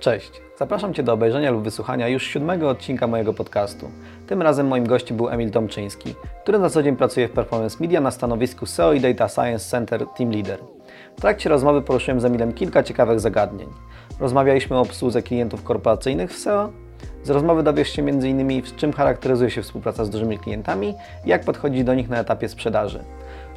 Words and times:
Cześć, 0.00 0.42
zapraszam 0.58 0.94
Cię 0.94 1.02
do 1.02 1.12
obejrzenia 1.12 1.50
lub 1.50 1.64
wysłuchania 1.64 2.08
już 2.08 2.22
siódmego 2.22 2.68
odcinka 2.68 3.06
mojego 3.06 3.34
podcastu. 3.34 3.90
Tym 4.26 4.42
razem 4.42 4.66
moim 4.66 4.86
gościem 4.86 5.16
był 5.16 5.28
Emil 5.28 5.50
Tomczyński, 5.50 6.14
który 6.42 6.58
na 6.58 6.70
co 6.70 6.82
dzień 6.82 6.96
pracuje 6.96 7.28
w 7.28 7.30
Performance 7.30 7.76
Media 7.80 8.00
na 8.00 8.10
stanowisku 8.10 8.66
SEO 8.66 8.92
i 8.92 9.00
Data 9.00 9.28
Science 9.28 9.70
Center 9.70 10.06
Team 10.16 10.30
Leader. 10.30 10.60
W 11.16 11.20
trakcie 11.20 11.48
rozmowy 11.48 11.82
poruszyłem 11.82 12.20
z 12.20 12.24
Emilem 12.24 12.52
kilka 12.52 12.82
ciekawych 12.82 13.20
zagadnień. 13.20 13.68
Rozmawialiśmy 14.20 14.76
o 14.76 14.80
obsłudze 14.80 15.22
klientów 15.22 15.62
korporacyjnych 15.62 16.30
w 16.30 16.38
SEO. 16.38 16.70
Z 17.22 17.30
rozmowy 17.30 17.62
dowiesz 17.62 17.88
się 17.88 18.02
m.in. 18.02 18.62
czym 18.76 18.92
charakteryzuje 18.92 19.50
się 19.50 19.62
współpraca 19.62 20.04
z 20.04 20.10
dużymi 20.10 20.38
klientami 20.38 20.94
i 21.24 21.28
jak 21.28 21.44
podchodzić 21.44 21.84
do 21.84 21.94
nich 21.94 22.08
na 22.08 22.18
etapie 22.18 22.48
sprzedaży. 22.48 23.04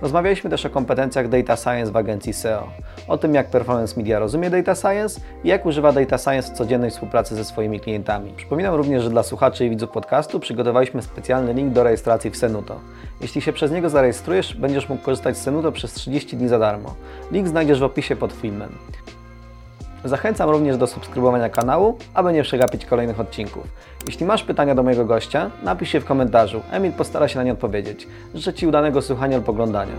Rozmawialiśmy 0.01 0.49
też 0.49 0.65
o 0.65 0.69
kompetencjach 0.69 1.29
Data 1.29 1.55
Science 1.55 1.91
w 1.91 1.95
agencji 1.95 2.33
SEO, 2.33 2.69
o 3.07 3.17
tym 3.17 3.33
jak 3.33 3.49
Performance 3.49 3.97
Media 3.97 4.19
rozumie 4.19 4.49
Data 4.49 4.75
Science 4.75 5.21
i 5.43 5.47
jak 5.47 5.65
używa 5.65 5.91
Data 5.91 6.17
Science 6.17 6.53
w 6.53 6.57
codziennej 6.57 6.91
współpracy 6.91 7.35
ze 7.35 7.45
swoimi 7.45 7.79
klientami. 7.79 8.33
Przypominam 8.37 8.75
również, 8.75 9.03
że 9.03 9.09
dla 9.09 9.23
słuchaczy 9.23 9.65
i 9.65 9.69
widzów 9.69 9.89
podcastu 9.89 10.39
przygotowaliśmy 10.39 11.01
specjalny 11.01 11.53
link 11.53 11.73
do 11.73 11.83
rejestracji 11.83 12.31
w 12.31 12.37
Senuto. 12.37 12.79
Jeśli 13.21 13.41
się 13.41 13.53
przez 13.53 13.71
niego 13.71 13.89
zarejestrujesz, 13.89 14.55
będziesz 14.55 14.89
mógł 14.89 15.03
korzystać 15.03 15.37
z 15.37 15.41
Senuto 15.41 15.71
przez 15.71 15.93
30 15.93 16.37
dni 16.37 16.47
za 16.47 16.59
darmo. 16.59 16.95
Link 17.31 17.47
znajdziesz 17.47 17.79
w 17.79 17.83
opisie 17.83 18.15
pod 18.15 18.33
filmem. 18.33 18.69
Zachęcam 20.07 20.49
również 20.49 20.77
do 20.77 20.87
subskrybowania 20.87 21.49
kanału, 21.49 21.97
aby 22.13 22.33
nie 22.33 22.43
przegapić 22.43 22.85
kolejnych 22.85 23.19
odcinków. 23.19 23.63
Jeśli 24.07 24.25
masz 24.25 24.43
pytania 24.43 24.75
do 24.75 24.83
mojego 24.83 25.05
gościa, 25.05 25.51
napisz 25.63 25.93
je 25.93 25.99
w 26.01 26.05
komentarzu. 26.05 26.61
Emil 26.71 26.91
postara 26.91 27.27
się 27.27 27.39
na 27.39 27.43
nie 27.43 27.51
odpowiedzieć. 27.51 28.07
Życzę 28.35 28.53
Ci 28.53 28.67
udanego 28.67 29.01
słuchania 29.01 29.37
lub 29.37 29.49
oglądania. 29.49 29.93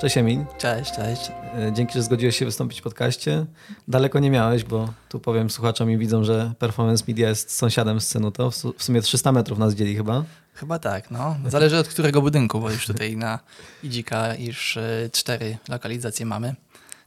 Cześć 0.00 0.18
Emil. 0.18 0.44
Cześć, 0.58 0.92
cześć. 0.92 1.30
E, 1.54 1.72
dzięki, 1.72 1.92
że 1.92 2.02
zgodziłeś 2.02 2.36
się 2.36 2.44
wystąpić 2.44 2.80
w 2.80 2.82
podcaście. 2.82 3.46
Daleko 3.88 4.18
nie 4.18 4.30
miałeś, 4.30 4.64
bo 4.64 4.88
tu 5.08 5.20
powiem 5.20 5.50
słuchaczom 5.50 5.90
i 5.90 5.98
widzą, 5.98 6.24
że 6.24 6.52
Performance 6.58 7.04
Media 7.08 7.28
jest 7.28 7.56
sąsiadem 7.56 8.00
z 8.00 8.16
To 8.34 8.50
W 8.50 8.82
sumie 8.84 9.02
300 9.02 9.32
metrów 9.32 9.58
nas 9.58 9.74
dzieli 9.74 9.96
chyba. 9.96 10.24
Chyba 10.54 10.78
tak, 10.78 11.10
no. 11.10 11.36
Zależy 11.46 11.78
od 11.78 11.88
którego 11.88 12.22
budynku, 12.22 12.60
bo 12.60 12.70
już 12.70 12.86
tutaj 12.86 13.16
na 13.16 13.38
Idzika 13.82 14.34
już 14.34 14.76
e, 14.76 15.10
cztery 15.12 15.58
lokalizacje 15.68 16.26
mamy. 16.26 16.54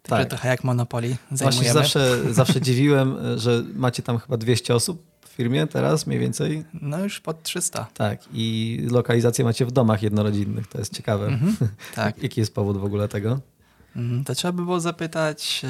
Także 0.03 0.25
tak. 0.25 0.29
trochę 0.29 0.49
jak 0.49 0.63
Monopoly 0.63 1.17
zajmujemy. 1.31 1.73
Właśnie 1.73 1.73
zawsze, 1.73 2.33
zawsze 2.33 2.61
dziwiłem, 2.67 3.17
że 3.39 3.63
macie 3.73 4.03
tam 4.03 4.19
chyba 4.19 4.37
200 4.37 4.75
osób 4.75 5.10
firmie 5.31 5.67
teraz 5.67 6.07
mniej 6.07 6.19
więcej? 6.19 6.63
No 6.73 6.99
już 6.99 7.19
pod 7.19 7.43
300. 7.43 7.87
Tak 7.93 8.19
i 8.33 8.77
lokalizację 8.91 9.45
macie 9.45 9.65
w 9.65 9.71
domach 9.71 10.03
jednorodzinnych, 10.03 10.67
to 10.67 10.79
jest 10.79 10.95
ciekawe. 10.95 11.27
-hmm, 11.27 11.67
tak. 11.95 12.23
Jaki 12.23 12.39
jest 12.39 12.55
powód 12.55 12.77
w 12.77 12.83
ogóle 12.83 13.07
tego? 13.07 13.39
Mhm, 13.95 14.23
to 14.23 14.35
trzeba 14.35 14.51
by 14.51 14.63
było 14.63 14.79
zapytać 14.79 15.61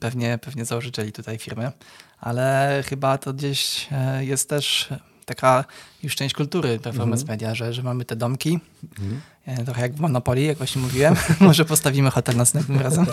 pewnie, 0.00 0.38
pewnie 0.42 0.64
założycieli 0.64 1.12
tutaj 1.12 1.38
firmy, 1.38 1.72
ale 2.20 2.82
chyba 2.86 3.18
to 3.18 3.32
gdzieś 3.32 3.88
yy, 3.90 4.24
jest 4.24 4.48
też 4.48 4.88
taka 5.34 5.64
już 6.02 6.16
część 6.16 6.34
kultury 6.34 6.78
performance 6.78 7.26
media, 7.26 7.54
że, 7.54 7.72
że 7.72 7.82
mamy 7.82 8.04
te 8.04 8.16
domki, 8.16 8.58
mm 8.98 9.20
-hmm. 9.46 9.64
trochę 9.64 9.82
jak 9.82 9.94
w 9.94 10.00
Monopoly, 10.00 10.42
jak 10.42 10.58
właśnie 10.58 10.82
mówiłem. 10.82 11.14
Może 11.40 11.64
postawimy 11.64 12.10
hotel 12.10 12.36
następnym 12.36 12.78
razem. 12.78 13.06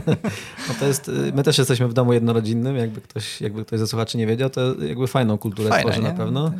no 0.68 0.74
to 0.80 0.86
jest, 0.86 1.10
my 1.34 1.42
też 1.42 1.58
jesteśmy 1.58 1.88
w 1.88 1.92
domu 1.92 2.12
jednorodzinnym, 2.12 2.76
jakby 2.76 3.00
ktoś, 3.00 3.40
jakby 3.40 3.64
ktoś 3.64 3.78
ze 3.78 3.86
słuchaczy 3.86 4.18
nie 4.18 4.26
wiedział, 4.26 4.50
to 4.50 4.60
jakby 4.82 5.06
fajną 5.06 5.38
kulturę 5.38 5.68
Fajne, 5.68 5.90
tworzy 5.90 6.02
nie? 6.02 6.08
na 6.08 6.14
pewno. 6.14 6.52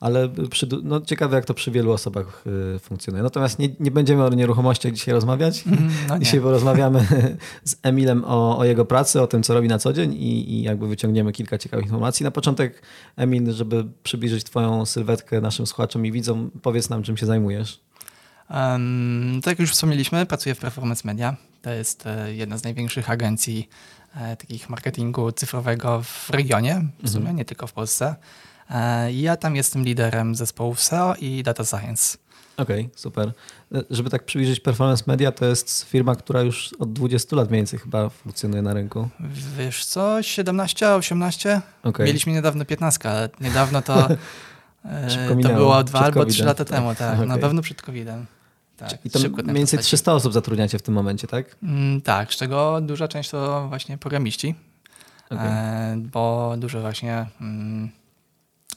Ale 0.00 0.28
przy, 0.50 0.68
no, 0.82 1.00
ciekawe, 1.00 1.36
jak 1.36 1.44
to 1.44 1.54
przy 1.54 1.70
wielu 1.70 1.92
osobach 1.92 2.44
y, 2.76 2.78
funkcjonuje. 2.78 3.22
Natomiast 3.22 3.58
nie, 3.58 3.68
nie 3.80 3.90
będziemy 3.90 4.24
o 4.24 4.28
nieruchomościach 4.28 4.92
dzisiaj 4.92 5.14
rozmawiać. 5.14 5.66
Mm, 5.66 5.90
no 6.08 6.18
dzisiaj 6.18 6.40
porozmawiamy 6.40 7.06
z 7.64 7.76
Emilem 7.82 8.24
o, 8.24 8.58
o, 8.58 8.64
jego 8.64 8.84
pracy, 8.84 9.22
o 9.22 9.26
tym, 9.26 9.42
co 9.42 9.54
robi 9.54 9.68
na 9.68 9.78
co 9.78 9.92
dzień 9.92 10.12
i, 10.12 10.52
i 10.52 10.62
jakby 10.62 10.88
wyciągniemy 10.88 11.32
kilka 11.32 11.58
ciekawych 11.58 11.86
informacji. 11.86 12.24
Na 12.24 12.30
początek, 12.30 12.82
Emil, 13.16 13.52
żeby 13.52 13.84
przybliżyć 14.02 14.44
Twoją 14.44 14.86
sylwetkę 14.86 15.40
naszym 15.40 15.66
słuchaczom 15.66 16.06
i 16.06 16.12
widzom, 16.12 16.50
powiedz 16.62 16.90
nam, 16.90 17.02
czym 17.02 17.16
się 17.16 17.26
zajmujesz. 17.26 17.80
Um, 18.50 19.40
tak 19.44 19.52
jak 19.52 19.58
już 19.58 19.70
wspomnieliśmy, 19.70 20.26
pracuję 20.26 20.54
w 20.54 20.58
Performance 20.58 21.02
Media. 21.04 21.36
To 21.62 21.70
jest 21.70 22.06
e, 22.06 22.34
jedna 22.34 22.58
z 22.58 22.64
największych 22.64 23.10
agencji 23.10 23.68
e, 24.16 24.36
takich 24.36 24.70
marketingu 24.70 25.32
cyfrowego 25.32 26.02
w 26.02 26.30
regionie, 26.30 26.84
w 27.02 27.08
sumie 27.08 27.20
mhm. 27.20 27.36
nie 27.36 27.44
tylko 27.44 27.66
w 27.66 27.72
Polsce. 27.72 28.16
E, 28.70 29.12
ja 29.12 29.36
tam 29.36 29.56
jestem 29.56 29.84
liderem 29.84 30.34
zespołów 30.34 30.80
SEO 30.80 31.14
i 31.20 31.42
Data 31.42 31.64
Science. 31.64 32.18
Okej, 32.56 32.80
okay, 32.80 32.98
super. 32.98 33.32
E, 33.74 33.82
żeby 33.90 34.10
tak 34.10 34.24
przybliżyć 34.24 34.60
Performance 34.60 35.04
Media, 35.06 35.32
to 35.32 35.44
jest 35.44 35.82
firma, 35.82 36.14
która 36.14 36.42
już 36.42 36.74
od 36.78 36.92
20 36.92 37.36
lat 37.36 37.50
mniej 37.50 37.58
więcej 37.58 37.78
chyba 37.78 38.08
funkcjonuje 38.08 38.62
na 38.62 38.74
rynku. 38.74 39.08
Wiesz 39.58 39.84
co, 39.84 40.22
17, 40.22 40.90
18? 40.90 41.60
Okay. 41.82 42.06
Mieliśmy 42.06 42.32
niedawno 42.32 42.64
15, 42.64 43.10
ale 43.10 43.28
niedawno 43.40 43.82
to, 43.82 44.08
e, 44.84 45.36
to 45.42 45.48
było 45.48 45.84
dwa 45.84 46.00
albo 46.00 46.24
trzy 46.24 46.44
lata 46.44 46.64
temu, 46.64 46.94
tak. 46.94 47.14
Okay. 47.14 47.26
Na 47.26 47.38
pewno 47.38 47.62
przed 47.62 47.82
COVID-em. 47.82 48.26
Tak, 48.76 49.06
I 49.06 49.10
to 49.10 49.18
mniej 49.18 49.54
więcej 49.54 49.78
300 49.78 50.12
osób 50.12 50.32
zatrudniacie 50.32 50.78
w 50.78 50.82
tym 50.82 50.94
momencie, 50.94 51.26
tak? 51.26 51.56
Mm, 51.62 52.00
tak, 52.00 52.34
z 52.34 52.36
czego 52.36 52.80
duża 52.80 53.08
część 53.08 53.30
to 53.30 53.68
właśnie 53.68 53.98
programiści, 53.98 54.54
okay. 55.30 55.96
bo 55.96 56.54
dużo 56.58 56.80
właśnie... 56.80 57.26
Mm, 57.40 57.99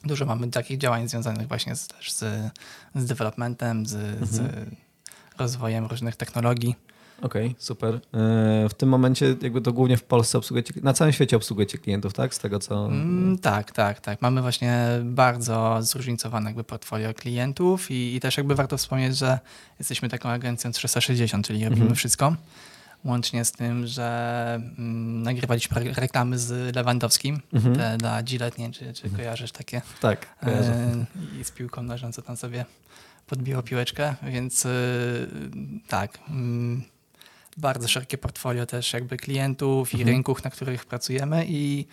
dużo 0.05 0.25
mamy 0.25 0.47
takich 0.47 0.77
działań 0.77 1.09
związanych 1.09 1.47
właśnie 1.47 1.75
z, 1.75 1.87
też 1.87 2.11
z, 2.11 2.51
z 2.95 3.05
developmentem, 3.05 3.85
z, 3.85 3.93
mhm. 3.93 4.27
z 4.27 4.41
rozwojem 5.37 5.85
różnych 5.85 6.15
technologii. 6.15 6.75
Okej, 7.21 7.45
okay, 7.47 7.55
super. 7.59 7.95
E, 7.95 7.99
w 8.69 8.73
tym 8.73 8.89
momencie 8.89 9.35
jakby 9.41 9.61
to 9.61 9.73
głównie 9.73 9.97
w 9.97 10.03
Polsce 10.03 10.37
obsługujecie, 10.37 10.73
na 10.81 10.93
całym 10.93 11.13
świecie 11.13 11.37
obsługujecie 11.37 11.77
klientów, 11.77 12.13
tak? 12.13 12.35
Z 12.35 12.39
tego 12.39 12.59
co... 12.59 12.85
Mm, 12.85 13.37
tak, 13.37 13.71
tak, 13.71 13.99
tak. 13.99 14.21
Mamy 14.21 14.41
właśnie 14.41 14.87
bardzo 15.03 15.77
zróżnicowane 15.81 16.49
jakby 16.49 16.63
portfolio 16.63 17.13
klientów 17.13 17.91
i, 17.91 18.15
i, 18.15 18.19
też 18.19 18.37
jakby 18.37 18.55
warto 18.55 18.77
wspomnieć, 18.77 19.17
że 19.17 19.39
jesteśmy 19.79 20.09
taką 20.09 20.29
agencją 20.29 20.71
360, 20.71 21.47
czyli 21.47 21.63
robimy 21.63 21.81
mhm. 21.81 21.95
wszystko 21.95 22.35
łącznie 23.05 23.45
z 23.45 23.51
tym, 23.51 23.87
że 23.87 24.55
mm, 24.55 25.23
nagrywaliśmy 25.23 25.77
re 25.77 25.93
reklamy 25.93 26.39
z 26.39 26.75
Lewandowskim 26.75 27.41
mhm. 27.53 27.75
te, 27.75 27.97
dla 27.97 28.23
Gillette, 28.23 28.61
nie 28.61 28.71
czy, 28.71 28.93
czy 28.93 29.03
mhm. 29.03 29.15
kojarzysz 29.15 29.51
takie? 29.51 29.81
Tak, 30.01 30.27
e, 30.43 31.05
I 31.39 31.43
z 31.43 31.51
piłką 31.51 31.83
nożną, 31.83 32.11
co 32.11 32.21
tam 32.21 32.37
sobie 32.37 32.65
podbiło 33.27 33.63
piłeczkę, 33.63 34.15
więc 34.23 34.65
e, 34.65 34.69
tak, 35.87 36.19
mm, 36.29 36.83
bardzo 37.57 37.87
szerokie 37.87 38.17
portfolio 38.17 38.65
też 38.65 38.93
jakby 38.93 39.17
klientów 39.17 39.93
i 39.93 39.97
mhm. 39.97 40.15
rynków, 40.15 40.43
na 40.43 40.49
których 40.49 40.85
pracujemy 40.85 41.45
i 41.47 41.85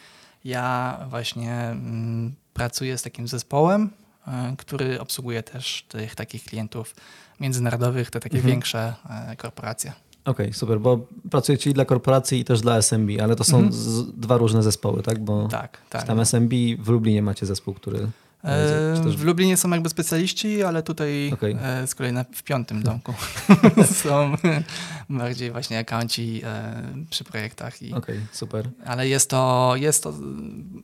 ja 0.45 0.99
właśnie 1.09 1.55
mm, 1.55 2.35
pracuję 2.55 2.99
z 2.99 3.03
takim 3.03 3.29
zespołem, 3.29 3.91
e, 4.27 4.55
który 4.59 5.01
obsługuje 5.01 5.43
też 5.43 5.85
tych 5.89 6.15
takich 6.15 6.45
klientów 6.45 6.95
międzynarodowych, 7.41 8.11
te 8.11 8.21
takie 8.21 8.37
mhm. 8.37 8.53
większe 8.53 8.95
e, 9.11 9.37
korporacje. 9.37 9.93
Okej, 10.31 10.47
okay, 10.47 10.55
super, 10.55 10.81
bo 10.81 10.99
pracujecie 11.31 11.71
i 11.71 11.75
dla 11.75 11.85
korporacji 11.85 12.41
i 12.41 12.45
też 12.45 12.61
dla 12.61 12.77
SMB, 12.77 13.11
ale 13.23 13.37
to 13.37 13.45
są 13.45 13.59
mm 13.59 13.71
-hmm. 13.71 14.05
dwa 14.17 14.37
różne 14.37 14.63
zespoły, 14.63 15.03
tak? 15.03 15.19
Bo 15.19 15.49
tak, 15.49 15.79
tak. 15.91 16.07
Tam 16.07 16.21
SMB 16.21 16.53
w 16.79 16.89
Lublinie 16.89 17.23
macie 17.23 17.47
zespół, 17.47 17.75
który 17.75 18.09
Też... 18.43 19.17
W 19.17 19.25
Lublinie 19.25 19.57
są 19.57 19.71
jakby 19.71 19.89
specjaliści, 19.89 20.63
ale 20.63 20.83
tutaj 20.83 21.31
okay. 21.33 21.59
E, 21.63 21.87
z 21.87 21.95
kolei 21.95 22.13
na, 22.13 22.25
w 22.35 22.43
piątym 22.43 22.83
domku 22.83 23.15
są 24.03 24.35
bardziej 25.11 25.51
właśnie 25.51 25.79
akaunci 25.79 26.43
e, 26.45 26.83
przy 27.11 27.25
projektach. 27.25 27.75
Okej, 27.77 27.93
okay, 27.95 28.21
super. 28.33 28.71
Ale 28.85 29.09
jest 29.09 29.31
to, 29.31 29.73
jest 29.77 30.03
to 30.03 30.15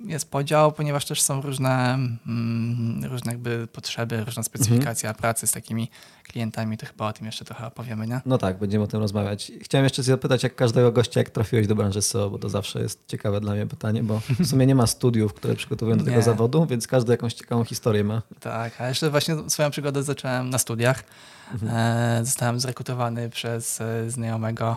jest 0.06 0.31
podział, 0.31 0.72
ponieważ 0.72 1.05
też 1.05 1.22
są 1.22 1.43
różne, 1.43 1.95
mm, 2.27 3.05
różne 3.05 3.33
jakby 3.33 3.66
potrzeby, 3.66 4.25
różna 4.25 4.43
specyfikacja 4.43 5.11
mhm. 5.11 5.21
pracy 5.21 5.47
z 5.47 5.53
takimi 5.53 5.91
klientami, 6.22 6.78
to 6.78 6.86
chyba 6.86 7.09
o 7.09 7.13
tym 7.13 7.27
jeszcze 7.27 7.45
trochę 7.45 7.66
opowiemy, 7.66 8.07
nie? 8.07 8.21
No 8.27 8.39
tak, 8.39 8.59
będziemy 8.59 8.84
o 8.84 8.86
tym 8.86 9.01
rozmawiać. 9.01 9.53
Chciałem 9.63 9.84
jeszcze 9.84 10.03
zapytać, 10.03 10.42
jak 10.42 10.54
każdego 10.54 10.92
gościa, 10.92 11.21
jak 11.21 11.31
trafiłeś 11.31 11.66
do 11.66 11.75
branży 11.75 12.03
SEO, 12.03 12.31
bo 12.31 12.39
to 12.39 12.48
zawsze 12.48 12.83
jest 12.83 13.07
ciekawe 13.07 13.41
dla 13.41 13.54
mnie 13.54 13.66
pytanie, 13.66 14.03
bo 14.03 14.21
w 14.39 14.47
sumie 14.47 14.66
nie 14.66 14.75
ma 14.75 14.86
studiów, 14.86 15.34
które 15.34 15.54
przygotowują 15.54 15.98
do 15.98 16.04
tego 16.04 16.22
zawodu, 16.22 16.66
więc 16.66 16.86
każdy 16.86 17.13
jakąś 17.13 17.34
ciekawą 17.47 17.65
historię 17.65 18.04
ma. 18.04 18.22
Tak, 18.41 18.81
a 18.81 18.89
jeszcze 18.89 19.10
właśnie 19.10 19.37
swoją 19.51 19.71
przygodę 19.71 20.03
zacząłem 20.03 20.51
na 20.51 20.59
studiach. 20.59 21.04
Mhm. 21.53 21.72
E, 21.77 22.25
zostałem 22.25 22.60
zrekrutowany 22.60 23.31
przez 23.31 23.81
e, 23.81 24.10
znajomego 24.10 24.77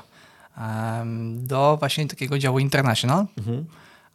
do 1.36 1.78
właśnie 1.80 2.08
takiego 2.08 2.40
działu 2.40 2.60
International, 2.60 3.26
mhm. 3.38 3.66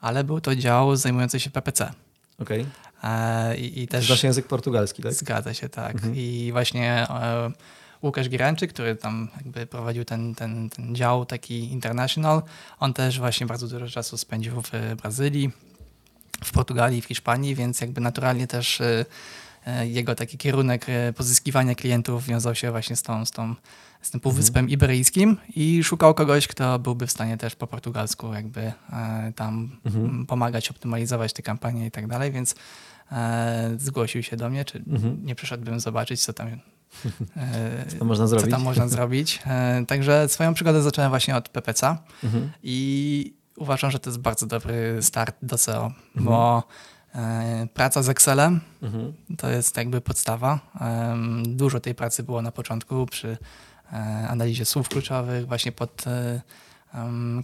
ale 0.01 0.25
był 0.25 0.41
to 0.41 0.57
dział 0.57 0.97
zajmujący 0.97 1.41
się 1.41 1.51
PPC. 1.51 1.93
Okay. 2.39 2.67
E, 3.05 3.57
I, 3.57 3.83
i 3.83 3.89
też... 3.89 4.07
Znasz 4.07 4.23
język 4.23 4.47
portugalski, 4.47 5.03
tak? 5.03 5.13
Zgadza 5.13 5.55
się, 5.55 5.69
tak. 5.69 5.95
Mhm. 5.95 6.15
I 6.17 6.49
właśnie 6.53 7.07
Łukasz 8.03 8.29
Giranczyk, 8.29 8.73
który 8.73 8.97
tam 8.97 9.29
jakby 9.37 9.67
prowadził 9.67 10.05
ten, 10.05 10.35
ten, 10.35 10.71
ten 10.71 10.97
dział 10.97 11.27
taki 11.27 11.73
international, 11.73 12.43
on 12.81 12.95
też 12.95 13.19
właśnie 13.19 13.47
bardzo 13.47 13.69
dużo 13.69 13.89
czasu 13.89 14.17
spędził 14.17 14.63
w 14.63 14.97
Brazylii, 15.03 15.51
w 16.45 16.53
Portugalii, 16.53 17.03
w 17.03 17.05
Hiszpanii, 17.05 17.55
więc 17.55 17.81
jakby 17.81 18.01
naturalnie 18.01 18.47
też 18.47 18.81
e, 18.81 19.05
e, 19.67 19.89
jego 19.89 20.15
taki 20.15 20.39
kierunek 20.39 20.87
e, 20.89 21.13
pozyskiwania 21.13 21.75
klientów 21.75 22.27
wiązał 22.27 22.55
się 22.55 22.71
właśnie 22.71 22.97
z, 22.97 23.03
tą, 23.03 23.27
z, 23.27 23.31
tą, 23.31 23.55
z 24.03 24.11
tym 24.11 24.21
Półwyspem 24.21 24.61
mhm. 24.61 24.71
Iberyjskim 24.71 25.37
i 25.57 25.85
szukał 25.85 26.15
kogoś, 26.15 26.47
kto 26.47 26.79
byłby 26.79 27.07
w 27.07 27.11
stanie 27.11 27.37
też 27.37 27.57
po 27.57 27.67
portugalsku 27.67 28.35
jakby 28.35 28.61
e, 28.61 29.33
tam 29.37 29.71
mhm. 29.85 30.27
pomagać, 30.27 30.71
optymalizować 30.71 31.33
te 31.33 31.43
kampanie 31.43 31.87
i 31.87 31.91
tak 31.91 32.07
dalej, 32.07 32.33
więc 32.33 32.55
zgłosił 33.77 34.23
się 34.23 34.37
do 34.37 34.51
mnie, 34.51 34.65
czy 34.65 34.79
mhm. 34.79 35.25
nie 35.25 35.35
przyszedłbym 35.35 35.81
zobaczyć, 35.81 36.21
co 36.21 36.33
tam 36.33 36.49
co 37.89 37.99
tam 37.99 38.09
można 38.09 38.27
zrobić. 38.27 38.51
Tam 38.51 38.63
można 38.63 38.89
zrobić. 38.89 39.43
Także 39.87 40.29
swoją 40.29 40.55
przygodę 40.55 40.83
zacząłem 40.83 41.11
właśnie 41.11 41.37
od 41.37 41.49
PPC 41.49 41.97
mhm. 42.25 42.51
i 42.63 43.35
uważam, 43.57 43.91
że 43.91 43.99
to 43.99 44.11
jest 44.11 44.21
bardzo 44.21 44.47
dobry 44.47 44.99
start 45.03 45.37
do 45.43 45.59
SEO, 45.59 45.85
mhm. 45.85 46.25
bo 46.25 46.63
e, 47.15 47.67
praca 47.75 48.03
z 48.03 48.09
Excelem 48.09 48.61
mhm. 48.83 49.13
to 49.39 49.49
jest 49.49 49.77
jakby 49.77 50.01
podstawa. 50.01 50.61
Dużo 51.43 51.81
tej 51.81 51.95
pracy 51.95 52.23
było 52.23 52.43
na 52.43 52.53
początku 52.53 53.07
przy 53.07 53.39
e, 53.93 53.97
analizie 54.29 54.65
słów 54.65 54.89
kluczowych, 54.89 55.47
właśnie 55.47 55.73
pod 55.73 56.07
e, 56.07 56.41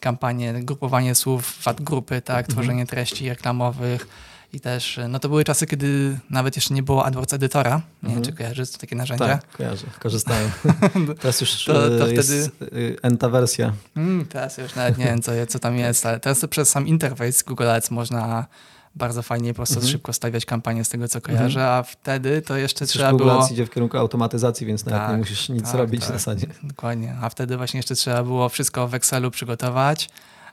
kampanię, 0.01 0.53
grupowanie 0.53 1.15
słów, 1.15 1.63
VAT 1.65 1.81
grupy, 1.81 2.23
tak, 2.23 2.39
mhm. 2.39 2.55
tworzenie 2.55 2.87
treści 2.87 3.29
reklamowych, 3.29 4.09
i 4.53 4.61
też, 4.61 5.01
no 5.09 5.19
to 5.19 5.29
były 5.29 5.45
czasy, 5.45 5.67
kiedy 5.67 6.19
nawet 6.31 6.57
jeszcze 6.57 6.75
nie 6.75 6.83
było 6.83 7.07
AdWords 7.07 7.33
edytora. 7.33 7.71
Nie 8.03 8.09
wiem, 8.09 8.19
mhm. 8.19 8.25
czy 8.25 8.33
kojarzysz 8.33 8.71
takie 8.71 8.97
narzędzia? 8.97 9.27
Tak, 9.27 9.49
kojarzę, 9.49 9.87
korzystałem. 9.99 10.51
teraz 11.21 11.41
już 11.41 11.65
to, 11.65 11.73
to 11.73 12.09
e, 12.09 12.13
jest 12.13 12.51
wtedy... 12.57 12.97
Enta 13.03 13.29
wersja. 13.29 13.73
Mm, 13.97 14.27
teraz 14.27 14.59
już 14.59 14.75
nawet 14.75 14.99
nie 14.99 15.05
wiem, 15.05 15.23
co, 15.23 15.33
co 15.49 15.59
tam 15.59 15.77
jest, 15.77 16.07
ale 16.07 16.21
teraz 16.21 16.47
przez 16.51 16.71
sam 16.71 16.87
interfejs 16.87 17.43
Google 17.43 17.69
Ads 17.69 17.91
można 17.91 18.47
bardzo 18.95 19.23
fajnie 19.23 19.53
po 19.53 19.57
prostu 19.57 19.75
mhm. 19.75 19.93
szybko 19.93 20.13
stawiać 20.13 20.45
kampanię 20.45 20.85
z 20.85 20.89
tego, 20.89 21.09
co 21.09 21.21
kojarzę, 21.21 21.61
mhm. 21.61 21.81
a 21.81 21.83
wtedy 21.83 22.43
to 22.43 22.57
jeszcze 22.57 22.77
Przecież 22.77 22.93
trzeba 22.93 23.11
Google 23.11 23.25
było... 23.25 23.43
Ads 23.43 23.53
idzie 23.53 23.67
w 23.67 23.71
kierunku 23.71 23.99
automatyzacji, 23.99 24.67
więc 24.67 24.87
nawet 24.87 25.01
tak, 25.01 25.11
nie 25.11 25.17
musisz 25.17 25.49
nic 25.49 25.65
tak, 25.65 25.75
robić 25.75 26.01
tak, 26.01 26.11
w 26.11 26.13
zasadzie. 26.13 26.47
Dokładnie, 26.63 27.17
a 27.23 27.29
wtedy 27.29 27.57
właśnie 27.57 27.79
jeszcze 27.79 27.95
trzeba 27.95 28.23
było 28.23 28.49
wszystko 28.49 28.89
w 28.89 28.95
Excelu 28.95 29.31
przygotować 29.31 30.11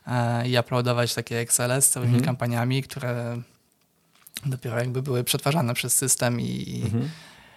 e, 0.08 0.48
i 0.48 0.60
uploadować 0.60 1.14
takie 1.14 1.40
Excele 1.40 1.82
z 1.82 1.90
całymi 1.90 2.14
mhm. 2.14 2.26
kampaniami, 2.26 2.84
które 2.84 3.42
dopiero 4.46 4.80
jakby 4.80 5.02
były 5.02 5.24
przetwarzane 5.24 5.74
przez 5.74 5.96
system 5.96 6.42
i, 6.42 6.82
mhm. 6.86 7.10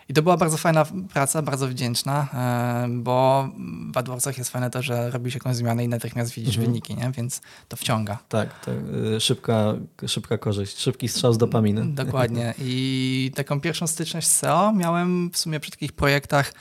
i 0.09 0.15
to 0.15 0.23
była 0.23 0.37
bardzo 0.37 0.57
fajna 0.57 0.87
praca, 1.13 1.43
bardzo 1.43 1.69
wdzięczna, 1.69 2.29
e, 2.35 2.89
bo 2.89 3.49
w 3.95 3.99
AdWordsach 3.99 4.39
jest 4.39 4.51
fajne 4.51 4.71
to, 4.71 4.83
że 4.83 5.11
robi 5.11 5.31
się 5.31 5.37
jakąś 5.37 5.57
zmianę 5.57 5.85
i 5.85 5.89
natychmiast 5.89 6.35
widzisz 6.35 6.57
mhm. 6.57 6.67
wyniki, 6.67 6.95
nie? 6.95 7.13
więc 7.13 7.41
to 7.69 7.77
wciąga. 7.77 8.19
Tak, 8.29 8.65
tak, 8.65 8.75
szybka, 9.19 9.75
szybka 10.07 10.39
korzyść, 10.39 10.79
szybki 10.79 11.09
strzał 11.09 11.33
z 11.33 11.39
dopaminy. 11.39 11.87
Dokładnie 11.87 12.55
i 12.59 13.33
taką 13.35 13.61
pierwszą 13.61 13.87
styczność 13.87 14.29
z 14.29 14.37
SEO 14.37 14.73
miałem 14.73 15.31
w 15.31 15.39
sumie 15.39 15.61
przy 15.61 15.71
takich 15.71 15.93
projektach, 15.93 16.53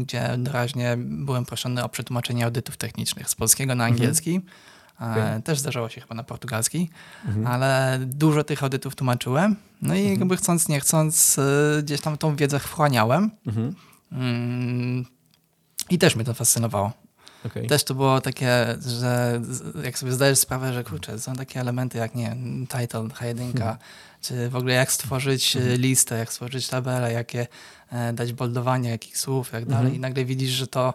gdzie 0.00 0.34
doraźnie 0.38 0.96
byłem 0.98 1.44
proszony 1.44 1.84
o 1.84 1.88
przetłumaczenie 1.88 2.44
audytów 2.44 2.76
technicznych 2.76 3.30
z 3.30 3.34
polskiego 3.34 3.74
na 3.74 3.84
mhm. 3.84 3.92
angielski. 3.92 4.34
Mhm. 4.34 4.52
Okay. 4.96 5.42
Też 5.42 5.58
zdarzało 5.58 5.88
się 5.88 6.00
chyba 6.00 6.14
na 6.14 6.24
portugalski, 6.24 6.90
mhm. 7.26 7.46
ale 7.46 7.98
dużo 8.02 8.44
tych 8.44 8.62
audytów 8.62 8.96
tłumaczyłem. 8.96 9.56
No 9.82 9.94
i 9.94 9.98
mhm. 9.98 10.18
jakby 10.18 10.36
chcąc, 10.36 10.68
nie 10.68 10.80
chcąc, 10.80 11.38
y, 11.38 11.82
gdzieś 11.82 12.00
tam 12.00 12.18
tą 12.18 12.36
wiedzę 12.36 12.58
wchłaniałem. 12.58 13.30
Mhm. 13.46 13.74
Mm, 14.12 15.04
I 15.90 15.98
też 15.98 16.16
mnie 16.16 16.24
to 16.24 16.34
fascynowało. 16.34 16.92
Okay. 17.44 17.66
Też 17.66 17.84
to 17.84 17.94
było 17.94 18.20
takie, 18.20 18.76
że 18.86 19.40
jak 19.84 19.98
sobie 19.98 20.12
zdajesz 20.12 20.38
sprawę, 20.38 20.72
że 20.72 20.84
kurczę, 20.84 21.18
są 21.18 21.34
takie 21.34 21.60
elementy 21.60 21.98
jak 21.98 22.14
nie 22.14 22.36
title, 22.68 23.00
H1, 23.00 23.40
mhm. 23.40 23.76
czy 24.20 24.48
w 24.48 24.56
ogóle 24.56 24.74
jak 24.74 24.92
stworzyć 24.92 25.56
mhm. 25.56 25.80
listę, 25.80 26.18
jak 26.18 26.32
stworzyć 26.32 26.68
tabelę, 26.68 27.12
jakie 27.12 27.46
e, 27.92 28.12
dać 28.12 28.32
boldowanie, 28.32 28.90
jakich 28.90 29.18
słów 29.18 29.48
i 29.48 29.52
tak 29.52 29.66
dalej. 29.66 29.94
I 29.94 30.00
nagle 30.00 30.24
widzisz, 30.24 30.50
że 30.50 30.66
to 30.66 30.94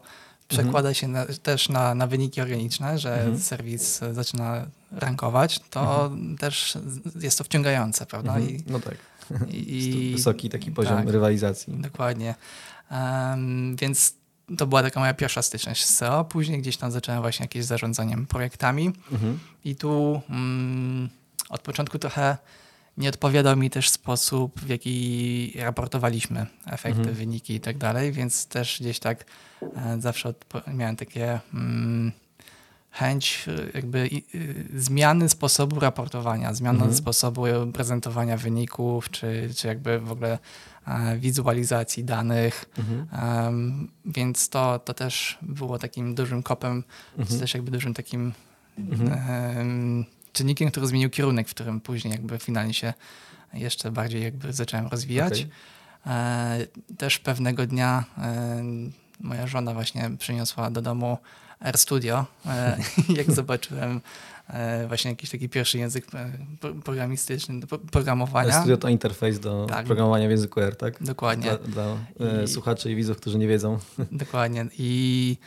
przekłada 0.52 0.90
mhm. 0.90 0.96
się 0.96 1.08
na, 1.08 1.26
też 1.44 1.70
na, 1.70 1.96
na 1.96 2.08
wyniki 2.08 2.42
organiczne, 2.42 3.00
że 3.00 3.14
mhm. 3.14 3.40
serwis 3.40 4.00
zaczyna 4.12 4.66
rankować, 4.92 5.60
to 5.70 6.06
mhm. 6.06 6.38
też 6.38 6.78
jest 7.22 7.38
to 7.38 7.44
wciągające, 7.44 8.06
prawda? 8.06 8.36
Mhm. 8.36 8.56
I, 8.56 8.64
no 8.68 8.80
tak. 8.80 8.98
I, 9.52 10.12
wysoki 10.18 10.50
taki 10.50 10.72
poziom 10.72 10.98
tak, 10.98 11.10
rywalizacji. 11.10 11.74
Dokładnie. 11.74 12.36
Um, 12.92 13.76
więc 13.76 14.14
to 14.58 14.68
była 14.68 14.84
taka 14.84 15.00
moja 15.00 15.14
pierwsza 15.14 15.42
styczność 15.42 15.86
z 15.86 15.96
SEO. 15.96 16.26
Później 16.26 16.62
gdzieś 16.62 16.78
tam 16.78 16.92
zacząłem 16.92 17.22
właśnie 17.22 17.44
jakieś 17.44 17.66
zarządzaniem 17.66 18.28
projektami 18.28 18.92
mhm. 19.12 19.40
i 19.66 19.76
tu 19.76 20.22
um, 20.30 21.10
od 21.50 21.62
początku 21.62 22.00
trochę 22.00 22.38
nie 22.98 23.10
odpowiadał 23.10 23.58
mi 23.58 23.70
też 23.70 23.90
sposób, 23.90 24.60
w 24.60 24.70
jaki 24.70 25.54
raportowaliśmy 25.60 26.46
efekty, 26.66 27.00
mhm. 27.00 27.16
wyniki 27.16 27.56
i 27.56 27.60
tak 27.60 27.78
dalej, 27.78 28.12
więc 28.12 28.48
też 28.48 28.78
gdzieś 28.80 29.00
tak 29.00 29.26
e, 29.62 30.02
zawsze 30.02 30.34
miałem 30.68 30.96
takie 30.96 31.40
mm, 31.54 32.12
chęć 32.92 33.46
e, 33.48 33.72
jakby 33.74 34.10
zmiany 34.76 35.30
sposobu 35.30 35.80
raportowania, 35.80 36.54
zmiany 36.54 36.78
mhm. 36.78 36.96
sposobu 36.96 37.44
prezentowania 37.74 38.38
wyników, 38.38 39.10
czy, 39.10 39.50
czy 39.56 39.68
jakby 39.68 40.00
w 40.00 40.12
ogóle 40.12 40.40
e, 40.88 41.18
wizualizacji 41.18 42.04
danych, 42.04 42.66
mhm. 42.78 43.88
więc 44.06 44.50
to, 44.50 44.80
to 44.80 44.94
też 44.94 45.38
było 45.42 45.80
takim 45.80 46.16
dużym 46.16 46.44
kopem, 46.44 46.84
mhm. 47.18 47.40
też 47.40 47.54
jakby 47.54 47.72
dużym 47.72 47.94
takim 47.94 48.34
mhm 48.78 50.06
czynnikiem, 50.34 50.72
który 50.72 50.88
zmienił 50.88 51.10
kierunek, 51.10 51.48
w 51.48 51.54
którym 51.54 51.82
później 51.82 52.12
jakby 52.12 52.40
finalnie 52.40 52.74
się 52.74 52.94
jeszcze 53.54 53.92
bardziej 53.92 54.24
jakby 54.24 54.54
zacząłem 54.54 54.88
rozwijać. 54.88 55.34
Okay. 55.42 55.52
E, 56.08 56.68
też 56.98 57.20
pewnego 57.20 57.68
dnia 57.68 58.04
e, 58.18 58.64
moja 59.20 59.48
żona 59.48 59.74
właśnie 59.74 60.12
przyniosła 60.20 60.72
do 60.72 60.82
domu 60.82 61.18
AirStudio. 61.60 62.26
E, 62.46 62.78
jak 63.18 63.32
zobaczyłem 63.32 64.02
właśnie 64.88 65.12
jakiś 65.12 65.30
taki 65.30 65.50
pierwszy 65.50 65.78
język 65.78 66.06
programistyczny, 66.84 67.68
programowania. 67.92 68.54
AirStudio 68.54 68.78
to 68.78 68.90
interfejs 68.90 69.40
do 69.40 69.66
tak. 69.70 69.86
programowania 69.86 70.28
w 70.28 70.32
języku 70.32 70.62
R, 70.62 70.76
tak? 70.76 71.04
Dokładnie. 71.04 71.44
Dla, 71.44 71.58
dla 71.58 71.98
I, 72.44 72.48
słuchaczy 72.48 72.92
i 72.92 72.96
widzów, 72.96 73.18
którzy 73.18 73.38
nie 73.38 73.48
wiedzą. 73.48 73.80
Dokładnie. 74.12 74.66
I 74.78 75.38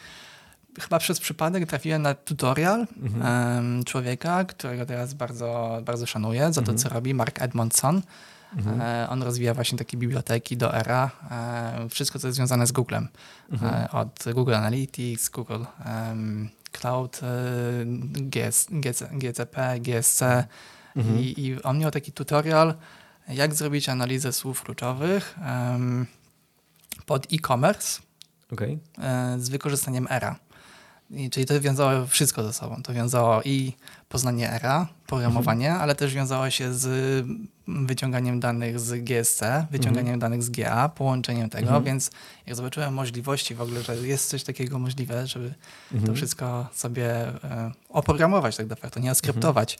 chyba 0.80 0.98
przez 0.98 1.20
przypadek 1.20 1.68
trafiłem 1.68 2.02
na 2.02 2.14
tutorial 2.14 2.86
mhm. 3.02 3.84
człowieka, 3.84 4.44
którego 4.44 4.86
teraz 4.86 5.14
bardzo, 5.14 5.80
bardzo 5.84 6.06
szanuję 6.06 6.52
za 6.52 6.62
to, 6.62 6.72
mhm. 6.72 6.78
co 6.78 6.88
robi, 6.88 7.14
Mark 7.14 7.42
Edmondson. 7.42 8.02
Mhm. 8.56 8.80
E, 8.80 9.08
on 9.08 9.22
rozwija 9.22 9.54
właśnie 9.54 9.78
takie 9.78 9.96
biblioteki 9.96 10.56
do 10.56 10.74
ERA, 10.74 11.10
e, 11.30 11.88
wszystko, 11.88 12.18
co 12.18 12.26
jest 12.28 12.36
związane 12.36 12.66
z 12.66 12.72
Googlem. 12.72 13.08
Mhm. 13.50 13.74
E, 13.74 13.90
od 13.90 14.24
Google 14.34 14.54
Analytics, 14.54 15.28
Google 15.28 15.64
Cloud, 16.72 17.20
GS, 18.04 18.66
GC, 18.70 19.08
GCP, 19.12 19.80
GSC. 19.80 20.22
Mhm. 20.96 21.20
I, 21.20 21.34
I, 21.36 21.62
on 21.62 21.78
miał 21.78 21.90
taki 21.90 22.12
tutorial, 22.12 22.74
jak 23.28 23.54
zrobić 23.54 23.88
analizę 23.88 24.32
słów 24.32 24.62
kluczowych 24.62 25.38
pod 27.06 27.32
e-commerce 27.32 28.00
okay. 28.52 28.78
z 29.38 29.48
wykorzystaniem 29.48 30.06
ERA. 30.10 30.36
I, 31.10 31.30
czyli 31.30 31.46
to 31.46 31.60
wiązało 31.60 32.06
wszystko 32.06 32.42
ze 32.42 32.52
sobą. 32.52 32.82
To 32.82 32.94
wiązało 32.94 33.42
i 33.42 33.72
poznanie 34.08 34.52
ERA, 34.52 34.88
programowanie, 35.06 35.66
mhm. 35.66 35.82
ale 35.82 35.94
też 35.94 36.14
wiązało 36.14 36.50
się 36.50 36.74
z 36.74 37.26
wyciąganiem 37.68 38.40
danych 38.40 38.80
z 38.80 39.04
GSC, 39.04 39.66
wyciąganiem 39.70 40.14
mhm. 40.14 40.20
danych 40.20 40.42
z 40.42 40.50
GA, 40.50 40.88
połączeniem 40.88 41.50
tego, 41.50 41.66
mhm. 41.66 41.84
więc 41.84 42.10
jak 42.46 42.56
zobaczyłem 42.56 42.94
możliwości 42.94 43.54
w 43.54 43.60
ogóle, 43.60 43.82
że 43.82 43.96
jest 43.96 44.28
coś 44.28 44.44
takiego 44.44 44.78
możliwe, 44.78 45.26
żeby 45.26 45.54
to 45.90 45.96
mhm. 45.96 46.14
wszystko 46.14 46.66
sobie 46.72 47.10
e, 47.44 47.72
oprogramować 47.88 48.56
tak 48.56 48.68
naprawdę, 48.68 49.00
nie 49.00 49.14
skryptować, 49.14 49.78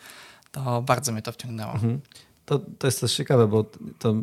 to 0.53 0.83
bardzo 0.83 1.13
mnie 1.13 1.23
to 1.23 1.33
wciągnęło. 1.33 1.73
Mhm. 1.73 2.01
To, 2.47 2.61
to 2.79 2.87
jest 2.87 3.01
też 3.01 3.17
ciekawe, 3.17 3.49
bo 3.49 3.65
to 3.99 4.15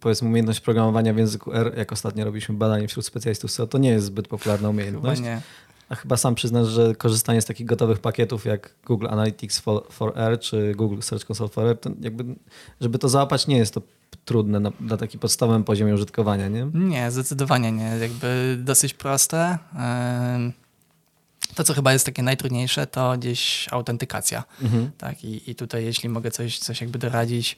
powiedzmy 0.00 0.28
umiejętność 0.28 0.60
programowania 0.60 1.14
w 1.14 1.16
języku 1.16 1.52
R, 1.52 1.72
jak 1.76 1.92
ostatnio 1.92 2.24
robiliśmy 2.24 2.54
badanie 2.54 2.88
wśród 2.88 3.06
specjalistów 3.06 3.50
SEO, 3.50 3.66
to 3.66 3.78
nie 3.78 3.90
jest 3.90 4.06
zbyt 4.06 4.28
popularna 4.28 4.68
umiejętność. 4.68 5.20
A 5.88 5.94
chyba 5.94 6.16
sam 6.16 6.34
przyznasz, 6.34 6.68
że 6.68 6.94
korzystanie 6.94 7.42
z 7.42 7.44
takich 7.44 7.66
gotowych 7.66 7.98
pakietów 7.98 8.44
jak 8.44 8.74
Google 8.86 9.06
Analytics 9.10 9.58
for, 9.58 9.82
for 9.90 10.12
R 10.18 10.40
czy 10.40 10.74
Google 10.74 11.00
Search 11.00 11.30
Console 11.30 11.48
for 11.48 11.64
R, 11.64 11.78
to 11.80 11.90
jakby, 12.00 12.24
żeby 12.80 12.98
to 12.98 13.08
załapać, 13.08 13.46
nie 13.46 13.58
jest 13.58 13.74
to 13.74 13.82
trudne 14.24 14.60
na, 14.60 14.72
na 14.80 14.96
takim 14.96 15.20
podstawowym 15.20 15.64
poziomie 15.64 15.94
użytkowania, 15.94 16.48
nie? 16.48 16.70
Nie, 16.74 17.10
zdecydowanie 17.10 17.72
nie. 17.72 17.84
Jakby 18.00 18.58
dosyć 18.64 18.94
proste. 18.94 19.58
To, 21.54 21.64
co 21.64 21.74
chyba 21.74 21.92
jest 21.92 22.06
takie 22.06 22.22
najtrudniejsze, 22.22 22.86
to 22.86 23.18
gdzieś 23.18 23.68
autentykacja. 23.70 24.44
Mhm. 24.62 24.90
Tak? 24.98 25.24
I, 25.24 25.50
I 25.50 25.54
tutaj, 25.54 25.84
jeśli 25.84 26.08
mogę 26.08 26.30
coś, 26.30 26.58
coś 26.58 26.80
jakby 26.80 26.98
doradzić 26.98 27.56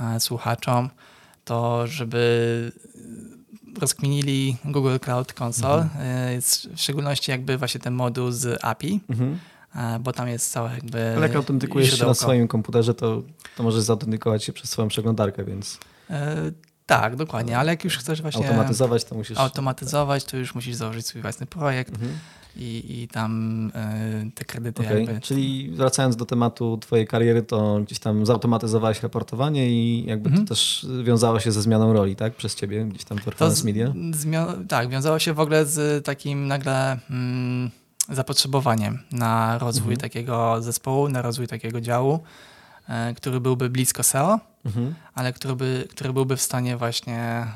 e, 0.00 0.20
słuchaczom, 0.20 0.90
to 1.44 1.86
żeby 1.86 2.72
rozkminili 3.80 4.56
Google 4.64 4.96
Cloud 4.98 5.40
Console, 5.40 5.82
mhm. 5.82 6.06
E, 6.06 6.40
w 6.76 6.80
szczególności 6.80 7.30
jakby 7.30 7.58
właśnie 7.58 7.80
ten 7.80 7.94
moduł 7.94 8.30
z 8.30 8.64
API, 8.64 9.00
mhm. 9.10 9.38
E, 9.76 9.98
bo 9.98 10.12
tam 10.12 10.28
jest 10.28 10.52
całe 10.52 10.74
jakby 10.74 11.12
Ale 11.16 11.26
jak 11.26 11.36
autentykujesz 11.36 11.98
się 11.98 12.06
na 12.06 12.14
swoim 12.14 12.48
komputerze, 12.48 12.94
to, 12.94 13.22
to 13.56 13.62
możesz 13.62 13.82
zautentykować 13.82 14.44
się 14.44 14.52
przez 14.52 14.70
swoją 14.70 14.88
przeglądarkę, 14.88 15.44
więc... 15.44 15.78
Tak, 16.86 17.16
dokładnie, 17.16 17.58
ale 17.58 17.72
jak 17.72 17.84
już 17.84 17.98
chcesz 17.98 18.22
właśnie 18.22 18.46
automatyzować, 18.46 19.04
to 19.04 19.14
musisz... 19.14 19.38
Automatyzować, 19.38 20.24
to 20.24 20.36
już 20.36 20.54
musisz 20.54 20.74
założyć 20.74 21.06
swój 21.06 21.22
własny 21.22 21.46
projekt. 21.46 21.92
Mhm 21.94 22.18
i, 22.56 23.02
i 23.02 23.08
tam 23.08 23.66
y, 23.68 24.30
te 24.34 24.44
kredyty 24.44 24.82
okay. 24.82 25.02
jakby... 25.02 25.20
Czyli 25.20 25.70
wracając 25.70 26.16
do 26.16 26.26
tematu 26.26 26.78
twojej 26.78 27.06
kariery, 27.06 27.42
to 27.42 27.80
gdzieś 27.80 27.98
tam 27.98 28.26
zautomatyzowałeś 28.26 29.02
raportowanie 29.02 29.70
i 29.70 30.04
jakby 30.06 30.28
to 30.28 30.36
mhm. 30.36 30.46
też 30.46 30.86
wiązało 31.04 31.40
się 31.40 31.52
ze 31.52 31.62
zmianą 31.62 31.92
roli, 31.92 32.16
tak? 32.16 32.34
Przez 32.34 32.54
ciebie 32.54 32.84
gdzieś 32.84 33.04
tam 33.04 33.18
Performance 33.18 33.64
Media? 33.64 33.92
tak, 34.68 34.88
wiązało 34.88 35.18
się 35.18 35.32
w 35.32 35.40
ogóle 35.40 35.66
z 35.66 36.04
takim 36.04 36.46
nagle 36.46 36.98
mm, 37.10 37.70
zapotrzebowaniem 38.08 38.98
na 39.12 39.58
rozwój 39.58 39.92
mhm. 39.92 40.00
takiego 40.00 40.62
zespołu, 40.62 41.08
na 41.08 41.22
rozwój 41.22 41.46
takiego 41.46 41.80
działu, 41.80 42.20
y, 43.10 43.14
który 43.14 43.40
byłby 43.40 43.70
blisko 43.70 44.02
SEO, 44.02 44.40
mhm. 44.66 44.94
ale 45.14 45.32
który, 45.32 45.56
by, 45.56 45.88
który 45.90 46.12
byłby 46.12 46.36
w 46.36 46.42
stanie 46.42 46.76
właśnie 46.76 47.46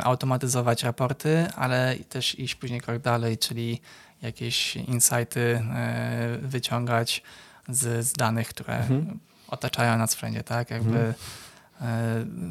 y, 0.00 0.04
automatyzować 0.04 0.82
raporty, 0.82 1.46
ale 1.56 1.96
też 2.08 2.38
iść 2.38 2.54
później 2.54 2.80
krok 2.80 3.02
dalej, 3.02 3.38
czyli 3.38 3.80
jakieś 4.22 4.76
insighty 4.76 5.62
e, 5.74 6.38
wyciągać 6.42 7.22
z, 7.68 8.06
z 8.06 8.12
danych, 8.12 8.48
które 8.48 8.78
mhm. 8.78 9.18
otaczają 9.48 9.98
nas 9.98 10.14
wszędzie, 10.14 10.42
tak? 10.42 10.70
Jakby 10.70 10.98
mhm. 10.98 11.10
E, 11.10 11.14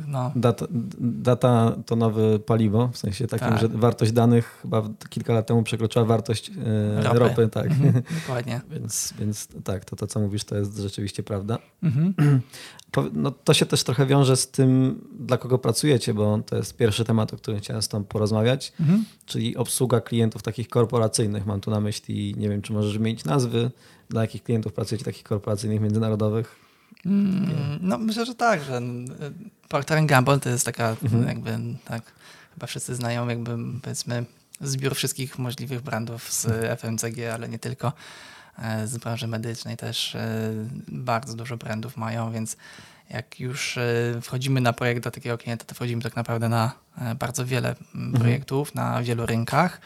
no. 0.07 0.31
Data, 0.35 0.65
data 0.99 1.75
to 1.85 1.95
nowe 1.95 2.39
paliwo, 2.39 2.89
w 2.93 2.97
sensie 2.97 3.27
takim, 3.27 3.47
tak. 3.47 3.59
że 3.59 3.67
wartość 3.67 4.11
danych 4.11 4.59
chyba 4.61 4.83
kilka 5.09 5.33
lat 5.33 5.47
temu 5.47 5.63
przekroczyła 5.63 6.05
wartość 6.05 6.51
e, 6.97 7.03
ropy. 7.03 7.19
ropy 7.19 7.47
tak. 7.47 7.65
Mhm, 7.65 8.03
dokładnie. 8.21 8.61
więc, 8.71 9.13
więc 9.19 9.47
tak, 9.63 9.85
to, 9.85 9.95
to 9.95 10.07
co 10.07 10.19
mówisz 10.19 10.43
to 10.43 10.55
jest 10.55 10.77
rzeczywiście 10.77 11.23
prawda. 11.23 11.57
Mhm. 11.83 12.13
No, 13.13 13.31
to 13.31 13.53
się 13.53 13.65
też 13.65 13.83
trochę 13.83 14.05
wiąże 14.05 14.37
z 14.37 14.47
tym, 14.47 15.01
dla 15.19 15.37
kogo 15.37 15.57
pracujecie, 15.57 16.13
bo 16.13 16.39
to 16.45 16.55
jest 16.55 16.77
pierwszy 16.77 17.05
temat, 17.05 17.33
o 17.33 17.37
którym 17.37 17.59
chciałem 17.59 17.81
z 17.81 17.87
Tobą 17.87 18.03
porozmawiać, 18.03 18.73
mhm. 18.79 19.05
czyli 19.25 19.57
obsługa 19.57 20.01
klientów 20.01 20.43
takich 20.43 20.69
korporacyjnych. 20.69 21.45
Mam 21.45 21.61
tu 21.61 21.71
na 21.71 21.79
myśli, 21.79 22.35
nie 22.37 22.49
wiem, 22.49 22.61
czy 22.61 22.73
możesz 22.73 22.97
wymienić 22.97 23.25
nazwy, 23.25 23.71
dla 24.09 24.21
jakich 24.21 24.43
klientów 24.43 24.73
pracujecie, 24.73 25.05
takich 25.05 25.23
korporacyjnych, 25.23 25.81
międzynarodowych? 25.81 26.68
Mm, 27.05 27.79
no 27.81 27.97
myślę, 27.97 28.25
że 28.25 28.35
tak, 28.35 28.63
że 28.63 28.81
Procter 29.67 30.05
Gamble 30.05 30.39
to 30.39 30.49
jest 30.49 30.65
taka 30.65 30.95
mhm. 31.03 31.27
jakby 31.27 31.57
tak, 31.85 32.03
chyba 32.53 32.67
wszyscy 32.67 32.95
znają 32.95 33.27
jakby 33.27 33.57
powiedzmy 33.81 34.25
zbiór 34.61 34.95
wszystkich 34.95 35.39
możliwych 35.39 35.81
brandów 35.81 36.33
z 36.33 36.45
mhm. 36.45 36.77
FMCG, 36.77 37.33
ale 37.33 37.49
nie 37.49 37.59
tylko. 37.59 37.93
E, 38.61 38.87
z 38.87 38.97
branży 38.97 39.27
medycznej 39.27 39.77
też 39.77 40.15
e, 40.15 40.51
bardzo 40.87 41.35
dużo 41.35 41.57
brandów 41.57 41.97
mają, 41.97 42.31
więc 42.31 42.57
jak 43.09 43.39
już 43.39 43.77
e, 43.77 44.19
wchodzimy 44.21 44.61
na 44.61 44.73
projekt 44.73 45.03
do 45.03 45.11
takiego 45.11 45.37
klienta, 45.37 45.65
to 45.65 45.75
wchodzimy 45.75 46.01
tak 46.01 46.15
naprawdę 46.15 46.49
na 46.49 46.71
bardzo 47.19 47.45
wiele 47.45 47.75
mhm. 47.95 48.11
projektów, 48.11 48.75
na 48.75 49.03
wielu 49.03 49.25
rynkach. 49.25 49.81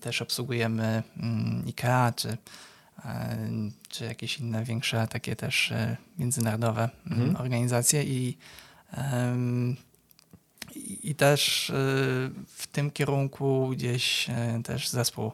Też 0.00 0.22
obsługujemy 0.22 1.02
mm, 1.16 1.64
IKEA 1.66 2.12
czy 2.16 2.36
czy 3.88 4.04
jakieś 4.04 4.38
inne 4.38 4.64
większe 4.64 5.08
takie 5.08 5.36
też 5.36 5.72
e, 5.72 5.96
międzynarodowe 6.18 6.88
mm, 7.06 7.18
mhm. 7.20 7.36
organizacje 7.36 8.04
i, 8.04 8.38
i 11.02 11.14
też 11.14 11.70
e, 11.70 11.74
w 12.46 12.66
tym 12.72 12.90
kierunku 12.90 13.68
gdzieś 13.72 14.30
e, 14.30 14.60
też 14.64 14.88
zespół 14.88 15.32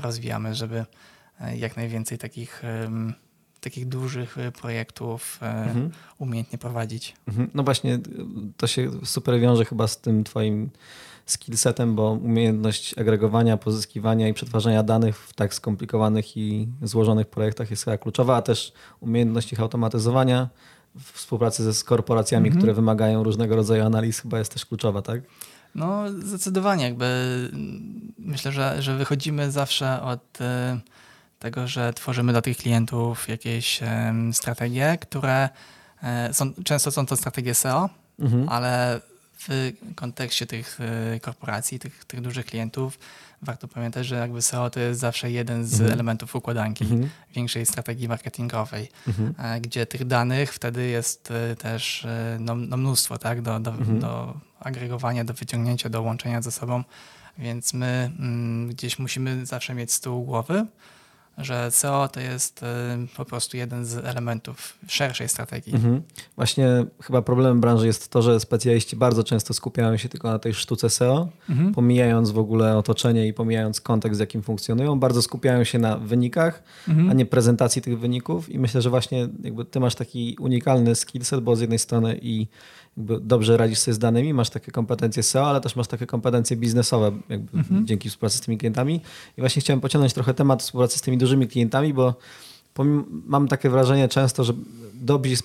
rozwijamy, 0.00 0.54
żeby 0.54 0.84
jak 1.56 1.76
najwięcej 1.76 2.18
takich 2.18 2.62
takich 3.64 3.88
dużych 3.88 4.36
projektów 4.60 5.38
mhm. 5.42 5.90
umiejętnie 6.18 6.58
prowadzić. 6.58 7.14
Mhm. 7.28 7.50
No 7.54 7.62
właśnie, 7.62 7.98
to 8.56 8.66
się 8.66 8.90
super 9.04 9.40
wiąże 9.40 9.64
chyba 9.64 9.88
z 9.88 10.00
tym 10.00 10.24
twoim 10.24 10.70
skillsetem, 11.26 11.94
bo 11.94 12.12
umiejętność 12.12 12.98
agregowania, 12.98 13.56
pozyskiwania 13.56 14.28
i 14.28 14.34
przetwarzania 14.34 14.82
danych 14.82 15.18
w 15.18 15.32
tak 15.32 15.54
skomplikowanych 15.54 16.36
i 16.36 16.68
złożonych 16.82 17.26
projektach 17.26 17.70
jest 17.70 17.84
chyba 17.84 17.98
kluczowa, 17.98 18.36
a 18.36 18.42
też 18.42 18.72
umiejętność 19.00 19.52
ich 19.52 19.60
automatyzowania 19.60 20.48
w 20.94 21.12
współpracy 21.12 21.72
ze 21.72 21.84
korporacjami, 21.84 22.46
mhm. 22.46 22.60
które 22.60 22.74
wymagają 22.74 23.22
różnego 23.22 23.56
rodzaju 23.56 23.84
analiz 23.84 24.20
chyba 24.20 24.38
jest 24.38 24.52
też 24.52 24.66
kluczowa, 24.66 25.02
tak? 25.02 25.20
No 25.74 26.04
zdecydowanie 26.22 26.84
jakby 26.84 27.06
myślę, 28.18 28.52
że, 28.52 28.82
że 28.82 28.96
wychodzimy 28.96 29.50
zawsze 29.50 30.02
od 30.02 30.40
e, 30.40 30.80
tego, 31.44 31.68
że 31.68 31.92
tworzymy 31.92 32.32
dla 32.32 32.42
tych 32.42 32.56
klientów 32.56 33.28
jakieś 33.28 33.80
strategie, 34.32 34.98
które 35.00 35.48
e, 36.02 36.34
są, 36.34 36.52
często 36.64 36.90
są 36.90 37.06
to 37.06 37.16
strategie 37.16 37.54
SEO, 37.54 37.90
mhm. 38.18 38.48
ale 38.48 39.00
w 39.38 39.72
kontekście 39.94 40.46
tych 40.46 40.78
e, 40.80 41.20
korporacji, 41.20 41.78
tych, 41.78 42.04
tych 42.04 42.20
dużych 42.20 42.46
klientów, 42.46 42.98
warto 43.42 43.68
pamiętać, 43.68 44.06
że 44.06 44.16
jakby 44.16 44.42
SEO 44.42 44.70
to 44.70 44.80
jest 44.80 45.00
zawsze 45.00 45.30
jeden 45.30 45.66
z 45.66 45.72
mhm. 45.72 45.92
elementów 45.92 46.36
układanki 46.36 46.84
mhm. 46.84 47.10
większej 47.34 47.66
strategii 47.66 48.08
marketingowej, 48.08 48.88
mhm. 49.08 49.34
E, 49.38 49.60
gdzie 49.60 49.86
tych 49.86 50.04
danych 50.06 50.54
wtedy 50.54 50.86
jest 50.86 51.32
też 51.58 52.06
no, 52.38 52.54
no 52.54 52.76
mnóstwo, 52.76 53.18
tak, 53.18 53.42
do, 53.42 53.60
do, 53.60 53.70
mhm. 53.70 54.00
do 54.00 54.34
agregowania, 54.60 55.24
do 55.24 55.34
wyciągnięcia, 55.34 55.88
do 55.88 56.02
łączenia 56.02 56.42
ze 56.42 56.52
sobą, 56.52 56.84
więc 57.38 57.74
my 57.74 58.10
mm, 58.18 58.68
gdzieś 58.68 58.98
musimy 58.98 59.46
zawsze 59.46 59.74
mieć 59.74 59.92
z 59.92 60.00
tyłu 60.00 60.24
głowy, 60.24 60.66
że 61.38 61.70
SEO 61.70 62.08
to 62.08 62.20
jest 62.20 62.62
y, 62.62 62.66
po 63.16 63.24
prostu 63.24 63.56
jeden 63.56 63.84
z 63.84 63.96
elementów 63.96 64.78
szerszej 64.88 65.28
strategii. 65.28 65.74
Mhm. 65.74 66.02
Właśnie 66.36 66.86
chyba 67.02 67.22
problemem 67.22 67.60
branży 67.60 67.86
jest 67.86 68.10
to, 68.10 68.22
że 68.22 68.40
specjaliści 68.40 68.96
bardzo 68.96 69.24
często 69.24 69.54
skupiają 69.54 69.96
się 69.96 70.08
tylko 70.08 70.30
na 70.30 70.38
tej 70.38 70.54
sztuce 70.54 70.90
SEO, 70.90 71.28
mhm. 71.50 71.74
pomijając 71.74 72.30
w 72.30 72.38
ogóle 72.38 72.76
otoczenie 72.76 73.28
i 73.28 73.32
pomijając 73.32 73.80
kontekst, 73.80 74.18
w 74.18 74.20
jakim 74.20 74.42
funkcjonują. 74.42 75.00
Bardzo 75.00 75.22
skupiają 75.22 75.64
się 75.64 75.78
na 75.78 75.98
wynikach, 75.98 76.62
mhm. 76.88 77.10
a 77.10 77.12
nie 77.12 77.26
prezentacji 77.26 77.82
tych 77.82 77.98
wyników 77.98 78.50
i 78.50 78.58
myślę, 78.58 78.82
że 78.82 78.90
właśnie 78.90 79.28
jakby 79.42 79.64
ty 79.64 79.80
masz 79.80 79.94
taki 79.94 80.36
unikalny 80.40 80.94
skillset, 80.94 81.40
bo 81.40 81.56
z 81.56 81.60
jednej 81.60 81.78
strony 81.78 82.18
i 82.22 82.46
dobrze 82.96 83.56
radzisz 83.56 83.78
sobie 83.78 83.94
z 83.94 83.98
danymi, 83.98 84.34
masz 84.34 84.50
takie 84.50 84.72
kompetencje 84.72 85.22
SEO, 85.22 85.46
ale 85.46 85.60
też 85.60 85.76
masz 85.76 85.86
takie 85.86 86.06
kompetencje 86.06 86.56
biznesowe 86.56 87.12
mhm. 87.52 87.86
dzięki 87.86 88.08
współpracy 88.08 88.38
z 88.38 88.40
tymi 88.40 88.58
klientami. 88.58 89.00
I 89.38 89.40
właśnie 89.40 89.62
chciałem 89.62 89.80
pociągnąć 89.80 90.12
trochę 90.12 90.34
temat 90.34 90.62
współpracy 90.62 90.98
z 90.98 91.02
tymi 91.02 91.18
dużymi 91.18 91.48
klientami, 91.48 91.94
bo 91.94 92.14
mam 93.26 93.48
takie 93.48 93.70
wrażenie 93.70 94.08
często, 94.08 94.44
że 94.44 94.52
dobrzy 94.94 95.36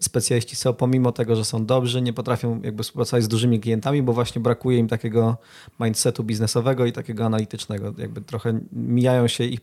specjaliści 0.00 0.56
są, 0.56 0.72
pomimo 0.72 1.12
tego, 1.12 1.36
że 1.36 1.44
są 1.44 1.66
dobrzy, 1.66 2.02
nie 2.02 2.12
potrafią 2.12 2.60
jakby 2.62 2.82
współpracować 2.82 3.24
z 3.24 3.28
dużymi 3.28 3.60
klientami, 3.60 4.02
bo 4.02 4.12
właśnie 4.12 4.40
brakuje 4.40 4.78
im 4.78 4.88
takiego 4.88 5.36
mindsetu 5.80 6.24
biznesowego 6.24 6.86
i 6.86 6.92
takiego 6.92 7.24
analitycznego. 7.24 7.94
Jakby 7.98 8.20
trochę 8.20 8.60
mijają 8.72 9.28
się 9.28 9.44
ich 9.44 9.60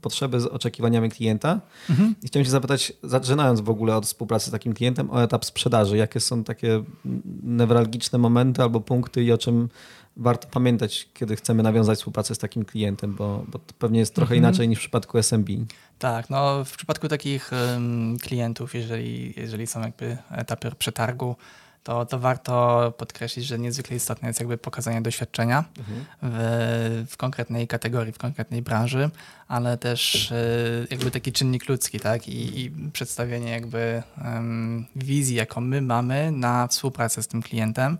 potrzeby 0.00 0.40
z 0.40 0.46
oczekiwaniami 0.46 1.10
klienta. 1.10 1.60
Mhm. 1.90 2.14
I 2.22 2.26
chciałem 2.26 2.44
się 2.44 2.50
zapytać, 2.50 2.92
zaczynając 3.02 3.60
w 3.60 3.70
ogóle 3.70 3.96
od 3.96 4.06
współpracy 4.06 4.48
z 4.48 4.52
takim 4.52 4.72
klientem, 4.72 5.10
o 5.10 5.22
etap 5.22 5.44
sprzedaży. 5.44 5.96
Jakie 5.96 6.20
są 6.20 6.44
takie 6.44 6.82
newralgiczne 7.42 8.18
momenty 8.18 8.62
albo 8.62 8.80
punkty 8.80 9.24
i 9.24 9.32
o 9.32 9.38
czym 9.38 9.68
warto 10.16 10.48
pamiętać, 10.48 11.08
kiedy 11.14 11.36
chcemy 11.36 11.62
nawiązać 11.62 11.98
współpracę 11.98 12.34
z 12.34 12.38
takim 12.38 12.64
klientem, 12.64 13.14
bo, 13.14 13.44
bo 13.48 13.58
to 13.58 13.74
pewnie 13.78 13.98
jest 13.98 14.14
trochę 14.14 14.34
mhm. 14.34 14.38
inaczej 14.38 14.68
niż 14.68 14.78
w 14.78 14.82
przypadku 14.82 15.18
SMB. 15.18 15.48
Tak, 15.98 16.30
no 16.30 16.64
w 16.64 16.76
przypadku 16.76 17.08
takich 17.08 17.50
um, 17.52 18.16
klientów, 18.18 18.74
jeżeli, 18.74 19.34
jeżeli 19.36 19.66
są 19.66 19.80
jakby 19.80 20.16
etapy 20.30 20.70
przetargu, 20.78 21.36
to, 21.82 22.06
to 22.06 22.18
warto 22.18 22.94
podkreślić, 22.98 23.46
że 23.46 23.58
niezwykle 23.58 23.96
istotne 23.96 24.28
jest 24.28 24.40
jakby 24.40 24.58
pokazanie 24.58 25.02
doświadczenia 25.02 25.64
mhm. 25.78 26.04
w, 26.22 27.04
w, 27.10 27.16
konkretnej 27.16 27.66
kategorii, 27.66 28.12
w 28.12 28.18
konkretnej 28.18 28.62
branży, 28.62 29.10
ale 29.48 29.78
też 29.78 30.30
y, 30.30 30.86
jakby 30.90 31.10
taki 31.10 31.32
czynnik 31.32 31.68
ludzki, 31.68 32.00
tak? 32.00 32.28
I, 32.28 32.60
i 32.60 32.70
przedstawienie 32.92 33.50
jakby 33.50 34.02
um, 34.24 34.86
wizji, 34.96 35.36
jaką 35.36 35.60
my 35.60 35.80
mamy 35.82 36.32
na 36.32 36.66
współpracę 36.66 37.22
z 37.22 37.28
tym 37.28 37.42
klientem 37.42 37.98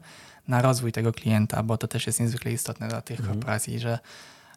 na 0.49 0.63
rozwój 0.63 0.93
tego 0.93 1.13
klienta, 1.13 1.63
bo 1.63 1.79
to 1.79 1.89
też 1.89 2.07
jest 2.07 2.21
niezwykle 2.21 2.53
istotne 2.53 2.89
dla 2.89 3.01
tych 3.01 3.21
mhm. 3.21 3.37
korporacji, 3.37 3.79
że 3.79 3.99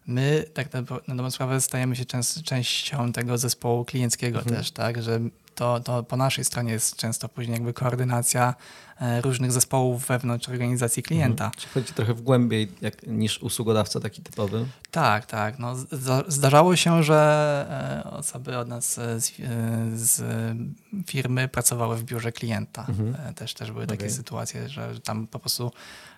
my 0.06 0.44
tak 0.54 0.72
na, 0.72 0.80
na 0.80 1.14
dobrą 1.14 1.30
sprawę 1.30 1.60
stajemy 1.60 1.96
się 1.96 2.04
częst, 2.04 2.42
częścią 2.42 3.12
tego 3.12 3.38
zespołu 3.38 3.84
klienckiego 3.84 4.38
mhm. 4.38 4.56
też, 4.56 4.70
tak, 4.70 5.02
że 5.02 5.20
to, 5.54 5.80
to 5.80 6.02
po 6.02 6.16
naszej 6.16 6.44
stronie 6.44 6.72
jest 6.72 6.96
często 6.96 7.28
później 7.28 7.54
jakby 7.54 7.72
koordynacja 7.72 8.54
e, 9.00 9.20
różnych 9.20 9.52
zespołów 9.52 10.06
wewnątrz 10.06 10.48
organizacji 10.48 11.02
klienta. 11.02 11.44
Mhm. 11.44 11.60
Czy 11.60 11.68
chodzi 11.68 11.92
trochę 11.92 12.14
w 12.14 12.22
głębiej 12.22 12.72
jak, 12.80 13.06
niż 13.06 13.42
usługodawca 13.42 14.00
taki 14.00 14.22
typowy? 14.22 14.66
Tak, 14.96 15.26
tak. 15.26 15.58
No, 15.58 15.74
zdarzało 16.28 16.76
się, 16.76 17.02
że 17.02 18.02
e, 18.06 18.10
osoby 18.10 18.58
od 18.58 18.68
nas 18.68 18.98
e, 18.98 19.20
z, 19.20 19.32
z 19.94 20.22
firmy 21.06 21.48
pracowały 21.48 21.96
w 21.96 22.04
biurze 22.04 22.32
klienta. 22.32 22.86
Mhm. 22.88 23.34
Też, 23.34 23.54
też 23.54 23.72
były 23.72 23.84
okay. 23.84 23.96
takie 23.96 24.10
sytuacje, 24.10 24.68
że 24.68 25.00
tam 25.00 25.26
po 25.26 25.38
prostu 25.38 25.72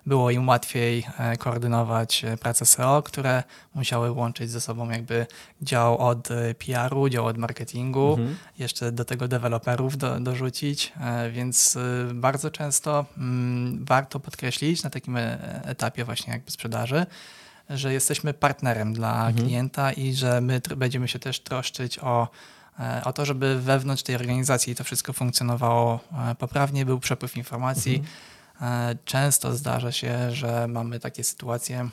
było 0.06 0.30
im 0.30 0.48
łatwiej 0.48 1.06
koordynować 1.38 2.24
pracę 2.40 2.66
SEO, 2.66 3.02
które 3.02 3.42
musiały 3.74 4.10
łączyć 4.10 4.50
ze 4.50 4.60
sobą 4.60 4.90
jakby 4.90 5.26
dział 5.62 5.98
od 5.98 6.28
PR-u, 6.58 7.08
dział 7.08 7.26
od 7.26 7.38
marketingu, 7.38 8.10
mhm. 8.10 8.36
jeszcze 8.58 8.92
do 8.92 9.04
tego 9.04 9.28
deweloperów 9.28 9.96
do, 9.96 10.20
dorzucić, 10.20 10.92
e, 11.00 11.30
więc 11.30 11.76
e, 11.76 12.14
bardzo 12.14 12.50
często 12.50 13.06
mm, 13.18 13.84
warto 13.84 14.20
podkreślić 14.20 14.82
na 14.82 14.90
takim 14.90 15.16
etapie 15.64 16.04
właśnie 16.04 16.32
jakby 16.32 16.50
sprzedaży, 16.50 17.06
że 17.70 17.92
jesteśmy 17.92 18.34
partnerem 18.34 18.92
dla 18.92 19.26
mhm. 19.26 19.34
klienta 19.34 19.92
i 19.92 20.12
że 20.14 20.40
my 20.40 20.60
będziemy 20.76 21.08
się 21.08 21.18
też 21.18 21.40
troszczyć 21.40 21.98
o, 21.98 22.28
o 23.04 23.12
to, 23.12 23.24
żeby 23.24 23.60
wewnątrz 23.60 24.02
tej 24.02 24.14
organizacji 24.14 24.74
to 24.74 24.84
wszystko 24.84 25.12
funkcjonowało 25.12 26.00
poprawnie, 26.38 26.86
był 26.86 27.00
przepływ 27.00 27.36
informacji. 27.36 28.02
Mhm. 28.60 28.98
Często 29.04 29.56
zdarza 29.56 29.92
się, 29.92 30.32
że 30.32 30.68
mamy 30.68 31.00
takie 31.00 31.24
sytuacje, 31.24 31.88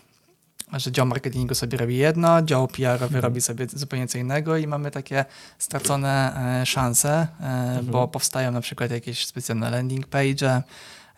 że 0.73 0.91
dział 0.91 1.05
marketingu 1.05 1.55
sobie 1.55 1.77
robi 1.77 1.97
jedno, 1.97 2.41
dział 2.41 2.67
PR-owy 2.67 3.05
mhm. 3.05 3.23
robi 3.23 3.41
sobie 3.41 3.67
zupełnie 3.73 4.07
co 4.07 4.17
innego 4.17 4.57
i 4.57 4.67
mamy 4.67 4.91
takie 4.91 5.25
stracone 5.59 6.33
e, 6.61 6.65
szanse, 6.65 7.09
e, 7.09 7.43
mhm. 7.43 7.85
bo 7.85 8.07
powstają 8.07 8.51
na 8.51 8.61
przykład 8.61 8.91
jakieś 8.91 9.25
specjalne 9.25 9.69
landing 9.69 10.07
page, 10.07 10.47
e, 10.47 10.63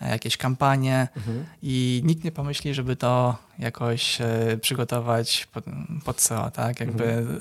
jakieś 0.02 0.38
kampanie 0.38 1.08
mhm. 1.18 1.46
i 1.64 2.02
nikt 2.06 2.24
nie 2.24 2.32
pomyśli, 2.32 2.74
żeby 2.74 2.96
to 2.96 3.38
jakoś 3.60 4.18
przygotować 4.62 5.48
pod, 5.54 5.66
pod 6.06 6.22
SEO, 6.22 6.52
tak? 6.52 6.80
Jakby 6.80 7.04
mhm. 7.06 7.40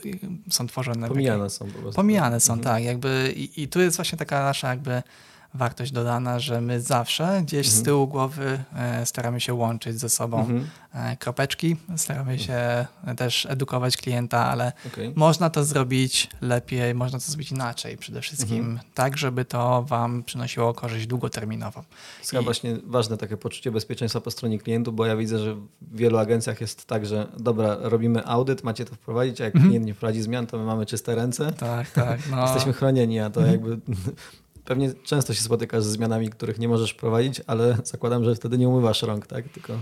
są 0.50 0.66
tworzone... 0.66 1.08
Pomijane 1.08 1.38
takie, 1.38 1.50
są 1.50 1.66
po 1.66 1.78
prostu. 1.78 1.96
Pomijane 1.96 2.40
są, 2.40 2.52
mhm. 2.52 2.74
tak. 2.74 2.84
Jakby 2.84 3.32
i, 3.36 3.62
i 3.62 3.68
tu 3.68 3.80
jest 3.80 3.96
właśnie 3.96 4.18
taka 4.18 4.42
nasza 4.42 4.68
jakby 4.68 5.02
wartość 5.56 5.92
dodana, 5.92 6.38
że 6.38 6.60
my 6.60 6.80
zawsze 6.80 7.42
gdzieś 7.42 7.66
mhm. 7.66 7.82
z 7.82 7.84
tyłu 7.84 8.08
głowy 8.08 8.64
e, 8.76 9.06
staramy 9.06 9.40
się 9.40 9.54
łączyć 9.54 10.00
ze 10.00 10.08
sobą 10.08 10.40
mhm. 10.40 10.66
E, 10.96 11.16
kropeczki, 11.16 11.76
staramy 11.96 12.38
się 12.38 12.86
też 13.16 13.46
edukować 13.46 13.96
klienta, 13.96 14.44
ale 14.44 14.72
okay. 14.86 15.12
można 15.16 15.50
to 15.50 15.64
zrobić 15.64 16.30
lepiej, 16.40 16.94
można 16.94 17.18
to 17.18 17.24
zrobić 17.24 17.50
inaczej 17.50 17.96
przede 17.96 18.20
wszystkim, 18.20 18.58
mhm. 18.58 18.78
tak, 18.94 19.16
żeby 19.16 19.44
to 19.44 19.82
Wam 19.82 20.22
przynosiło 20.22 20.74
korzyść 20.74 21.06
długoterminową. 21.06 21.82
To 21.82 21.86
jest 22.20 22.32
I... 22.32 22.44
właśnie 22.44 22.76
ważne 22.84 23.16
takie 23.16 23.36
poczucie 23.36 23.70
bezpieczeństwa 23.70 24.20
po 24.20 24.30
stronie 24.30 24.58
klientów, 24.58 24.96
bo 24.96 25.06
ja 25.06 25.16
widzę, 25.16 25.38
że 25.38 25.54
w 25.54 25.96
wielu 25.96 26.18
agencjach 26.18 26.60
jest 26.60 26.86
tak, 26.86 27.06
że 27.06 27.26
dobra, 27.38 27.76
robimy 27.80 28.26
audyt, 28.26 28.64
macie 28.64 28.84
to 28.84 28.94
wprowadzić, 28.94 29.40
a 29.40 29.44
jak 29.44 29.54
mhm. 29.54 29.70
klient 29.70 29.86
nie 29.86 29.94
wprowadzi 29.94 30.22
zmian, 30.22 30.46
to 30.46 30.58
my 30.58 30.64
mamy 30.64 30.86
czyste 30.86 31.14
ręce. 31.14 31.52
Tak, 31.52 31.90
tak. 31.90 32.20
No. 32.30 32.42
Jesteśmy 32.46 32.72
chronieni, 32.72 33.20
a 33.20 33.30
to 33.30 33.40
jakby 33.40 33.78
pewnie 34.66 34.92
często 35.04 35.34
się 35.34 35.42
spotykasz 35.42 35.84
z 35.84 35.86
zmianami, 35.86 36.30
których 36.30 36.58
nie 36.58 36.68
możesz 36.68 36.94
prowadzić, 36.94 37.40
ale 37.46 37.76
zakładam, 37.84 38.24
że 38.24 38.34
wtedy 38.34 38.58
nie 38.58 38.68
umywasz 38.68 39.02
rąk, 39.02 39.26
tak? 39.26 39.48
Tylko 39.48 39.72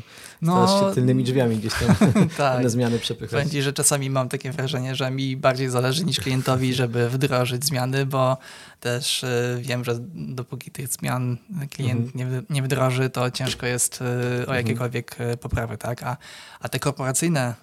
no, 0.42 0.68
starasz 0.68 0.88
się 0.88 0.94
tylnymi 0.94 1.24
drzwiami 1.24 1.56
gdzieś 1.56 1.72
tam 1.74 1.96
tak. 2.36 2.62
te 2.62 2.70
zmiany 2.70 2.98
przepychać. 2.98 3.40
Będzie, 3.40 3.62
że 3.62 3.72
czasami 3.72 4.10
mam 4.10 4.28
takie 4.28 4.52
wrażenie, 4.52 4.94
że 4.94 5.10
mi 5.10 5.36
bardziej 5.36 5.68
zależy 5.68 6.04
niż 6.04 6.20
klientowi, 6.20 6.74
żeby 6.74 7.10
wdrożyć 7.10 7.64
zmiany, 7.64 8.06
bo 8.06 8.36
też 8.80 9.22
y, 9.22 9.58
wiem, 9.60 9.84
że 9.84 9.96
dopóki 10.14 10.70
tych 10.70 10.88
zmian 10.88 11.36
klient 11.70 12.06
mhm. 12.14 12.30
nie, 12.30 12.42
nie 12.50 12.62
wdroży, 12.62 13.10
to 13.10 13.30
ciężko 13.30 13.66
jest 13.66 14.00
y, 14.00 14.04
o 14.04 14.40
mhm. 14.40 14.56
jakiekolwiek 14.56 15.12
mhm. 15.12 15.38
poprawy, 15.38 15.78
tak? 15.78 16.02
A, 16.02 16.16
a 16.60 16.68
te 16.68 16.78
korporacyjne 16.78 17.54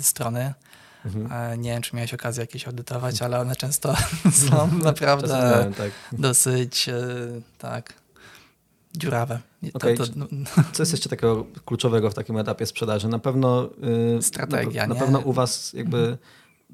strony, 0.00 0.54
Mhm. 1.04 1.60
Nie 1.60 1.70
wiem, 1.70 1.82
czy 1.82 1.96
miałeś 1.96 2.14
okazję 2.14 2.40
jakieś 2.40 2.66
audytować, 2.66 3.22
ale 3.22 3.40
one 3.40 3.56
często 3.56 3.94
są 4.48 4.78
naprawdę 4.78 5.28
miałem, 5.28 5.74
tak. 5.74 5.90
dosyć 6.12 6.88
e, 6.88 7.02
tak 7.58 7.94
dziurawe. 8.96 9.40
Okay. 9.72 9.96
To, 9.96 10.06
to. 10.06 10.12
Co 10.72 10.82
jest 10.82 10.92
jeszcze 10.92 11.08
takiego 11.08 11.46
kluczowego 11.64 12.10
w 12.10 12.14
takim 12.14 12.36
etapie 12.36 12.66
sprzedaży? 12.66 13.08
Na 13.08 13.18
pewno 13.18 13.68
y, 14.18 14.22
strategia. 14.22 14.86
Na, 14.86 14.94
na 14.94 15.00
pewno 15.00 15.18
u 15.18 15.32
was 15.32 15.72
jakby 15.72 15.98
mhm. 15.98 16.18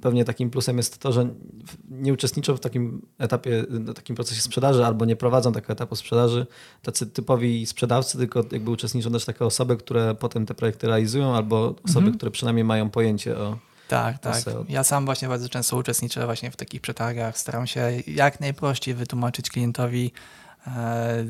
pewnie 0.03 0.25
takim 0.25 0.51
plusem 0.51 0.77
jest 0.77 0.99
to, 0.99 1.13
że 1.13 1.29
nie 1.91 2.13
uczestniczą 2.13 2.57
w 2.57 2.61
takim 2.61 3.03
etapie, 3.19 3.65
w 3.71 3.95
takim 3.95 4.17
procesie 4.17 4.41
sprzedaży 4.41 4.87
albo 4.87 5.05
nie 5.05 5.17
prowadzą 5.17 5.53
takiego 5.53 5.73
etapu 5.73 5.97
sprzedaży 5.97 6.47
tacy 6.83 7.07
typowi 7.07 7.67
sprzedawcy, 7.67 8.19
tylko 8.19 8.45
jakby 8.53 8.71
uczestniczą 8.71 9.11
też 9.11 9.25
takie 9.25 9.45
osoby, 9.45 9.77
które 9.77 10.15
potem 10.15 10.47
te 10.47 10.55
projekty 10.55 10.87
realizują 10.87 11.35
albo 11.35 11.75
osoby, 11.85 11.99
mhm. 11.99 12.17
które 12.17 12.31
przynajmniej 12.31 12.65
mają 12.65 12.91
pojęcie 12.91 13.39
o 13.39 13.59
tak, 13.88 14.18
tak. 14.18 14.44
Ja 14.68 14.85
sam 14.85 15.05
właśnie 15.05 15.29
bardzo 15.29 15.48
często 15.48 15.77
uczestniczę 15.77 16.24
właśnie 16.24 16.51
w 16.51 16.57
takich 16.57 16.81
przetargach. 16.81 17.38
Staram 17.38 17.66
się 17.66 17.90
jak 18.07 18.40
najprościej 18.40 18.94
wytłumaczyć 18.94 19.51
klientowi, 19.51 20.12
e, 20.66 21.24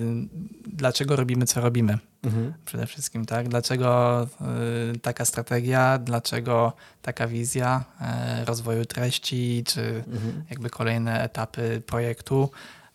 dlaczego 0.67 1.17
robimy, 1.17 1.47
co 1.47 1.61
robimy. 1.61 1.99
Mhm. 2.23 2.55
Przede 2.65 2.87
wszystkim, 2.87 3.27
tak? 3.27 3.49
Dlaczego 3.49 4.23
e, 4.23 4.99
taka 5.03 5.25
strategia, 5.25 5.99
dlaczego 5.99 6.73
taka 7.03 7.27
wizja 7.27 7.85
e, 8.01 8.45
rozwoju 8.45 8.85
treści, 8.85 9.65
czy 9.67 10.05
mhm. 10.13 10.45
jakby 10.51 10.71
kolejne 10.71 11.23
etapy 11.23 11.83
projektu 11.87 12.51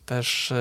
też 0.06 0.52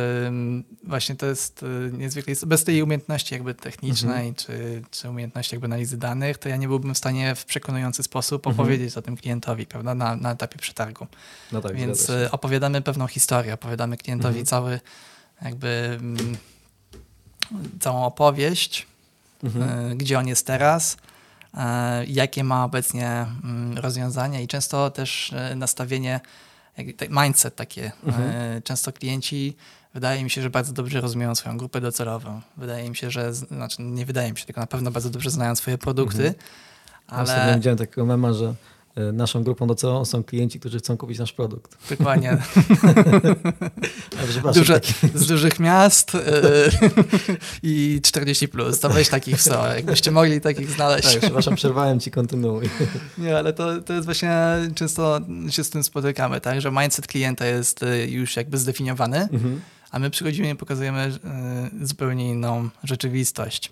właśnie 0.84 1.16
to 1.16 1.26
jest 1.26 1.64
y, 1.64 1.92
niezwykle, 1.94 2.34
bez 2.46 2.64
tej 2.64 2.82
umiejętności 2.82 3.34
jakby 3.34 3.54
technicznej, 3.54 4.28
mhm. 4.28 4.36
czy, 4.36 4.82
czy 4.92 5.10
umiejętności 5.10 5.56
jakby 5.56 5.66
analizy 5.66 5.98
danych, 5.98 6.38
to 6.38 6.50
ja 6.50 6.56
nie 6.56 6.68
byłbym 6.68 6.94
w 6.94 6.98
stanie 6.98 7.36
w 7.36 7.46
przekonujący 7.46 8.04
sposób 8.04 8.48
mhm. 8.48 8.60
opowiedzieć 8.60 8.98
o 8.98 9.02
tym 9.02 9.18
klientowi, 9.18 9.66
prawda, 9.66 9.96
na, 9.96 10.16
na 10.16 10.32
etapie 10.32 10.58
przetargu. 10.60 11.08
No 11.52 11.62
tak, 11.62 11.76
Więc 11.76 12.10
y, 12.10 12.32
opowiadamy 12.32 12.82
pewną 12.82 13.08
historię, 13.08 13.54
opowiadamy 13.54 13.98
klientowi 13.98 14.40
mhm. 14.40 14.46
cały 14.46 14.80
jakby 15.42 16.00
całą 17.80 18.06
opowieść, 18.06 18.88
mhm. 19.44 19.92
y, 19.92 19.96
gdzie 19.96 20.20
on 20.20 20.28
jest 20.28 20.48
teraz, 20.48 20.98
jakie 22.08 22.44
ma 22.44 22.66
obecnie 22.66 23.26
rozwiązania 23.76 24.42
i 24.42 24.48
często 24.48 24.90
też 24.90 25.34
nastawienie 25.56 26.20
mindset 27.10 27.56
takie. 27.56 27.92
Mhm. 28.04 28.30
E, 28.30 28.62
często 28.62 28.94
klienci 28.94 29.56
wydaje 29.94 30.24
mi 30.24 30.30
się, 30.30 30.42
że 30.42 30.50
bardzo 30.50 30.74
dobrze 30.74 31.02
rozumieją 31.02 31.36
swoją 31.36 31.58
grupę 31.58 31.82
docelową. 31.82 32.42
Wydaje 32.58 32.90
mi 32.90 32.96
się, 32.96 33.12
że, 33.12 33.34
znaczy 33.34 33.82
nie 33.82 34.06
wydaje 34.06 34.32
mi 34.32 34.38
się, 34.38 34.46
tylko 34.46 34.62
na 34.62 34.68
pewno 34.68 34.92
bardzo 34.92 35.10
dobrze 35.10 35.30
znają 35.30 35.56
swoje 35.56 35.78
produkty. 35.78 36.28
Mhm. 36.28 36.36
Ale... 37.08 37.48
Ja 37.50 37.56
widziałem 37.56 37.78
takiego 37.78 38.06
mema, 38.06 38.34
że 38.34 38.54
naszą 39.14 39.44
grupą 39.44 39.68
docelową 39.68 40.06
są 40.06 40.24
klienci, 40.24 40.60
którzy 40.60 40.80
chcą 40.80 40.98
kupić 40.98 41.20
nasz 41.20 41.34
produkt. 41.34 41.78
Dokładnie. 41.90 42.38
Duże, 44.54 44.82
z 45.16 45.28
dużych 45.28 45.60
miast 45.60 46.14
yy, 46.14 46.22
i 47.64 48.00
40 48.04 48.48
plus. 48.48 48.80
To 48.80 48.90
weź 48.90 49.10
takich 49.10 49.42
są. 49.42 49.66
Jakbyście 49.76 50.12
mogli 50.12 50.42
takich 50.42 50.70
znaleźć. 50.70 51.12
Tak, 51.12 51.22
przepraszam, 51.22 51.56
przerwałem 51.56 52.00
ci, 52.00 52.12
kontynuuj. 52.12 52.70
Nie, 53.18 53.38
ale 53.38 53.54
to, 53.54 53.82
to 53.82 53.94
jest 53.94 54.06
właśnie 54.06 54.34
często 54.76 55.22
się 55.50 55.64
z 55.64 55.70
tym 55.70 55.84
spotykamy, 55.84 56.42
tak, 56.42 56.62
że 56.62 56.72
mindset 56.72 57.08
klienta 57.08 57.46
jest 57.46 57.84
e, 57.84 58.08
już 58.08 58.36
jakby 58.36 58.58
zdefiniowany, 58.58 59.18
mhm. 59.18 59.62
a 59.92 60.00
my 60.00 60.10
przychodzimy 60.10 60.50
i 60.50 60.56
pokazujemy 60.56 61.20
zupełnie 61.82 62.30
inną 62.30 62.70
rzeczywistość. 62.84 63.72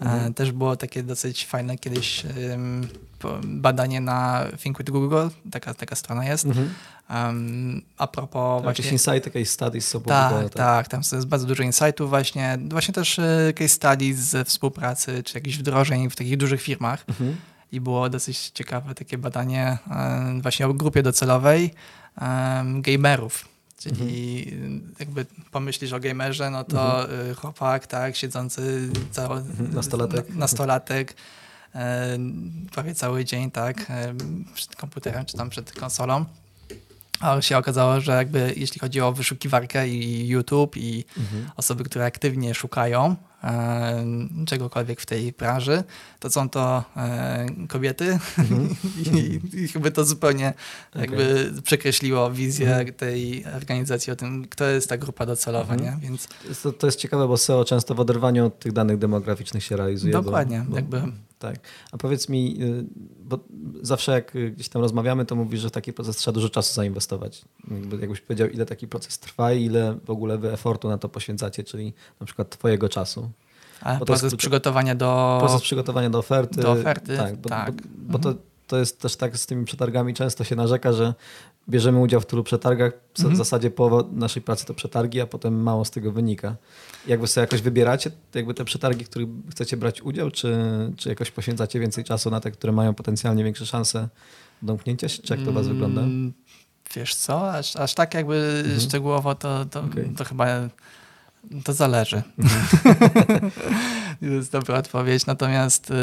Mhm. 0.00 0.34
Też 0.34 0.52
było 0.52 0.76
takie 0.76 1.02
dosyć 1.02 1.46
fajne 1.46 1.78
kiedyś 1.78 2.24
badanie 3.44 4.00
na 4.00 4.46
Think 4.62 4.78
with 4.78 4.90
Google, 4.90 5.28
taka, 5.50 5.74
taka 5.74 5.96
strona 5.96 6.24
jest. 6.24 6.44
Mhm. 6.44 6.70
Um, 7.10 7.82
a 7.98 8.06
propos 8.06 8.56
tak, 8.56 8.64
właśnie... 8.64 8.84
Jakieś 8.84 8.92
insight, 8.92 9.32
case 9.32 9.44
studies 9.44 9.88
są 9.88 10.00
tak, 10.00 10.32
tak, 10.32 10.54
tak, 10.54 10.88
tam 10.88 11.00
jest 11.12 11.26
bardzo 11.26 11.46
dużo 11.46 11.62
insightów 11.62 12.10
właśnie, 12.10 12.58
właśnie 12.70 12.94
też 12.94 13.18
e, 13.18 13.52
case 13.54 13.68
studies 13.68 14.16
ze 14.16 14.44
współpracy, 14.44 15.22
czy 15.22 15.38
jakichś 15.38 15.56
wdrożeń 15.56 16.10
w 16.10 16.16
takich 16.16 16.36
dużych 16.36 16.62
firmach. 16.62 17.04
Mhm. 17.08 17.36
I 17.72 17.80
było 17.80 18.10
dosyć 18.10 18.50
ciekawe 18.50 18.94
takie 18.94 19.18
badanie 19.18 19.78
właśnie 20.42 20.66
o 20.66 20.74
grupie 20.74 21.02
docelowej 21.02 21.70
um, 22.20 22.82
gamerów. 22.82 23.49
Czyli 23.80 24.48
mhm. 24.52 24.94
jakby 24.98 25.26
pomyślisz 25.50 25.92
o 25.92 26.00
gamerze, 26.00 26.50
no 26.50 26.64
to 26.64 27.02
mhm. 27.02 27.30
Y, 27.30 27.34
chłopak, 27.34 27.86
tak, 27.86 28.16
siedzący 28.16 28.88
cały, 29.10 29.38
mhm. 29.38 29.74
nastolatek, 29.74 30.34
nastolatek 30.34 31.14
e, 31.74 32.18
prawie 32.72 32.94
cały 32.94 33.24
dzień, 33.24 33.50
tak, 33.50 33.86
przed 34.54 34.76
komputerem 34.76 35.24
czy 35.24 35.36
tam 35.36 35.50
przed 35.50 35.72
konsolą. 35.72 36.24
Ale 37.20 37.42
się 37.42 37.58
okazało, 37.58 38.00
że 38.00 38.12
jakby 38.12 38.54
jeśli 38.56 38.80
chodzi 38.80 39.00
o 39.00 39.12
wyszukiwarkę 39.12 39.88
i 39.88 40.28
YouTube 40.28 40.76
i 40.76 41.04
mhm. 41.18 41.50
osoby, 41.56 41.84
które 41.84 42.04
aktywnie 42.04 42.54
szukają 42.54 43.16
czegokolwiek 44.46 45.00
w 45.00 45.06
tej 45.06 45.32
branży, 45.32 45.84
to 46.20 46.30
są 46.30 46.48
to 46.48 46.84
e, 46.96 47.46
kobiety 47.68 48.18
mhm. 48.38 48.68
I, 49.16 49.40
i 49.52 49.68
chyba 49.68 49.90
to 49.90 50.04
zupełnie 50.04 50.54
okay. 50.90 51.02
jakby 51.02 51.52
przekreśliło 51.62 52.30
wizję 52.30 52.68
mhm. 52.68 52.94
tej 52.94 53.44
organizacji 53.56 54.12
o 54.12 54.16
tym, 54.16 54.48
kto 54.48 54.64
jest 54.64 54.88
ta 54.88 54.98
grupa 54.98 55.26
docelowa, 55.26 55.74
mhm. 55.74 56.00
nie? 56.00 56.08
Więc... 56.08 56.28
To, 56.62 56.72
to 56.72 56.86
jest 56.86 56.98
ciekawe, 56.98 57.28
bo 57.28 57.36
SEO 57.36 57.64
często 57.64 57.94
w 57.94 58.00
oderwaniu 58.00 58.46
od 58.46 58.58
tych 58.58 58.72
danych 58.72 58.98
demograficznych 58.98 59.64
się 59.64 59.76
realizuje. 59.76 60.12
Dokładnie, 60.12 60.64
bo, 60.64 60.70
bo... 60.70 60.76
jakby 60.76 61.02
tak. 61.40 61.56
A 61.92 61.98
powiedz 61.98 62.28
mi, 62.28 62.56
y, 62.62 62.84
bo 63.24 63.38
zawsze 63.82 64.12
jak 64.12 64.32
gdzieś 64.52 64.68
tam 64.68 64.82
rozmawiamy, 64.82 65.24
to 65.24 65.36
mówisz, 65.36 65.60
że 65.60 65.68
w 65.68 65.72
taki 65.72 65.92
proces 65.92 66.16
trzeba 66.16 66.34
dużo 66.34 66.48
czasu 66.48 66.74
zainwestować. 66.74 67.44
Jakbyś 68.00 68.20
powiedział, 68.20 68.48
ile 68.48 68.66
taki 68.66 68.88
proces 68.88 69.18
trwa 69.18 69.52
i 69.52 69.64
ile 69.64 69.98
w 70.04 70.10
ogóle 70.10 70.38
wy 70.38 70.52
efortu 70.52 70.88
na 70.88 70.98
to 70.98 71.08
poświęcacie, 71.08 71.64
czyli 71.64 71.92
na 72.20 72.26
przykład 72.26 72.50
twojego 72.50 72.88
czasu. 72.88 73.30
A 73.80 73.96
bo 73.96 74.04
proces 74.04 74.34
przygotowania 74.34 74.94
do... 74.94 75.38
Proces 75.40 75.62
przygotowania 75.62 76.10
do 76.10 76.18
oferty. 76.18 76.60
Do 76.60 76.72
oferty, 76.72 77.16
tak. 77.16 77.36
Bo, 77.36 77.48
tak. 77.48 77.74
bo, 77.74 77.82
bo 77.98 78.18
to, 78.18 78.34
to 78.66 78.78
jest 78.78 79.00
też 79.00 79.16
tak 79.16 79.36
z 79.36 79.46
tymi 79.46 79.64
przetargami 79.64 80.14
często 80.14 80.44
się 80.44 80.56
narzeka, 80.56 80.92
że 80.92 81.14
bierzemy 81.70 81.98
udział 82.00 82.20
w 82.20 82.26
tylu 82.26 82.44
przetargach, 82.44 82.92
w 83.14 83.20
Mhm. 83.20 83.36
zasadzie 83.36 83.70
połowa 83.70 84.08
naszej 84.12 84.42
pracy 84.42 84.66
to 84.66 84.74
przetargi, 84.74 85.20
a 85.20 85.26
potem 85.26 85.62
mało 85.62 85.84
z 85.84 85.90
tego 85.90 86.12
wynika. 86.12 86.56
Jak 87.06 87.20
wy 87.20 87.26
sobie 87.26 87.42
jakoś 87.42 87.60
wybieracie 87.62 88.10
jakby 88.34 88.54
te 88.54 88.64
przetargi, 88.64 89.04
w 89.04 89.10
których 89.10 89.28
chcecie 89.50 89.76
brać 89.76 90.02
udział, 90.02 90.30
czy, 90.30 90.56
czy 90.96 91.08
jakoś 91.08 91.30
poświęcacie 91.30 91.80
więcej 91.80 92.04
czasu 92.04 92.30
na 92.30 92.40
te, 92.40 92.50
które 92.50 92.72
mają 92.72 92.94
potencjalnie 92.94 93.44
większe 93.44 93.66
szanse 93.66 94.08
domknięcia 94.62 95.08
się, 95.08 95.22
czy 95.22 95.34
jak 95.36 95.44
to 95.44 95.50
u 95.50 95.54
was 95.54 95.68
wygląda? 95.68 96.00
Mm, 96.00 96.32
Wiesz 96.94 97.14
co, 97.14 97.52
aż, 97.52 97.76
aż 97.76 97.94
tak 97.94 98.14
jakby 98.14 98.64
szczegółowo 98.88 99.34
to, 99.34 99.64
to, 99.64 99.80
Mhm. 99.80 100.04
Okej. 100.04 100.14
to 100.16 100.24
chyba 100.24 100.46
to 101.64 101.72
zależy. 101.72 102.22
to 104.20 104.26
jest 104.26 104.52
dobra 104.52 104.78
odpowiedź. 104.78 105.26
Natomiast 105.26 105.90
y, 105.90 105.94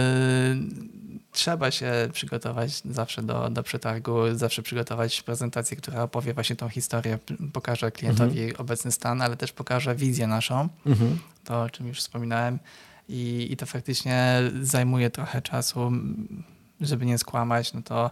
trzeba 1.38 1.71
się 1.71 1.91
przygotować 2.13 2.82
zawsze 2.86 3.23
do, 3.23 3.50
do 3.50 3.63
przetargu, 3.63 4.13
zawsze 4.36 4.62
przygotować 4.62 5.21
prezentację, 5.21 5.78
która 5.78 6.04
opowie 6.04 6.34
właśnie 6.34 6.56
tą 6.56 6.69
historię, 6.69 7.19
pokaże 7.54 7.91
klientowi 7.91 8.39
Mhm. 8.41 8.62
obecny 8.62 8.91
stan, 8.91 9.21
ale 9.21 9.38
też 9.38 9.52
pokaże 9.52 9.95
wizję 9.95 10.28
naszą, 10.28 10.69
Mhm. 10.86 11.19
to 11.43 11.62
o 11.62 11.69
czym 11.69 11.88
już 11.88 12.00
wspominałem. 12.00 12.60
I, 13.10 13.47
I 13.52 13.58
to 13.58 13.65
faktycznie 13.65 14.41
zajmuje 14.62 15.10
trochę 15.10 15.41
czasu, 15.41 15.91
żeby 16.82 17.06
nie 17.06 17.17
skłamać, 17.17 17.73
no 17.73 17.82
to 17.82 18.12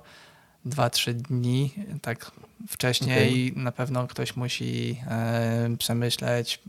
dwa, 0.66 0.90
trzy 0.90 1.14
dni, 1.14 1.74
tak 2.02 2.32
wcześniej 2.68 3.54
na 3.56 3.72
pewno 3.72 4.08
ktoś 4.08 4.36
musi 4.36 4.98
e, 5.08 5.70
przemyśleć, 5.80 6.60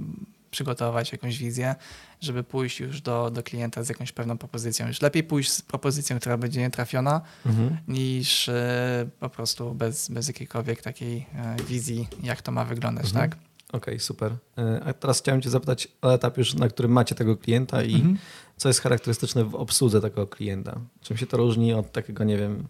przygotować 0.61 1.13
jakąś 1.13 1.39
wizję, 1.39 1.75
żeby 2.21 2.45
pójść 2.45 2.81
już 2.81 3.01
do, 3.01 3.31
do 3.31 3.43
klienta 3.43 3.83
z 3.83 3.89
jakąś 3.89 4.13
pewną 4.13 4.39
propozycją. 4.39 4.87
Już 4.89 5.03
lepiej 5.03 5.23
pójść 5.25 5.53
z 5.53 5.63
propozycją, 5.63 6.19
która 6.21 6.37
będzie 6.37 6.61
nietrafiona, 6.61 7.21
Mhm. 7.47 7.77
niż 7.89 8.49
e, 8.49 9.09
po 9.21 9.29
prostu 9.31 9.75
bez, 9.75 10.09
bez 10.09 10.29
jakiejkolwiek 10.29 10.83
takiej 10.83 11.27
e, 11.35 11.57
wizji, 11.69 12.09
jak 12.23 12.43
to 12.43 12.53
ma 12.53 12.65
wyglądać, 12.65 13.07
Mhm. 13.07 13.31
tak? 13.31 13.39
Okej, 13.73 14.01
super. 14.01 14.33
E, 14.59 14.81
A 14.85 14.93
teraz 14.93 15.21
chciałem 15.21 15.43
cię 15.43 15.51
zapytać 15.51 15.89
o 16.03 16.15
etap 16.15 16.39
już, 16.39 16.55
na 16.55 16.69
którym 16.69 16.93
macie 16.93 17.15
tego 17.15 17.37
klienta 17.37 17.83
i 17.83 17.95
Mhm. 17.95 18.19
co 18.57 18.69
jest 18.69 18.81
charakterystyczne 18.81 19.45
w 19.45 19.55
obsłudze 19.55 20.01
takiego 20.01 20.27
klienta? 20.27 20.81
Czym 21.01 21.17
się 21.17 21.27
to 21.27 21.37
różni 21.37 21.73
od 21.75 21.93
takiego, 21.93 22.25
nie 22.25 22.37
wiem, 22.39 22.67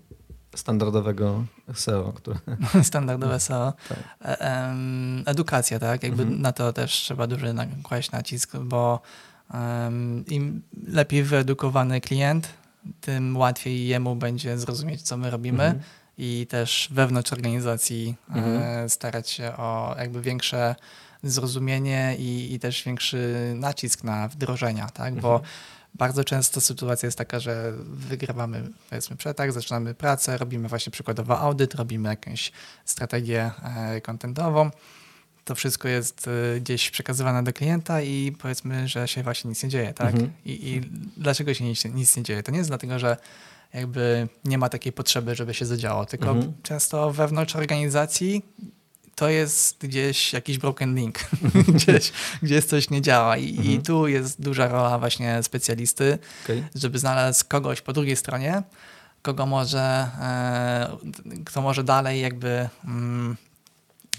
standardowego 0.56 1.44
SEO, 1.74 2.12
które... 2.12 2.38
Standardowe 2.82 3.40
SEO. 3.40 3.72
Tak. 3.88 3.98
E, 4.24 4.74
Edukacja, 5.26 5.78
tak? 5.78 6.02
Jakby 6.02 6.22
Mhm. 6.22 6.42
na 6.42 6.52
to 6.52 6.72
też 6.72 6.92
trzeba 6.92 7.26
duży 7.26 7.54
kłaść 7.82 8.10
nacisk, 8.10 8.56
bo 8.56 9.00
im 10.28 10.62
lepiej 10.86 11.22
wyedukowany 11.22 12.00
klient, 12.00 12.48
tym 13.00 13.36
łatwiej 13.36 13.86
jemu 13.86 14.16
będzie 14.16 14.58
zrozumieć, 14.58 15.02
co 15.02 15.16
my 15.16 15.30
robimy 15.30 15.64
Mhm. 15.64 15.82
i 16.18 16.46
też 16.50 16.88
wewnątrz 16.92 17.32
organizacji 17.32 18.14
e, 18.30 18.34
Mhm. 18.34 18.88
starać 18.88 19.30
się 19.30 19.56
o 19.56 19.94
jakby 19.98 20.20
większe 20.22 20.74
zrozumienie 21.22 22.16
i, 22.18 22.54
i 22.54 22.58
też 22.58 22.82
większy 22.84 23.52
nacisk 23.56 24.04
na 24.04 24.28
wdrożenia, 24.28 24.86
tak? 24.88 25.14
Bo 25.20 25.34
Mhm. 25.34 25.50
Bardzo 25.98 26.24
często 26.24 26.60
sytuacja 26.60 27.06
jest 27.06 27.18
taka, 27.18 27.40
że 27.40 27.72
wygrywamy 27.86 28.62
powiedzmy 28.90 29.16
przetarg, 29.16 29.52
zaczynamy 29.52 29.94
pracę, 29.94 30.38
robimy 30.38 30.68
właśnie 30.68 30.90
przykładowo 30.92 31.38
audyt, 31.40 31.74
robimy 31.74 32.08
jakąś 32.08 32.52
strategię 32.84 33.50
e, 33.64 34.00
contentową. 34.00 34.70
To 35.44 35.54
wszystko 35.54 35.88
jest 35.88 36.28
e, 36.56 36.60
gdzieś 36.60 36.90
przekazywane 36.90 37.44
do 37.44 37.52
klienta 37.52 38.02
i 38.02 38.32
powiedzmy, 38.38 38.88
że 38.88 39.08
się 39.08 39.22
właśnie 39.22 39.48
nic 39.48 39.62
nie 39.62 39.68
dzieje, 39.68 39.94
tak? 39.94 40.14
Mhm. 40.14 40.32
I, 40.44 40.68
I 40.70 40.80
dlaczego 41.16 41.54
się 41.54 41.64
nic, 41.64 41.84
nic 41.84 42.16
nie 42.16 42.22
dzieje? 42.22 42.42
To 42.42 42.52
nie 42.52 42.58
jest 42.58 42.70
dlatego, 42.70 42.98
że 42.98 43.16
jakby 43.74 44.28
nie 44.44 44.58
ma 44.58 44.68
takiej 44.68 44.92
potrzeby, 44.92 45.34
żeby 45.34 45.54
się 45.54 45.66
zadziało, 45.66 46.06
tylko 46.06 46.30
Mhm. 46.30 46.52
często 46.62 47.12
wewnątrz 47.12 47.56
organizacji 47.56 48.42
to 49.16 49.28
jest 49.28 49.78
gdzieś 49.86 50.32
jakiś 50.32 50.58
broken 50.58 50.94
link, 50.94 51.18
gdzieś, 51.74 52.12
gdzieś 52.42 52.64
coś 52.64 52.90
nie 52.90 53.02
działa 53.02 53.36
I, 53.36 53.54
i 53.54 53.58
Mhm. 53.58 53.82
tu 53.82 54.08
jest 54.08 54.40
duża 54.42 54.68
rola 54.68 54.98
właśnie 54.98 55.42
specjalisty, 55.42 56.18
Okej. 56.44 56.64
żeby 56.74 56.98
znaleźć 56.98 57.44
kogoś 57.44 57.80
po 57.80 57.92
drugiej 57.92 58.16
stronie, 58.16 58.62
kogo 59.22 59.46
może, 59.46 59.80
e, 60.20 60.96
kto 61.44 61.62
może 61.62 61.84
dalej 61.84 62.20
jakby 62.20 62.68
mm, 62.84 63.36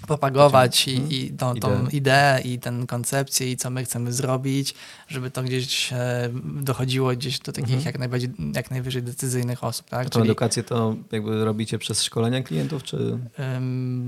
propagować 0.08 0.88
i, 0.88 1.24
i 1.26 1.30
tą, 1.32 1.54
Ideę. 1.54 1.72
tą 1.84 1.88
ideę 1.88 2.42
i 2.42 2.60
tę 2.60 2.74
koncepcję 2.88 3.52
i 3.52 3.58
co 3.58 3.70
my 3.70 3.84
chcemy 3.86 4.14
zrobić, 4.14 4.74
żeby 5.08 5.32
to 5.32 5.44
gdzieś 5.44 5.94
e, 5.94 6.30
dochodziło 6.44 7.12
gdzieś 7.12 7.40
do 7.40 7.52
takich 7.52 7.70
Mhm. 7.76 7.86
jak, 7.86 8.00
najbardziej, 8.00 8.30
jak 8.56 8.72
najwyżej 8.72 9.04
decyzyjnych 9.04 9.64
osób. 9.64 9.90
Tak? 9.90 10.08
A 10.08 10.10
tą 10.10 10.22
edukację 10.22 10.64
to 10.64 10.96
jakby 11.12 11.46
robicie 11.46 11.80
przez 11.80 12.04
szkolenia 12.04 12.44
klientów, 12.44 12.84
czy... 12.84 13.18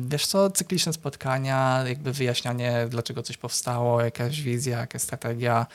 Wiesz 0.09 0.25
co, 0.25 0.49
cykliczne 0.49 0.93
spotkania, 0.93 1.83
jakby 1.87 2.13
wyjaśnianie, 2.13 2.87
dlaczego 2.89 3.23
coś 3.23 3.37
powstało, 3.37 4.01
jakaś 4.01 4.41
wizja, 4.41 4.77
jakaś 4.79 5.01
strategia. 5.01 5.65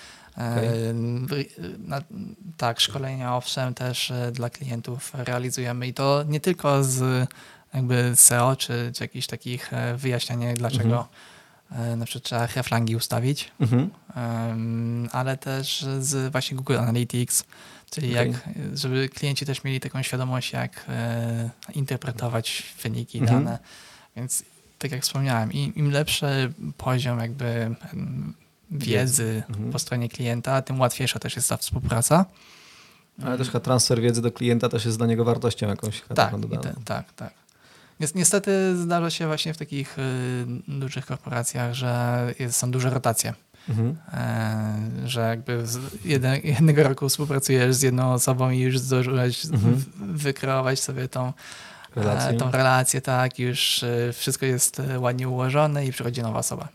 Wy- 1.26 1.44
na, 1.78 2.02
tak, 2.56 2.80
szkolenia 2.80 3.36
owszem 3.36 3.74
też 3.74 4.10
e, 4.10 4.32
dla 4.32 4.50
klientów 4.50 5.10
realizujemy 5.14 5.86
i 5.86 5.94
to 5.94 6.24
nie 6.28 6.40
tylko 6.40 6.84
z 6.84 7.28
jakby 7.74 8.12
SEO, 8.16 8.56
czy, 8.56 8.92
czy 8.94 9.04
jakichś 9.04 9.26
takich 9.26 9.72
e, 9.72 9.96
wyjaśnianie, 9.96 10.54
dlaczego 10.54 11.08
e, 11.72 11.96
na 11.96 12.04
przykład 12.04 12.24
trzeba 12.24 12.46
reflangi 12.46 12.96
ustawić, 12.96 13.50
Mhm. 13.60 13.90
Ale 15.12 15.36
też 15.36 15.86
z 16.00 16.32
właśnie 16.32 16.56
Google 16.56 16.78
Analytics, 16.78 17.44
czyli 17.90 18.10
Okej. 18.18 18.30
jak, 18.32 18.48
żeby 18.74 19.08
klienci 19.08 19.46
też 19.46 19.64
mieli 19.64 19.80
taką 19.80 20.02
świadomość, 20.02 20.52
jak 20.52 20.84
e, 20.88 21.50
interpretować 21.74 22.62
wyniki, 22.82 23.18
Mhm. 23.18 23.44
dane. 23.44 23.58
Więc 24.16 24.42
tak 24.78 24.92
jak 24.92 25.02
wspomniałem, 25.02 25.52
im, 25.52 25.74
im 25.74 25.90
lepszy 25.90 26.52
poziom 26.76 27.18
jakby 27.20 27.74
wiedzy 28.70 29.42
Mhm. 29.48 29.72
po 29.72 29.78
stronie 29.78 30.08
klienta, 30.08 30.62
tym 30.62 30.80
łatwiejsza 30.80 31.18
też 31.18 31.36
jest 31.36 31.48
ta 31.48 31.56
współpraca. 31.56 32.24
Ale 33.24 33.38
też 33.38 33.46
chyba 33.46 33.60
transfer 33.60 34.00
wiedzy 34.00 34.22
do 34.22 34.32
klienta 34.32 34.68
też 34.68 34.84
jest 34.84 34.98
dla 34.98 35.06
niego 35.06 35.24
wartością 35.24 35.68
jakąś 35.68 36.02
Tak, 36.14 36.34
te, 36.62 36.74
tak, 36.84 37.12
tak. 37.12 37.32
Nies- 38.00 38.14
Niestety 38.14 38.76
zdarza 38.76 39.10
się 39.10 39.26
właśnie 39.26 39.54
w 39.54 39.58
takich 39.58 39.98
y, 39.98 40.02
dużych 40.68 41.06
korporacjach, 41.06 41.74
że 41.74 42.26
są 42.50 42.70
duże 42.70 42.90
rotacje. 42.90 43.34
Mhm. 43.68 43.96
E, 44.12 45.08
że 45.08 45.20
jakby 45.20 45.66
z 45.66 45.78
jedne, 46.04 46.38
jednego 46.38 46.82
roku 46.82 47.08
współpracujesz 47.08 47.74
z 47.74 47.82
jedną 47.82 48.12
osobą 48.12 48.50
i 48.50 48.58
już 48.60 48.78
zdążyłeś 48.78 49.44
Mhm. 49.44 49.84
wykreować 49.98 50.80
sobie 50.80 51.08
tą. 51.08 51.32
E, 51.96 52.34
tą 52.34 52.50
relację, 52.50 53.00
tak, 53.00 53.38
już 53.38 53.82
e, 53.82 54.12
wszystko 54.12 54.46
jest 54.46 54.80
e, 54.80 55.00
ładnie 55.00 55.28
ułożone 55.28 55.86
i 55.86 55.92
przychodzi 55.92 56.22
nowa 56.22 56.38
osoba. 56.38 56.68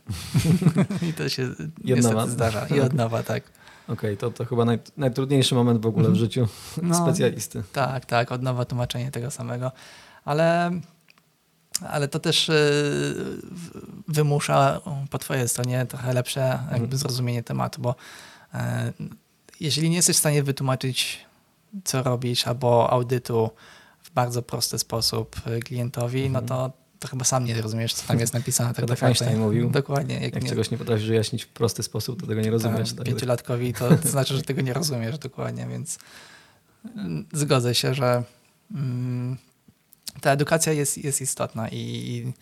I 1.10 1.12
to 1.12 1.28
się 1.28 1.48
niestety 1.84 2.30
zdarza. 2.30 2.66
I 2.66 2.80
od 2.80 2.92
nowa, 2.92 3.22
tak. 3.22 3.42
Okej, 3.88 4.16
to, 4.16 4.30
to 4.30 4.44
chyba 4.44 4.64
naj, 4.64 4.78
najtrudniejszy 4.96 5.54
moment 5.54 5.82
w 5.82 5.86
ogóle 5.86 6.04
w 6.04 6.08
Mhm. 6.08 6.24
życiu 6.24 6.48
No, 6.82 6.94
specjalisty. 7.04 7.62
Tak, 7.72 8.06
tak, 8.06 8.32
od 8.32 8.42
nowa 8.42 8.64
tłumaczenie 8.64 9.10
tego 9.10 9.30
samego. 9.30 9.72
Ale, 10.24 10.70
ale 11.88 12.08
to 12.08 12.18
też 12.20 12.48
e, 12.48 12.54
wymusza 14.08 14.80
po 15.10 15.18
twojej 15.18 15.48
stronie 15.48 15.86
trochę 15.86 16.14
lepsze 16.14 16.40
jakby 16.40 16.74
Mhm. 16.84 16.98
zrozumienie 16.98 17.42
tematu, 17.42 17.80
bo 17.82 17.94
e, 18.54 18.92
jeżeli 19.60 19.90
nie 19.90 19.96
jesteś 19.96 20.16
w 20.16 20.18
stanie 20.18 20.42
wytłumaczyć, 20.42 21.18
co 21.84 22.02
robisz, 22.02 22.46
albo 22.46 22.90
audytu 22.90 23.50
w 24.02 24.10
bardzo 24.10 24.42
prosty 24.42 24.78
sposób 24.78 25.36
e, 25.46 25.60
klientowi, 25.60 26.22
Mhm. 26.26 26.32
no 26.32 26.48
to, 26.48 26.72
to 26.98 27.08
chyba 27.08 27.24
sam 27.24 27.44
nie 27.44 27.62
rozumiesz, 27.62 27.94
co 27.94 28.06
tam 28.08 28.20
jest 28.20 28.34
napisane. 28.34 28.74
Tak 28.74 28.78
naprawdę. 28.82 29.06
Einstein 29.06 29.38
mówił, 29.40 29.70
Dokładnie. 29.70 30.14
Jak, 30.14 30.34
Jak 30.34 30.42
nie, 30.42 30.48
czegoś 30.48 30.70
nie 30.70 30.78
potrafisz 30.78 31.06
wyjaśnić 31.06 31.42
w 31.44 31.48
prosty 31.48 31.82
sposób, 31.82 32.20
to 32.20 32.26
tego 32.26 32.40
nie 32.40 32.50
rozumiesz. 32.50 32.88
tak, 32.88 32.98
Tak, 32.98 33.06
pięciolatkowi, 33.06 33.74
to, 33.74 33.96
to 33.96 34.08
znaczy, 34.08 34.36
że 34.36 34.42
tego 34.42 34.60
nie 34.60 34.72
rozumiesz 34.72 35.18
dokładnie, 35.18 35.66
więc 35.66 35.98
mm, 36.96 37.26
zgodzę 37.32 37.74
się, 37.74 37.94
że 37.94 38.22
mm, 38.74 39.36
ta 40.20 40.30
edukacja 40.32 40.72
jest, 40.72 40.98
jest 40.98 41.20
istotna 41.20 41.68
i, 41.68 42.32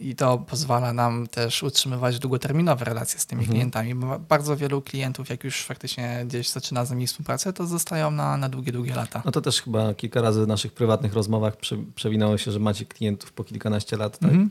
i 0.00 0.14
to 0.14 0.38
pozwala 0.38 0.92
nam 0.92 1.26
też 1.26 1.62
utrzymywać 1.62 2.18
długoterminowe 2.18 2.84
relacje 2.84 3.20
z 3.20 3.26
tymi 3.26 3.40
Mhm. 3.40 3.54
klientami, 3.56 3.94
bo 3.94 4.18
bardzo 4.18 4.56
wielu 4.56 4.82
klientów, 4.82 5.28
jak 5.30 5.44
już 5.44 5.64
faktycznie 5.64 6.24
gdzieś 6.26 6.48
zaczyna 6.50 6.84
z 6.84 6.90
nami 6.90 7.06
współpracę, 7.06 7.52
to 7.52 7.66
zostają 7.66 8.10
na, 8.10 8.36
na 8.36 8.48
długie, 8.48 8.72
długie 8.72 8.94
lata. 8.94 9.22
No 9.24 9.30
to 9.32 9.40
też 9.40 9.62
chyba 9.62 9.94
kilka 9.94 10.20
razy 10.22 10.44
w 10.44 10.48
naszych 10.48 10.72
prywatnych 10.72 11.12
rozmowach 11.14 11.56
prze, 11.56 11.76
przewinęło 11.94 12.38
się, 12.38 12.52
że 12.52 12.58
macie 12.58 12.84
klientów 12.84 13.32
po 13.32 13.44
kilkanaście 13.44 13.96
lat. 13.96 14.18
Tak? 14.18 14.30
Mhm. 14.30 14.50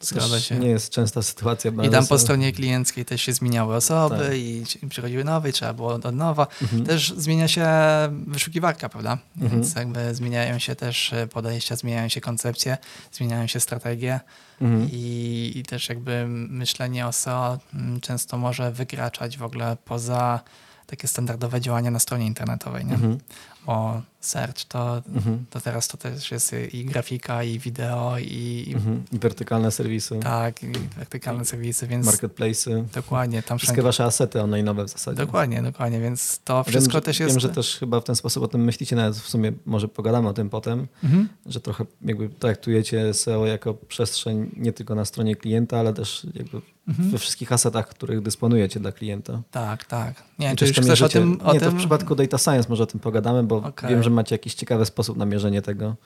To 0.00 0.06
Zgadza 0.06 0.40
się. 0.40 0.58
nie 0.58 0.68
jest 0.68 0.92
częsta 0.92 1.22
sytuacja. 1.22 1.70
I 1.82 1.90
tam 1.90 2.06
po 2.06 2.18
stronie 2.18 2.52
klienckiej 2.52 3.04
też 3.04 3.22
się 3.22 3.32
zmieniały 3.32 3.74
osoby 3.76 4.18
Tak. 4.18 4.34
i 4.36 4.64
przychodziły 4.88 5.24
nowe 5.24 5.50
i 5.50 5.52
trzeba 5.52 5.72
było 5.72 5.88
od 5.94 6.14
nowa. 6.14 6.46
Mhm. 6.62 6.84
Też 6.86 7.14
zmienia 7.16 7.48
się 7.48 7.66
wyszukiwarka, 8.26 8.88
prawda? 8.88 9.18
Mhm. 9.36 9.50
Więc 9.50 9.74
jakby 9.74 10.14
zmieniają 10.14 10.58
się 10.58 10.74
też 10.76 11.12
e, 11.12 11.26
podejścia, 11.26 11.76
zmieniają 11.76 12.08
się 12.08 12.20
koncepcje, 12.20 12.78
zmieniają 13.12 13.46
się 13.46 13.60
strategie 13.60 14.20
Mhm. 14.60 14.88
i, 14.92 15.52
i 15.56 15.62
też 15.62 15.88
jakby 15.88 16.24
myślenie 16.28 17.06
o 17.06 17.12
SEO 17.12 17.58
często 18.00 18.38
może 18.38 18.72
wykraczać 18.72 19.38
w 19.38 19.42
ogóle 19.42 19.76
poza 19.84 20.40
takie 20.86 21.08
standardowe 21.08 21.60
działania 21.60 21.90
na 21.90 21.98
stronie 21.98 22.26
internetowej, 22.26 22.84
nie? 22.84 22.94
Mhm. 22.94 23.18
Bo 23.66 24.02
search, 24.20 24.64
to, 24.68 25.02
Mhm. 25.14 25.44
to 25.50 25.60
teraz 25.60 25.88
to 25.88 25.96
też 25.96 26.30
jest 26.30 26.54
i 26.72 26.84
grafika, 26.84 27.42
i 27.42 27.58
wideo, 27.58 28.18
i 28.18 28.72
Mhm. 28.76 29.02
I 29.12 29.18
wertykalne 29.18 29.70
serwisy, 29.70 30.18
tak, 30.22 30.62
i 30.62 30.66
wertykalne 30.96 31.44
serwisy, 31.44 31.86
więc 31.86 32.06
marketplace'y. 32.06 32.84
dokładnie, 32.94 33.42
tam 33.42 33.58
Wszystkie 33.58 33.74
wszędzie. 33.74 33.82
wasze 33.82 34.04
asety 34.04 34.38
online'owe 34.38 34.84
w 34.84 34.88
zasadzie. 34.88 35.16
Dokładnie, 35.16 35.62
dokładnie, 35.62 36.00
więc 36.00 36.40
to 36.44 36.54
Wiem, 36.54 36.64
wszystko 36.72 36.92
że, 36.92 37.00
też 37.02 37.20
jest... 37.20 37.32
Wiem, 37.32 37.40
że 37.40 37.48
też 37.48 37.76
chyba 37.76 38.00
w 38.00 38.04
ten 38.04 38.16
sposób 38.16 38.42
o 38.44 38.48
tym 38.48 38.64
myślicie, 38.64 38.96
nawet 38.96 39.16
w 39.16 39.28
sumie 39.28 39.52
może 39.66 39.88
pogadamy 39.88 40.28
o 40.28 40.32
tym 40.32 40.50
potem, 40.50 40.86
Mhm. 41.04 41.28
że 41.46 41.60
trochę 41.60 41.84
jakby 42.02 42.28
traktujecie 42.28 43.14
SEO 43.14 43.46
jako 43.46 43.74
przestrzeń 43.74 44.50
nie 44.56 44.72
tylko 44.72 44.94
na 44.94 45.04
stronie 45.04 45.36
klienta, 45.36 45.78
ale 45.78 45.94
też 45.94 46.26
jakby 46.34 46.60
Mhm. 46.88 47.10
we 47.10 47.18
wszystkich 47.18 47.52
asetach, 47.52 47.88
których 47.88 48.20
dysponujecie 48.22 48.80
dla 48.80 48.92
klienta. 48.92 49.42
Tak, 49.50 49.84
tak. 49.84 50.22
Nie 50.38 50.46
wiem, 50.46 50.54
I 50.54 50.56
czy 50.56 50.66
już 50.66 50.76
chcesz 50.76 51.02
o 51.02 51.08
tym... 51.08 51.40
O 51.44 51.52
nie, 51.52 51.60
tym? 51.60 51.68
to 51.70 51.74
w 51.76 51.78
przypadku 51.78 52.14
Data 52.14 52.38
Science 52.38 52.68
może 52.68 52.82
o 52.82 52.86
tym 52.86 53.00
pogadamy, 53.00 53.42
bo 53.42 53.56
Okej. 53.56 53.90
wiem, 53.90 54.02
że 54.02 54.09
macie 54.12 54.34
jakiś 54.34 54.54
ciekawy 54.54 54.86
sposób 54.86 55.16
na 55.16 55.26
mierzenie 55.26 55.62
tego. 55.62 55.96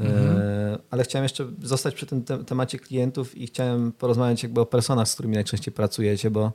Mhm. 0.00 0.36
E, 0.38 0.78
ale 0.90 1.02
chciałem 1.04 1.22
jeszcze 1.22 1.46
zostać 1.62 1.94
przy 1.94 2.06
tym 2.06 2.24
te- 2.24 2.44
temacie 2.44 2.78
klientów 2.78 3.38
i 3.38 3.46
chciałem 3.46 3.92
porozmawiać 3.92 4.42
jakby 4.42 4.60
o 4.60 4.66
personach, 4.66 5.08
z 5.08 5.14
którymi 5.14 5.34
najczęściej 5.34 5.74
pracujecie, 5.74 6.30
bo, 6.30 6.52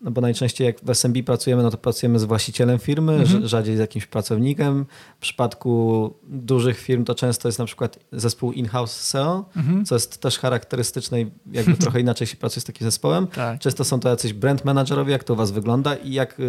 no 0.00 0.10
bo 0.10 0.20
najczęściej 0.20 0.66
jak 0.66 0.80
w 0.80 0.90
SMB 0.90 1.22
pracujemy, 1.26 1.62
no 1.62 1.70
to 1.70 1.76
pracujemy 1.78 2.18
z 2.18 2.24
właścicielem 2.24 2.78
firmy, 2.78 3.12
Mhm. 3.12 3.42
rz- 3.42 3.46
rzadziej 3.46 3.76
z 3.76 3.78
jakimś 3.78 4.06
pracownikiem. 4.06 4.86
W 5.18 5.20
przypadku 5.20 6.14
dużych 6.28 6.78
firm 6.80 7.04
to 7.04 7.14
często 7.14 7.48
jest 7.48 7.58
na 7.58 7.64
przykład 7.64 7.98
zespół 8.12 8.52
in-house 8.52 8.92
SEO, 9.00 9.44
Mhm. 9.56 9.84
co 9.84 9.94
jest 9.94 10.18
też 10.18 10.38
charakterystyczne 10.38 11.20
i 11.20 11.30
jakby 11.52 11.74
trochę 11.84 12.00
inaczej 12.00 12.26
się 12.26 12.36
pracuje 12.36 12.60
z 12.60 12.64
takim 12.64 12.84
zespołem. 12.84 13.26
Tak. 13.26 13.58
Często 13.60 13.84
są 13.84 14.00
to 14.00 14.08
jacyś 14.08 14.32
brand 14.32 14.64
managerowie, 14.64 15.12
jak 15.12 15.24
to 15.24 15.32
u 15.32 15.36
was 15.36 15.50
wygląda 15.50 15.94
i 15.96 16.12
jak, 16.12 16.40
y, 16.40 16.44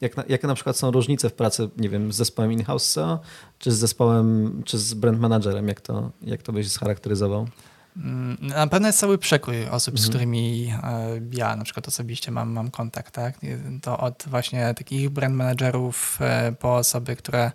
jak 0.00 0.16
na, 0.16 0.24
jakie 0.28 0.46
na 0.46 0.54
przykład 0.54 0.76
są 0.76 0.90
różnice 0.90 1.30
w 1.30 1.32
pracy, 1.32 1.68
nie 1.76 1.88
wiem, 1.88 2.12
z 2.12 2.16
zespołem 2.16 2.52
in-house 2.52 2.90
SEO, 2.90 3.20
czy 3.58 3.72
z 3.72 3.78
zespołem, 3.78 4.62
czy 4.64 4.78
z 4.78 4.94
brand 4.94 5.20
managerem, 5.20 5.68
jak 5.68 5.80
to, 5.80 6.10
jak 6.22 6.42
to 6.42 6.52
byś 6.52 6.70
scharakteryzował? 6.70 7.48
Mm, 7.96 8.36
Na 8.40 8.66
pewno 8.66 8.88
jest 8.88 8.98
cały 8.98 9.18
przekrój 9.18 9.68
osób, 9.68 9.98
z 9.98 10.06
Mhm. 10.06 10.10
którymi 10.10 10.72
e, 10.82 11.20
ja 11.32 11.56
na 11.56 11.64
przykład 11.64 11.88
osobiście 11.88 12.30
mam, 12.30 12.50
mam 12.52 12.70
kontakt, 12.70 13.14
tak? 13.14 13.38
To 13.82 13.98
od 13.98 14.24
właśnie 14.26 14.74
takich 14.74 15.10
brand 15.10 15.34
managerów 15.36 16.18
e, 16.20 16.52
po 16.60 16.76
osoby, 16.76 17.16
które 17.16 17.50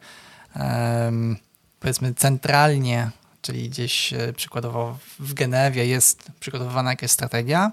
powiedzmy 1.79 2.13
centralnie, 2.13 3.09
czyli 3.41 3.69
gdzieś 3.69 4.13
e, 4.13 4.33
przykładowo 4.33 4.97
w 5.19 5.33
Genewie 5.33 5.85
jest 5.85 6.31
przygotowywana 6.39 6.89
jakaś 6.89 7.11
strategia, 7.11 7.71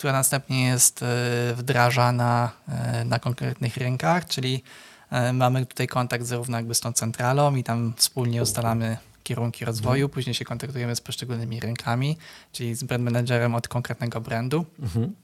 która 0.00 0.12
następnie 0.12 0.66
jest 0.66 1.02
e, 1.02 1.06
wdrażana 1.54 2.50
e, 2.68 3.04
na 3.04 3.18
konkretnych 3.18 3.76
rynkach, 3.76 4.26
czyli 4.26 4.62
e, 5.10 5.32
mamy 5.32 5.66
tutaj 5.66 5.86
kontakt 5.88 6.24
zarówno 6.24 6.56
jakby 6.56 6.74
z 6.74 6.80
tą 6.80 6.92
centralą 6.92 7.56
i 7.56 7.64
tam 7.64 7.94
wspólnie 7.96 8.42
ustalamy 8.42 8.96
kierunki 9.22 9.64
rozwoju, 9.64 10.08
później 10.08 10.34
się 10.34 10.44
kontaktujemy 10.44 10.96
z 10.96 11.00
poszczególnymi 11.00 11.60
rynkami, 11.60 12.16
czyli 12.52 12.74
z 12.74 12.84
brand 12.84 13.04
managerem 13.04 13.54
od 13.54 13.68
konkretnego 13.68 14.20
brandu. 14.20 14.66
Mhm. 14.78 15.14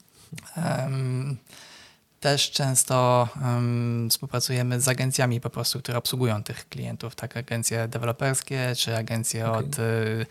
Też 2.19 2.51
często 2.51 3.27
em, 3.41 4.07
współpracujemy 4.11 4.81
z 4.81 4.87
agencjami 4.87 5.41
po 5.41 5.49
prostu, 5.49 5.79
które 5.79 5.97
obsługują 5.97 6.43
tych 6.43 6.69
klientów, 6.69 7.15
tak 7.15 7.37
agencje 7.37 7.87
deweloperskie, 7.87 8.73
czy 8.77 8.97
agencje 8.97 9.51
Okej. 9.51 9.65
od 9.65 9.79
y, 9.79 10.25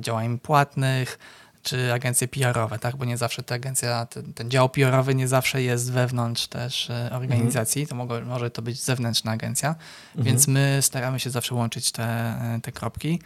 działań 0.00 0.38
płatnych, 0.38 1.18
czy 1.62 1.92
agencje 1.92 2.28
PR-owe, 2.28 2.78
tak? 2.78 2.96
Bo 2.96 3.04
nie 3.04 3.16
zawsze 3.16 3.42
ta 3.42 3.54
agencja, 3.54 4.06
ten, 4.06 4.32
ten 4.34 4.50
dział 4.50 4.68
PR-owy 4.68 5.14
nie 5.14 5.28
zawsze 5.28 5.62
jest 5.62 5.92
wewnątrz 5.92 6.46
też 6.46 6.90
e, 6.90 7.10
organizacji, 7.12 7.86
to 7.86 7.94
mogło, 7.94 8.20
może 8.20 8.50
to 8.50 8.62
być 8.62 8.80
zewnętrzna 8.82 9.32
agencja, 9.32 9.68
Mhm. 9.68 10.24
więc 10.24 10.48
my 10.48 10.78
staramy 10.80 11.20
się 11.20 11.30
zawsze 11.30 11.54
łączyć 11.54 11.92
te, 11.92 12.02
e, 12.04 12.58
te 12.62 12.72
kropki. 12.72 13.20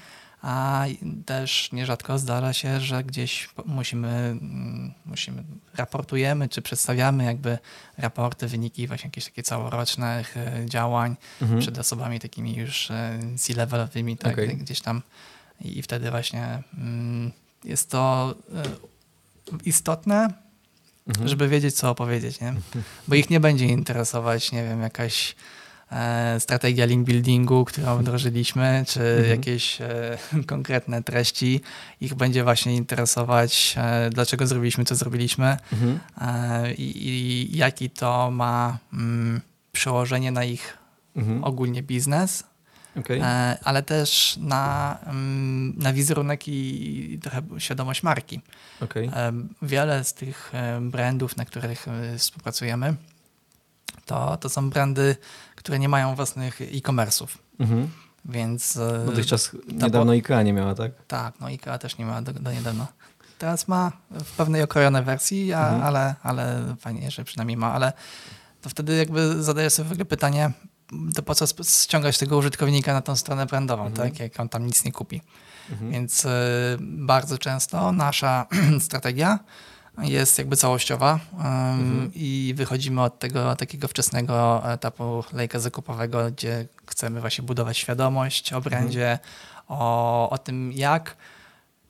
A 0.46 0.84
też 1.26 1.72
nierzadko 1.72 2.18
zdarza 2.18 2.52
się, 2.52 2.80
że 2.80 3.04
gdzieś 3.04 3.48
musimy, 3.64 4.08
mm, 4.08 4.94
musimy, 5.06 5.42
raportujemy 5.76 6.48
czy 6.48 6.62
przedstawiamy 6.62 7.24
jakby 7.24 7.58
raporty, 7.98 8.46
wyniki 8.48 8.86
właśnie 8.86 9.06
jakieś 9.06 9.24
takie 9.24 9.42
całorocznych 9.42 10.36
e, 10.36 10.66
działań 10.66 11.16
Mhm. 11.42 11.60
przed 11.60 11.78
osobami 11.78 12.20
takimi 12.20 12.54
już 12.56 12.88
C-levelowymi, 13.36 14.16
tak, 14.16 14.32
Okej. 14.32 14.56
gdzieś 14.56 14.80
tam 14.80 15.02
i 15.60 15.82
wtedy 15.82 16.10
właśnie 16.10 16.62
mm, 16.78 17.32
jest 17.64 17.90
to 17.90 18.34
e, 18.54 18.62
istotne, 19.64 20.28
Mhm. 21.08 21.28
żeby 21.28 21.48
wiedzieć, 21.48 21.74
co 21.74 21.90
opowiedzieć, 21.90 22.40
nie? 22.40 22.54
Bo 23.08 23.14
ich 23.14 23.30
nie 23.30 23.40
będzie 23.40 23.66
interesować, 23.66 24.52
nie 24.52 24.64
wiem, 24.64 24.80
jakaś 24.80 25.36
e, 25.92 26.40
strategia 26.40 26.86
link 26.86 27.06
buildingu, 27.06 27.64
którą 27.64 27.98
wdrożyliśmy, 27.98 28.84
czy 28.88 29.00
Mhm. 29.02 29.30
jakieś 29.30 29.80
e, 29.80 30.18
konkretne 30.46 31.02
treści. 31.02 31.60
Ich 32.00 32.14
będzie 32.14 32.44
właśnie 32.44 32.76
interesować, 32.76 33.74
e, 33.78 34.10
dlaczego 34.10 34.46
zrobiliśmy, 34.46 34.84
co 34.84 34.94
zrobiliśmy 34.94 35.56
Mhm. 35.72 35.98
e, 36.20 36.74
i, 36.74 37.08
i 37.08 37.56
jaki 37.56 37.90
to 37.90 38.30
ma 38.30 38.78
mm, 38.92 39.40
przełożenie 39.72 40.30
na 40.30 40.44
ich 40.44 40.78
Mhm. 41.16 41.44
ogólnie 41.44 41.82
biznes, 41.82 42.44
Okej. 42.96 43.20
e, 43.20 43.56
ale 43.64 43.82
też 43.82 44.36
na, 44.40 44.98
mm, 45.06 45.74
na 45.78 45.92
wizerunek 45.92 46.48
i, 46.48 47.18
trochę 47.22 47.42
świadomość 47.58 48.02
marki. 48.02 48.40
Okej. 48.80 49.10
Em, 49.14 49.48
Wiele 49.62 50.04
z 50.04 50.14
tych 50.14 50.50
em, 50.54 50.90
brandów, 50.90 51.36
na 51.36 51.44
których 51.44 51.88
e, 51.88 52.18
współpracujemy, 52.18 52.94
to, 54.06 54.36
to 54.36 54.48
są 54.48 54.70
brandy, 54.70 55.16
które 55.56 55.78
nie 55.78 55.88
mają 55.88 56.14
własnych 56.14 56.60
e-commerce'ów. 56.60 57.28
Mhm. 57.58 57.90
Więc 58.24 58.76
e, 58.76 59.02
Dotychczas 59.06 59.50
niedawno 59.68 60.12
IKEA 60.12 60.42
nie 60.44 60.52
miała, 60.52 60.74
tak? 60.74 60.92
tak, 61.08 61.34
no 61.40 61.46
IKEA 61.46 61.78
też 61.78 61.98
nie 61.98 62.04
ma 62.04 62.22
do, 62.22 62.32
do 62.32 62.52
niedawna. 62.52 62.86
Teraz 63.38 63.68
ma 63.68 63.92
w 64.10 64.36
pewnej 64.36 64.62
okrojonej 64.62 65.02
wersji, 65.04 65.52
a, 65.52 65.60
Mhm. 65.64 65.82
ale, 65.82 66.14
ale 66.22 66.74
fajnie, 66.80 67.10
że 67.10 67.24
przynajmniej 67.24 67.56
ma, 67.56 67.72
ale 67.72 67.92
to 68.62 68.68
wtedy 68.70 68.96
jakby 68.96 69.42
zadaję 69.42 69.70
sobie 69.70 69.88
w 69.88 69.92
ogóle 69.92 70.04
pytanie, 70.04 70.50
to 71.14 71.22
po 71.22 71.34
co 71.34 71.46
ściągać 71.64 72.18
tego 72.18 72.36
użytkownika 72.36 72.92
na 72.92 73.00
tą 73.02 73.16
stronę 73.16 73.46
brandową, 73.46 73.86
Mhm. 73.86 74.10
tak, 74.10 74.20
jak 74.20 74.40
on 74.40 74.48
tam 74.48 74.66
nic 74.66 74.84
nie 74.84 74.92
kupi. 74.92 75.20
Mhm. 75.70 75.90
Więc 75.90 76.24
y, 76.24 76.28
bardzo 76.80 77.38
często 77.38 77.92
nasza 77.92 78.46
strategia 78.86 79.38
jest 79.98 80.38
jakby 80.38 80.56
całościowa 80.56 81.20
Mhm. 81.32 82.10
i 82.14 82.54
wychodzimy 82.56 83.02
od 83.02 83.18
tego 83.18 83.56
takiego 83.56 83.88
wczesnego 83.88 84.62
etapu 84.72 85.24
lejka 85.32 85.58
zakupowego, 85.58 86.30
gdzie 86.30 86.66
chcemy 86.86 87.20
właśnie 87.20 87.44
budować 87.44 87.78
świadomość 87.78 88.52
o 88.52 88.60
brandzie, 88.60 89.10
Mhm. 89.10 89.28
o, 89.68 90.30
o 90.30 90.38
tym 90.38 90.72
jak 90.72 91.16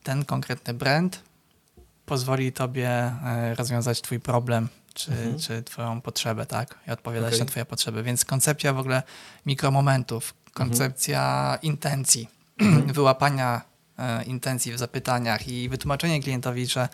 ten 0.02 0.24
konkretny 0.24 0.74
brand 0.74 1.20
pozwoli 2.06 2.52
tobie 2.52 2.88
e, 2.88 3.54
rozwiązać 3.54 4.00
twój 4.02 4.20
problem 4.20 4.68
czy, 4.94 5.12
Mhm. 5.12 5.38
czy 5.38 5.62
twoją 5.62 6.00
potrzebę, 6.00 6.46
tak? 6.46 6.74
I 6.88 6.90
odpowiadać 6.90 7.28
Okej. 7.28 7.40
na 7.40 7.46
twoje 7.46 7.64
potrzeby. 7.64 8.02
Więc 8.02 8.24
koncepcja 8.24 8.72
w 8.72 8.78
ogóle 8.78 9.02
mikromomentów, 9.46 10.34
koncepcja 10.52 11.58
intencji, 11.62 12.28
wyłapania 12.94 13.60
e, 13.98 14.24
intencji 14.24 14.72
w 14.72 14.78
zapytaniach 14.78 15.48
i 15.48 15.68
wytłumaczenie 15.68 16.22
klientowi, 16.22 16.66
że 16.66 16.88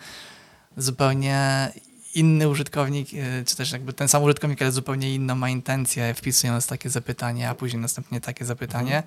zupełnie 0.77 1.71
inny 2.15 2.49
użytkownik, 2.49 3.09
e, 3.13 3.45
czy 3.45 3.55
też 3.55 3.71
jakby 3.71 3.93
ten 3.93 4.07
sam 4.07 4.23
użytkownik, 4.23 4.61
ale 4.61 4.71
zupełnie 4.71 5.15
inną 5.15 5.35
ma 5.35 5.49
intencję, 5.49 6.13
wpisując 6.13 6.67
takie 6.67 6.89
zapytanie, 6.89 7.49
a 7.49 7.55
później 7.55 7.81
następnie 7.81 8.21
takie 8.21 8.45
zapytanie 8.45 9.03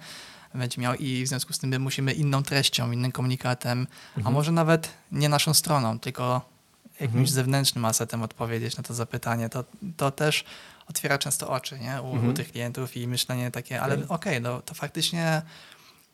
będzie 0.55 0.81
miał 0.81 0.95
i 0.95 1.25
w 1.25 1.29
związku 1.29 1.53
z 1.53 1.59
tym 1.59 1.71
my 1.71 1.79
musimy 1.79 2.13
inną 2.13 2.43
treścią, 2.43 2.93
innym 2.93 3.13
komunikatem, 3.13 3.87
a 4.25 4.31
może 4.31 4.53
nawet 4.53 4.89
nie 5.13 5.29
naszą 5.29 5.55
stroną, 5.55 5.99
tylko 5.99 6.49
jakimś 6.95 7.07
Mhm. 7.17 7.27
zewnętrznym 7.27 7.85
asetem 7.85 8.23
odpowiedzieć 8.23 8.77
na 8.77 8.83
to 8.83 8.95
zapytanie, 8.95 9.49
to, 9.49 9.65
to 9.97 10.11
też 10.11 10.45
otwiera 10.89 11.19
często 11.19 11.49
oczy 11.51 11.79
nie? 11.79 12.03
U, 12.03 12.11
u 12.11 12.15
Mhm. 12.17 12.35
tych 12.35 12.53
klientów 12.53 12.97
i 12.97 13.09
myślenie 13.09 13.51
takie, 13.51 13.81
ale 13.83 13.95
Okej. 13.95 14.09
okej, 14.09 14.41
no 14.41 14.63
to 14.63 14.75
faktycznie 14.75 15.43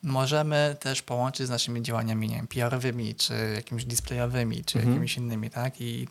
możemy 0.03 0.77
też 0.81 1.03
połączyć 1.03 1.47
z 1.47 1.51
naszymi 1.51 1.83
działaniami, 1.83 2.29
nie 2.29 2.37
wiem, 2.37 2.47
PR-owymi, 2.47 3.15
czy 3.15 3.35
jakimiś 3.55 3.85
displayowymi, 3.85 4.65
czy 4.65 4.79
Mhm. 4.79 4.95
jakimiś 4.95 5.17
innymi, 5.17 5.51
tak? 5.51 5.81
I, 5.81 6.09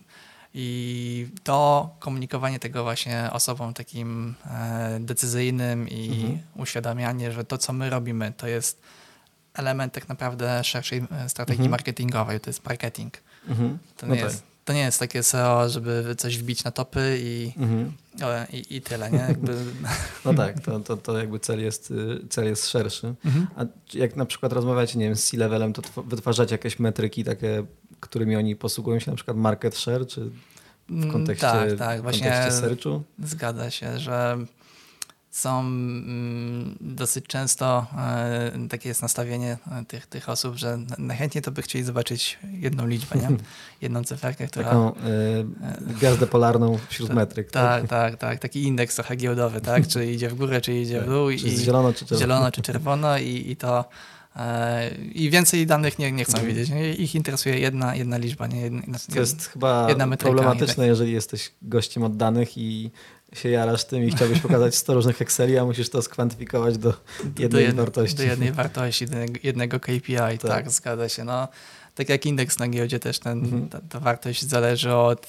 I 0.54 1.28
to 1.44 1.90
komunikowanie 2.00 2.60
tego 2.60 2.84
właśnie 2.84 3.30
osobom 3.32 3.74
takim 3.74 4.36
e, 4.46 4.98
decyzyjnym 5.00 5.90
i 5.90 6.10
Mhm. 6.22 6.40
uświadamianie, 6.56 7.32
że 7.32 7.44
to, 7.44 7.58
co 7.58 7.74
my 7.74 7.90
robimy, 7.90 8.34
to 8.38 8.48
jest 8.48 8.82
element 9.54 9.94
tak 9.94 10.10
naprawdę 10.10 10.64
szerszej 10.64 11.04
e, 11.12 11.30
strategii 11.30 11.60
Mhm. 11.60 11.72
marketingowej, 11.72 12.40
to 12.40 12.50
jest 12.50 12.66
marketing. 12.66 13.14
Mhm. 13.48 13.80
To 13.98 14.08
No 14.08 14.16
nie, 14.16 14.22
tak. 14.22 14.32
jest, 14.32 14.44
to 14.70 14.74
nie 14.74 14.82
jest 14.82 15.00
takie 15.00 15.24
SEO, 15.24 15.70
żeby 15.70 16.16
coś 16.18 16.38
wbić 16.38 16.64
na 16.64 16.72
topy 16.72 17.18
i, 17.22 17.52
Mhm. 17.58 17.92
o, 18.24 18.56
i, 18.56 18.76
i 18.76 18.82
tyle, 18.82 19.12
nie? 19.12 19.18
Jakby, 19.18 19.56
No 20.26 20.34
tak, 20.34 20.60
to, 20.60 20.80
to, 20.80 20.98
to 20.98 21.18
jakby 21.18 21.40
cel 21.40 21.62
jest, 21.64 21.92
y, 21.92 22.28
cel 22.30 22.46
jest 22.46 22.68
szerszy. 22.70 23.14
Mhm. 23.26 23.48
A 23.56 23.66
jak 23.98 24.16
na 24.16 24.26
przykład 24.26 24.54
rozmawiacie, 24.54 25.00
nie 25.00 25.06
wiem, 25.06 25.16
z 25.16 25.24
C-levelem, 25.30 25.74
to 25.74 25.82
tw- 25.82 26.08
wytwarzacie 26.08 26.54
jakieś 26.54 26.80
metryki 26.80 27.24
takie, 27.24 27.64
którymi 28.00 28.36
oni 28.36 28.56
posługują 28.56 29.00
się, 29.00 29.12
na 29.12 29.16
przykład 29.16 29.38
market 29.38 29.76
share, 29.78 30.08
czy 30.08 30.22
w 30.90 30.92
Mm, 30.92 31.12
kontekście, 31.12 31.48
tak, 31.48 31.78
tak, 31.78 32.00
w 32.00 32.04
właśnie 32.04 32.22
kontekście 32.32 32.52
searchu? 32.62 33.04
zgadza 33.24 33.72
się, 33.72 34.00
że 34.00 34.38
są 35.32 35.60
mm, 35.60 36.78
dosyć 36.82 37.26
często 37.26 37.86
e, 37.98 38.52
takie 38.70 38.90
jest 38.90 39.02
nastawienie 39.02 39.58
e, 39.72 39.86
tych, 39.86 40.08
tych 40.08 40.30
osób, 40.30 40.56
że 40.56 40.80
najchętniej 40.98 41.42
to 41.42 41.52
by 41.52 41.62
chcieli 41.62 41.86
zobaczyć 41.86 42.40
jedną 42.54 42.88
liczbę, 42.88 43.20
nie? 43.20 43.30
jedną 43.82 44.04
cyferkę, 44.04 44.48
która... 44.48 44.66
Taką 44.66 44.92
y, 44.92 44.96
gwiazdę 45.82 46.28
polarną 46.28 46.78
wśród 46.90 47.14
metryk. 47.20 47.52
Tak, 47.52 47.82
tak, 47.82 47.90
tak, 47.90 48.20
tak, 48.20 48.40
taki 48.40 48.64
indeks 48.64 48.96
trochę 48.96 49.16
giełdowy, 49.16 49.62
tak? 49.62 49.88
Czy 49.88 50.12
idzie 50.12 50.30
w 50.30 50.36
górę, 50.36 50.62
czy 50.62 50.74
idzie 50.74 50.98
w 50.98 51.00
tak. 51.00 51.10
dół. 51.10 51.30
Czy 51.30 51.48
i, 51.48 51.58
zielono, 51.58 51.94
czy 51.94 52.00
czerwono. 52.06 52.20
Zielono, 52.20 52.52
czy 52.52 52.62
czerwono 52.72 53.18
i, 53.18 53.52
i 53.52 53.56
to... 53.56 53.86
I 55.14 55.30
więcej 55.30 55.68
danych 55.68 56.00
nie, 56.00 56.12
nie 56.12 56.24
chcą 56.24 56.38
mhm. 56.38 56.56
widzieć. 56.56 56.72
Ich 56.98 57.16
interesuje 57.16 57.60
jedna, 57.60 57.96
jedna 57.96 58.18
liczba. 58.18 58.48
Nie? 58.48 58.62
Jedna, 58.62 58.98
to 59.14 59.20
jest 59.20 59.46
chyba 59.46 59.88
problematyczne, 60.20 60.88
jeżeli 60.88 61.12
jesteś 61.12 61.52
gościem 61.62 62.04
od 62.04 62.18
danych 62.18 62.58
i 62.58 62.92
się 63.34 63.50
jarasz 63.50 63.86
tym 63.86 64.04
i 64.04 64.12
chciałbyś 64.12 64.40
pokazać 64.40 64.76
100 64.76 64.94
różnych 64.94 65.22
Exceli, 65.22 65.58
a 65.58 65.66
musisz 65.66 65.90
to 65.90 66.02
skwantyfikować 66.02 66.78
do 66.78 66.94
jednej 67.40 67.70
do 67.70 67.76
wartości. 67.76 68.18
Do 68.18 68.24
jednej 68.24 68.52
wartości, 68.52 69.06
do 69.06 69.18
jednego 69.44 69.80
KPI, 69.80 70.16
tak, 70.16 70.40
tak 70.42 70.72
zgadza 70.72 71.10
się. 71.10 71.24
No, 71.24 71.48
tak 71.96 72.10
jak 72.10 72.26
indeks 72.26 72.60
na 72.60 72.68
giełdzie 72.68 73.00
też 73.00 73.20
ten, 73.20 73.40
mhm. 73.40 73.70
ta, 73.70 73.82
ta, 73.90 74.00
wartość 74.00 74.46
zależy 74.46 74.94
od 74.94 75.28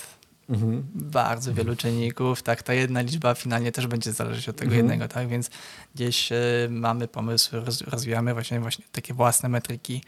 mhm. 0.48 0.82
bardzo 0.94 1.54
wielu 1.54 1.76
czynników. 1.76 2.42
Tak, 2.42 2.62
ta 2.62 2.74
jedna 2.74 3.00
liczba 3.00 3.34
finalnie 3.34 3.72
też 3.72 3.86
będzie 3.86 4.12
zależeć 4.12 4.48
od 4.48 4.56
tego 4.56 4.72
mhm. 4.72 4.86
jednego, 4.86 5.12
tak? 5.12 5.28
Więc 5.28 5.50
gdzieś 5.94 6.32
y, 6.32 6.36
mamy 6.70 7.08
pomysł, 7.08 7.50
roz, 7.52 7.80
rozwijamy 7.80 8.34
właśnie, 8.34 8.60
właśnie 8.60 8.84
takie 8.92 9.14
własne 9.14 9.48
metryki, 9.48 10.02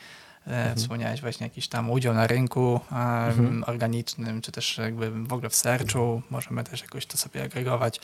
mhm. 0.46 0.76
Wspomniałeś 0.76 1.20
właśnie 1.20 1.46
jakiś 1.46 1.68
tam 1.68 1.90
udział 1.90 2.14
na 2.14 2.26
rynku 2.26 2.80
mhm. 2.90 3.64
organicznym, 3.66 4.42
czy 4.42 4.52
też 4.52 4.78
jakby 4.78 5.10
w 5.10 5.32
ogóle 5.32 5.50
w 5.50 5.56
searchu. 5.56 6.22
Możemy 6.30 6.64
też 6.64 6.80
jakoś 6.80 7.06
to 7.06 7.16
sobie 7.18 7.42
agregować. 7.42 8.00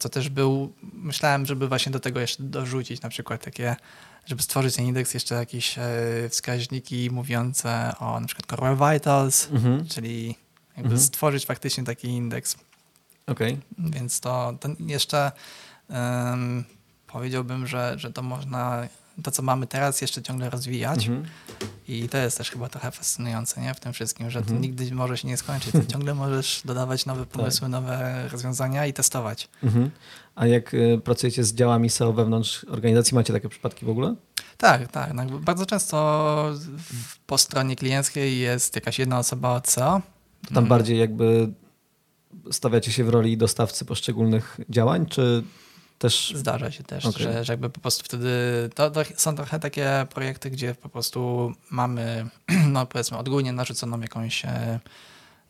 Co 0.00 0.08
też 0.08 0.28
był, 0.28 0.72
myślałem, 0.82 1.46
żeby 1.46 1.68
właśnie 1.68 1.92
do 1.92 2.00
tego 2.00 2.20
jeszcze 2.20 2.42
dorzucić 2.42 3.02
na 3.02 3.08
przykład 3.08 3.44
takie, 3.44 3.76
żeby 4.26 4.42
stworzyć 4.42 4.76
ten 4.76 4.84
indeks, 4.86 5.14
jeszcze 5.14 5.34
jakieś 5.34 5.78
e, 5.78 5.82
wskaźniki 6.28 7.10
mówiące 7.10 7.92
o 7.98 8.20
na 8.20 8.26
przykład 8.26 8.60
Core 8.60 8.92
Vitals, 8.92 9.48
mhm. 9.50 9.86
czyli 9.88 10.26
jakby 10.76 10.92
mhm. 10.92 11.00
stworzyć 11.00 11.46
faktycznie 11.46 11.84
taki 11.84 12.08
indeks. 12.08 12.56
Okay. 13.26 13.58
Więc 13.78 14.20
to, 14.20 14.54
to 14.60 14.68
jeszcze 14.80 15.32
um, 15.88 16.64
powiedziałbym, 17.06 17.66
że, 17.66 17.94
że 17.96 18.12
to 18.12 18.22
można 18.22 18.88
to, 19.22 19.30
co 19.30 19.42
mamy 19.42 19.66
teraz, 19.66 20.00
jeszcze 20.00 20.22
ciągle 20.22 20.50
rozwijać. 20.50 21.06
Mhm. 21.06 21.26
I 21.88 22.08
to 22.08 22.18
jest 22.18 22.38
też 22.38 22.50
chyba 22.50 22.68
trochę 22.68 22.90
fascynujące 22.90 23.60
nie? 23.60 23.74
w 23.74 23.80
tym 23.80 23.92
wszystkim, 23.92 24.30
że 24.30 24.38
mhm. 24.38 24.56
to 24.56 24.62
nigdy 24.62 24.94
może 24.94 25.16
się 25.16 25.28
nie 25.28 25.36
skończyć. 25.36 25.72
Ty 25.72 25.86
ciągle 25.92 26.14
możesz 26.14 26.62
dodawać 26.64 27.06
nowe 27.06 27.20
tak. 27.20 27.28
pomysły, 27.28 27.60
tak. 27.60 27.70
nowe 27.70 28.28
rozwiązania 28.28 28.86
i 28.86 28.92
testować. 28.92 29.48
Mhm. 29.62 29.90
A 30.34 30.46
jak 30.46 30.74
y, 30.74 31.00
pracujecie 31.04 31.44
z 31.44 31.54
działami 31.54 31.90
SEO 31.90 32.12
wewnątrz 32.12 32.64
organizacji, 32.64 33.14
macie 33.14 33.32
takie 33.32 33.48
przypadki 33.48 33.86
w 33.86 33.88
ogóle? 33.88 34.14
Tak, 34.56 34.88
tak. 34.88 35.14
No, 35.14 35.24
bardzo 35.38 35.66
często 35.66 36.50
po 37.26 37.38
stronie 37.38 37.76
klienckiej 37.76 38.38
jest 38.38 38.74
jakaś 38.74 38.98
jedna 38.98 39.18
osoba 39.18 39.50
od 39.50 39.68
SEO. 39.68 40.02
To 40.48 40.54
tam 40.54 40.66
bardziej 40.66 40.98
jakby 40.98 41.52
stawiacie 42.50 42.92
się 42.92 43.04
w 43.04 43.08
roli 43.08 43.36
dostawcy 43.36 43.84
poszczególnych 43.84 44.60
działań, 44.68 45.06
czy 45.06 45.42
też... 46.00 46.32
Zdarza 46.36 46.70
się 46.70 46.84
też, 46.84 47.06
okay. 47.06 47.22
że, 47.22 47.44
że 47.44 47.52
jakby 47.52 47.70
po 47.70 47.80
prostu 47.80 48.04
wtedy 48.04 48.30
to, 48.74 48.90
to, 48.90 49.00
są 49.16 49.34
trochę 49.34 49.60
takie 49.60 50.06
projekty, 50.10 50.50
gdzie 50.50 50.74
po 50.74 50.88
prostu 50.88 51.52
mamy, 51.70 52.28
no 52.72 52.86
powiedzmy, 52.86 53.18
odgórnie 53.18 53.52
narzuconą 53.52 54.00
jakąś, 54.00 54.44
e, 54.44 54.80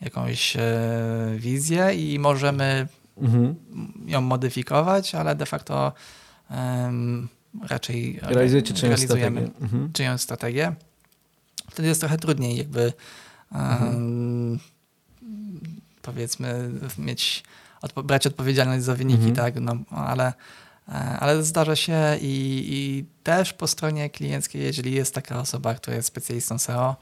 jakąś 0.01 0.57
e, 0.57 0.61
wizję 1.37 1.95
i 1.95 2.19
możemy 2.19 2.89
mhm. 3.19 3.55
ją 4.07 4.21
modyfikować, 4.21 5.15
ale 5.15 5.35
de 5.35 5.47
facto 5.47 5.93
um, 6.51 7.29
raczej 7.69 8.19
Realizujecie 8.23 8.75
czyjąś 8.75 9.01
realizujemy 9.01 9.41
strategię. 9.41 9.65
Mhm. 9.65 9.93
czyjąś 9.93 10.21
strategię. 10.21 10.75
Wtedy 11.71 11.89
jest 11.89 12.01
trochę 12.01 12.19
trudniej 12.19 12.57
jakby 12.57 12.93
um, 13.53 14.59
powiedzmy 16.03 16.71
mieć 16.99 17.45
odpo 17.83 18.03
brać 18.03 18.27
odpowiedzialność 18.27 18.85
za 18.85 18.95
wyniki, 18.95 19.29
mhm. 19.29 19.37
tak, 19.37 19.61
no, 19.61 19.77
ale, 19.91 20.33
e, 20.89 20.93
ale 20.93 21.43
zdarza 21.43 21.77
się 21.77 22.17
i, 22.21 22.65
i, 22.69 23.05
też 23.23 23.53
po 23.53 23.67
stronie 23.67 24.11
klienckiej, 24.11 24.63
jeżeli 24.63 24.93
jest 24.93 25.15
taka 25.15 25.41
osoba, 25.41 25.75
która 25.75 25.97
jest 25.97 26.09
specjalistą 26.09 26.59
SEO, 26.59 26.97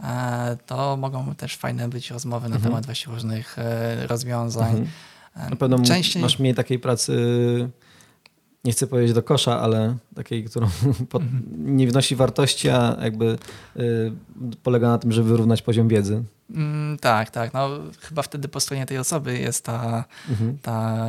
e, 0.00 0.56
to 0.66 0.96
mogą 0.96 1.34
też 1.34 1.56
fajne 1.56 1.88
być 1.88 2.10
rozmowy 2.10 2.48
na 2.48 2.56
mhm. 2.56 2.72
temat 2.72 2.86
właśnie 2.86 3.12
różnych 3.12 3.58
e, 3.58 4.06
rozwiązań. 4.06 4.70
Mhm. 4.70 4.88
Na 5.50 5.56
pewno 5.56 5.78
Częściej... 5.78 6.22
masz 6.22 6.38
mniej 6.38 6.54
takiej 6.54 6.78
pracy 6.78 7.12
nie 8.64 8.72
chcę 8.72 8.86
powiedzieć 8.86 9.14
do 9.14 9.22
kosza, 9.22 9.60
ale 9.60 9.96
takiej, 10.14 10.44
którą 10.44 10.68
pod, 11.10 11.22
mhm. 11.22 11.76
nie 11.76 11.86
wnosi 11.86 12.16
wartości, 12.16 12.68
a 12.68 12.96
jakby 13.02 13.38
y, 13.76 14.12
polega 14.62 14.88
na 14.88 14.98
tym, 14.98 15.12
żeby 15.12 15.28
wyrównać 15.28 15.62
poziom 15.62 15.88
wiedzy. 15.88 16.24
Mm, 16.54 16.98
tak, 16.98 17.30
tak. 17.30 17.52
No, 17.52 17.68
chyba 18.00 18.22
wtedy 18.22 18.48
po 18.48 18.60
stronie 18.60 18.86
tej 18.86 18.98
osoby 18.98 19.38
jest 19.38 19.64
ta, 19.64 20.04
mhm. 20.28 20.58
ta 20.58 21.06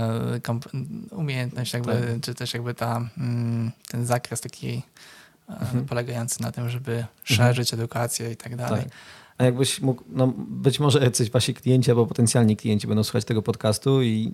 umiejętność, 1.11 1.73
jakby, 1.73 1.91
tak. 1.91 2.21
czy 2.21 2.35
też 2.35 2.53
jakby 2.53 2.73
ta, 2.73 3.09
mm, 3.17 3.71
ten 3.87 4.05
zakres 4.05 4.41
taki 4.41 4.69
e, 4.69 5.53
mhm. 5.59 5.85
polegający 5.85 6.41
na 6.41 6.51
tym, 6.51 6.69
żeby 6.69 6.91
mhm. 6.91 7.07
szerzyć 7.23 7.73
edukację 7.73 8.31
i 8.31 8.35
tak 8.35 8.55
dalej. 8.55 8.83
Tak. 8.83 8.91
A 9.37 9.43
jakbyś 9.43 9.81
mógł, 9.81 10.03
no 10.09 10.33
być 10.37 10.79
może 10.79 10.99
jacyś 10.99 11.29
wasi 11.29 11.53
klienci 11.53 11.91
albo 11.91 12.05
potencjalni 12.05 12.57
klienci 12.57 12.87
będą 12.87 13.03
słuchać 13.03 13.25
tego 13.25 13.41
podcastu 13.41 14.01
i 14.01 14.31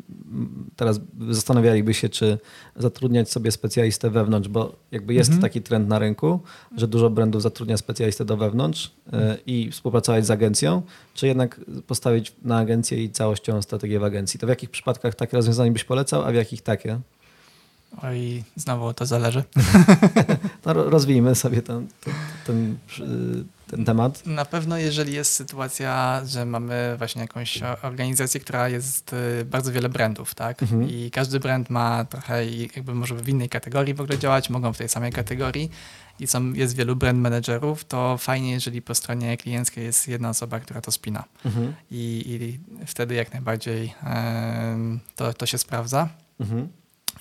teraz 0.75 0.99
zastanawialiby 1.29 1.93
się, 1.93 2.09
czy 2.09 2.37
zatrudniać 2.75 3.31
sobie 3.31 3.51
specjalistę 3.51 4.09
wewnątrz, 4.09 4.49
bo 4.49 4.75
jakby 4.91 5.13
jest 5.13 5.29
mhm. 5.29 5.41
taki 5.41 5.61
trend 5.61 5.89
na 5.89 5.99
rynku, 5.99 6.39
że 6.77 6.87
dużo 6.87 7.09
brandów 7.09 7.41
zatrudnia 7.41 7.77
specjalistę 7.77 8.25
do 8.25 8.37
wewnątrz 8.37 8.91
e, 9.13 9.37
i 9.45 9.71
współpracować 9.71 10.25
z 10.25 10.31
agencją, 10.31 10.81
czy 11.13 11.27
jednak 11.27 11.61
postawić 11.87 12.33
na 12.41 12.57
agencję 12.57 13.03
i 13.03 13.09
całościową 13.09 13.61
strategię 13.61 13.99
w 13.99 14.03
agencji. 14.03 14.39
To 14.39 14.45
w 14.45 14.49
jakich 14.49 14.69
przypadkach 14.69 15.15
takie 15.15 15.37
rozwiązanie 15.37 15.71
byś 15.71 15.83
polecał, 15.83 16.23
a 16.23 16.31
w 16.31 16.35
jakich 16.35 16.61
takie? 16.61 16.99
Oj, 18.03 18.43
znowu 18.55 18.93
to 18.93 19.05
zależy. 19.05 19.43
no, 20.65 20.73
rozwijmy 20.73 21.35
sobie 21.35 21.61
ten, 21.61 21.87
ten, 22.03 22.13
ten, 22.45 22.77
ten, 23.67 23.85
temat. 23.85 24.25
Na 24.25 24.45
pewno, 24.45 24.77
jeżeli 24.77 25.13
jest 25.13 25.33
sytuacja, 25.33 26.21
że 26.25 26.45
mamy 26.45 26.95
właśnie 26.97 27.21
jakąś 27.21 27.59
organizację, 27.81 28.39
która 28.39 28.69
jest 28.69 29.13
y, 29.13 29.45
bardzo 29.45 29.71
wiele 29.71 29.89
brandów, 29.89 30.35
tak? 30.35 30.63
Mhm. 30.63 30.89
I 30.89 31.11
każdy 31.11 31.39
brand 31.39 31.69
ma 31.69 32.05
trochę 32.05 32.45
jakby 32.45 32.95
może 32.95 33.15
w 33.15 33.29
innej 33.29 33.49
kategorii 33.49 33.93
w 33.93 34.01
ogóle 34.01 34.19
działać, 34.19 34.49
mogą 34.49 34.73
w 34.73 34.77
tej 34.77 34.89
samej 34.89 35.11
kategorii 35.11 35.69
i 36.19 36.27
są, 36.27 36.53
jest 36.53 36.75
wielu 36.75 36.95
brand 36.95 37.19
managerów, 37.19 37.85
to 37.85 38.17
fajnie, 38.17 38.51
jeżeli 38.51 38.81
po 38.81 38.95
stronie 38.95 39.37
klienckiej 39.37 39.83
jest 39.85 40.07
jedna 40.07 40.29
osoba, 40.29 40.59
która 40.59 40.81
to 40.81 40.91
spina. 40.91 41.23
Mhm. 41.45 41.73
I, 41.91 42.59
I, 42.81 42.85
wtedy 42.85 43.15
jak 43.15 43.33
najbardziej 43.33 43.93
to, 45.15 45.33
to 45.33 45.45
się 45.45 45.57
sprawdza. 45.57 46.09
Mhm 46.39 46.67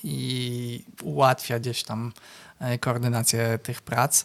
i 0.05 0.85
ułatwia 1.03 1.59
gdzieś 1.59 1.83
tam 1.83 2.13
e, 2.59 2.79
koordynację 2.79 3.59
tych 3.63 3.83
prac. 3.83 4.25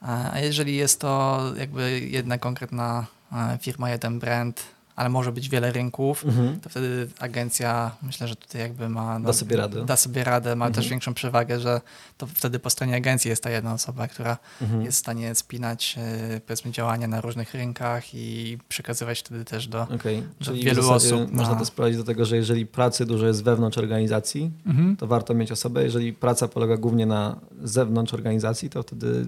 A 0.00 0.38
jeżeli 0.38 0.76
jest 0.76 1.00
to 1.00 1.40
jakby 1.56 2.00
jedna 2.00 2.38
konkretna 2.38 3.06
e, 3.32 3.58
firma, 3.60 3.90
jeden 3.90 4.18
brand, 4.18 4.62
ale 5.00 5.08
może 5.08 5.32
być 5.32 5.48
wiele 5.48 5.72
rynków, 5.72 6.24
mhm. 6.24 6.60
to 6.60 6.68
wtedy 6.68 7.08
agencja 7.18 7.90
myślę, 8.02 8.28
że 8.28 8.36
tutaj 8.36 8.60
jakby 8.60 8.88
ma... 8.88 9.20
Da 9.20 9.32
sobie 9.32 9.56
radę. 9.56 9.84
Da 9.84 9.96
sobie 9.96 10.24
radę, 10.24 10.56
ma 10.56 10.66
mhm. 10.66 10.74
też 10.74 10.90
większą 10.90 11.14
przewagę, 11.14 11.60
że 11.60 11.80
to 12.18 12.26
wtedy 12.26 12.58
po 12.58 12.70
stronie 12.70 12.96
agencji 12.96 13.28
jest 13.28 13.42
ta 13.42 13.50
jedna 13.50 13.72
osoba, 13.72 14.08
która 14.08 14.38
mhm. 14.62 14.82
jest 14.82 14.96
w 14.96 15.00
stanie 15.00 15.34
spinać 15.34 15.96
e, 15.98 16.40
powiedzmy 16.40 16.70
działania 16.70 17.08
na 17.08 17.20
różnych 17.20 17.54
rynkach 17.54 18.14
i 18.14 18.58
przekazywać 18.68 19.20
wtedy 19.20 19.44
też 19.44 19.68
do, 19.68 19.82
okay. 19.82 20.22
do 20.40 20.52
wielu 20.52 20.90
osób. 20.90 21.32
Można 21.32 21.54
to 21.54 21.64
sprowadzić 21.64 21.98
do 21.98 22.04
tego, 22.04 22.24
że 22.24 22.36
jeżeli 22.36 22.66
pracy 22.66 23.06
dużo 23.06 23.26
jest 23.26 23.44
wewnątrz 23.44 23.78
organizacji, 23.78 24.50
mhm. 24.66 24.96
to 24.96 25.06
warto 25.06 25.34
mieć 25.34 25.52
osobę. 25.52 25.84
Jeżeli 25.84 26.12
praca 26.12 26.48
polega 26.48 26.76
głównie 26.76 27.06
na 27.06 27.40
zewnątrz 27.62 28.14
organizacji, 28.14 28.70
to 28.70 28.82
wtedy 28.82 29.26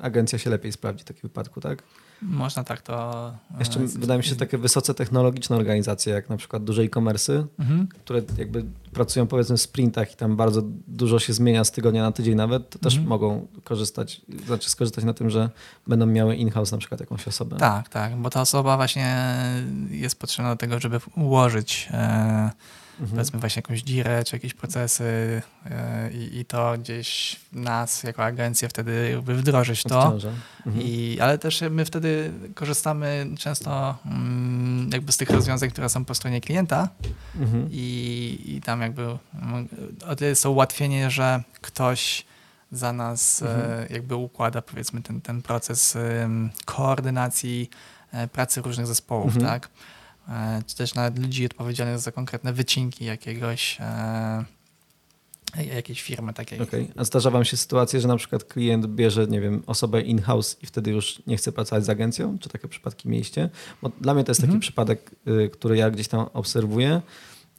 agencja 0.00 0.38
się 0.38 0.50
lepiej 0.50 0.72
sprawdzi 0.72 1.02
w 1.02 1.06
takim 1.06 1.22
wypadku, 1.22 1.60
tak? 1.60 1.82
Można 2.22 2.64
tak 2.64 2.82
to. 2.82 3.28
E, 3.54 3.58
Jeszcze 3.58 3.80
wydaje 3.80 4.18
mi 4.18 4.24
się 4.24 4.36
takie 4.36 4.58
wysoce 4.58 4.94
technologiczne 4.94 5.56
organizacje, 5.56 6.12
jak 6.12 6.28
na 6.28 6.36
przykład 6.36 6.64
duże 6.64 6.82
e-commerce, 6.82 7.46
mhm. 7.58 7.88
które 7.88 8.22
jakby 8.38 8.64
pracują 8.92 9.26
powiedzmy 9.26 9.56
w 9.56 9.60
sprintach 9.60 10.12
i 10.12 10.16
tam 10.16 10.36
bardzo 10.36 10.62
dużo 10.88 11.18
się 11.18 11.32
zmienia 11.32 11.64
z 11.64 11.72
tygodnia 11.72 12.02
na 12.02 12.12
tydzień 12.12 12.34
nawet, 12.34 12.70
to 12.70 12.78
też 12.78 12.94
mhm. 12.94 13.08
mogą 13.08 13.46
korzystać, 13.64 14.20
znaczy 14.46 14.70
skorzystać 14.70 15.04
na 15.04 15.14
tym, 15.14 15.30
że 15.30 15.50
będą 15.86 16.06
miały 16.06 16.36
in-house 16.36 16.72
na 16.72 16.78
przykład 16.78 17.00
jakąś 17.00 17.28
osobę. 17.28 17.56
Tak, 17.56 17.88
tak, 17.88 18.16
bo 18.16 18.30
ta 18.30 18.40
osoba 18.40 18.76
właśnie 18.76 19.34
jest 19.90 20.18
potrzebna 20.18 20.50
do 20.50 20.56
tego, 20.56 20.80
żeby 20.80 21.00
ułożyć 21.16 21.88
e, 21.92 22.50
mhm. 23.00 23.10
powiedzmy 23.10 23.38
właśnie 23.40 23.60
jakąś 23.60 23.82
dirę, 23.82 24.24
czy 24.24 24.36
jakieś 24.36 24.54
procesy 24.54 25.42
yy, 25.64 25.70
i 26.40 26.44
to 26.44 26.74
gdzieś 26.78 27.40
nas 27.52 28.02
jako 28.02 28.24
agencję 28.24 28.68
wtedy 28.68 29.10
jakby 29.12 29.34
wdrożyć 29.34 29.82
to. 29.82 30.12
Mhm. 30.66 30.82
I, 30.86 31.18
ale 31.20 31.38
też 31.38 31.64
my 31.70 31.84
wtedy 31.84 32.32
korzystamy 32.54 33.26
często 33.38 33.98
mm, 34.06 34.90
jakby 34.92 35.12
z 35.12 35.16
tych 35.16 35.30
rozwiązań, 35.30 35.70
które 35.70 35.88
są 35.88 36.04
po 36.04 36.14
stronie 36.14 36.40
klienta 36.40 36.88
Mhm. 37.40 37.68
i, 37.70 38.38
i 38.46 38.60
tam 38.62 38.80
jakby 38.80 39.02
mm, 39.02 39.68
o 40.08 40.16
tyle 40.16 40.30
jest 40.30 40.42
to 40.42 40.50
ułatwienie, 40.50 41.10
że 41.10 41.42
ktoś 41.60 42.24
za 42.72 42.92
nas 42.92 43.42
e, 43.42 43.46
Mhm. 43.54 43.86
jakby 43.90 44.16
układa 44.16 44.62
powiedzmy 44.62 45.02
ten, 45.02 45.20
ten 45.20 45.42
proces 45.42 45.96
koordynacji 46.64 47.70
e, 48.12 48.28
pracy 48.28 48.62
różnych 48.62 48.86
zespołów, 48.86 49.36
Mhm. 49.36 49.46
tak? 49.46 49.68
E, 50.30 50.62
Czy 50.66 50.76
też 50.76 50.94
nawet 50.94 51.18
ludzi 51.18 51.46
odpowiedzialnych 51.46 51.98
za 51.98 52.12
konkretne 52.12 52.52
wycinki 52.52 53.04
jakiegoś 53.04 53.76
e, 53.80 54.44
jakiejś 55.74 56.02
firmy 56.02 56.32
takiej. 56.34 56.60
Okej. 56.60 56.90
A 56.96 57.04
zdarza 57.04 57.30
wam 57.30 57.44
się 57.44 57.56
sytuacje, 57.56 58.00
że 58.00 58.08
na 58.08 58.16
przykład 58.16 58.44
klient 58.44 58.86
bierze, 58.86 59.26
nie 59.26 59.40
wiem, 59.40 59.62
osobę 59.66 60.00
in-house 60.00 60.56
i 60.62 60.66
wtedy 60.66 60.90
już 60.90 61.22
nie 61.26 61.36
chce 61.36 61.52
pracować 61.52 61.84
z 61.84 61.88
agencją? 61.88 62.38
Czy 62.38 62.48
takie 62.48 62.68
przypadki 62.68 63.08
mieliście? 63.08 63.50
Bo 63.82 63.90
dla 64.00 64.14
mnie 64.14 64.24
to 64.24 64.30
jest 64.30 64.40
taki 64.40 64.48
Mhm. 64.48 64.60
przypadek, 64.60 65.10
y, 65.28 65.50
który 65.52 65.76
ja 65.76 65.90
gdzieś 65.90 66.08
tam 66.08 66.26
obserwuję. 66.32 67.02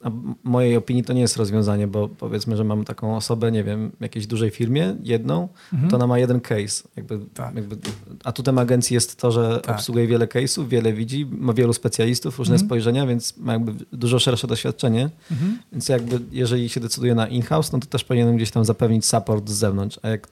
A 0.03 0.09
w 0.09 0.35
mojej 0.43 0.77
opinii 0.77 1.03
to 1.03 1.13
nie 1.13 1.21
jest 1.21 1.37
rozwiązanie, 1.37 1.87
bo 1.87 2.07
powiedzmy, 2.09 2.57
że 2.57 2.63
mam 2.63 2.85
taką 2.85 3.15
osobę, 3.15 3.51
nie 3.51 3.63
wiem, 3.63 3.91
w 3.99 4.01
jakiejś 4.01 4.27
dużej 4.27 4.49
firmie, 4.49 4.95
jedną, 5.03 5.47
Mhm. 5.73 5.89
to 5.91 5.95
ona 5.97 6.07
ma 6.07 6.19
jeden 6.19 6.39
case. 6.41 6.83
Jakby, 6.95 7.19
Tak. 7.33 7.55
jakby, 7.55 7.77
atutem 8.23 8.57
agencji 8.57 8.93
jest 8.93 9.19
to, 9.19 9.31
że 9.31 9.59
Tak. 9.63 9.75
obsługuje 9.75 10.07
wiele 10.07 10.27
case'ów, 10.27 10.67
wiele 10.67 10.93
widzi, 10.93 11.25
ma 11.31 11.53
wielu 11.53 11.73
specjalistów, 11.73 12.39
różne 12.39 12.55
Mhm. 12.55 12.67
spojrzenia, 12.67 13.07
więc 13.07 13.37
ma 13.37 13.53
jakby 13.53 13.85
dużo 13.93 14.19
szersze 14.19 14.47
doświadczenie. 14.47 15.09
Mhm. 15.31 15.59
Więc 15.71 15.89
jakby 15.89 16.19
jeżeli 16.31 16.69
się 16.69 16.79
decyduje 16.79 17.15
na 17.15 17.27
in-house, 17.27 17.71
no 17.71 17.79
to 17.79 17.87
też 17.87 18.03
powinienem 18.03 18.35
gdzieś 18.35 18.51
tam 18.51 18.65
zapewnić 18.65 19.05
support 19.05 19.49
z 19.49 19.53
zewnątrz. 19.53 19.99
A 20.01 20.09
jak 20.09 20.27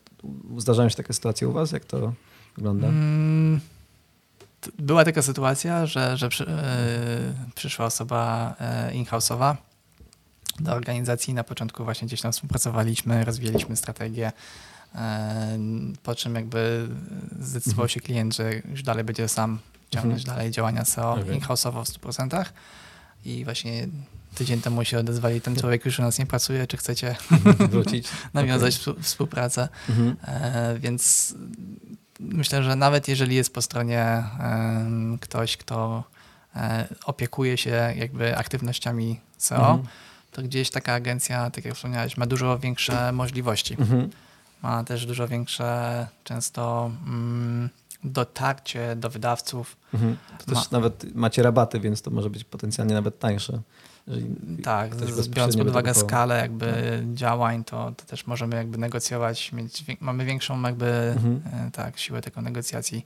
zdarzają 0.57 0.89
się 0.89 0.95
takie 0.95 1.13
sytuacje 1.13 1.49
u 1.49 1.51
was? 1.51 1.71
Jak 1.71 1.85
to 1.85 2.13
wygląda? 2.57 2.87
Mm, 2.87 3.59
Była 4.79 5.05
taka 5.05 5.21
sytuacja, 5.21 5.85
że, 5.85 6.17
że 6.17 6.29
przy, 6.29 6.47
e, 6.47 6.57
przyszła 7.55 7.85
osoba 7.85 8.55
e, 8.59 8.93
in-house'owa 8.93 9.55
do 10.59 10.71
organizacji. 10.73 11.33
Na 11.33 11.43
początku 11.43 11.83
właśnie 11.83 12.07
gdzieś 12.07 12.21
tam 12.21 12.31
współpracowaliśmy, 12.31 13.25
rozwijaliśmy 13.25 13.75
strategię, 13.75 14.31
e, 14.95 15.57
po 16.03 16.15
czym 16.15 16.35
jakby 16.35 16.87
zdecydował 17.39 17.83
Mhm. 17.85 17.89
się 17.89 17.99
klient, 17.99 18.35
że 18.35 18.51
już 18.55 18.83
dalej 18.83 19.03
będzie 19.03 19.27
sam 19.27 19.59
ciągnąć 19.89 20.23
dalej 20.23 20.51
działania 20.51 20.85
SEO 20.85 21.11
Okej. 21.13 21.35
in-house'owo 21.35 21.85
w 21.85 21.87
100%. 21.89 22.45
I 23.25 23.43
właśnie 23.45 23.87
tydzień 24.35 24.61
temu 24.61 24.85
się 24.85 24.99
odezwali, 24.99 25.41
ten 25.41 25.55
człowiek 25.55 25.85
już 25.85 25.99
u 25.99 26.01
nas 26.01 26.19
nie 26.19 26.25
pracuje, 26.25 26.67
czy 26.67 26.77
chcecie 26.77 27.15
Wrócić? 27.69 28.07
nawiązać 28.33 28.75
współ- 28.75 29.01
współpracę. 29.01 29.67
Mhm. 29.89 30.15
E, 30.27 30.79
Więc 30.79 31.33
myślę, 32.19 32.63
że 32.63 32.75
nawet 32.75 33.07
jeżeli 33.07 33.35
jest 33.35 33.53
po 33.53 33.61
stronie 33.61 34.23
ktoś, 35.21 35.57
kto 35.57 36.03
e, 36.55 36.87
opiekuje 37.05 37.57
się 37.57 37.93
jakby 37.95 38.37
aktywnościami 38.37 39.19
SEO, 39.37 39.69
Mhm. 39.69 39.87
to 40.31 40.41
gdzieś 40.41 40.69
taka 40.69 40.93
agencja, 40.93 41.49
tak 41.49 41.65
jak 41.65 41.75
wspomniałeś, 41.75 42.17
ma 42.17 42.25
dużo 42.25 42.59
większe 42.59 43.11
możliwości. 43.11 43.75
Mhm. 43.79 44.09
Ma 44.61 44.83
też 44.83 45.05
dużo 45.05 45.27
większe 45.27 46.07
często 46.23 46.91
mm, 47.07 47.69
dotarcie 48.03 48.95
do 48.95 49.09
wydawców. 49.09 49.75
Mhm. 49.93 50.17
To 50.37 50.55
też 50.55 50.71
nawet 50.71 51.15
macie 51.15 51.43
rabaty, 51.43 51.79
więc 51.79 52.01
to 52.01 52.11
może 52.11 52.29
być 52.29 52.43
potencjalnie 52.43 52.93
nawet 52.93 53.19
tańsze. 53.19 53.61
Tak, 54.63 54.95
biorąc 55.29 55.57
pod 55.57 55.67
uwagę 55.69 55.93
skalę 55.93 56.37
jakby 56.41 57.03
działań, 57.13 57.63
to, 57.63 57.91
to 57.91 58.05
też 58.05 58.27
możemy 58.27 58.55
jakby 58.55 58.77
negocjować, 58.77 59.51
mieć, 59.51 59.85
mamy 59.99 60.25
większą 60.25 60.61
jakby 60.61 60.85
Mhm. 61.15 61.41
e, 61.67 61.71
tak, 61.71 61.97
siłę 61.99 62.21
tego 62.21 62.41
negocjacji 62.41 63.05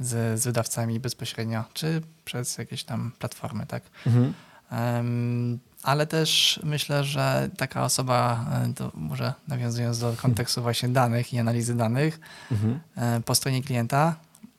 z, 0.00 0.40
z 0.40 0.44
wydawcami 0.44 1.00
bezpośrednio, 1.00 1.64
czy 1.72 2.02
przez 2.24 2.58
jakieś 2.58 2.84
tam 2.84 3.12
platformy, 3.18 3.66
tak. 3.66 3.82
Mhm. 4.06 4.34
Em, 4.70 5.58
ale 5.82 6.06
też 6.06 6.60
myślę, 6.64 7.04
że 7.04 7.50
taka 7.56 7.84
osoba, 7.84 8.46
e, 8.70 8.74
to 8.74 8.90
może 8.94 9.32
nawiązując 9.48 9.98
do 9.98 10.12
kontekstu 10.22 10.62
właśnie 10.62 10.88
danych 10.88 11.32
i 11.32 11.38
analizy 11.38 11.74
danych, 11.76 12.20
Mhm. 12.52 12.80
e, 12.96 13.20
po 13.20 13.34
stronie 13.34 13.62
klienta 13.62 14.14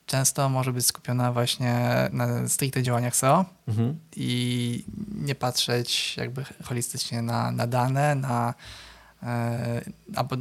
często 0.06 0.49
może 0.49 0.74
być 0.74 0.86
skupiona 0.86 1.32
właśnie 1.32 1.80
na 2.12 2.47
stricte 2.47 2.84
działaniach 2.84 3.16
SEO, 3.16 3.45
Mhm. 3.68 3.99
i 4.16 4.86
nie 5.16 5.36
patrzeć 5.36 6.18
jakby 6.18 6.45
holistycznie 6.64 7.22
na, 7.22 7.51
na 7.51 7.68
dane, 7.68 8.16
na 8.16 8.53
e, 9.24 9.82
albo 10.16 10.36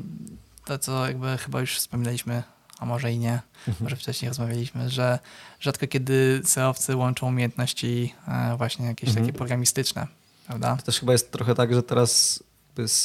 to, 0.65 0.79
co 0.79 1.07
jakby 1.07 1.39
chyba 1.39 1.61
już 1.61 1.77
wspominaliśmy, 1.79 2.43
a 2.79 2.87
może 2.87 3.13
i 3.13 3.19
nie, 3.19 3.41
Mhm. 3.69 3.77
może 3.85 3.97
wcześniej 3.97 4.29
rozmawialiśmy, 4.29 4.91
że 4.91 5.19
rzadko 5.61 5.87
kiedy 5.87 6.43
SEOwcy 6.45 6.97
łączą 6.97 7.27
umiejętności 7.27 8.15
e, 8.29 8.57
właśnie 8.57 8.87
jakieś 8.87 9.09
Mhm. 9.09 9.27
takie 9.27 9.39
programistyczne, 9.39 10.07
prawda? 10.47 10.77
To 10.77 10.83
też 10.83 11.01
chyba 11.01 11.13
jest 11.13 11.33
trochę 11.33 11.55
tak, 11.55 11.75
że 11.75 11.83
teraz 11.83 12.43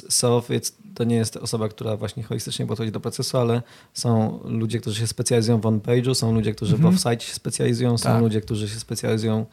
SEOwiec 0.09 0.73
to 0.95 1.03
nie 1.03 1.15
jest 1.15 1.37
osoba, 1.37 1.69
która 1.69 1.97
właśnie 1.97 2.23
holistycznie 2.23 2.65
podchodzi 2.67 2.91
do 2.91 2.99
procesu, 2.99 3.37
ale 3.37 3.61
są 3.93 4.39
ludzie, 4.43 4.79
którzy 4.79 4.99
się 4.99 5.07
specjalizują 5.07 5.61
w 5.61 5.65
on-page'u, 5.65 6.13
są 6.15 6.33
ludzie, 6.33 6.53
którzy 6.55 6.75
Mhm. 6.75 6.93
w 6.93 6.97
off-site 6.97 7.19
się 7.19 7.33
specjalizują, 7.33 7.97
są 7.97 8.03
Tak. 8.09 8.21
ludzie, 8.21 8.41
którzy 8.41 8.69
się 8.69 8.79
specjalizują 8.79 9.45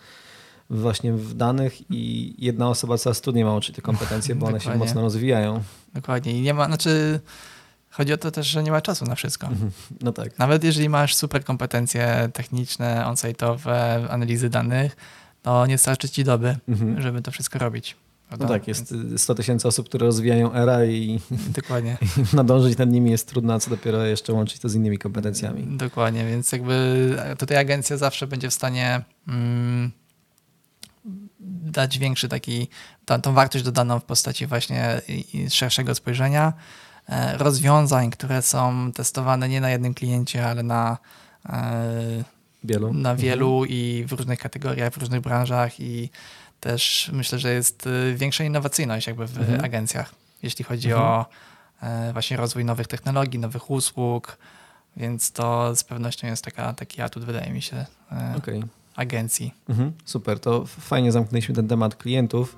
właśnie 0.71 1.13
w 1.13 1.35
danych 1.35 1.91
i 1.91 2.35
jedna 2.39 2.69
osoba 2.69 2.99
coraz 2.99 3.21
trudniej 3.21 3.45
ma 3.45 3.53
łączyć 3.53 3.77
te 3.77 3.83
kompetencje, 3.83 4.35
bo 4.35 4.47
one 4.47 4.61
się 4.61 4.75
mocno 4.77 5.01
rozwijają. 5.01 5.63
Dokładnie. 5.95 6.39
I 6.39 6.41
nie 6.41 6.55
ma, 6.55 6.67
znaczy 6.67 7.21
chodzi 7.91 8.13
o 8.13 8.17
to 8.17 8.31
też, 8.31 8.47
że 8.47 8.63
nie 8.63 8.71
ma 8.71 8.81
czasu 8.81 9.05
na 9.05 9.15
wszystko. 9.15 9.47
Mhm. 9.47 9.71
No 10.03 10.13
tak. 10.13 10.39
Nawet 10.39 10.65
jeżeli 10.65 10.89
masz 10.89 11.15
super 11.15 11.45
kompetencje 11.45 12.29
techniczne, 12.33 13.05
on-site'owe, 13.07 14.07
analizy 14.11 14.51
danych, 14.51 14.97
to 15.43 15.67
nie 15.67 15.79
starczy 15.79 16.09
ci 16.09 16.25
doby, 16.25 16.57
Mhm. 16.69 17.03
żeby 17.03 17.23
to 17.23 17.31
wszystko 17.31 17.59
robić. 17.59 17.97
No 18.31 18.37
prawda? 18.37 18.55
tak, 18.55 18.69
jest 18.69 18.95
100 19.17 19.35
tysięcy 19.35 19.69
osób, 19.69 19.89
które 19.89 20.07
rozwijają 20.07 20.53
era 20.55 20.85
i 20.85 21.21
Dokładnie. 21.63 21.97
nadążyć 22.33 22.79
nad 22.79 22.91
nimi 22.91 23.11
jest 23.11 23.29
trudno, 23.29 23.55
a 23.55 23.59
co 23.59 23.71
dopiero 23.71 24.05
jeszcze 24.05 24.33
łączyć 24.33 24.59
to 24.59 24.69
z 24.69 24.75
innymi 24.75 24.99
kompetencjami. 24.99 25.77
Dokładnie, 25.77 26.27
więc 26.27 26.53
jakby 26.53 27.17
tutaj 27.39 27.57
agencja 27.59 27.97
zawsze 27.97 28.27
będzie 28.27 28.51
w 28.51 28.55
stanie 28.55 29.03
mm, 29.29 29.91
dać 31.71 31.99
większy 31.99 32.29
taki, 32.29 32.69
tą, 33.05 33.21
tą 33.21 33.33
wartość 33.35 33.65
dodaną 33.65 34.01
w 34.01 34.05
postaci 34.05 34.47
właśnie 34.47 35.01
szerszego 35.51 35.95
spojrzenia, 35.95 36.53
e, 37.09 37.39
rozwiązań, 37.39 38.11
które 38.11 38.43
są 38.43 38.93
testowane 38.93 39.49
nie 39.49 39.61
na 39.61 39.71
jednym 39.71 39.95
kliencie, 39.95 40.47
ale 40.47 40.63
na, 40.63 40.99
e, 41.49 42.25
Wielu. 42.65 42.87
na 42.93 43.11
Mhm. 43.11 43.17
wielu 43.17 43.65
i 43.65 44.05
w 44.09 44.13
różnych 44.13 44.39
kategoriach, 44.39 44.93
w 44.93 44.97
różnych 44.97 45.21
branżach 45.21 45.81
i 45.81 46.11
też 46.61 47.11
myślę, 47.13 47.39
że 47.39 47.53
jest 47.53 47.87
y, 47.87 48.15
większa 48.17 48.45
innowacyjność 48.45 49.07
jakby 49.07 49.27
w 49.27 49.39
Mhm. 49.39 49.65
agencjach, 49.65 50.15
jeśli 50.43 50.65
chodzi 50.65 50.89
Mhm. 50.93 51.07
o 51.09 51.27
e, 51.83 52.13
właśnie 52.13 52.37
rozwój 52.37 52.65
nowych 52.65 52.87
technologii, 52.87 53.39
nowych 53.41 53.71
usług, 53.71 54.39
więc 54.97 55.33
to 55.33 55.77
z 55.77 55.85
pewnością 55.85 56.27
jest 56.27 56.45
taka, 56.45 56.73
taki 56.73 57.03
atut, 57.03 57.25
wydaje 57.25 57.53
mi 57.53 57.63
się, 57.63 57.87
e, 58.13 58.35
Okej. 58.37 58.63
agencji. 58.97 59.55
Mhm. 59.69 59.93
Super, 60.05 60.41
to 60.41 60.67
fajnie 60.67 61.13
zamknęliśmy 61.13 61.55
ten 61.55 61.69
temat 61.69 61.95
klientów. 61.97 62.57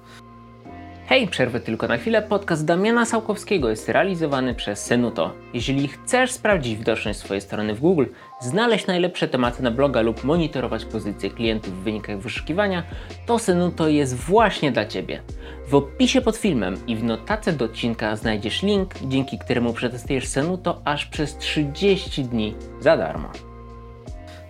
Hej, 1.08 1.28
przerwę 1.28 1.60
tylko 1.60 1.88
na 1.88 1.96
chwilę. 1.96 2.22
Podcast 2.22 2.64
Damiana 2.64 3.04
Sałkowskiego 3.06 3.70
jest 3.70 3.88
realizowany 3.88 4.54
przez 4.54 4.84
Senuto. 4.84 5.34
Jeżeli 5.54 5.88
chcesz 5.88 6.32
sprawdzić 6.32 6.76
widoczność 6.78 7.18
swojej 7.18 7.40
strony 7.40 7.74
w 7.74 7.80
Google, 7.80 8.04
znaleźć 8.40 8.86
najlepsze 8.86 9.28
tematy 9.28 9.62
na 9.62 9.70
bloga 9.70 10.00
lub 10.00 10.24
monitorować 10.24 10.84
pozycje 10.84 11.30
klientów 11.30 11.74
w 11.80 11.82
wynikach 11.82 12.18
wyszukiwania, 12.18 12.82
to 13.26 13.38
Senuto 13.38 13.88
jest 13.88 14.14
właśnie 14.14 14.72
dla 14.72 14.86
Ciebie. 14.86 15.22
W 15.68 15.74
opisie 15.74 16.20
pod 16.20 16.36
filmem 16.36 16.76
i 16.86 16.96
w 16.96 17.04
notatce 17.04 17.52
do 17.52 17.64
odcinka 17.64 18.16
znajdziesz 18.16 18.62
link, 18.62 18.94
dzięki 19.06 19.38
któremu 19.38 19.72
przetestujesz 19.72 20.26
Senuto 20.26 20.82
aż 20.84 21.06
przez 21.06 21.36
30 21.36 22.24
dni 22.24 22.54
za 22.80 22.96
darmo. 22.96 23.32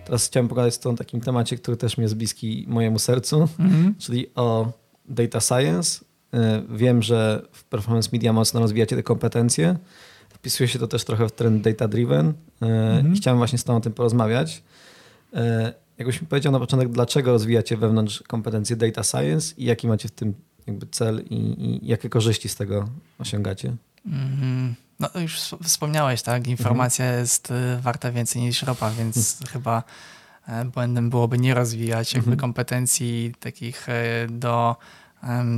Teraz 0.05 0.27
chciałem 0.27 0.47
pogadać 0.47 0.85
o 0.85 0.93
takim 0.93 1.21
temacie, 1.21 1.55
który 1.55 1.77
też 1.77 1.97
mi 1.97 2.01
jest 2.01 2.17
bliski 2.17 2.65
mojemu 2.67 2.99
sercu, 2.99 3.47
czyli 3.99 4.27
o 4.35 4.71
data 5.05 5.39
science. 5.39 6.08
Y, 6.33 6.37
Wiem, 6.77 7.01
że 7.01 7.41
w 7.51 7.63
Performance 7.63 8.09
Media 8.13 8.33
mocno 8.33 8.59
rozwijacie 8.59 8.95
te 8.95 9.03
kompetencje. 9.03 9.77
Wpisuje 10.29 10.67
się 10.67 10.79
to 10.79 10.87
też 10.87 11.03
trochę 11.05 11.27
w 11.27 11.31
trend 11.31 11.63
data 11.63 11.87
driven. 11.87 12.33
Mhm. 12.61 13.15
Chciałem 13.15 13.37
właśnie 13.37 13.57
z 13.57 13.63
Tobą 13.63 13.77
o 13.77 13.81
tym 13.81 13.93
porozmawiać. 13.93 14.63
Y, 15.33 15.37
Jakbyś 15.97 16.21
mi 16.21 16.27
powiedział 16.27 16.51
na 16.51 16.59
początek, 16.59 16.89
dlaczego 16.89 17.31
rozwijacie 17.31 17.77
wewnątrz 17.77 18.23
kompetencje 18.27 18.75
data 18.75 19.03
science 19.03 19.53
i 19.57 19.65
jaki 19.65 19.87
macie 19.87 20.07
w 20.07 20.11
tym 20.11 20.33
jakby 20.67 20.87
cel 20.91 21.23
i, 21.29 21.35
i 21.35 21.87
jakie 21.87 22.09
korzyści 22.09 22.49
z 22.49 22.55
tego 22.55 22.89
osiągacie? 23.19 23.75
Mhm. 24.05 24.75
No 24.99 25.09
już 25.21 25.39
wsp- 25.39 25.63
wspomniałeś, 25.63 26.21
tak? 26.21 26.47
Informacja 26.47 27.13
jest 27.13 27.51
y, 27.51 27.81
warta 27.81 28.11
więcej 28.11 28.41
niż 28.41 28.63
ropa, 28.63 28.91
więc 28.91 29.39
chyba 29.51 29.83
e, 30.47 30.65
błędem 30.65 31.09
byłoby 31.09 31.37
nie 31.37 31.53
rozwijać 31.53 32.13
jakby 32.13 32.31
Mhm. 32.31 32.39
kompetencji 32.39 33.33
takich 33.39 33.89
e, 33.89 34.27
do 34.29 34.75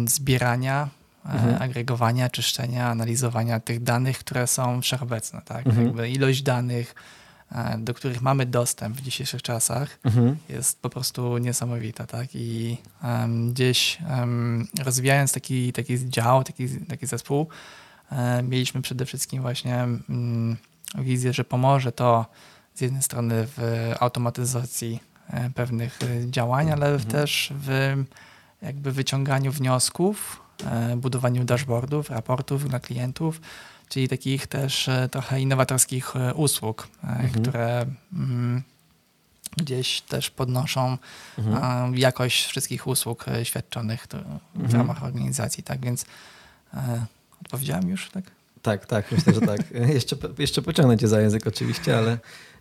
zbierania, 0.08 0.90
e, 1.26 1.30
Mhm. 1.30 1.62
agregowania, 1.62 2.30
czyszczenia, 2.30 2.88
analizowania 2.90 3.60
tych 3.60 3.84
danych, 3.84 4.18
które 4.20 4.48
są 4.48 4.82
wszechobecne, 4.82 5.42
tak? 5.46 5.68
Mhm. 5.68 5.86
Jakby 5.86 6.10
ilość 6.10 6.42
danych 6.42 6.96
e, 7.52 7.78
do 7.78 7.94
których 7.94 8.22
mamy 8.22 8.46
dostęp 8.46 8.98
w 8.98 9.02
dzisiejszych 9.02 9.42
czasach, 9.42 10.00
Mhm. 10.04 10.38
jest 10.50 10.82
po 10.82 10.90
prostu 10.90 11.38
niesamowita, 11.38 12.08
tak? 12.08 12.28
I 12.34 12.78
em, 13.04 13.52
gdzieś 13.54 13.98
em, 14.10 14.68
rozwijając 14.84 15.34
taki, 15.34 15.74
taki 15.74 16.10
dział, 16.10 16.44
taki, 16.44 16.70
taki 16.80 17.08
zespół, 17.08 17.48
e, 18.12 18.44
mieliśmy 18.44 18.82
przede 18.82 19.06
wszystkim 19.06 19.42
właśnie 19.42 19.76
mm, 19.76 20.58
wizję, 20.98 21.34
że 21.34 21.44
pomoże 21.44 21.92
to 21.92 22.26
z 22.76 22.82
jednej 22.82 23.02
strony 23.04 23.48
w 23.58 23.92
automatyzacji 24.00 25.00
pewnych 25.56 26.00
działań, 26.30 26.72
ale 26.72 27.00
też 27.00 27.54
w 27.56 27.96
jakby 28.62 28.92
wyciąganiu 28.92 29.52
wniosków, 29.52 30.42
e, 30.66 30.98
budowaniu 30.98 31.44
dashboardów, 31.44 32.10
raportów 32.10 32.70
dla 32.70 32.80
klientów, 32.80 33.42
czyli 33.90 34.08
takich 34.08 34.48
też 34.48 34.88
e, 34.88 35.10
trochę 35.12 35.42
innowatorskich 35.42 36.16
e, 36.16 36.34
usług, 36.34 36.88
e, 37.04 37.30
które 37.30 37.86
mm, 38.14 38.64
gdzieś 39.58 40.02
też 40.02 40.30
podnoszą 40.30 40.98
Mhm. 41.38 41.98
jakość 41.98 42.46
wszystkich 42.46 42.88
usług 42.88 43.26
świadczonych 43.44 44.08
w 44.56 44.60
Mhm. 44.60 44.78
ramach 44.78 45.04
organizacji, 45.04 45.64
tak 45.64 45.80
więc 45.80 46.06
odpowiedziałem 47.42 47.90
już, 47.90 48.10
tak? 48.10 48.26
Tak, 48.62 48.86
tak, 48.86 49.12
myślę, 49.12 49.34
że 49.34 49.42
tak. 49.42 49.62
jeszcze, 49.94 50.16
jeszcze 50.38 50.62
pociągnę 50.62 50.98
cię 50.98 51.08
za 51.08 51.22
język 51.22 51.48
oczywiście, 51.48 51.98
ale 51.98 52.18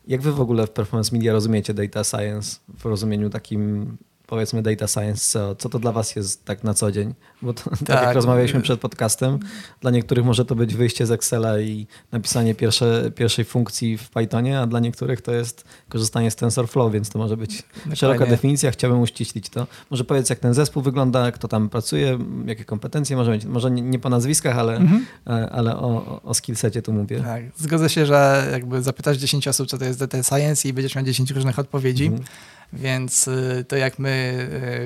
jak 0.09 0.23
wy 0.23 0.33
w 0.33 0.41
ogóle 0.41 0.67
w 0.67 0.71
Performance 0.71 1.17
Media 1.17 1.33
rozumiecie 1.33 1.75
data 1.75 2.05
science 2.05 2.59
w 2.79 2.85
rozumieniu 2.85 3.31
takim 3.31 3.97
powiedzmy 4.31 4.62
data 4.62 4.87
science 4.89 5.24
SEO? 5.24 5.55
Co 5.55 5.68
to 5.68 5.78
dla 5.78 5.93
was 5.93 6.16
jest 6.16 6.45
tak 6.45 6.64
na 6.64 6.74
co 6.74 6.93
dzień? 6.93 7.14
Bo 7.43 7.53
to, 7.55 7.62
tak. 7.70 7.81
jak 7.89 8.01
Tak. 8.01 8.14
rozmawialiśmy 8.14 8.61
przed 8.61 8.81
podcastem, 8.81 9.39
dla 9.81 9.91
niektórych 9.91 10.24
może 10.24 10.45
to 10.45 10.55
być 10.55 10.74
wyjście 10.74 11.07
z 11.07 11.11
Excela 11.11 11.61
i 11.61 11.87
napisanie 12.12 12.55
pierwsze, 12.55 13.11
pierwszej 13.14 13.45
funkcji 13.45 13.99
w 13.99 14.11
Pythonie, 14.11 14.61
a 14.61 14.66
dla 14.66 14.81
niektórych 14.81 15.20
to 15.20 15.33
jest 15.33 15.64
korzystanie 15.89 16.31
z 16.31 16.37
TensorFlow, 16.37 16.93
więc 16.93 17.11
to 17.11 17.18
może 17.18 17.37
być 17.37 17.62
szeroka 17.95 18.14
Dokładnie. 18.14 18.26
definicja. 18.37 18.70
Chciałbym 18.70 19.01
uściślić 19.01 19.49
to. 19.49 19.66
Może 19.91 20.05
powiedz, 20.05 20.31
jak 20.31 20.39
ten 20.39 20.55
zespół 20.55 20.83
wygląda, 20.83 21.33
kto 21.33 21.49
tam 21.49 21.68
pracuje, 21.68 22.18
jakie 22.47 22.64
kompetencje 22.64 23.16
może 23.16 23.31
mieć. 23.33 23.45
Może 23.45 23.70
nie, 23.70 23.83
nie 23.83 23.99
po 23.99 24.09
nazwiskach, 24.09 24.59
ale, 24.59 24.76
Mhm. 24.76 25.07
ale 25.53 25.76
o, 25.76 25.81
o- 25.89 26.22
o 26.22 26.35
skillsecie 26.35 26.83
tu 26.83 26.93
mówię. 26.93 27.20
Tak, 27.20 27.43
zgodzę 27.57 27.89
się, 27.89 28.07
że 28.07 28.49
jakby 28.53 28.83
zapytasz 28.83 29.16
10 29.16 29.49
osób, 29.49 29.68
co 29.68 29.78
to 29.78 29.85
jest 29.85 29.99
data 29.99 30.22
science 30.22 30.68
i 30.68 30.72
będziesz 30.72 30.95
miał 30.95 31.05
10 31.05 31.31
różnych 31.31 31.59
odpowiedzi, 31.59 32.05
Mhm. 32.07 32.24
Więc 32.73 33.29
y, 33.29 33.64
to 33.68 33.77
jak 33.77 33.99
my 33.99 34.09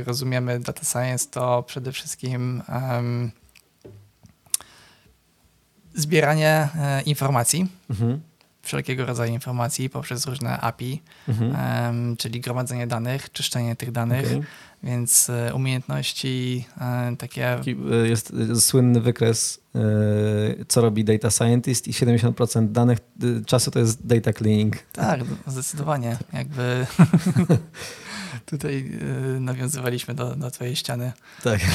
y, 0.00 0.04
rozumiemy 0.04 0.60
data 0.60 0.84
science, 0.84 1.26
to 1.30 1.62
przede 1.62 1.92
wszystkim 1.92 2.62
em, 2.68 3.30
zbieranie 5.94 6.68
e, 6.78 7.02
informacji, 7.02 7.66
Mhm. 7.90 8.20
wszelkiego 8.62 9.06
rodzaju 9.06 9.32
informacji 9.32 9.90
poprzez 9.90 10.26
różne 10.26 10.60
API, 10.60 11.02
Mhm. 11.28 11.56
em, 11.56 12.16
czyli 12.16 12.40
gromadzenie 12.40 12.86
danych, 12.86 13.32
czyszczenie 13.32 13.76
tych 13.76 13.92
danych, 13.92 14.26
Okej. 14.26 14.42
Więc 14.84 15.30
e, 15.30 15.54
umiejętności 15.54 16.64
e, 16.80 17.16
takie 17.16 17.56
Taki, 17.58 17.76
e, 17.92 18.08
Jest 18.08 18.32
słynny 18.60 19.00
wykres, 19.00 19.60
co 20.68 20.80
robi 20.80 21.04
data 21.04 21.30
scientist 21.30 21.88
i 21.88 21.92
70% 21.92 22.68
danych 22.68 22.98
czasu 23.46 23.70
to 23.70 23.78
jest 23.78 24.06
data 24.06 24.32
cleaning. 24.32 24.76
Tak, 24.92 25.20
zdecydowanie. 25.46 26.16
Jakby 26.32 26.86
tutaj 28.46 28.90
y, 29.36 29.40
nawiązywaliśmy 29.40 30.14
do, 30.14 30.36
do 30.36 30.50
twojej 30.50 30.76
ściany. 30.76 31.12
Tak. 31.42 31.60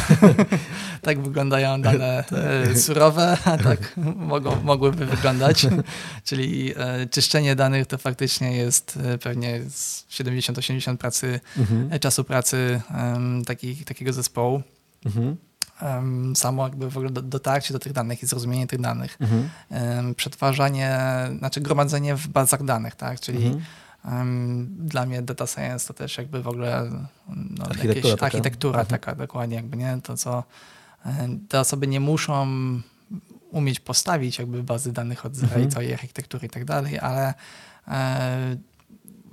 Tak 1.01 1.19
wyglądają 1.21 1.81
dane 1.81 2.23
y, 2.71 2.81
surowe, 2.81 3.37
a 3.45 3.57
tak 3.57 3.97
mogą, 4.33 4.61
mogłyby 4.63 5.05
wyglądać. 5.05 5.67
Czyli 6.23 6.71
y, 7.03 7.07
czyszczenie 7.09 7.55
danych 7.55 7.87
to 7.87 7.97
faktycznie 7.97 8.57
jest 8.57 8.99
y, 9.13 9.17
pewnie 9.17 9.59
z 9.69 10.05
70-80% 10.09 10.97
pracy, 10.97 11.39
Mhm. 11.57 11.93
e, 11.93 11.99
czasu 11.99 12.23
pracy 12.23 12.81
em, 12.91 13.45
takich, 13.45 13.85
takiego 13.85 14.13
zespołu. 14.13 14.61
Mhm. 15.05 15.37
Samo 16.35 16.63
jakby 16.63 16.89
w 16.89 16.97
ogóle 16.97 17.11
do- 17.11 17.21
dotarcie 17.21 17.73
do 17.73 17.79
tych 17.79 17.93
danych 17.93 18.23
i 18.23 18.25
zrozumienie 18.25 18.67
tych 18.67 18.81
danych. 18.81 19.17
Mhm. 19.21 20.15
Przetwarzanie, 20.15 20.97
znaczy 21.37 21.61
gromadzenie 21.61 22.15
w 22.15 22.27
bazach 22.27 22.63
danych, 22.63 22.95
tak? 22.95 23.19
Czyli 23.19 23.45
Mhm. 23.45 23.65
Dla 24.69 25.05
mnie 25.05 25.21
data 25.21 25.47
science 25.47 25.87
to 25.87 25.93
też 25.93 26.17
jakby 26.17 26.41
w 26.41 26.47
ogóle 26.47 26.91
no, 27.27 27.65
Architektura 27.65 28.13
taka. 28.13 28.25
architektura 28.25 28.79
Mhm. 28.79 28.87
taka 28.99 29.15
dokładnie 29.15 29.55
jakby, 29.55 29.77
nie? 29.77 29.97
To 30.03 30.17
co 30.17 30.43
te 31.49 31.59
osoby 31.59 31.87
nie 31.87 31.99
muszą 31.99 32.47
umieć 33.51 33.79
postawić 33.79 34.39
jakby 34.39 34.63
bazy 34.63 34.91
danych 34.91 35.25
od 35.25 35.35
zera 35.35 35.47
Mhm. 35.53 35.67
i 35.67 35.71
całej 35.71 35.93
architektury 35.93 36.47
i 36.47 36.49
tak 36.49 36.65
dalej, 36.65 36.99
ale 36.99 37.33
e, 37.87 38.57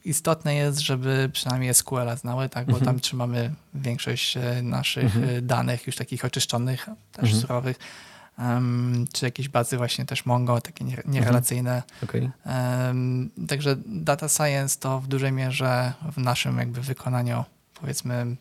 istotne 0.05 0.55
jest, 0.55 0.79
żeby 0.79 1.31
przynajmniej 1.33 1.75
SQL-a 1.75 2.17
znały, 2.17 2.49
tak, 2.49 2.67
bo 2.67 2.73
Mhm. 2.73 2.85
tam 2.87 3.01
trzymamy 3.01 3.55
większość 3.75 4.37
e, 4.37 4.63
naszych 4.63 5.05
Mhm. 5.17 5.37
e, 5.37 5.43
danych 5.43 5.87
już 5.87 5.97
takich 5.97 6.25
oczyszczonych, 6.25 6.87
też 7.13 7.25
Mhm. 7.25 7.41
surowych, 7.41 7.77
em, 8.39 9.05
czy 9.13 9.25
jakieś 9.25 9.49
bazy 9.49 9.77
właśnie 9.77 10.05
też 10.07 10.27
Mongo, 10.27 10.61
takie 10.61 10.85
nie- 10.85 11.03
nierelacyjne. 11.07 11.83
Okej. 12.05 12.31
Em, 12.45 13.31
Także 13.49 13.77
data 13.87 14.29
science 14.29 14.79
to 14.81 15.01
w 15.01 15.07
dużej 15.09 15.33
mierze 15.33 15.93
w 16.13 16.19
naszym 16.19 16.59
jakby 16.59 16.81
wykonaniu 16.81 17.45
powiedzmy 17.81 18.37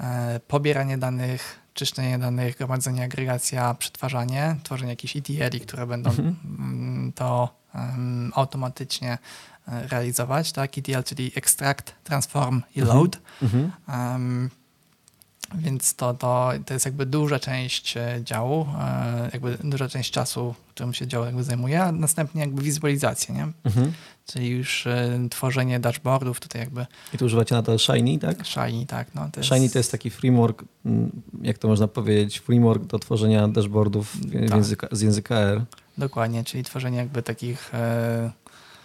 e, 0.00 0.40
pobieranie 0.48 0.98
danych, 0.98 1.58
czyszczenie 1.74 2.18
danych, 2.18 2.56
gromadzenie, 2.56 3.04
agregacja, 3.04 3.74
przetwarzanie, 3.74 4.56
tworzenie 4.62 4.90
jakichś 4.90 5.16
ETL-i, 5.16 5.60
które 5.60 5.86
będą 5.86 6.10
Mhm. 6.10 6.36
mm, 6.44 7.12
to 7.12 7.54
em, 7.74 8.32
automatycznie 8.34 9.18
e, 9.68 9.88
realizować, 9.88 10.52
tak? 10.52 10.78
ETL, 10.78 11.02
czyli 11.04 11.32
extract, 11.34 11.94
transform 12.04 12.62
i 12.74 12.80
Mhm. 12.80 12.96
load. 12.98 13.18
Mhm. 13.42 13.70
Więc 15.58 15.94
to, 15.94 16.14
to, 16.14 16.52
to 16.66 16.74
jest 16.74 16.86
jakby 16.86 17.06
duża 17.06 17.38
część 17.38 17.96
e, 17.96 18.20
działu, 18.24 18.66
e, 18.80 19.30
jakby 19.32 19.58
duża 19.64 19.88
część 19.88 20.10
czasu, 20.10 20.54
którym 20.68 20.94
się 20.94 21.06
dział 21.06 21.24
jakby 21.24 21.44
zajmuje, 21.44 21.82
a 21.82 21.92
następnie 21.92 22.40
jakby 22.40 22.62
wizualizację, 22.62 23.34
nie? 23.34 23.48
Mhm. 23.64 23.92
Czyli 24.26 24.48
już 24.48 24.86
e, 24.86 25.18
tworzenie 25.30 25.80
dashboardów, 25.80 26.40
tutaj 26.40 26.60
jakby 26.60 26.86
I 27.14 27.18
tu 27.18 27.24
używacie 27.24 27.54
na 27.54 27.62
to 27.62 27.78
Shiny, 27.78 28.18
tak? 28.18 28.46
Shiny, 28.46 28.86
tak, 28.86 29.14
no. 29.14 29.28
To 29.32 29.42
Shiny 29.42 29.70
to 29.70 29.78
jest 29.78 29.92
taki 29.92 30.10
framework, 30.10 30.64
mm, 30.86 31.22
jak 31.42 31.58
to 31.58 31.68
można 31.68 31.88
powiedzieć, 31.88 32.38
framework 32.38 32.84
do 32.84 32.98
tworzenia 32.98 33.48
dashboardów 33.48 34.16
Tak. 34.32 34.50
języka, 34.50 34.88
z 34.92 35.00
języka 35.00 35.34
R. 35.34 35.64
Dokładnie, 35.98 36.44
czyli 36.44 36.64
tworzenie 36.64 36.98
jakby 36.98 37.22
takich 37.22 37.72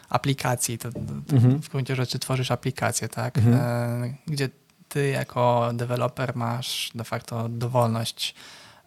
aplikacji, 0.10 0.78
to, 0.78 0.92
to 0.92 1.00
Mhm. 1.36 1.62
w 1.62 1.70
gruncie 1.70 1.96
rzeczy 1.96 2.20
tworzysz 2.20 2.52
aplikację, 2.52 3.08
tak? 3.10 3.38
Mhm. 3.38 4.14
Gdzie 4.28 4.50
ty 4.90 5.08
jako 5.10 5.70
deweloper 5.74 6.36
masz 6.36 6.92
de 6.96 7.04
facto 7.04 7.50
dowolność 7.50 8.36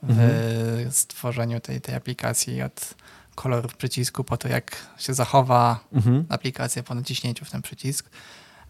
w 0.03 0.11
Mhm. 0.11 0.93
stworzeniu 0.93 1.61
tej, 1.61 1.81
tej 1.81 1.95
aplikacji 1.95 2.63
od 2.63 2.95
kolorów 3.35 3.77
przycisku 3.77 4.25
po 4.25 4.37
to, 4.37 4.49
jak 4.49 4.77
się 4.99 5.15
zachowa 5.15 5.81
Mhm. 5.93 6.25
aplikacja 6.29 6.83
po 6.83 6.95
naciśnięciu 6.95 7.45
w 7.45 7.51
ten 7.51 7.63
przycisk. 7.63 8.11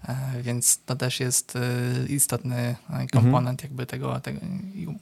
E, 0.09 0.42
Więc 0.42 0.84
to 0.86 0.96
też 0.96 1.20
jest 1.20 1.57
e, 1.57 1.61
istotny 2.09 2.57
e, 2.90 3.07
komponent 3.12 3.62
jakby 3.62 3.86
tego, 3.86 4.20
tego 4.20 4.40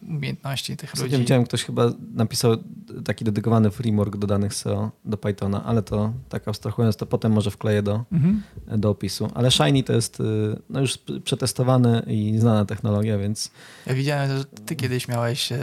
umiejętności 0.09 0.76
tych 0.76 0.96
ludzi. 0.96 1.16
widziałem, 1.18 1.44
ktoś 1.44 1.64
chyba 1.64 1.90
napisał 2.14 2.57
taki 3.05 3.24
dedykowany 3.24 3.70
framework 3.70 4.16
do 4.16 4.26
danych 4.26 4.55
SEO, 4.55 4.90
do 5.05 5.16
Pythona, 5.16 5.64
ale 5.64 5.82
to 5.82 6.12
tak 6.28 6.48
abstrahując, 6.48 6.96
to 6.96 7.07
potem 7.07 7.32
może 7.32 7.51
wkleję 7.51 7.82
do, 7.82 8.05
Mhm. 8.12 8.42
do 8.78 8.90
opisu. 8.90 9.30
Ale 9.34 9.51
Shiny 9.51 9.82
to 9.82 9.92
jest 9.92 10.22
no 10.70 10.80
już 10.80 10.98
przetestowana 11.24 12.01
i 12.01 12.38
znana 12.38 12.64
technologia, 12.64 13.18
więc 13.18 13.51
Ja 13.86 13.94
widziałem, 13.94 14.38
że 14.38 14.44
ty 14.44 14.76
kiedyś 14.76 15.09
miałeś 15.09 15.53
e, 15.53 15.57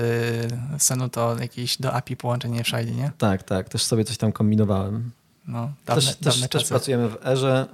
w 0.77 0.83
Senu 0.83 1.09
to 1.09 1.35
jakieś 1.39 1.77
do 1.77 1.93
API 1.93 2.17
połączenie 2.17 2.63
w 2.63 2.67
Shiny, 2.67 2.91
nie? 2.91 3.11
tak, 3.17 3.43
tak, 3.43 3.69
też 3.69 3.83
sobie 3.83 4.05
coś 4.05 4.17
tam 4.17 4.31
kombinowałem. 4.31 5.11
No, 5.47 5.71
dawne, 5.85 6.01
też, 6.03 6.15
dawne 6.21 6.47
też, 6.49 6.61
też 6.61 6.69
pracujemy 6.69 7.09
w 7.09 7.17
Erze, 7.25 7.65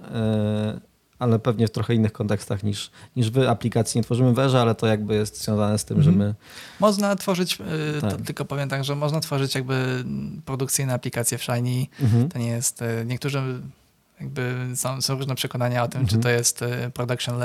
y, 0.78 0.93
ale 1.20 1.40
pewnie 1.40 1.68
w 1.68 1.72
trochę 1.72 1.96
innych 1.96 2.12
kontekstach 2.14 2.64
niż, 2.64 2.92
niż 3.16 3.30
wy. 3.30 3.50
Aplikacji 3.50 4.00
nie 4.00 4.04
tworzymy 4.04 4.34
w 4.34 4.40
Erze, 4.40 4.62
ale 4.62 4.76
to 4.76 4.88
jakby 4.88 5.16
jest 5.16 5.44
związane 5.44 5.78
z 5.78 5.86
tym, 5.86 5.98
Mhm. 5.98 6.14
że 6.14 6.20
my... 6.20 6.36
Można 6.80 7.16
tworzyć, 7.16 7.58
to 8.02 8.12
Tak. 8.12 8.22
tylko 8.22 8.46
powiem 8.46 8.70
tak, 8.70 8.84
że 8.84 8.96
można 8.96 9.20
tworzyć 9.20 9.56
jakby 9.56 10.04
produkcyjne 10.46 10.94
aplikacje 10.94 11.38
w 11.38 11.44
Shiny. 11.44 11.86
Mhm. 12.02 12.30
To 12.30 12.40
nie 12.40 12.48
jest, 12.48 12.82
e, 12.82 13.06
niektórzy 13.06 13.42
jakby 14.22 14.56
są, 14.76 15.02
są 15.02 15.16
różne 15.18 15.36
przekonania 15.36 15.84
o 15.84 15.88
tym, 15.88 16.02
Mhm. 16.02 16.18
czy 16.22 16.24
to 16.24 16.30
jest 16.30 16.62
e, 16.62 16.90
production 16.94 17.36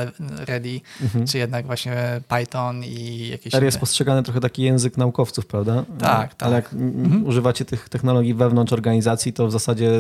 ready, 0.46 0.80
Mhm. 1.02 1.26
czy 1.26 1.38
jednak 1.38 1.66
właśnie 1.66 2.20
Python 2.28 2.84
i 2.84 3.28
jakieś 3.28 3.54
R 3.54 3.64
jest 3.64 3.78
postrzegany 3.78 4.22
trochę 4.22 4.40
taki 4.40 4.62
język 4.62 4.96
naukowców, 4.96 5.46
prawda? 5.46 5.84
Tak, 5.98 6.34
Ale 6.38 6.54
jak 6.56 6.64
tak. 6.64 6.72
mm, 6.74 7.04
Mhm. 7.04 7.26
używacie 7.26 7.64
tych 7.64 7.88
technologii 7.88 8.34
wewnątrz 8.34 8.72
organizacji, 8.72 9.32
to 9.32 9.46
w 9.46 9.52
zasadzie 9.52 9.90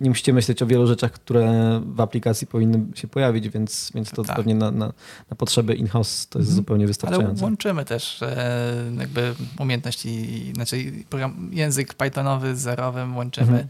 nie 0.00 0.10
musicie 0.10 0.32
myśleć 0.32 0.62
o 0.62 0.66
wielu 0.66 0.86
rzeczach, 0.86 1.12
które 1.12 1.80
w 1.84 2.00
aplikacji 2.00 2.46
powinny 2.46 2.96
się 2.96 3.08
pojawić, 3.08 3.48
więc, 3.48 3.90
więc 3.94 4.10
to 4.10 4.24
Tak. 4.24 4.36
pewnie 4.36 4.54
na, 4.54 4.70
na, 4.70 4.92
na 5.30 5.36
potrzeby 5.36 5.74
in-house 5.74 6.26
to 6.28 6.38
jest 6.38 6.48
Mhm. 6.50 6.56
zupełnie 6.56 6.82
Ale 6.84 6.88
wystarczające. 6.88 7.44
łączymy 7.44 7.84
też 7.84 8.22
e, 8.22 8.74
jakby 8.98 9.34
umiejętności, 9.58 10.52
znaczy 10.54 10.92
program, 11.10 11.48
język 11.52 11.94
Pythonowy 11.94 12.56
z 12.56 12.60
zerowym 12.60 13.16
łączymy. 13.16 13.66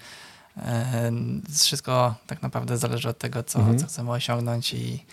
Mhm. 0.57 1.43
E, 1.47 1.53
Wszystko 1.53 2.15
tak 2.27 2.43
naprawdę 2.43 2.79
zależy 2.79 3.09
od 3.09 3.19
tego, 3.19 3.43
co, 3.43 3.59
Mhm. 3.59 3.79
co 3.79 3.87
chcemy 3.87 4.11
osiągnąć 4.11 4.75
i, 4.75 5.05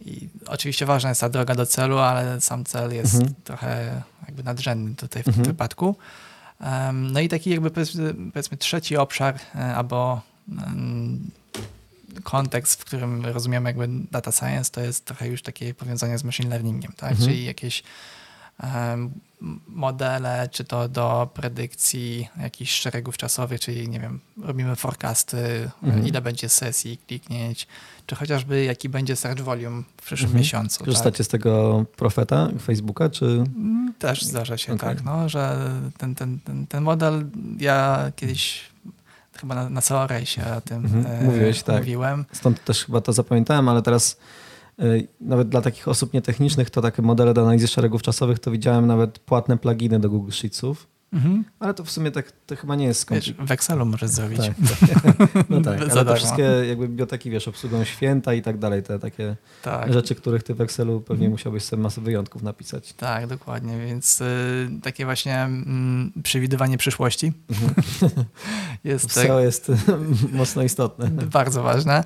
i 0.00 0.28
oczywiście 0.46 0.86
ważna 0.86 1.08
jest 1.08 1.20
ta 1.20 1.28
droga 1.28 1.54
do 1.54 1.66
celu, 1.66 1.98
ale 1.98 2.40
sam 2.40 2.64
cel 2.64 2.94
jest 2.94 3.14
Mhm. 3.14 3.34
trochę 3.44 4.02
jakby 4.26 4.42
nadrzędny 4.42 4.94
tutaj 4.94 5.22
w 5.22 5.28
Mhm. 5.28 5.44
tym 5.44 5.52
wypadku. 5.54 5.94
No 6.92 7.20
i 7.20 7.28
taki 7.28 7.50
jakby 7.50 7.70
powiedzmy, 7.70 8.56
trzeci 8.58 8.96
obszar 8.96 9.34
e, 9.54 9.74
albo 9.74 10.20
kontekst, 12.22 12.80
w 12.80 12.84
którym 12.84 13.26
rozumiemy 13.26 13.68
jakby 13.68 13.88
data 14.10 14.32
science, 14.32 14.70
to 14.70 14.80
jest 14.80 15.04
trochę 15.04 15.28
już 15.28 15.42
takie 15.42 15.74
powiązanie 15.74 16.18
z 16.18 16.24
machine 16.24 16.50
learningiem, 16.50 16.92
tak? 16.96 17.10
Mhm. 17.10 17.28
Czyli 17.28 17.44
jakieś 17.44 17.82
modele, 19.68 20.48
czy 20.52 20.64
to 20.64 20.88
do 20.88 21.28
predykcji 21.34 22.28
jakichś 22.40 22.72
szeregów 22.80 23.16
czasowych, 23.16 23.60
czyli 23.60 23.88
nie 23.88 24.00
wiem, 24.00 24.20
robimy 24.42 24.76
forecasty, 24.76 25.70
Mhm. 25.82 26.06
ile 26.06 26.20
będzie 26.22 26.48
sesji, 26.48 26.98
kliknięć, 27.06 27.66
czy 28.06 28.14
chociażby 28.16 28.64
jaki 28.64 28.88
będzie 28.88 29.16
search 29.16 29.40
volume 29.42 29.82
w 29.96 30.02
przyszłym 30.04 30.26
Mhm. 30.28 30.38
miesiącu. 30.40 30.78
Tak? 30.78 30.84
Korzystacie 30.86 31.24
z 31.24 31.28
tego 31.28 31.84
profeta 31.96 32.48
Facebooka, 32.62 33.10
czy... 33.10 33.24
Mm, 33.24 33.80
Też 33.98 34.22
zdarza 34.22 34.56
się 34.58 34.72
Okej. 34.72 34.88
tak, 34.88 35.04
no, 35.04 35.28
że 35.28 35.70
ten, 35.98 36.14
ten, 36.14 36.38
ten, 36.44 36.66
ten 36.66 36.82
model, 36.82 37.26
ja 37.58 38.12
kiedyś 38.16 38.60
chyba 39.40 39.54
na, 39.54 39.68
na 39.68 39.80
Race 40.06 40.56
o 40.56 40.60
tym 40.60 40.84
Mhm, 40.84 41.06
e, 41.06 41.24
mówiłeś, 41.24 41.62
tak. 41.62 41.76
mówiłem. 41.78 42.24
Stąd 42.32 42.64
też 42.64 42.84
chyba 42.84 43.00
to 43.00 43.12
zapamiętałem, 43.12 43.68
ale 43.68 43.82
teraz 43.82 44.16
nawet 45.20 45.48
dla 45.48 45.62
takich 45.62 45.88
osób 45.88 46.12
nietechnicznych 46.12 46.70
to 46.70 46.82
takie 46.82 47.02
modele 47.02 47.34
do 47.34 47.42
analizy 47.42 47.68
szeregów 47.68 48.02
czasowych 48.02 48.38
to 48.38 48.50
widziałem 48.50 48.86
nawet 48.86 49.18
płatne 49.18 49.56
pluginy 49.56 50.00
do 50.00 50.10
Google 50.10 50.30
Sheetsów, 50.30 50.86
Mhm. 51.12 51.44
ale 51.60 51.74
to 51.74 51.84
w 51.84 51.90
sumie 51.90 52.10
tak 52.10 52.32
to 52.46 52.56
chyba 52.56 52.74
nie 52.76 52.86
jest 52.86 53.00
skomplikowane. 53.00 53.46
w 53.48 53.50
Excelu 53.50 53.86
możesz 53.86 54.10
zrobić. 54.10 54.38
Tak, 54.40 54.54
tak. 55.04 55.50
No 55.50 55.60
tak, 55.60 55.78
ale 55.80 55.88
to 55.88 55.94
darmo. 55.94 56.14
wszystkie 56.16 56.42
jakby 56.68 56.88
biblioteki, 56.88 57.30
wiesz, 57.30 57.48
obsługują 57.48 57.84
święta 57.84 58.34
i 58.34 58.42
tak 58.42 58.58
dalej, 58.58 58.82
te 58.82 58.98
takie 58.98 59.36
Tak, 59.62 59.92
rzeczy, 59.92 60.14
których 60.14 60.42
ty 60.42 60.54
w 60.54 60.60
Excelu 60.60 61.00
pewnie 61.00 61.14
Mhm. 61.26 61.32
musiałbyś 61.32 61.62
sobie 61.64 61.82
masę 61.82 62.00
wyjątków 62.00 62.42
napisać. 62.42 62.92
tak, 62.92 63.26
dokładnie. 63.26 63.78
Więc 63.86 64.20
y, 64.20 64.70
takie 64.82 65.04
właśnie 65.04 65.38
mm, 65.42 66.12
przewidywanie 66.22 66.78
przyszłości 66.78 67.32
Mhm. 67.50 67.74
jest 68.84 69.10
W 69.10 69.14
tak, 69.14 69.24
SEO 69.26 69.40
jest 69.40 69.72
mocno 70.32 70.62
istotne. 70.62 71.08
bardzo 71.10 71.62
ważne. 71.62 72.04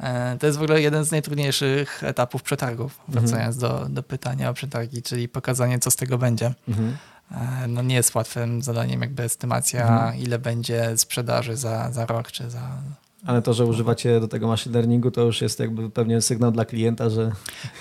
E, 0.00 0.36
To 0.38 0.46
jest 0.46 0.58
w 0.58 0.62
ogóle 0.62 0.80
jeden 0.82 1.04
z 1.04 1.10
najtrudniejszych 1.10 2.04
etapów 2.04 2.42
przetargów, 2.42 2.98
Mhm. 3.08 3.26
wracając 3.26 3.56
do, 3.56 3.86
do 3.90 4.02
pytania 4.02 4.50
o 4.50 4.54
przetargi, 4.54 5.02
czyli 5.02 5.28
pokazanie, 5.28 5.78
co 5.78 5.90
z 5.90 5.96
tego 5.96 6.18
będzie. 6.18 6.54
E, 7.34 7.68
No 7.68 7.82
nie 7.82 7.94
jest 7.94 8.14
łatwym 8.14 8.62
zadaniem 8.62 9.00
jakby 9.00 9.22
estymacja, 9.22 9.82
Mhm. 9.88 10.16
ile 10.22 10.38
będzie 10.38 10.98
sprzedaży 10.98 11.56
za, 11.56 11.92
za 11.92 12.06
rok 12.06 12.32
czy 12.32 12.50
za... 12.50 12.70
Ale 13.26 13.42
to, 13.42 13.54
że 13.54 13.66
używacie 13.66 14.20
do 14.20 14.28
tego 14.28 14.46
machine 14.48 14.72
learningu, 14.74 15.10
to 15.10 15.20
już 15.20 15.40
jest 15.42 15.58
jakby 15.60 15.90
pewnie 15.90 16.22
sygnał 16.22 16.52
dla 16.52 16.64
klienta, 16.64 17.10
że... 17.10 17.32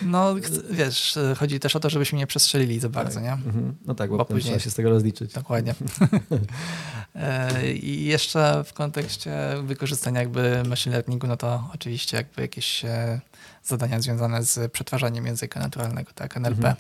No 0.02 0.36
wiesz, 0.72 1.18
chodzi 1.38 1.60
też 1.60 1.76
o 1.76 1.80
to, 1.80 1.89
żebyśmy 1.89 2.18
nie 2.20 2.28
przestrzelili 2.28 2.80
za 2.80 2.89
bardzo, 2.89 3.20
nie? 3.20 3.32
Mhm. 3.32 3.76
No 3.86 3.95
tak, 3.95 4.10
bo, 4.10 4.18
Bo 4.18 4.26
później- 4.26 4.43
trzeba 4.43 4.60
się 4.60 4.70
z 4.70 4.74
tego 4.76 4.89
rozliczyć. 4.89 5.34
Dokładnie. 5.34 5.76
E, 7.16 7.72
I 7.74 8.06
jeszcze 8.06 8.64
w 8.66 8.74
kontekście 8.74 9.32
wykorzystania 9.64 10.20
jakby 10.20 10.64
machine 10.70 10.95
learningu, 10.95 11.28
no 11.28 11.38
to 11.38 11.70
oczywiście 11.76 12.18
jakby 12.18 12.41
jakieś 12.41 12.86
e, 12.86 13.22
zadania 13.64 14.02
związane 14.02 14.43
z 14.43 14.72
przetwarzaniem 14.72 15.26
języka 15.26 15.60
naturalnego, 15.60 16.12
tak, 16.16 16.38
NLP, 16.38 16.58
Mhm. 16.58 16.76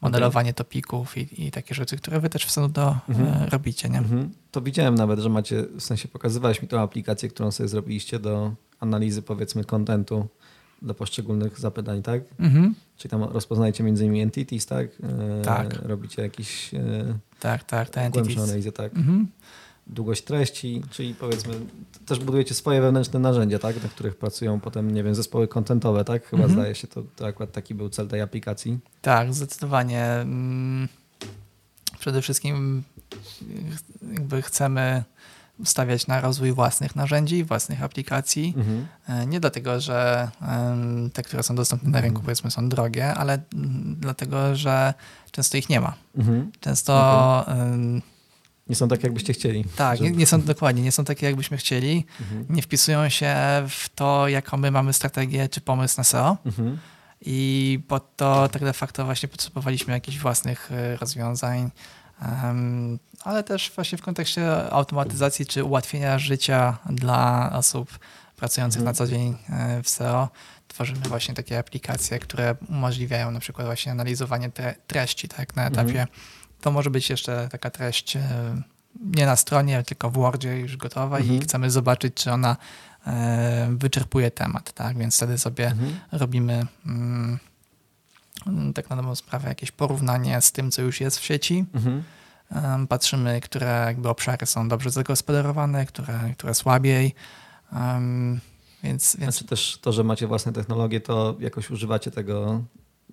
Modelowanie 0.00 0.54
topików 0.54 1.16
i, 1.18 1.46
i 1.46 1.50
takie 1.50 1.74
rzeczy, 1.74 1.96
które 1.96 2.20
wy 2.20 2.30
też 2.30 2.44
w 2.46 2.50
Sanudo 2.50 2.96
Mhm. 3.08 3.42
e, 3.42 3.46
robicie, 3.46 3.88
nie? 3.88 3.98
Mhm. 3.98 4.30
To 4.50 4.60
widziałem 4.60 4.94
nawet, 4.94 5.20
że 5.20 5.28
macie, 5.28 5.62
w 5.62 5.82
sensie 5.82 6.08
pokazywałeś 6.08 6.62
mi 6.62 6.68
tą 6.68 6.80
aplikację, 6.80 7.28
którą 7.28 7.50
sobie 7.50 7.68
zrobiliście 7.68 8.18
do 8.18 8.52
analizy 8.80 9.22
powiedzmy 9.22 9.64
kontentu 9.64 10.26
dla 10.82 10.94
poszczególnych 10.94 11.60
zapytań, 11.60 12.02
tak? 12.02 12.22
Mhm. 12.38 12.74
Czyli 12.96 13.10
tam 13.10 13.22
rozpoznajecie 13.24 13.84
między 13.84 14.04
innymi 14.04 14.20
entities, 14.20 14.66
tak? 14.66 14.86
E, 15.02 15.42
Tak. 15.42 15.72
Robicie 15.82 16.22
jakieś 16.22 16.74
e, 16.74 16.78
Tak, 17.40 17.64
tak, 17.64 17.90
te 17.90 18.00
głębszą 18.10 18.20
entities. 18.20 18.44
analizę, 18.44 18.72
tak? 18.72 18.96
Mhm. 18.96 19.28
Długość 19.86 20.22
treści, 20.24 20.82
czyli 20.90 21.14
powiedzmy 21.14 21.54
też 22.06 22.18
budujecie 22.18 22.54
swoje 22.54 22.80
wewnętrzne 22.80 23.20
narzędzia, 23.20 23.58
tak? 23.58 23.82
Na 23.82 23.88
których 23.88 24.16
pracują 24.16 24.60
potem, 24.60 24.90
nie 24.90 25.02
wiem, 25.02 25.14
zespoły 25.14 25.48
kontentowe, 25.48 26.04
tak? 26.04 26.26
Chyba 26.26 26.42
Mhm. 26.42 26.60
zdaje 26.60 26.74
się, 26.74 26.88
to, 26.88 27.02
to 27.16 27.26
akurat 27.26 27.52
taki 27.52 27.74
był 27.74 27.88
cel 27.88 28.08
tej 28.08 28.20
aplikacji. 28.20 28.78
Tak, 29.02 29.34
zdecydowanie. 29.34 30.04
Mm, 30.04 30.88
Przede 31.98 32.22
wszystkim 32.22 32.82
jakby 34.12 34.42
chcemy 34.42 35.04
stawiać 35.64 36.06
na 36.06 36.20
rozwój 36.20 36.52
własnych 36.52 36.96
narzędzi, 36.96 37.44
własnych 37.44 37.82
aplikacji. 37.82 38.54
Mhm. 38.56 38.86
E, 39.08 39.26
Nie 39.26 39.40
dlatego, 39.40 39.80
że 39.80 40.28
te, 41.12 41.22
które 41.22 41.42
są 41.42 41.54
dostępne 41.54 41.90
na 41.90 42.00
rynku, 42.00 42.16
Mhm. 42.18 42.24
powiedzmy, 42.24 42.50
są 42.50 42.68
drogie, 42.68 43.14
ale 43.14 43.38
mm, 43.54 43.96
dlatego, 44.00 44.56
że 44.56 44.94
często 45.30 45.56
ich 45.56 45.68
nie 45.68 45.80
ma. 45.80 45.94
Mhm. 46.18 46.52
Często 46.60 47.44
Nie 48.68 48.76
są 48.76 48.88
tak, 48.88 49.02
jakbyście 49.02 49.32
chcieli. 49.32 49.64
tak, 49.76 50.00
nie, 50.00 50.06
żeby- 50.06 50.18
nie 50.18 50.26
są 50.26 50.42
dokładnie, 50.42 50.82
nie 50.82 50.92
są 50.92 51.04
takie, 51.04 51.26
jakbyśmy 51.26 51.56
chcieli. 51.56 52.06
Mhm. 52.20 52.46
Nie 52.50 52.62
wpisują 52.62 53.08
się 53.08 53.34
w 53.68 53.88
to, 53.94 54.28
jaką 54.28 54.56
my 54.56 54.70
mamy 54.70 54.92
strategię 54.92 55.48
czy 55.48 55.60
pomysł 55.60 55.94
na 55.98 56.04
SEO. 56.04 56.36
Mhm. 56.46 56.78
I 57.20 57.80
pod 57.88 58.16
to 58.16 58.48
tak 58.48 58.64
de 58.64 58.72
facto 58.72 59.04
właśnie 59.04 59.28
potrzebowaliśmy 59.28 59.92
jakichś 59.92 60.18
własnych 60.18 60.70
y, 60.72 60.96
rozwiązań, 60.96 61.70
ale 63.24 63.44
też 63.44 63.72
właśnie 63.74 63.98
w 63.98 64.02
kontekście 64.02 64.70
automatyzacji 64.72 65.46
czy 65.46 65.64
ułatwienia 65.64 66.18
życia 66.18 66.78
dla 66.90 67.50
osób 67.52 67.98
pracujących 68.36 68.80
Mhm. 68.80 68.92
na 68.94 68.98
co 68.98 69.06
dzień 69.06 69.36
y, 69.78 69.82
w 69.82 69.88
SEO. 69.88 70.28
Tworzymy 70.68 71.00
właśnie 71.08 71.34
takie 71.34 71.58
aplikacje, 71.58 72.18
które 72.18 72.54
umożliwiają 72.68 73.30
na 73.30 73.40
przykład 73.40 73.66
właśnie 73.66 73.92
analizowanie 73.92 74.48
tre- 74.50 74.74
treści 74.86 75.28
tak, 75.28 75.56
na 75.56 75.66
etapie. 75.66 76.06
To 76.60 76.70
może 76.70 76.90
być 76.90 77.10
jeszcze 77.10 77.48
taka 77.50 77.70
treść 77.70 78.16
y, 78.16 78.20
nie 79.00 79.26
na 79.26 79.36
stronie, 79.36 79.82
tylko 79.82 80.10
w 80.10 80.12
Wordzie 80.12 80.58
już 80.58 80.76
gotowa 80.76 81.18
Mhm. 81.18 81.36
i 81.36 81.40
chcemy 81.40 81.70
zobaczyć, 81.70 82.14
czy 82.14 82.32
ona 82.32 82.56
y, 83.06 83.10
wyczerpuje 83.76 84.30
temat, 84.30 84.72
tak? 84.72 84.98
Więc 84.98 85.16
wtedy 85.16 85.38
sobie 85.38 85.66
Mhm. 85.66 85.96
robimy 86.12 86.66
mm, 86.86 87.38
tak 88.74 88.90
na 88.90 88.96
dobrą 88.96 89.14
sprawę 89.14 89.48
jakieś 89.48 89.70
porównanie 89.70 90.40
z 90.40 90.52
tym, 90.52 90.70
co 90.70 90.82
już 90.82 91.00
jest 91.00 91.18
w 91.18 91.24
sieci. 91.24 91.64
Mhm. 91.74 92.02
Patrzymy, 92.88 93.40
które 93.40 93.84
jakby 93.86 94.08
obszary 94.08 94.46
są 94.46 94.68
dobrze 94.68 94.90
zagospodarowane, 94.90 95.86
które, 95.86 96.20
które 96.38 96.54
słabiej. 96.54 97.14
Więc, 98.82 99.16
więc 99.16 99.34
Znaczy 99.34 99.44
też 99.44 99.78
to, 99.82 99.92
że 99.92 100.04
macie 100.04 100.26
własne 100.26 100.52
technologie, 100.52 101.00
to 101.00 101.36
jakoś 101.40 101.70
używacie 101.70 102.10
tego 102.10 102.62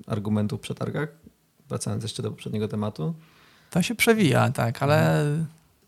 argumentu 0.08 0.58
w 0.58 0.62
przetargach? 0.62 1.10
Wracając 1.70 2.04
jeszcze 2.04 2.24
do 2.24 2.32
poprzedniego 2.32 2.68
tematu. 2.68 3.14
To 3.74 3.82
się 3.82 3.96
przewija, 3.96 4.50
tak, 4.52 4.84
ale 4.84 5.26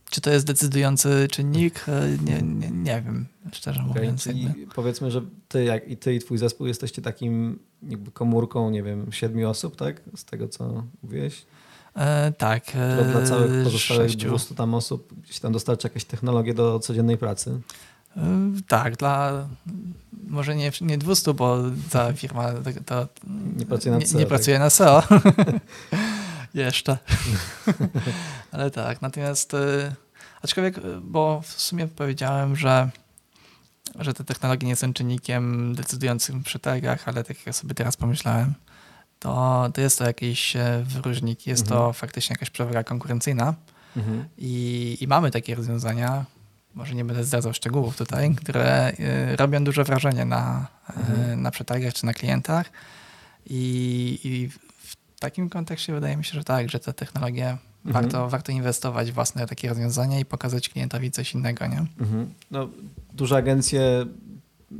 czy 0.10 0.22
to 0.22 0.30
jest 0.30 0.46
decydujący 0.46 1.28
czynnik? 1.32 1.86
E, 1.88 2.24
Nie, 2.26 2.42
nie, 2.42 2.72
nie 2.72 3.02
wiem, 3.02 3.26
szczerze 3.54 3.82
Okay? 3.82 3.94
mówiąc. 3.94 4.30
Powiedzmy, 4.76 5.12
że 5.12 5.22
ty, 5.48 5.64
jak, 5.64 5.88
i 5.88 5.98
ty 5.98 6.16
i 6.16 6.20
twój 6.20 6.38
zespół 6.38 6.68
jesteście 6.68 7.02
takim 7.02 7.60
jakby 7.90 8.12
komórką, 8.12 8.70
nie 8.70 8.84
wiem, 8.84 9.12
siedmiu 9.12 9.50
osób, 9.50 9.76
tak? 9.76 10.02
Z 10.16 10.26
tego, 10.26 10.48
co 10.48 10.84
mówiłeś. 11.04 11.46
E, 11.96 12.32
tak. 12.38 12.66
To 12.66 13.04
dla 13.12 13.22
e, 13.22 13.26
całych 13.28 13.64
pozostałych 13.64 14.04
sześciu. 14.12 14.28
200 14.28 14.56
tam 14.56 14.74
osób 14.74 15.14
gdzieś 15.24 15.40
tam 15.40 15.52
dostarcza 15.54 15.88
jakieś 15.88 16.06
technologie 16.06 16.54
do 16.54 16.80
codziennej 16.80 17.18
pracy. 17.18 17.60
Y, 18.18 18.20
Tak, 18.68 18.96
dla 18.98 19.48
może 20.28 20.56
nie, 20.56 20.72
nie 20.82 20.98
200, 20.98 21.34
bo 21.34 21.58
ta 21.92 22.14
firma 22.14 22.52
to, 22.54 22.70
to 22.86 23.08
Nie 23.58 23.66
pracuje 23.66 23.92
nad 23.96 24.02
nie, 24.02 24.08
nie 24.14 24.20
tak? 24.20 24.28
pracuje 24.28 24.60
na 24.60 24.70
SEO. 24.70 25.04
Jeszcze. 26.56 26.98
Ale 28.52 28.72
tak, 28.72 29.02
natomiast 29.02 29.54
y, 29.54 29.58
aczkolwiek, 30.42 30.78
y, 30.78 30.82
bo 31.02 31.42
w 31.42 31.62
sumie 31.62 31.88
powiedziałem, 31.88 32.56
że, 32.56 32.90
że 34.00 34.14
te 34.14 34.24
technologie 34.24 34.68
nie 34.68 34.76
są 34.76 34.94
czynnikiem 34.94 35.76
decydującym 35.76 36.44
przy 36.44 36.60
targach, 36.60 37.08
ale 37.08 37.24
tak 37.24 37.46
jak 37.46 37.56
sobie 37.56 37.76
teraz 37.76 37.98
pomyślałem, 37.98 38.54
to, 39.20 39.66
to 39.74 39.82
jest 39.82 39.98
to 39.98 40.04
jakiś 40.06 40.56
e, 40.56 40.84
wyróżnik, 40.88 41.48
jest 41.48 41.68
to 41.68 41.76
Mhm. 41.76 41.94
faktycznie 41.94 42.34
jakaś 42.34 42.50
przewaga 42.50 42.84
konkurencyjna. 42.84 43.54
Mhm. 43.98 44.26
I, 44.38 44.98
I 45.02 45.08
mamy 45.08 45.32
takie 45.32 45.56
rozwiązania, 45.56 46.26
może 46.74 46.96
nie 46.96 47.06
będę 47.06 47.24
zdradzał 47.24 47.54
szczegółów 47.54 47.98
tutaj, 47.98 48.36
które 48.36 48.92
y, 49.34 49.36
robią 49.36 49.64
duże 49.64 49.84
wrażenie 49.84 50.26
na, 50.26 50.68
y, 50.90 50.94
Mhm. 51.00 51.42
na 51.42 51.52
przetargach 51.52 51.94
czy 51.94 52.06
na 52.06 52.14
klientach. 52.14 52.72
I, 53.46 54.20
I 54.24 54.50
takim 55.26 55.50
kontekście 55.50 55.94
wydaje 55.94 56.18
mi 56.18 56.24
się, 56.26 56.34
że 56.34 56.44
tak, 56.44 56.70
że 56.70 56.80
te 56.80 56.94
technologie 56.94 57.58
Mhm. 57.86 58.04
warto, 58.04 58.30
warto 58.30 58.52
inwestować 58.52 59.12
w 59.12 59.14
własne 59.14 59.48
takie 59.48 59.70
rozwiązania 59.70 60.20
i 60.20 60.26
pokazać 60.26 60.70
klientowi 60.70 61.12
coś 61.12 61.34
innego, 61.34 61.68
nie? 61.68 61.80
Mhm. 62.00 62.34
No, 62.52 62.70
duże 63.14 63.36
agencje 63.36 64.06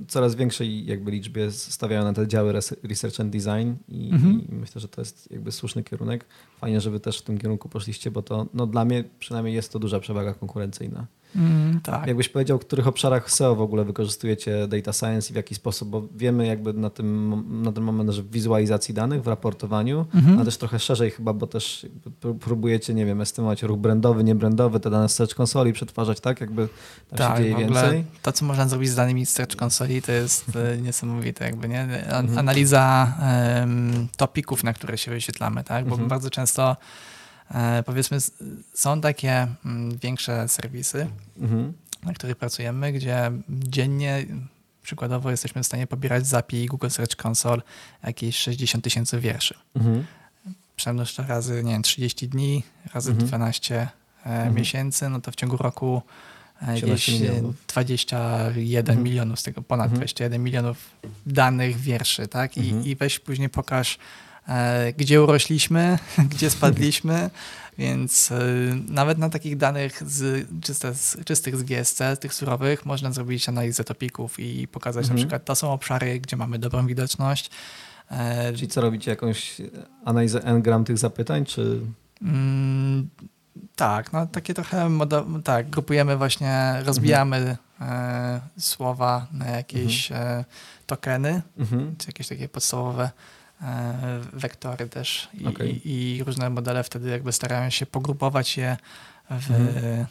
coraz 0.08 0.36
większej 0.36 0.86
jakby 0.86 1.12
liczbie 1.12 1.52
stawiają 1.52 2.04
na 2.04 2.14
te 2.14 2.28
działy 2.28 2.54
res- 2.54 2.76
research 2.84 3.20
and 3.20 3.32
design 3.34 3.74
i, 3.90 4.10
Mhm. 4.14 4.48
i 4.50 4.56
myślę, 4.56 4.82
że 4.82 4.88
to 4.88 5.02
jest 5.02 5.32
jakby 5.32 5.52
słuszny 5.52 5.84
kierunek. 5.84 6.26
Fajnie, 6.60 6.82
że 6.82 6.92
wy 6.92 7.00
też 7.00 7.20
w 7.20 7.22
tym 7.22 7.38
kierunku 7.38 7.70
poszliście, 7.70 8.12
bo 8.12 8.22
to 8.22 8.46
no, 8.54 8.68
dla 8.68 8.86
mnie 8.86 9.04
przynajmniej 9.20 9.56
jest 9.56 9.72
to 9.72 9.80
duża 9.80 10.00
przewaga 10.00 10.34
konkurencyjna. 10.34 11.06
Mm, 11.36 11.80
tak. 11.84 12.08
Jakbyś 12.08 12.30
powiedział, 12.30 12.58
w 12.58 12.62
których 12.62 12.88
obszarach 12.88 13.32
SEO 13.32 13.56
w 13.56 13.62
ogóle 13.62 13.86
wykorzystujecie 13.86 14.68
data 14.68 14.94
science 14.94 15.30
i 15.30 15.34
w 15.34 15.36
jaki 15.36 15.56
sposób, 15.56 15.90
bo 15.90 16.04
wiemy 16.16 16.48
jakby 16.48 16.74
na, 16.74 16.90
tym, 16.90 17.44
na 17.64 17.72
ten 17.72 17.84
moment, 17.84 18.10
że 18.10 18.24
w 18.24 18.32
wizualizacji 18.32 18.94
danych, 18.94 19.24
w 19.24 19.28
raportowaniu, 19.28 20.06
Mhm. 20.14 20.40
a 20.40 20.46
też 20.46 20.58
trochę 20.58 20.80
szerzej 20.80 21.12
chyba, 21.12 21.34
bo 21.34 21.48
też 21.48 21.86
próbujecie, 22.40 22.94
nie 22.94 23.06
wiem, 23.06 23.22
estymować 23.22 23.64
ruch 23.64 23.80
brandowy, 23.80 24.24
niebrandowy, 24.24 24.80
te 24.80 24.90
dane 24.90 25.10
z 25.10 25.16
Search 25.16 25.36
Consoli 25.40 25.74
przetwarzać, 25.74 26.20
tak? 26.20 26.42
Jakby 26.42 26.68
tam 27.10 27.18
tak, 27.18 27.38
się 27.38 27.44
dzieje 27.44 27.56
więcej. 27.58 28.04
to, 28.22 28.32
co 28.32 28.46
można 28.46 28.68
zrobić 28.68 28.90
z 28.90 28.96
danymi 28.96 29.26
z 29.26 29.30
Search 29.30 29.56
Consoli, 29.64 30.02
to 30.02 30.12
jest 30.12 30.46
e, 30.56 30.78
niesamowite 30.82 31.46
jakby, 31.46 31.68
nie? 31.70 31.82
Mhm. 31.82 32.38
Analiza 32.38 33.14
topików, 34.18 34.64
na 34.64 34.74
które 34.74 34.98
się 34.98 35.12
wyświetlamy, 35.12 35.64
tak? 35.64 35.86
Bo 35.86 35.92
Mhm. 35.92 36.10
bardzo 36.10 36.30
często 36.30 36.76
powiedzmy 37.86 38.18
s- 38.18 38.32
są 38.74 39.02
takie 39.02 39.48
mm, 39.66 39.98
większe 39.98 40.48
serwisy, 40.50 41.08
Mhm. 41.42 41.74
na 42.04 42.14
których 42.14 42.36
pracujemy, 42.38 42.92
gdzie 42.94 43.32
dziennie 43.50 44.26
przykładowo 44.84 45.32
jesteśmy 45.32 45.64
w 45.64 45.66
stanie 45.66 45.88
pobierać 45.88 46.28
z 46.28 46.34
API 46.34 46.66
Google 46.66 46.90
Search 46.90 47.26
Console 47.26 47.62
jakieś 48.04 48.38
60 48.38 48.84
tysięcy 48.84 49.20
wierszy. 49.20 49.56
Mhm. 49.76 50.06
Przemnóż 50.76 51.14
to 51.16 51.24
razy, 51.24 51.64
nie 51.64 51.72
wiem, 51.72 51.84
30 51.84 52.28
dni, 52.28 52.64
razy 52.94 53.12
Mhm. 53.12 53.28
12 53.28 53.76
e, 53.76 53.88
Mhm. 54.26 54.56
miesięcy, 54.56 55.10
no 55.10 55.22
to 55.22 55.32
w 55.32 55.36
ciągu 55.36 55.58
roku 55.58 56.02
e, 56.62 56.78
17 56.80 56.86
gdzieś 56.88 57.10
e, 57.10 57.12
milionów. 57.24 57.56
21 57.68 58.80
Mhm. 58.90 59.04
milionów, 59.04 59.40
z 59.40 59.44
tego 59.44 59.62
ponad 59.62 59.86
Mhm. 59.86 60.00
21 60.00 60.44
milionów 60.44 60.78
danych 61.26 61.78
wierszy, 61.78 62.28
tak? 62.28 62.58
I, 62.58 62.60
Mhm. 62.70 62.86
i 62.86 62.96
weź 62.96 63.20
później 63.20 63.50
pokaż, 63.50 63.96
e, 63.96 63.98
gdzie 64.98 65.24
urośliśmy, 65.24 66.00
gdzie 66.32 66.50
spadliśmy, 66.50 67.30
więc 67.78 68.32
e, 68.32 68.38
nawet 68.88 69.18
na 69.18 69.30
takich 69.30 69.58
danych 69.58 70.04
z, 70.12 70.48
czyste, 70.62 70.94
z, 70.96 71.18
czystych 71.26 71.58
z 71.58 71.64
GSC, 71.64 72.02
tych 72.20 72.34
surowych, 72.34 72.86
można 72.86 73.12
zrobić 73.12 73.50
analizę 73.50 73.84
topików 73.84 74.40
i 74.40 74.68
pokazać 74.68 75.04
Mhm. 75.04 75.18
na 75.20 75.24
przykład, 75.24 75.46
to 75.46 75.56
są 75.56 75.72
obszary, 75.74 76.20
gdzie 76.20 76.38
mamy 76.38 76.60
dobrą 76.60 76.88
widoczność, 76.88 77.50
e, 78.12 78.54
Czyli 78.54 78.68
co 78.68 78.82
robicie? 78.82 79.12
Jakąś 79.12 79.58
analizę 80.06 80.44
n-gram 80.44 80.84
tych 80.86 80.98
zapytań, 80.98 81.46
czy... 81.46 81.82
Mm, 82.22 83.10
tak, 83.76 84.14
no 84.14 84.28
takie 84.28 84.54
trochę 84.54 84.90
tak, 85.44 85.70
grupujemy 85.70 86.18
właśnie, 86.18 86.74
rozbijamy 86.86 87.58
e, 87.82 88.42
słowa 88.60 89.28
na 89.32 89.46
jakieś 89.46 90.12
e, 90.12 90.46
tokeny, 90.86 91.42
Mhm. 91.58 91.96
czy 91.98 92.08
jakieś 92.08 92.28
takie 92.28 92.50
podstawowe 92.50 93.04
e, 93.04 93.12
wektory 94.34 94.90
też 94.90 95.30
i, 95.34 95.46
Okej. 95.48 95.88
i, 95.90 96.16
i 96.18 96.24
różne 96.24 96.50
modele 96.50 96.84
wtedy 96.84 97.10
jakby 97.10 97.32
starają 97.32 97.70
się 97.70 97.86
pogrupować 97.86 98.58
je 98.58 98.78
w 99.30 99.52
Mhm. 99.52 100.06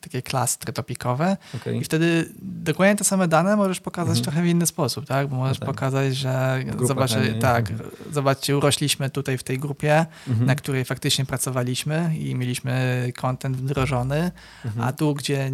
takie 0.00 0.22
klastry 0.22 0.72
topikowe 0.72 1.36
Okej. 1.54 1.78
i 1.80 1.84
wtedy 1.84 2.32
dokładnie 2.42 2.96
te 2.96 3.04
same 3.04 3.28
dane 3.28 3.56
możesz 3.56 3.80
pokazać 3.80 4.18
Mhm. 4.18 4.24
trochę 4.24 4.42
w 4.42 4.46
inny 4.46 4.66
sposób, 4.66 5.06
tak? 5.06 5.28
Bo 5.28 5.36
możesz 5.36 5.58
tak. 5.58 5.68
pokazać, 5.68 6.16
że 6.16 6.64
zobaczy, 6.82 7.34
tak, 7.40 7.70
Mhm. 7.70 7.90
zobaczcie, 8.12 8.56
urośliśmy 8.56 9.10
tutaj 9.10 9.38
w 9.38 9.42
tej 9.42 9.58
grupie, 9.58 10.06
Mhm. 10.28 10.46
na 10.46 10.54
której 10.54 10.84
faktycznie 10.84 11.24
pracowaliśmy 11.26 12.16
i 12.18 12.34
mieliśmy 12.34 13.12
content 13.16 13.56
wdrożony, 13.56 14.30
Mhm. 14.64 14.88
a 14.88 14.92
tu, 14.92 15.14
gdzie 15.14 15.50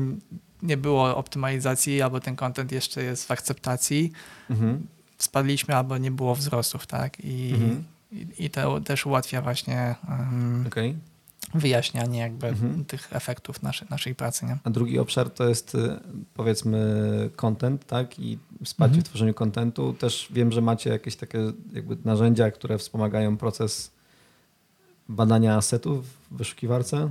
nie 0.62 0.76
było 0.76 1.16
optymalizacji 1.16 2.02
albo 2.02 2.20
ten 2.20 2.36
content 2.36 2.72
jeszcze 2.72 3.02
jest 3.02 3.26
w 3.28 3.30
akceptacji. 3.30 4.12
Spadliśmy 5.18 5.76
albo 5.76 5.98
nie 5.98 6.10
było 6.10 6.34
wzrostów, 6.34 6.86
tak? 6.86 7.20
I, 7.24 7.50
Mhm. 7.54 7.84
i, 8.12 8.26
i 8.38 8.50
to 8.50 8.80
też 8.80 9.06
ułatwia 9.06 9.42
właśnie 9.42 9.94
um, 10.08 10.64
Okej. 10.66 10.96
wyjaśnianie 11.54 12.18
jakby 12.20 12.46
Mhm. 12.46 12.84
tych 12.84 13.08
efektów 13.12 13.62
naszej, 13.62 13.88
naszej 13.90 14.14
pracy, 14.14 14.46
nie? 14.46 14.56
A 14.64 14.70
drugi 14.70 14.98
obszar 14.98 15.30
to 15.30 15.48
jest 15.48 15.74
y, 15.74 16.00
powiedzmy 16.34 16.80
content, 17.36 17.86
tak? 17.86 18.18
I 18.18 18.38
wsparcie 18.64 18.90
Mhm. 18.94 19.04
w 19.04 19.08
tworzeniu 19.08 19.34
contentu. 19.34 19.92
Też 19.92 20.28
wiem, 20.30 20.52
że 20.52 20.60
macie 20.60 20.90
jakieś 20.90 21.16
takie 21.16 21.38
jakby 21.72 21.96
narzędzia, 22.04 22.50
które 22.50 22.78
wspomagają 22.78 23.36
proces 23.36 23.90
badania 25.08 25.56
asetów 25.56 26.06
w 26.30 26.36
wyszukiwarce. 26.36 27.10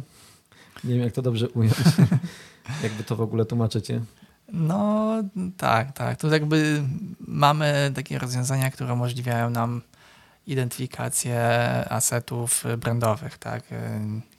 Nie 0.83 0.93
wiem, 0.93 1.03
jak 1.03 1.13
to 1.13 1.21
dobrze 1.21 1.49
ująć. 1.49 1.75
Jakby 2.83 3.03
to 3.03 3.15
w 3.15 3.21
ogóle 3.21 3.45
tłumaczycie. 3.45 4.01
No 4.53 5.13
tak, 5.57 5.91
tak. 5.91 6.19
Tu 6.19 6.27
jakby 6.27 6.83
mamy 7.19 7.91
takie 7.95 8.19
rozwiązania, 8.19 8.71
które 8.71 8.93
umożliwiają 8.93 9.49
nam 9.49 9.81
identyfikację 10.47 11.39
asetów 11.89 12.63
brandowych, 12.77 13.37
tak? 13.37 13.63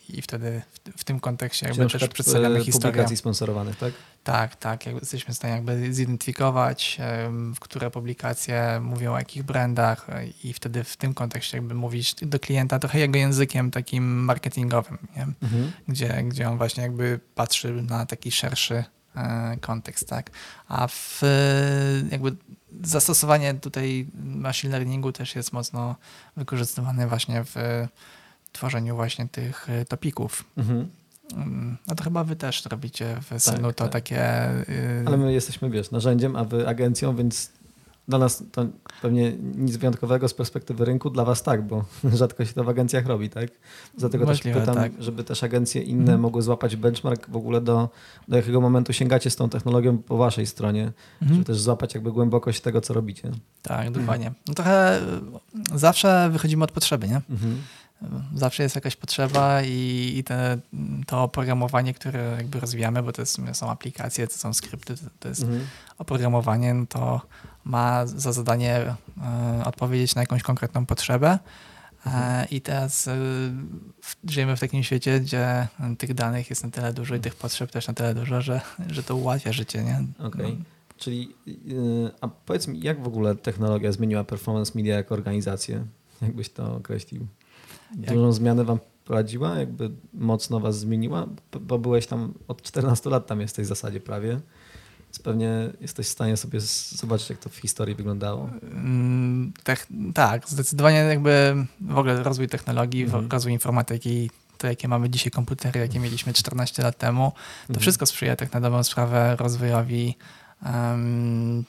I 0.08 0.22
wtedy 0.22 0.62
w, 0.72 1.00
w 1.00 1.04
tym 1.04 1.20
kontekście 1.20 1.66
Czyli 1.66 1.78
jakby 1.78 1.94
na 1.94 2.00
też 2.00 2.08
przedstawiamy 2.08 2.58
e, 2.58 2.64
historię. 2.64 2.92
publikacji 2.92 3.16
sponsorowanych, 3.16 3.76
tak? 3.76 3.92
Tak, 4.24 4.56
tak. 4.56 4.86
Jakby 4.86 5.00
jesteśmy 5.00 5.34
w 5.34 5.36
stanie 5.36 5.54
jakby 5.54 5.94
zidentyfikować, 5.94 6.98
które 7.60 7.90
publikacje 7.90 8.80
mówią 8.82 9.12
o 9.12 9.18
jakich 9.18 9.42
brandach 9.42 10.10
e, 10.10 10.26
i 10.44 10.52
wtedy 10.52 10.84
w 10.84 10.96
tym 10.96 11.14
kontekście 11.14 11.56
jakby 11.56 11.74
mówić 11.74 12.14
do 12.22 12.40
klienta 12.40 12.78
trochę 12.78 12.98
jego 12.98 13.18
językiem 13.18 13.70
takim 13.70 14.24
marketingowym, 14.24 14.98
nie? 15.16 15.22
Mhm. 15.22 15.72
Gdzie, 15.88 16.22
gdzie 16.24 16.48
on 16.48 16.58
właśnie 16.58 16.82
jakby 16.82 17.20
patrzy 17.34 17.82
na 17.82 18.06
taki 18.06 18.30
szerszy 18.30 18.84
kontekst, 19.60 20.08
tak? 20.08 20.30
A 20.68 20.88
w 20.88 21.20
e, 21.22 21.26
jakby 22.10 22.36
zastosowanie 22.84 23.54
tutaj 23.54 24.06
machine 24.24 24.72
learningu 24.72 25.12
też 25.12 25.36
jest 25.36 25.52
mocno 25.52 25.96
wykorzystywane 26.36 27.08
właśnie 27.08 27.44
w 27.44 27.86
tworzeniu 28.52 28.96
właśnie 28.96 29.28
tych 29.28 29.70
e, 29.70 29.84
topików. 29.84 30.44
Mhm. 30.56 30.88
Mm, 31.34 31.76
No 31.86 31.94
to 31.94 32.04
chyba 32.04 32.24
wy 32.24 32.36
też 32.36 32.64
robicie 32.66 33.16
w 33.30 33.42
Synu 33.42 33.72
to 33.72 33.84
tak. 33.84 33.92
takie... 33.92 34.50
y, 34.68 35.04
Ale 35.06 35.16
my 35.16 35.32
jesteśmy, 35.32 35.70
wiesz, 35.70 35.90
narzędziem, 35.90 36.36
a 36.36 36.44
wy 36.44 36.68
agencją, 36.68 37.16
więc 37.16 37.50
dla 38.08 38.18
nas 38.18 38.42
to 38.52 38.66
pewnie 39.02 39.32
nic 39.54 39.76
wyjątkowego 39.76 40.28
z 40.28 40.34
perspektywy 40.34 40.84
rynku, 40.84 41.10
dla 41.10 41.24
was 41.24 41.42
tak, 41.42 41.66
bo 41.66 41.84
rzadko 42.14 42.44
się 42.44 42.52
to 42.52 42.64
w 42.64 42.68
agencjach 42.68 43.06
robi, 43.06 43.30
tak? 43.30 43.50
Dlatego 43.98 44.24
Możliwe, 44.26 44.60
też 44.60 44.68
pytam, 44.68 44.82
tak. 44.82 44.92
żeby 45.02 45.24
też 45.24 45.42
agencje 45.44 45.82
inne 45.82 46.00
Mhm. 46.02 46.20
mogły 46.20 46.42
złapać 46.42 46.76
benchmark 46.76 47.30
w 47.30 47.36
ogóle 47.36 47.60
do, 47.60 47.88
do 48.28 48.36
jakiego 48.36 48.60
momentu 48.60 48.92
sięgacie 48.92 49.30
z 49.30 49.36
tą 49.36 49.48
technologią 49.48 49.98
po 49.98 50.16
waszej 50.16 50.46
stronie, 50.46 50.92
mhm. 51.22 51.32
żeby 51.34 51.44
też 51.44 51.60
złapać 51.60 51.94
jakby 51.94 52.12
głębokość 52.12 52.60
tego, 52.60 52.80
co 52.80 52.94
robicie. 52.94 53.30
Tak, 53.62 53.90
dokładnie. 53.90 54.32
No 54.48 54.54
trochę 54.54 55.00
y, 55.74 55.78
zawsze 55.78 56.28
wychodzimy 56.32 56.64
od 56.64 56.72
potrzeby, 56.72 57.08
nie? 57.08 57.20
Mhm. 57.30 57.62
Zawsze 58.34 58.62
jest 58.62 58.74
jakaś 58.74 58.96
potrzeba 58.96 59.62
i, 59.62 60.12
i 60.16 60.24
te, 60.24 60.58
to 61.06 61.22
oprogramowanie, 61.22 61.94
które 61.94 62.34
jakby 62.36 62.60
rozwijamy, 62.60 63.02
bo 63.02 63.12
to 63.12 63.22
jest, 63.22 63.38
są 63.52 63.70
aplikacje, 63.70 64.26
to 64.26 64.34
są 64.38 64.54
skrypty, 64.54 64.96
to, 64.96 65.02
to 65.20 65.28
jest 65.28 65.42
Mhm. 65.42 65.60
oprogramowanie, 65.98 66.74
no 66.74 66.86
to 66.86 67.20
ma 67.68 68.06
za 68.06 68.32
zadanie 68.32 68.76
e, 68.76 69.64
odpowiedzieć 69.64 70.14
na 70.14 70.20
jakąś 70.20 70.42
konkretną 70.42 70.86
potrzebę. 70.86 71.38
E, 72.06 72.46
I 72.50 72.60
teraz 72.60 73.08
e, 73.08 73.16
żyjemy 74.28 74.56
w 74.56 74.60
takim 74.60 74.82
świecie, 74.82 75.20
gdzie 75.20 75.68
tych 75.98 76.14
danych 76.14 76.50
jest 76.50 76.64
na 76.64 76.70
tyle 76.70 76.92
dużo 76.92 77.14
i 77.14 77.20
tych 77.20 77.34
potrzeb 77.34 77.70
też 77.70 77.88
na 77.88 77.94
tyle 77.94 78.14
dużo, 78.14 78.40
że, 78.40 78.60
że 78.90 79.02
to 79.02 79.16
ułatwia 79.16 79.52
życie. 79.52 79.84
Nie? 79.84 80.26
Okej. 80.26 80.56
No, 80.58 80.64
Czyli, 80.96 81.34
yy, 81.46 82.10
a 82.20 82.28
powiedz 82.28 82.68
mi, 82.68 82.80
jak 82.80 83.02
w 83.02 83.06
ogóle 83.06 83.36
technologia 83.36 83.92
zmieniła 83.92 84.24
performance 84.24 84.72
media 84.74 84.96
jako 84.96 85.14
organizację? 85.14 85.84
Jakbyś 86.22 86.48
to 86.48 86.76
określił? 86.76 87.26
Jak- 88.00 88.14
Dużą 88.14 88.32
zmianę 88.32 88.64
wam 88.64 88.78
prowadziła? 89.04 89.58
Jakby 89.58 89.90
mocno 90.14 90.60
was 90.60 90.78
zmieniła? 90.78 91.26
Bo 91.60 91.78
byłeś 91.78 92.06
tam 92.06 92.34
od 92.48 92.62
14 92.62 93.10
lat, 93.10 93.26
tam 93.26 93.40
jesteś 93.40 93.66
w 93.66 93.68
zasadzie 93.68 94.00
prawie. 94.00 94.40
Więc 95.18 95.22
pewnie 95.24 95.50
jesteś 95.80 96.06
w 96.06 96.10
stanie 96.10 96.36
sobie 96.36 96.60
zobaczyć, 96.90 97.30
jak 97.30 97.38
to 97.38 97.48
w 97.48 97.56
historii 97.56 97.94
wyglądało. 97.94 98.50
Mm, 98.62 99.52
Tech, 99.64 99.86
tak, 100.14 100.48
zdecydowanie 100.48 100.96
jakby 100.98 101.54
w 101.80 101.98
ogóle 101.98 102.22
rozwój 102.22 102.48
technologii, 102.48 103.02
Mhm. 103.02 103.28
rozwój 103.30 103.52
informatyki, 103.52 104.30
to 104.58 104.66
jakie 104.66 104.88
mamy 104.88 105.10
dzisiaj 105.10 105.30
komputery, 105.30 105.80
jakie 105.80 106.00
mieliśmy 106.00 106.32
14 106.32 106.82
lat 106.82 106.98
temu, 106.98 107.32
to 107.32 107.62
Mhm. 107.72 107.80
wszystko 107.80 108.06
sprzyja 108.06 108.36
tak 108.36 108.52
na 108.52 108.60
dobrą 108.60 108.82
sprawę 108.84 109.36
rozwojowi 109.36 110.16
em, 110.66 111.64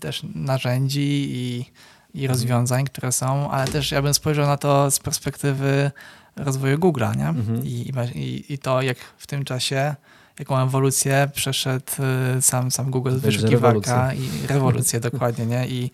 też 0.00 0.22
narzędzi 0.34 1.26
i, 1.30 1.58
i 2.14 2.20
Mhm. 2.22 2.28
rozwiązań, 2.30 2.84
które 2.84 3.12
są, 3.12 3.50
ale 3.50 3.68
też 3.68 3.90
ja 3.92 4.02
bym 4.02 4.14
spojrzał 4.14 4.46
na 4.46 4.56
to 4.56 4.90
z 4.90 4.98
perspektywy 4.98 5.90
rozwoju 6.36 6.78
Google'a, 6.78 7.16
nie? 7.16 7.28
Mhm. 7.28 7.64
I, 7.66 7.92
i, 8.14 8.52
I 8.52 8.58
to, 8.58 8.82
jak 8.82 8.98
w 9.18 9.26
tym 9.26 9.44
czasie, 9.44 9.94
jaką 10.38 10.58
ewolucję 10.62 11.30
przeszedł 11.34 11.92
y, 12.38 12.42
sam, 12.42 12.70
sam 12.70 12.90
Google 12.90 13.10
Będzie 13.10 13.26
wyszukiwarka 13.30 14.08
rewolucja. 14.08 14.44
i 14.44 14.46
rewolucję 14.46 15.00
dokładnie, 15.00 15.46
nie? 15.46 15.68
I 15.68 15.90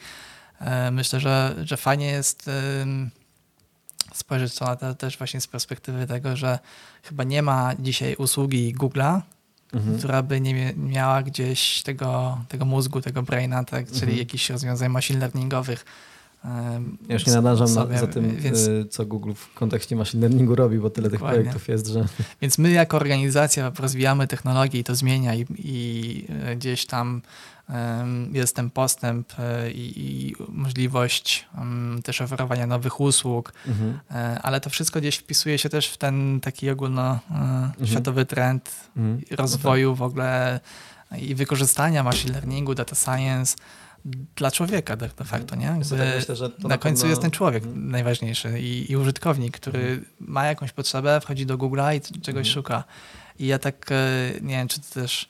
e, 0.61 0.91
myślę, 0.91 1.21
że, 1.21 1.55
że 1.65 1.77
fajnie 1.77 2.07
jest 2.07 2.51
spojrzeć 4.15 4.55
to 4.55 4.65
na 4.65 4.77
to 4.77 4.95
też 4.95 5.19
właśnie 5.19 5.41
z 5.41 5.47
perspektywy 5.47 6.07
tego, 6.07 6.37
że 6.37 6.59
chyba 7.03 7.25
nie 7.25 7.43
ma 7.43 7.73
dzisiaj 7.79 8.15
usługi 8.15 8.75
Google'a, 8.75 9.21
Mhm. 9.73 9.99
która 9.99 10.23
by 10.23 10.41
nie 10.41 10.73
miała 10.77 11.23
gdzieś 11.23 11.83
tego, 11.83 12.39
tego 12.49 12.65
mózgu, 12.65 13.01
tego 13.01 13.23
braina, 13.23 13.65
tak, 13.65 13.87
czyli 13.87 14.01
Mhm. 14.03 14.19
jakichś 14.19 14.51
rozwiązań 14.51 14.89
machine 14.89 15.19
learningowych 15.21 15.85
Ja 17.09 17.15
już 17.15 17.27
nie 17.27 17.33
nadążam 17.33 17.69
sobie, 17.69 17.99
za 17.99 18.07
tym, 18.07 18.37
więc, 18.37 18.59
y, 18.59 18.87
co 18.91 19.07
Google 19.07 19.33
w 19.35 19.55
kontekście 19.55 19.97
machine 19.97 20.21
learningu 20.21 20.55
robi, 20.55 20.79
bo 20.79 20.91
tyle 20.91 21.11
dokładnie. 21.11 21.37
tych 21.37 21.45
projektów 21.45 21.69
jest, 21.69 21.87
że... 21.87 22.05
Więc 22.43 22.59
my 22.59 22.71
jako 22.71 22.97
organizacja 22.97 23.73
rozwijamy 23.79 24.27
technologię 24.27 24.81
i 24.81 24.85
to 24.85 24.95
zmienia 24.95 25.35
i, 25.35 25.47
i 25.59 26.27
y, 26.53 26.57
gdzieś 26.57 26.87
tam 26.87 27.23
um, 27.69 28.35
jest 28.35 28.57
ten 28.57 28.71
postęp 28.71 29.33
y, 29.33 29.73
i, 29.73 30.01
i 30.01 30.35
możliwość 30.49 31.47
um, 31.59 32.01
też 32.05 32.21
oferowania 32.21 32.67
nowych 32.67 33.01
usług, 33.01 33.53
mhm. 33.67 33.99
ale 34.43 34.61
to 34.61 34.71
wszystko 34.71 35.01
gdzieś 35.01 35.17
wpisuje 35.17 35.59
się 35.59 35.69
też 35.69 35.89
w 35.89 35.97
ten 35.97 36.41
taki 36.41 36.71
ogólnoświatowy 36.71 38.21
mhm. 38.21 38.27
trend 38.27 38.71
mhm. 38.97 39.21
rozwoju 39.31 39.91
no 39.91 39.95
tak. 39.95 39.99
w 39.99 40.03
ogóle 40.03 40.61
i 41.19 41.35
wykorzystania 41.35 42.03
machine 42.03 42.33
learningu, 42.33 42.75
data 42.75 42.97
science, 42.97 43.57
dla 44.37 44.51
człowieka 44.51 44.97
de 44.97 45.09
facto, 45.09 45.57
nie? 45.57 45.67
Jakby 45.67 45.85
tak 45.85 46.15
myślę, 46.17 46.37
że 46.37 46.51
na, 46.63 46.69
na 46.69 46.79
końcu 46.79 47.01
pewno... 47.01 47.11
jest 47.11 47.23
ten 47.23 47.31
człowiek 47.31 47.65
hmm. 47.65 47.91
najważniejszy 47.91 48.61
i, 48.61 48.93
i, 48.93 48.97
użytkownik, 48.97 49.57
który 49.57 49.79
hmm. 49.79 50.05
ma 50.21 50.47
jakąś 50.47 50.73
potrzebę, 50.73 51.21
wchodzi 51.21 51.47
do 51.47 51.59
Google'a 51.59 51.97
i 51.97 52.01
czegoś 52.01 52.47
hmm. 52.47 52.55
szuka. 52.55 52.85
I 53.39 53.47
ja 53.47 53.59
tak, 53.59 53.87
e, 53.91 54.31
nie 54.41 54.57
wiem, 54.57 54.69
czy 54.69 54.81
ty 54.81 54.91
też 54.91 55.29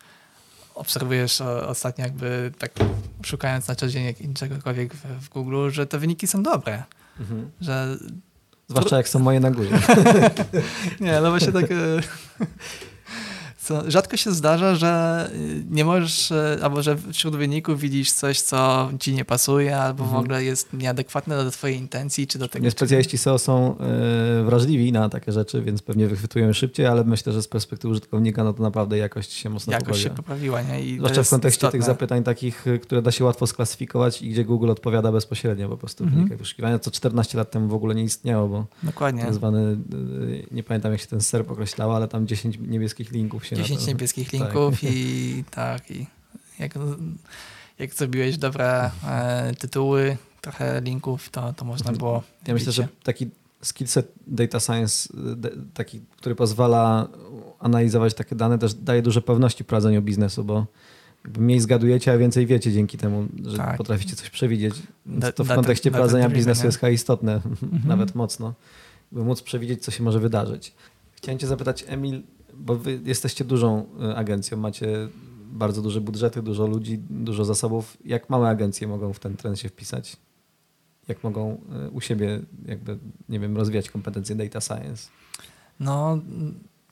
obserwujesz 0.75 1.41
ostatnio 1.41 2.05
jakby 2.05 2.53
tak 2.59 2.73
szukając 3.25 3.69
na 3.69 3.75
co 3.75 3.89
dzień 3.89 4.35
czegokolwiek 4.35 4.95
w, 4.95 5.25
w 5.25 5.29
Google, 5.29 5.71
że 5.71 5.87
te 5.87 5.99
wyniki 5.99 6.27
są 6.27 6.43
dobre. 6.43 6.83
Mhm. 7.21 7.51
Że... 7.61 7.97
Zwłaszcza 8.69 8.97
jak 8.97 9.09
są 9.09 9.19
moje 9.19 9.41
na 9.41 9.51
górze. 9.51 9.79
nie, 11.01 11.21
no 11.21 11.31
właśnie 11.31 11.53
tak... 11.53 11.65
Rzadko 13.87 14.17
się 14.17 14.33
zdarza, 14.33 14.75
że 14.75 15.31
y, 15.35 15.65
nie 15.71 15.85
możesz, 15.85 16.31
y, 16.31 16.59
albo 16.63 16.83
że 16.83 16.97
wśród 17.13 17.37
wyników 17.37 17.81
widzisz 17.81 18.13
coś, 18.13 18.41
co 18.41 18.91
ci 19.01 19.15
nie 19.15 19.25
pasuje, 19.25 19.77
albo 19.79 20.05
mhm. 20.05 20.23
w 20.23 20.25
ogóle 20.25 20.45
jest 20.45 20.73
nieadekwatne 20.73 21.45
do 21.45 21.51
twojej 21.51 21.79
intencji, 21.79 22.27
czy 22.27 22.39
do 22.39 22.49
tego. 22.49 22.65
Nie 22.65 22.71
specjaliści 22.71 23.19
SEO 23.19 23.39
są 23.39 23.77
yy, 24.39 24.45
wrażliwi 24.45 24.93
na 24.93 25.09
takie 25.09 25.33
rzeczy, 25.33 25.63
więc 25.63 25.83
pewnie 25.83 26.09
wychwytują 26.09 26.53
szybciej, 26.53 26.87
ale 26.87 27.05
myślę, 27.05 27.33
że 27.33 27.43
z 27.43 27.49
perspektywy 27.49 27.93
użytkownika, 27.93 28.45
no 28.45 28.53
to 28.53 28.63
naprawdę 28.63 28.99
jakość 28.99 29.33
się 29.33 29.51
mocno 29.51 29.73
jakość 29.73 29.87
poprawiła. 29.87 30.11
się 30.11 30.17
poprawiła, 30.17 30.63
nie? 30.63 30.85
I 30.85 30.97
Zwłaszcza 30.97 31.23
w 31.23 31.31
kontekście 31.31 31.59
istotne. 31.59 31.79
tych 31.79 31.87
zapytań 31.87 32.23
takich, 32.23 32.67
y, 32.67 32.79
które 32.79 33.03
da 33.03 33.11
się 33.11 33.25
łatwo 33.25 33.47
sklasyfikować 33.47 34.23
i 34.23 34.31
gdzie 34.31 34.45
Google 34.45 34.71
odpowiada 34.71 35.13
bezpośrednio 35.13 35.69
po 35.69 35.77
prostu 35.77 36.05
w 36.05 36.07
mhm. 36.07 36.23
wynikach 36.23 36.39
wyszukiwania, 36.39 36.79
co 36.79 36.91
14 36.91 37.39
lat 37.39 37.51
temu 37.51 37.69
w 37.69 37.75
ogóle 37.75 37.95
nie 37.95 38.05
istniało, 38.05 38.49
bo 38.49 38.67
Dokładnie. 38.83 39.23
tak 39.23 39.35
zwany, 39.35 39.77
nie 40.51 40.63
pamiętam 40.63 40.93
jak 40.93 41.01
się 41.01 41.07
ten 41.07 41.21
SERP 41.21 41.51
określał, 41.51 41.93
ale 41.93 42.09
tam 42.09 42.27
10 42.27 42.59
niebieskich 42.59 43.13
linków 43.13 43.47
się 43.47 43.54
10 43.55 43.87
niebieskich 43.87 44.31
tak. 44.31 44.41
linków 44.41 44.81
tak. 44.81 44.91
i 44.93 45.45
tak. 45.51 45.91
I 45.91 46.07
jak, 46.59 46.75
jak 47.79 47.95
zrobiłeś 47.95 48.39
dobre 48.39 48.91
e, 49.07 49.55
tytuły, 49.59 50.17
trochę 50.41 50.81
linków, 50.81 51.31
to, 51.31 51.53
to 51.53 51.65
można 51.65 51.91
mhm. 51.91 51.99
było. 51.99 52.23
Ja 52.47 52.55
myślę, 52.55 52.73
że 52.73 52.89
taki 53.03 53.31
skillset 53.63 54.13
data 54.27 54.61
science, 54.61 55.09
taki, 55.75 56.01
który 56.17 56.35
pozwala 56.35 57.09
analizować 57.59 58.15
takie 58.15 58.37
dane, 58.37 58.59
też 58.59 58.75
daje 58.75 59.03
dużo 59.03 59.21
pewności 59.23 59.65
w 59.65 59.67
prowadzeniu 59.67 60.03
biznesu, 60.03 60.45
bo 60.45 60.67
mniej 61.39 61.61
zgadujecie, 61.61 62.13
a 62.13 62.19
więcej 62.19 62.47
wiecie 62.47 62.73
dzięki 62.73 62.99
temu, 62.99 63.27
że 63.45 63.57
tak. 63.57 63.77
potraficie 63.77 64.17
coś 64.17 64.31
przewidzieć. 64.31 64.75
to 65.35 65.45
w 65.45 65.49
kontekście 65.49 65.91
prowadzenia 65.91 66.29
biznesu 66.29 66.67
jest 66.67 66.79
chyba 66.79 66.91
istotne, 66.91 67.35
mhm. 67.63 67.83
nawet 67.87 68.15
mocno, 68.15 68.55
by 69.13 69.25
móc 69.25 69.43
przewidzieć, 69.43 69.83
co 69.83 69.91
się 69.91 70.03
może 70.03 70.21
wydarzyć. 70.21 70.73
Chciałem 71.13 71.39
cię 71.39 71.47
zapytać, 71.47 71.85
Emil, 71.89 72.23
bo 72.57 72.77
wy 72.77 73.01
jesteście 73.05 73.45
dużą 73.45 73.87
y, 74.11 74.17
agencją, 74.17 74.57
macie 74.57 75.09
bardzo 75.55 75.83
duże 75.83 76.01
budżety, 76.01 76.43
dużo 76.43 76.67
ludzi, 76.67 76.99
dużo 76.99 77.45
zasobów. 77.45 77.97
Jak 78.05 78.31
małe 78.31 78.49
agencje 78.49 78.89
mogą 78.89 79.13
w 79.13 79.21
ten 79.21 79.37
trend 79.37 79.59
się 79.59 79.69
wpisać? 79.69 80.17
Jak 81.09 81.25
mogą 81.25 81.61
y, 81.87 81.91
u 81.91 82.01
siebie 82.01 82.41
jakby, 82.67 82.99
nie 83.29 83.41
wiem, 83.41 83.57
rozwijać 83.57 83.91
kompetencje 83.91 84.37
data 84.37 84.61
science? 84.61 85.09
No, 85.81 86.19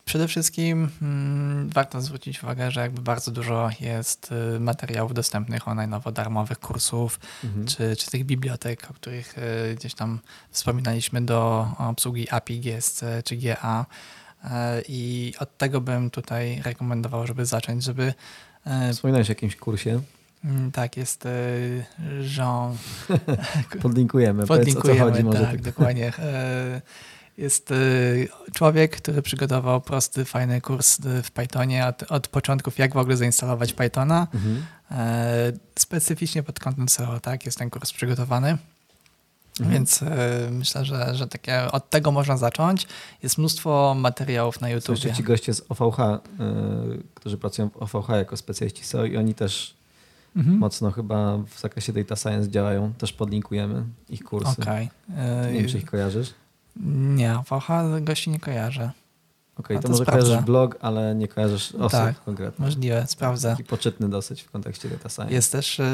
przede 0.04 0.28
wszystkim 0.28 0.88
hmm, 1.00 1.68
warto 1.68 2.00
zwrócić 2.00 2.42
uwagę, 2.42 2.70
że 2.70 2.80
jakby 2.80 3.02
bardzo 3.02 3.30
dużo 3.30 3.70
jest 3.80 4.30
y, 4.56 4.60
materiałów 4.60 5.14
dostępnych 5.14 5.68
online, 5.68 5.94
darmowych 6.14 6.58
kursów, 6.58 7.20
mhm. 7.44 7.66
czy, 7.66 7.96
czy 7.96 8.10
tych 8.10 8.24
bibliotek, 8.24 8.90
o 8.90 8.94
których 8.94 9.36
gdzieś 9.76 9.94
tam 9.94 10.20
wspominaliśmy 10.50 11.22
do 11.22 11.68
obsługi 11.78 12.30
API 12.30 12.60
GSC 12.60 13.04
czy 13.24 13.36
GA. 13.36 13.86
E, 14.44 14.82
I 14.88 15.32
od 15.38 15.58
tego 15.58 15.80
bym 15.80 16.10
tutaj 16.10 16.62
rekomendował, 16.64 17.26
żeby 17.26 17.46
zacząć, 17.46 17.84
żeby. 17.84 18.14
E, 18.64 18.92
Wspominałeś 18.92 19.28
o 19.28 19.32
jakimś 19.32 19.56
kursie? 19.56 20.00
Mm, 20.44 20.72
tak, 20.72 20.96
jest 20.96 21.26
e, 21.26 21.30
Jean. 22.36 22.76
Podlinkujemy. 23.82 24.46
Podlinkujemy, 24.46 25.00
co 25.00 25.04
chodzi, 25.04 25.24
może 25.24 25.40
tak, 25.40 25.62
dokładnie. 25.62 26.12
Jest 27.38 27.74
człowiek, 28.54 28.96
który 28.96 29.22
przygotował 29.22 29.80
prosty, 29.80 30.24
fajny 30.24 30.60
kurs 30.60 30.98
w 31.22 31.30
Pythonie 31.30 31.86
od, 31.86 32.02
od 32.02 32.28
początków, 32.28 32.78
jak 32.78 32.94
w 32.94 32.96
ogóle 32.96 33.16
zainstalować 33.16 33.72
Pythona. 33.72 34.26
Mhm. 34.34 34.62
Specyficznie 35.78 36.42
pod 36.42 36.60
kątem 36.60 36.88
SEO, 36.88 37.20
tak, 37.20 37.46
jest 37.46 37.58
ten 37.58 37.70
kurs 37.70 37.92
przygotowany. 37.92 38.58
Mhm. 39.60 39.74
Więc 39.74 40.02
y, 40.02 40.06
myślę, 40.50 40.84
że, 40.84 41.14
że 41.14 41.26
takie, 41.26 41.72
od 41.72 41.90
tego 41.90 42.10
można 42.10 42.36
zacząć. 42.36 42.86
Jest 43.22 43.38
mnóstwo 43.38 43.94
materiałów 43.98 44.60
na 44.60 44.70
YouTube. 44.70 44.98
Są 44.98 45.14
ci 45.14 45.22
goście 45.22 45.54
z 45.54 45.62
OVH, 45.68 45.98
y, 45.98 47.02
którzy 47.14 47.38
pracują 47.38 47.68
w 47.68 47.94
OVH 47.94 48.08
jako 48.08 48.36
specjaliści 48.36 48.84
SEO 48.84 49.04
i 49.04 49.16
oni 49.16 49.34
też 49.34 49.74
mhm. 50.36 50.58
mocno 50.58 50.90
chyba 50.90 51.38
w 51.38 51.60
zakresie 51.60 51.92
data 51.92 52.16
science 52.16 52.50
działają. 52.50 52.92
Też 52.98 53.12
podlinkujemy 53.12 53.84
ich 54.08 54.24
kursy. 54.24 54.62
Okay. 54.62 54.88
Y, 55.48 55.52
nie 55.52 55.58
wiem, 55.58 55.68
czy 55.68 55.78
ich 55.78 55.86
kojarzysz? 55.86 56.34
Nie, 57.16 57.38
OVH 57.38 57.68
gości 58.00 58.30
nie 58.30 58.40
kojarzę. 58.40 58.90
Okej, 59.62 59.76
okay, 59.76 59.82
to, 59.82 59.82
to, 59.82 59.88
może 59.88 60.04
kojarzysz 60.04 60.44
blog, 60.44 60.76
ale 60.80 61.14
nie 61.14 61.28
kojarzysz 61.28 61.74
osób 61.74 61.90
tak, 61.90 62.24
konkretnie. 62.24 62.64
możliwe, 62.64 63.04
sprawdzę. 63.08 63.50
Taki 63.50 63.64
poczytny 63.64 64.08
dosyć 64.08 64.42
w 64.42 64.50
kontekście 64.50 64.88
data 64.88 65.08
science. 65.08 65.34
Jest 65.34 65.52
też 65.52 65.78
yy, 65.78 65.84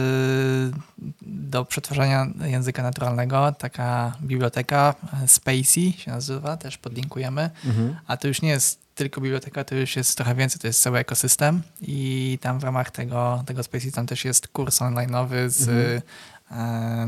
do 1.23 1.65
przetwarzania 1.65 2.27
języka 2.45 2.83
naturalnego 2.83 3.53
taka 3.59 4.17
biblioteka 4.23 4.95
y, 5.25 5.29
Spacey 5.29 5.93
się 5.93 6.11
nazywa, 6.11 6.57
też 6.57 6.79
podlinkujemy, 6.79 7.51
mhm. 7.65 7.97
a 8.07 8.17
to 8.17 8.29
już 8.29 8.43
nie 8.43 8.49
jest 8.49 8.89
tylko 8.95 9.21
biblioteka, 9.21 9.65
to 9.65 9.75
już 9.75 9.97
jest 9.97 10.17
trochę 10.17 10.35
więcej, 10.35 10.61
to 10.61 10.67
jest 10.67 10.83
cały 10.83 10.99
ekosystem 10.99 11.63
i 11.81 12.39
tam 12.43 12.59
w 12.59 12.65
ramach 12.65 12.91
tego, 12.91 13.43
tego 13.47 13.63
Spacey 13.63 13.93
tam 13.93 14.07
też 14.07 14.25
jest 14.25 14.49
kurs 14.49 14.81
online'owy 14.81 15.49
z 15.49 15.69
mhm 15.69 16.01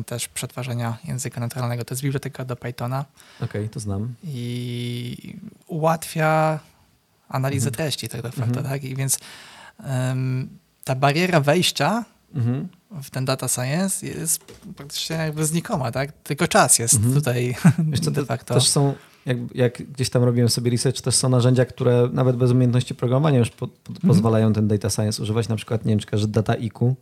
też 0.06 0.28
przetwarzania 0.28 0.98
języka 1.04 1.40
naturalnego. 1.40 1.84
To 1.84 1.94
jest 1.94 2.02
biblioteka 2.02 2.44
do 2.44 2.56
Pythona. 2.56 3.04
Okej, 3.36 3.48
okay, 3.48 3.68
to 3.68 3.80
znam. 3.80 4.14
I 4.24 5.36
ułatwia 5.66 6.60
analizę 7.28 7.68
mhm. 7.68 7.74
treści 7.74 8.08
tak 8.08 8.22
naprawdę, 8.22 8.58
mhm. 8.58 8.66
tak? 8.66 8.84
I 8.84 8.96
więc 8.96 9.18
um, 9.86 10.48
ta 10.84 10.94
bariera 10.94 11.40
wejścia 11.40 12.04
mhm. 12.34 12.68
w 13.02 13.10
ten 13.10 13.24
data 13.24 13.48
science 13.48 14.06
jest 14.06 14.44
praktycznie 14.76 15.16
jakby 15.16 15.46
znikoma, 15.46 15.92
tak? 15.92 16.12
Tylko 16.12 16.48
czas 16.48 16.78
jest 16.78 16.94
mhm. 16.94 17.14
tutaj 17.14 17.54
Wiesz 17.90 18.00
de 18.00 18.24
facto. 18.24 18.54
Też 18.54 18.68
są, 18.68 18.94
jak, 19.26 19.36
jak, 19.54 19.82
gdzieś 19.82 20.10
tam 20.10 20.24
robiłem 20.24 20.48
sobie 20.48 20.70
research, 20.70 21.00
też 21.00 21.14
są 21.14 21.28
narzędzia, 21.28 21.64
które 21.64 22.08
nawet 22.12 22.36
bez 22.36 22.50
umiejętności 22.50 22.94
programowania 22.94 23.38
już 23.38 23.50
po, 23.50 23.68
po, 23.68 23.92
mhm. 23.92 24.08
pozwalają 24.08 24.52
ten 24.52 24.68
data 24.68 24.90
science 24.90 25.22
używać, 25.22 25.48
na 25.48 25.56
przykład, 25.56 25.84
nie 25.84 25.96
wiem, 25.96 25.98
czy 25.98 26.28
Data 26.28 26.52
IQ, 26.52 26.96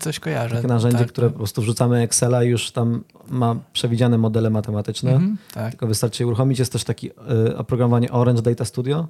Coś 0.00 0.20
kojarzę. 0.20 0.56
Takie 0.56 0.68
narzędzie, 0.68 0.98
tak, 0.98 1.08
które 1.08 1.26
tak. 1.26 1.32
po 1.32 1.38
prostu 1.38 1.62
wrzucamy 1.62 2.02
Excela 2.02 2.44
i 2.44 2.48
już 2.48 2.70
tam 2.70 3.04
ma 3.28 3.56
przewidziane 3.72 4.18
modele 4.18 4.50
matematyczne. 4.50 5.10
Mhm, 5.12 5.36
tak. 5.54 5.70
Tylko 5.70 5.86
wystarczy 5.86 6.22
je 6.22 6.26
uruchomić. 6.26 6.58
Jest 6.58 6.72
też 6.72 6.84
takie 6.84 7.08
y, 7.48 7.56
oprogramowanie 7.56 8.12
Orange 8.12 8.42
Data 8.42 8.64
Studio. 8.64 9.08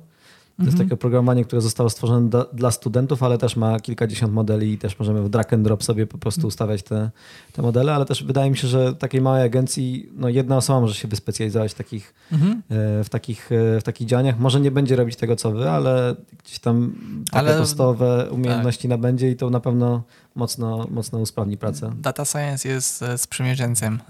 To 0.56 0.62
jest 0.62 0.72
mhm. 0.72 0.88
takie 0.88 0.94
oprogramowanie, 0.94 1.44
które 1.44 1.62
zostało 1.62 1.90
stworzone 1.90 2.28
do, 2.28 2.50
dla 2.52 2.70
studentów, 2.70 3.22
ale 3.22 3.38
też 3.38 3.56
ma 3.56 3.80
kilkadziesiąt 3.80 4.32
modeli 4.32 4.72
i 4.72 4.78
też 4.78 4.98
możemy 4.98 5.22
w 5.22 5.28
drag 5.28 5.52
and 5.52 5.62
drop 5.62 5.84
sobie 5.84 6.06
po 6.06 6.18
prostu 6.18 6.40
mhm. 6.40 6.48
ustawiać 6.48 6.82
te, 6.82 7.10
te 7.52 7.62
modele, 7.62 7.94
ale 7.94 8.04
też 8.04 8.24
wydaje 8.24 8.50
mi 8.50 8.56
się, 8.56 8.68
że 8.68 8.94
takiej 8.94 9.20
małej 9.20 9.42
agencji 9.42 10.10
no 10.16 10.28
jedna 10.28 10.56
osoba 10.56 10.80
może 10.80 10.94
się 10.94 11.08
wyspecjalizować 11.08 11.72
w 11.72 11.74
takich, 11.74 12.14
mhm. 12.32 12.62
E, 12.70 13.04
w, 13.04 13.08
takich, 13.08 13.52
e, 13.52 13.80
w 13.80 13.82
takich 13.82 14.08
działaniach. 14.08 14.38
Może 14.38 14.60
nie 14.60 14.70
będzie 14.70 14.96
robić 14.96 15.16
tego, 15.16 15.36
co 15.36 15.50
wy, 15.50 15.70
ale 15.70 16.16
gdzieś 16.44 16.58
tam 16.58 16.94
takie 17.30 17.38
ale, 17.38 17.58
podstawowe 17.58 18.30
umiejętności 18.30 18.82
tak. 18.82 18.90
nabędzie 18.90 19.30
i 19.30 19.36
to 19.36 19.50
na 19.50 19.60
pewno 19.60 20.02
mocno, 20.34 20.86
mocno 20.90 21.18
usprawni 21.18 21.56
pracę. 21.56 21.92
Data 21.96 22.24
science 22.24 22.68
jest 22.68 23.02
e, 23.02 23.18
sprzymierzeńcem 23.18 24.00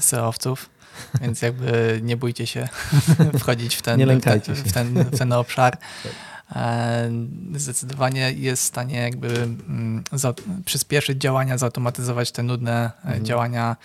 SEO-owców. 0.00 0.70
Więc 1.22 1.42
jakby 1.42 2.00
nie 2.02 2.16
bójcie 2.16 2.46
się 2.46 2.68
wchodzić 3.40 3.76
w 3.76 3.82
ten, 3.82 4.20
w, 4.20 4.72
ten, 4.72 4.94
w 5.04 5.18
ten 5.18 5.32
obszar. 5.32 5.76
Tak. 5.76 6.12
E, 6.56 7.10
zdecydowanie 7.54 8.32
jest 8.32 8.62
w 8.62 8.66
stanie 8.66 8.98
jakby 8.98 9.28
mm, 9.28 10.04
przyspieszyć 10.64 11.18
działania, 11.18 11.58
zautomatyzować 11.58 12.32
te 12.32 12.42
nudne 12.42 12.84
e, 12.86 13.06
mhm. 13.06 13.24
działania, 13.24 13.76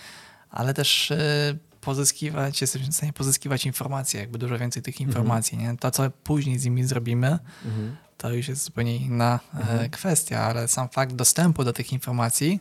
ale 0.50 0.74
też 0.74 1.10
e, 1.10 1.56
pozyskiwać, 1.80 2.60
jesteśmy 2.60 2.92
w 2.92 2.94
stanie 2.94 3.12
pozyskiwać 3.12 3.66
informacje, 3.66 4.20
jakby 4.20 4.38
dużo 4.38 4.58
więcej 4.58 4.82
tych 4.82 4.94
mhm. 4.94 5.08
informacji. 5.08 5.58
Nie? 5.58 5.76
To, 5.76 5.90
co 5.90 6.10
później 6.10 6.58
z 6.58 6.64
nimi 6.64 6.84
zrobimy, 6.84 7.38
mhm. 7.64 7.96
to 8.16 8.30
już 8.32 8.48
jest 8.48 8.64
zupełnie 8.64 8.96
inna 8.96 9.40
mhm. 9.54 9.90
kwestia, 9.90 10.40
ale 10.40 10.68
sam 10.68 10.88
fakt 10.88 11.14
dostępu 11.14 11.64
do 11.64 11.72
tych 11.72 11.92
informacji 11.92 12.60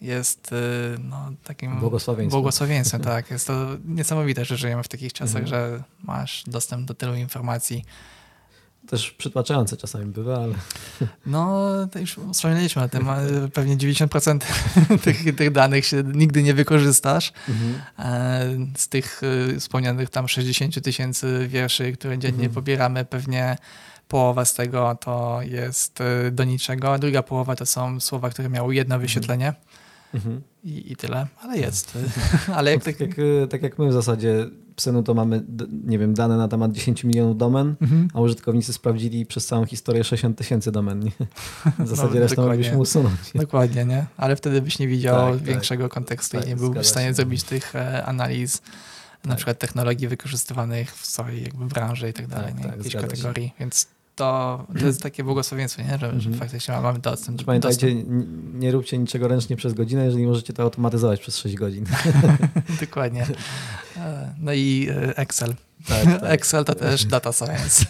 jest 0.00 0.52
y, 0.52 0.56
no, 1.04 1.30
takim 1.44 1.80
Błogosławieństwem. 1.80 2.30
błogosławieństwem. 2.30 3.00
tak. 3.02 3.30
Jest 3.30 3.46
to 3.46 3.66
niesamowite, 3.84 4.44
że 4.44 4.56
żyjemy 4.56 4.82
w 4.82 4.88
takich 4.88 5.12
czasach, 5.12 5.42
Mhm. 5.42 5.46
że 5.46 5.82
masz 6.04 6.44
dostęp 6.46 6.86
do 6.88 6.94
tylu 6.94 7.14
informacji. 7.14 7.84
Też 8.88 9.10
przytłaczające 9.10 9.76
czasami 9.76 10.06
bywa, 10.06 10.36
ale 10.36 10.54
No, 11.26 11.60
to 11.92 11.98
już 11.98 12.16
wspomnieliśmy 12.32 12.82
o 12.82 12.88
tym, 12.88 13.08
pewnie 13.54 13.76
90% 13.76 14.38
tych, 15.04 15.36
tych 15.36 15.50
danych 15.52 15.86
się 15.86 16.02
nigdy 16.14 16.42
nie 16.42 16.54
wykorzystasz. 16.54 17.32
E, 17.98 18.46
Z 18.76 18.88
tych 18.88 19.20
y, 19.54 19.60
wspomnianych 19.60 20.10
tam 20.10 20.28
60 20.28 20.82
tysięcy 20.84 21.48
wierszy, 21.48 21.92
które 21.92 22.18
dziennie 22.18 22.34
Mhm. 22.44 22.54
pobieramy, 22.54 23.04
pewnie 23.04 23.56
połowa 24.08 24.44
z 24.44 24.54
tego 24.54 24.94
to 25.00 25.38
jest 25.42 26.00
y, 26.00 26.30
do 26.30 26.44
niczego, 26.44 26.92
a 26.94 26.98
druga 26.98 27.22
połowa 27.22 27.56
to 27.56 27.66
są 27.66 28.00
słowa, 28.00 28.30
które 28.30 28.48
miały 28.48 28.74
jedno 28.74 28.98
wyświetlenie 28.98 29.54
Mhm. 30.14 30.40
i, 30.64 30.92
i 30.92 30.96
tyle, 30.96 31.26
ale 31.42 31.58
jest. 31.58 31.98
ale 32.56 32.70
jak 32.70 32.84
tak, 32.84 32.96
tak... 32.96 33.08
jak, 33.08 33.18
y, 33.18 33.46
tak 33.50 33.62
jak 33.62 33.78
my 33.78 33.88
w 33.88 33.92
zasadzie 33.92 34.46
Psynu 34.76 35.02
to 35.02 35.14
mamy, 35.14 35.42
nie 35.84 35.98
wiem, 35.98 36.14
dane 36.14 36.36
na 36.36 36.48
temat 36.48 36.72
10 36.72 37.04
milionów 37.04 37.36
domen, 37.38 37.74
Mhm. 37.80 38.08
a 38.14 38.20
użytkownicy 38.20 38.72
sprawdzili 38.72 39.26
przez 39.26 39.46
całą 39.46 39.66
historię 39.66 40.04
60 40.04 40.38
tysięcy 40.38 40.72
domen. 40.72 41.00
Nie? 41.00 41.10
W 41.84 41.88
zasadzie 41.88 42.14
No, 42.14 42.20
resztę 42.20 42.42
moglibyśmy 42.42 42.78
usunąć. 42.78 43.14
Dokładnie, 43.34 43.84
nie? 43.84 44.06
Ale 44.16 44.36
wtedy 44.36 44.62
byś 44.62 44.78
nie 44.78 44.88
widział 44.88 45.16
Tak, 45.16 45.34
tak. 45.34 45.42
większego 45.48 45.88
kontekstu 45.88 46.36
Tak, 46.36 46.46
i 46.46 46.48
nie 46.48 46.56
byłbyś 46.56 46.86
w 46.86 46.90
stanie 46.90 47.14
zrobić 47.14 47.42
tych 47.42 47.76
e, 47.76 48.04
analiz, 48.06 48.62
na 49.24 49.28
Tak. 49.28 49.36
przykład 49.36 49.58
technologii 49.58 50.08
wykorzystywanych 50.08 50.96
w 50.96 51.06
całej 51.06 51.42
jakby 51.42 51.66
branży 51.66 52.08
i 52.08 52.12
tak 52.12 52.26
dalej, 52.26 52.54
nie? 52.54 52.62
tak, 52.64 52.76
jakiejś 52.76 52.94
kategorii. 52.96 53.54
Więc 53.60 53.86
to, 54.20 54.66
to 54.80 54.86
jest 54.86 55.02
takie 55.02 55.24
błogosławieństwo, 55.24 55.82
nie? 55.82 55.88
Że, 55.90 55.98
że 55.98 56.06
Mhm. 56.06 56.34
faktycznie 56.34 56.80
mamy 56.80 56.98
dostęp. 56.98 57.44
Pamiętajcie, 57.44 57.86
dostęp. 57.94 58.18
nie 58.54 58.70
róbcie 58.72 58.98
niczego 58.98 59.28
ręcznie 59.28 59.56
przez 59.56 59.74
godzinę, 59.74 60.04
jeżeli 60.04 60.26
możecie 60.26 60.52
to 60.52 60.62
automatyzować 60.62 61.20
przez 61.20 61.36
6 61.38 61.54
godzin. 61.54 61.84
Dokładnie. 62.80 63.26
E, 63.96 64.34
No 64.40 64.52
i 64.52 64.88
e, 64.90 65.16
Excel. 65.16 65.54
tak, 65.88 66.04
tak. 66.04 66.22
Excel 66.34 66.64
to 66.64 66.74
też 66.74 67.04
data 67.04 67.32
science. 67.32 67.84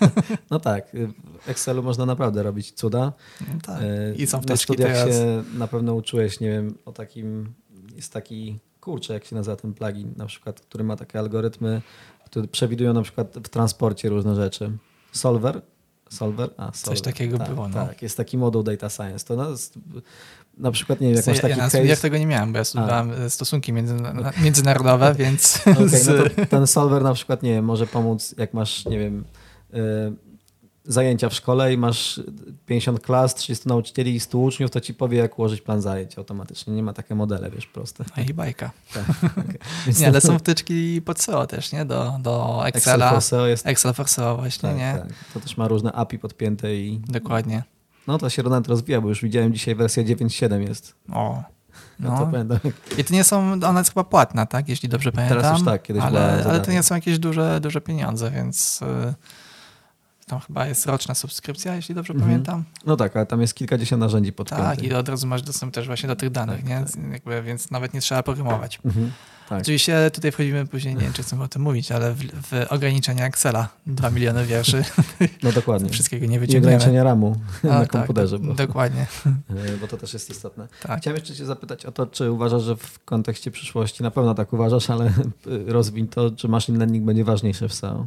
No 0.50 0.60
tak, 0.60 0.94
y, 0.94 1.08
w 1.42 1.48
Excelu 1.48 1.82
można 1.82 2.06
naprawdę 2.06 2.42
robić 2.42 2.72
cuda. 2.72 3.12
No 3.40 3.60
tak. 3.66 3.82
E, 3.82 4.14
I 4.14 4.26
są 4.26 4.40
Na 4.48 4.56
studiach 4.56 4.92
teraz. 4.92 5.08
się 5.16 5.42
na 5.54 5.66
pewno 5.66 5.94
uczyłeś, 5.94 6.40
nie 6.40 6.48
wiem, 6.50 6.74
o 6.84 6.92
takim, 6.92 7.52
jest 7.96 8.12
taki, 8.12 8.58
kurczę, 8.80 9.14
jak 9.14 9.24
się 9.24 9.36
nazywa 9.36 9.56
ten 9.56 9.74
plugin, 9.74 10.14
na 10.16 10.26
przykład, 10.26 10.60
który 10.60 10.84
ma 10.84 10.96
takie 10.96 11.18
algorytmy, 11.18 11.82
które 12.26 12.48
przewidują 12.48 12.92
na 12.92 13.02
przykład 13.02 13.34
w 13.44 13.48
transporcie 13.48 14.08
różne 14.08 14.34
rzeczy. 14.34 14.70
Solver? 15.12 15.62
Solver? 16.10 16.50
A, 16.56 16.72
Solver. 16.72 17.02
takiego 17.02 17.38
tak, 17.38 17.48
było, 17.48 17.68
no. 17.68 17.74
Tak, 17.86 18.02
jest 18.02 18.16
taki 18.16 18.38
moduł 18.38 18.62
data 18.62 18.88
science. 18.90 19.26
To 19.26 19.36
na, 19.36 19.46
na 20.58 20.70
przykład, 20.70 21.00
nie 21.00 21.06
wiem, 21.06 21.16
jak 21.16 21.26
Ja, 21.26 21.32
masz 21.32 21.40
taki 21.40 21.50
ja 21.58 21.64
case... 21.64 21.78
studiach 21.78 21.98
tego 22.00 22.18
nie 22.18 22.26
miałem, 22.26 22.52
bo 22.52 22.58
ja 22.58 22.64
studiowałem 22.64 23.12
e, 23.12 23.30
stosunki 23.30 23.72
międzyna- 23.72 24.32
międzynarodowe, 24.42 25.14
więc 25.14 25.62
z- 25.86 26.38
no 26.38 26.46
ten 26.46 26.66
solver 26.66 27.02
na 27.02 27.14
przykład, 27.14 27.42
nie 27.42 27.50
wiem, 27.50 27.64
może 27.64 27.86
pomóc, 27.86 28.34
jak 28.38 28.54
masz, 28.54 28.84
nie 28.86 28.98
wiem, 28.98 29.24
y, 29.74 29.76
zajęcia 30.84 31.28
w 31.28 31.34
szkole 31.34 31.72
i 31.74 31.76
masz 31.76 32.20
50 32.66 33.00
klas, 33.00 33.34
30 33.34 33.68
nauczycieli 33.68 34.14
i 34.14 34.20
100 34.20 34.38
uczniów, 34.38 34.70
to 34.70 34.80
ci 34.80 34.94
powie, 34.94 35.18
jak 35.18 35.38
ułożyć 35.38 35.60
plan 35.60 35.80
zajęć 35.82 36.18
automatycznie. 36.18 36.74
Nie 36.74 36.82
ma 36.82 36.92
takie 36.92 37.14
modele, 37.14 37.50
wiesz, 37.50 37.66
proste. 37.66 38.04
no 38.16 38.22
i 38.22 38.34
bajka. 38.34 38.70
Tak, 38.94 39.04
okej. 39.38 39.58
Więc 39.86 40.00
Nie, 40.00 40.08
ale 40.08 40.20
są 40.20 40.38
wtyczki 40.38 41.02
pod 41.02 41.20
SEO 41.20 41.46
też, 41.46 41.72
nie? 41.72 41.84
Do, 41.84 42.18
do 42.22 42.62
Excel 42.66 42.78
Excela. 42.78 43.10
for 43.10 43.22
SEO 43.22 43.46
jest... 43.46 43.66
Excel 43.66 43.94
for 43.94 44.08
SEO 44.08 44.36
właśnie, 44.36 44.68
Tak, 44.68 44.78
nie? 44.78 44.94
tak. 45.02 45.08
To 45.34 45.40
też 45.40 45.56
ma 45.56 45.68
różne 45.68 45.92
API 45.92 46.18
podpięte 46.18 46.74
i 46.76 47.00
Dokładnie. 47.08 47.62
no 48.06 48.18
to 48.18 48.30
się 48.30 48.42
Ronald 48.42 48.68
rozwija, 48.68 49.00
bo 49.00 49.08
już 49.08 49.22
widziałem 49.22 49.52
dzisiaj 49.54 49.74
wersja 49.74 50.02
9.7 50.04 50.60
jest. 50.68 50.94
O. 51.12 51.42
No, 52.00 52.08
to 52.10 52.24
No. 52.26 52.26
pamiętam. 52.32 52.58
I 52.98 53.04
to 53.04 53.14
nie 53.14 53.24
są, 53.24 53.52
ona 53.52 53.78
jest 53.78 53.90
chyba 53.90 54.04
płatna, 54.04 54.46
tak? 54.46 54.68
Jeśli 54.68 54.88
dobrze 54.88 55.12
pamiętam. 55.12 55.54
już 55.56 55.64
tak, 55.64 55.82
kiedyś 55.82 56.02
ale, 56.02 56.44
ale 56.48 56.60
to 56.60 56.72
nie 56.72 56.82
są 56.82 56.94
jakieś 56.94 57.18
duże, 57.18 57.60
duże 57.60 57.80
pieniądze, 57.80 58.30
więc 58.30 58.82
y, 58.82 59.14
tam 60.30 60.40
chyba 60.40 60.66
jest 60.66 60.86
roczna 60.86 61.14
subskrypcja, 61.14 61.76
jeśli 61.76 61.94
dobrze 61.94 62.12
Mhm. 62.12 62.30
pamiętam. 62.30 62.64
No 62.86 62.96
tak, 62.96 63.16
ale 63.16 63.26
tam 63.26 63.40
jest 63.40 63.54
kilkadziesiąt 63.54 64.00
narzędzi 64.00 64.32
podpiętych. 64.32 64.66
Tak, 64.66 64.82
i 64.82 64.94
od 64.94 65.08
razu 65.08 65.26
masz 65.26 65.42
dostęp 65.42 65.74
też 65.74 65.86
właśnie 65.86 66.06
do 66.08 66.16
tych 66.16 66.30
danych, 66.30 66.56
Tak, 66.56 66.68
nie? 66.68 66.84
Jakby, 67.12 67.42
więc 67.42 67.70
nawet 67.70 67.94
nie 67.94 68.00
trzeba 68.00 68.22
programować. 68.22 68.78
Mhm. 68.84 69.12
Tak. 69.48 69.60
Oczywiście 69.60 70.10
tutaj 70.10 70.32
wchodzimy 70.32 70.66
później, 70.66 70.94
nie 70.94 71.00
wiem 71.00 71.12
czy 71.12 71.22
chcemy 71.22 71.42
o 71.42 71.48
tym 71.48 71.62
mówić, 71.62 71.92
ale 71.92 72.12
w, 72.14 72.18
w 72.22 72.66
ograniczenia 72.68 73.26
Excela 73.26 73.68
2 73.86 74.10
miliony 74.16 74.46
wierszy, 74.46 74.84
No 75.42 75.52
dokładnie. 75.52 75.90
wszystkiego 75.90 76.26
nie 76.26 76.36
I 76.36 76.38
wyciągniemy. 76.38 76.66
ograniczenia 76.76 77.04
RAMu 77.04 77.36
A, 77.64 77.66
na 77.66 77.80
tak, 77.80 77.90
komputerze. 77.90 78.38
bo... 78.38 78.54
Dokładnie. 78.54 79.06
E, 79.50 79.76
bo 79.80 79.86
to 79.88 79.96
też 79.96 80.12
jest 80.12 80.30
istotne. 80.30 80.68
Tak. 80.82 81.00
Chciałem 81.00 81.16
jeszcze 81.18 81.34
cię 81.34 81.46
zapytać 81.46 81.86
o 81.86 81.92
to, 81.92 82.06
czy 82.06 82.30
uważasz, 82.30 82.62
że 82.62 82.76
w 82.76 83.04
kontekście 83.04 83.50
przyszłości, 83.50 84.02
na 84.02 84.10
pewno 84.10 84.34
tak 84.34 84.52
uważasz, 84.52 84.90
ale 84.90 85.12
rozwiń 85.66 86.08
to, 86.08 86.30
czy 86.30 86.48
machine 86.48 86.78
learning 86.78 87.04
będzie 87.04 87.24
ważniejszy 87.24 87.68
w 87.68 87.74
SEO? 87.74 88.06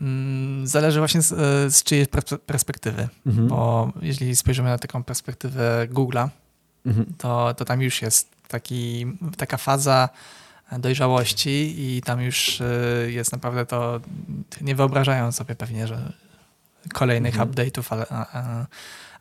Mm, 0.00 0.66
Zależy 0.66 0.98
właśnie 0.98 1.22
z, 1.22 1.32
e, 1.32 1.70
z 1.70 1.82
czyjej 1.84 2.06
pers- 2.06 2.38
perspektywy, 2.38 3.08
Mhm. 3.26 3.48
bo 3.48 3.92
jeśli 4.02 4.36
spojrzymy 4.36 4.68
na 4.68 4.78
taką 4.78 5.04
perspektywę 5.04 5.86
Google'a, 5.90 6.28
Mhm. 6.86 7.06
to, 7.18 7.54
to 7.54 7.64
tam 7.64 7.82
już 7.82 8.02
jest 8.02 8.28
taki, 8.48 9.06
taka 9.36 9.56
faza 9.56 10.08
dojrzałości 10.78 11.74
i 11.78 12.02
tam 12.02 12.20
już 12.22 12.60
e, 12.60 12.64
jest 13.10 13.32
naprawdę 13.32 13.66
to, 13.66 14.00
nie 14.60 14.74
wyobrażają 14.74 15.32
sobie 15.32 15.54
pewnie, 15.54 15.86
że 15.86 16.12
kolejnych 16.92 17.34
Mhm. 17.34 17.50
update'ów, 17.50 18.06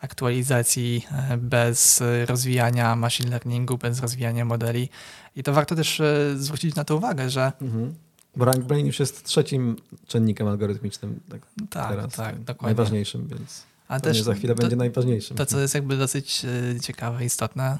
aktualizacji 0.01 1.05
e, 1.11 1.37
bez 1.37 2.03
rozwijania 2.25 2.95
machine 2.95 3.29
learningu, 3.29 3.77
bez 3.77 3.99
rozwijania 3.99 4.45
modeli. 4.45 4.89
I 5.35 5.43
to 5.43 5.53
warto 5.53 5.75
też 5.75 6.01
zwrócić 6.35 6.75
na 6.75 6.83
to 6.83 6.95
uwagę, 6.95 7.29
że 7.29 7.51
Mhm. 7.61 7.95
Bo 8.35 8.45
RankBrain 8.45 8.85
już 8.85 8.99
jest 8.99 9.23
trzecim 9.23 9.75
czynnikiem 10.07 10.47
algorytmicznym 10.47 11.19
tak 11.29 11.41
tak, 11.69 11.89
teraz. 11.89 12.13
tak, 12.15 12.39
dokładnie. 12.39 12.65
Najważniejszym, 12.65 13.27
więc 13.27 13.63
A 13.87 13.99
też 13.99 14.21
za 14.21 14.33
chwilę 14.33 14.55
to- 14.55 14.61
będzie 14.61 14.75
najważniejszym. 14.75 15.37
To, 15.37 15.45
co 15.45 15.59
jest 15.59 15.75
jakby 15.75 15.97
dosyć 15.97 16.45
e, 16.75 16.79
ciekawe, 16.79 17.25
istotne, 17.25 17.79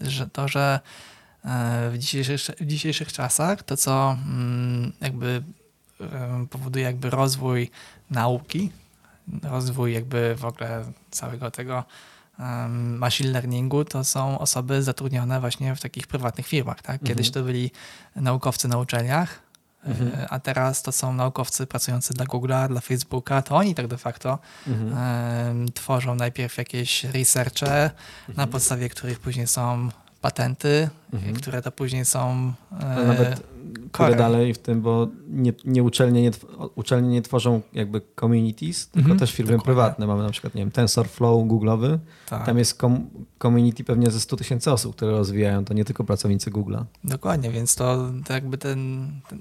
że 0.00 0.26
to, 0.26 0.48
że 0.48 0.80
e, 1.44 1.90
w 1.90 1.98
dzisiejszych, 1.98 2.40
w 2.60 2.66
dzisiejszych 2.66 3.12
czasach 3.12 3.62
to, 3.62 3.76
co 3.76 4.16
mm, 4.26 4.92
jakby 5.00 5.42
e, 6.00 6.46
powoduje 6.50 6.84
jakby 6.84 7.10
rozwój 7.10 7.70
nauki, 8.10 8.70
rozwój 9.42 9.92
jakby 9.94 10.34
w 10.38 10.44
ogóle 10.44 10.84
całego 11.10 11.50
tego 11.50 11.84
machine 12.98 13.30
learningu, 13.30 13.84
to 13.84 14.04
są 14.04 14.38
osoby 14.38 14.82
zatrudnione 14.82 15.40
właśnie 15.40 15.76
w 15.76 15.80
takich 15.80 16.06
prywatnych 16.06 16.46
firmach. 16.46 16.82
Tak? 16.82 17.00
Kiedyś 17.02 17.26
Mhm. 17.28 17.32
to 17.34 17.42
byli 17.52 17.70
naukowcy 18.16 18.68
na 18.68 18.78
uczelniach, 18.78 19.42
Mhm. 19.86 20.26
a 20.30 20.38
teraz 20.40 20.82
to 20.82 20.92
są 20.92 21.12
naukowcy 21.12 21.66
pracujący 21.66 22.14
dla 22.14 22.24
Google'a, 22.26 22.68
dla 22.68 22.80
Facebooka, 22.80 23.42
to 23.42 23.56
oni 23.56 23.74
tak 23.74 23.86
de 23.86 23.98
facto 23.98 24.38
Mhm. 24.66 25.68
tworzą 25.74 26.14
najpierw 26.14 26.56
jakieś 26.58 27.04
researche, 27.04 27.90
na 28.36 28.46
podstawie 28.46 28.88
których 28.88 29.20
później 29.20 29.46
są 29.46 29.88
patenty, 30.20 30.88
Mhm. 31.12 31.34
które 31.36 31.62
to 31.62 31.72
później 31.72 32.04
są 32.04 32.52
e, 32.80 33.06
nawet. 33.06 33.42
Pójdę 33.92 34.14
dalej 34.16 34.54
w 34.54 34.58
tym, 34.58 34.82
bo 34.82 35.08
nie, 35.28 35.52
nie 35.64 35.82
uczelnie, 35.82 36.22
nie, 36.22 36.30
uczelnie 36.74 37.08
nie 37.08 37.22
tworzą 37.22 37.60
jakby 37.72 38.00
communities, 38.20 38.86
tylko 38.88 38.98
Mhm, 39.00 39.18
też 39.18 39.32
firmy 39.32 39.52
dokładnie. 39.52 39.64
prywatne. 39.64 40.06
Mamy 40.06 40.22
na 40.22 40.30
przykład, 40.30 40.54
nie 40.54 40.62
wiem, 40.62 40.70
TensorFlow 40.70 41.44
Google'owy. 41.46 41.98
tak, 42.28 42.46
Tam 42.46 42.58
jest 42.58 42.80
com- 42.82 43.06
community 43.42 43.84
pewnie 43.84 44.10
ze 44.10 44.20
100 44.20 44.36
tysięcy 44.36 44.72
osób, 44.72 44.96
które 44.96 45.10
rozwijają. 45.10 45.64
To 45.64 45.74
nie 45.74 45.84
tylko 45.84 46.04
pracownicy 46.04 46.50
Google'a. 46.50 46.84
Dokładnie, 47.04 47.50
więc 47.50 47.74
to, 47.74 48.10
to 48.26 48.32
jakby 48.32 48.58
ten, 48.58 49.10
ten 49.28 49.38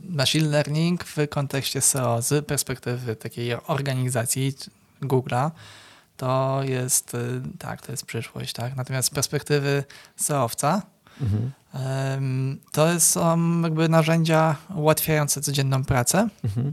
machine 0.00 0.48
learning 0.48 1.04
w 1.04 1.16
kontekście 1.28 1.80
SEO 1.80 2.22
z 2.22 2.46
perspektywy 2.46 3.16
takiej 3.16 3.54
organizacji 3.66 4.54
Google'a 5.02 5.50
to 6.16 6.60
jest 6.64 7.14
y, 7.14 7.40
tak, 7.58 7.82
to 7.82 7.92
jest 7.92 8.06
przyszłość, 8.06 8.52
tak. 8.52 8.76
Natomiast 8.76 9.08
z 9.08 9.10
perspektywy 9.10 9.84
SEOwca 10.16 10.82
Mhm. 11.20 11.52
to 12.72 13.00
są 13.00 13.60
jakby 13.62 13.88
narzędzia 13.88 14.56
ułatwiające 14.74 15.40
codzienną 15.40 15.84
pracę. 15.84 16.28
Mhm. 16.44 16.72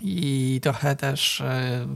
I 0.00 0.60
trochę 0.62 0.96
też 0.96 1.40
e, 1.40 1.86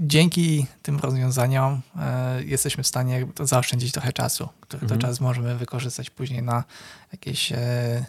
dzięki 0.00 0.66
tym 0.82 0.98
rozwiązaniom 0.98 1.80
e, 1.96 2.44
jesteśmy 2.44 2.82
w 2.84 2.86
stanie 2.86 3.26
zaoszczędzić 3.40 3.92
trochę 3.92 4.12
czasu, 4.12 4.48
który 4.60 4.82
Mhm. 4.82 5.00
to 5.00 5.06
czas 5.06 5.20
możemy 5.20 5.56
wykorzystać 5.56 6.10
później 6.10 6.42
na 6.42 6.64
jakieś 7.12 7.52
e, 7.52 8.04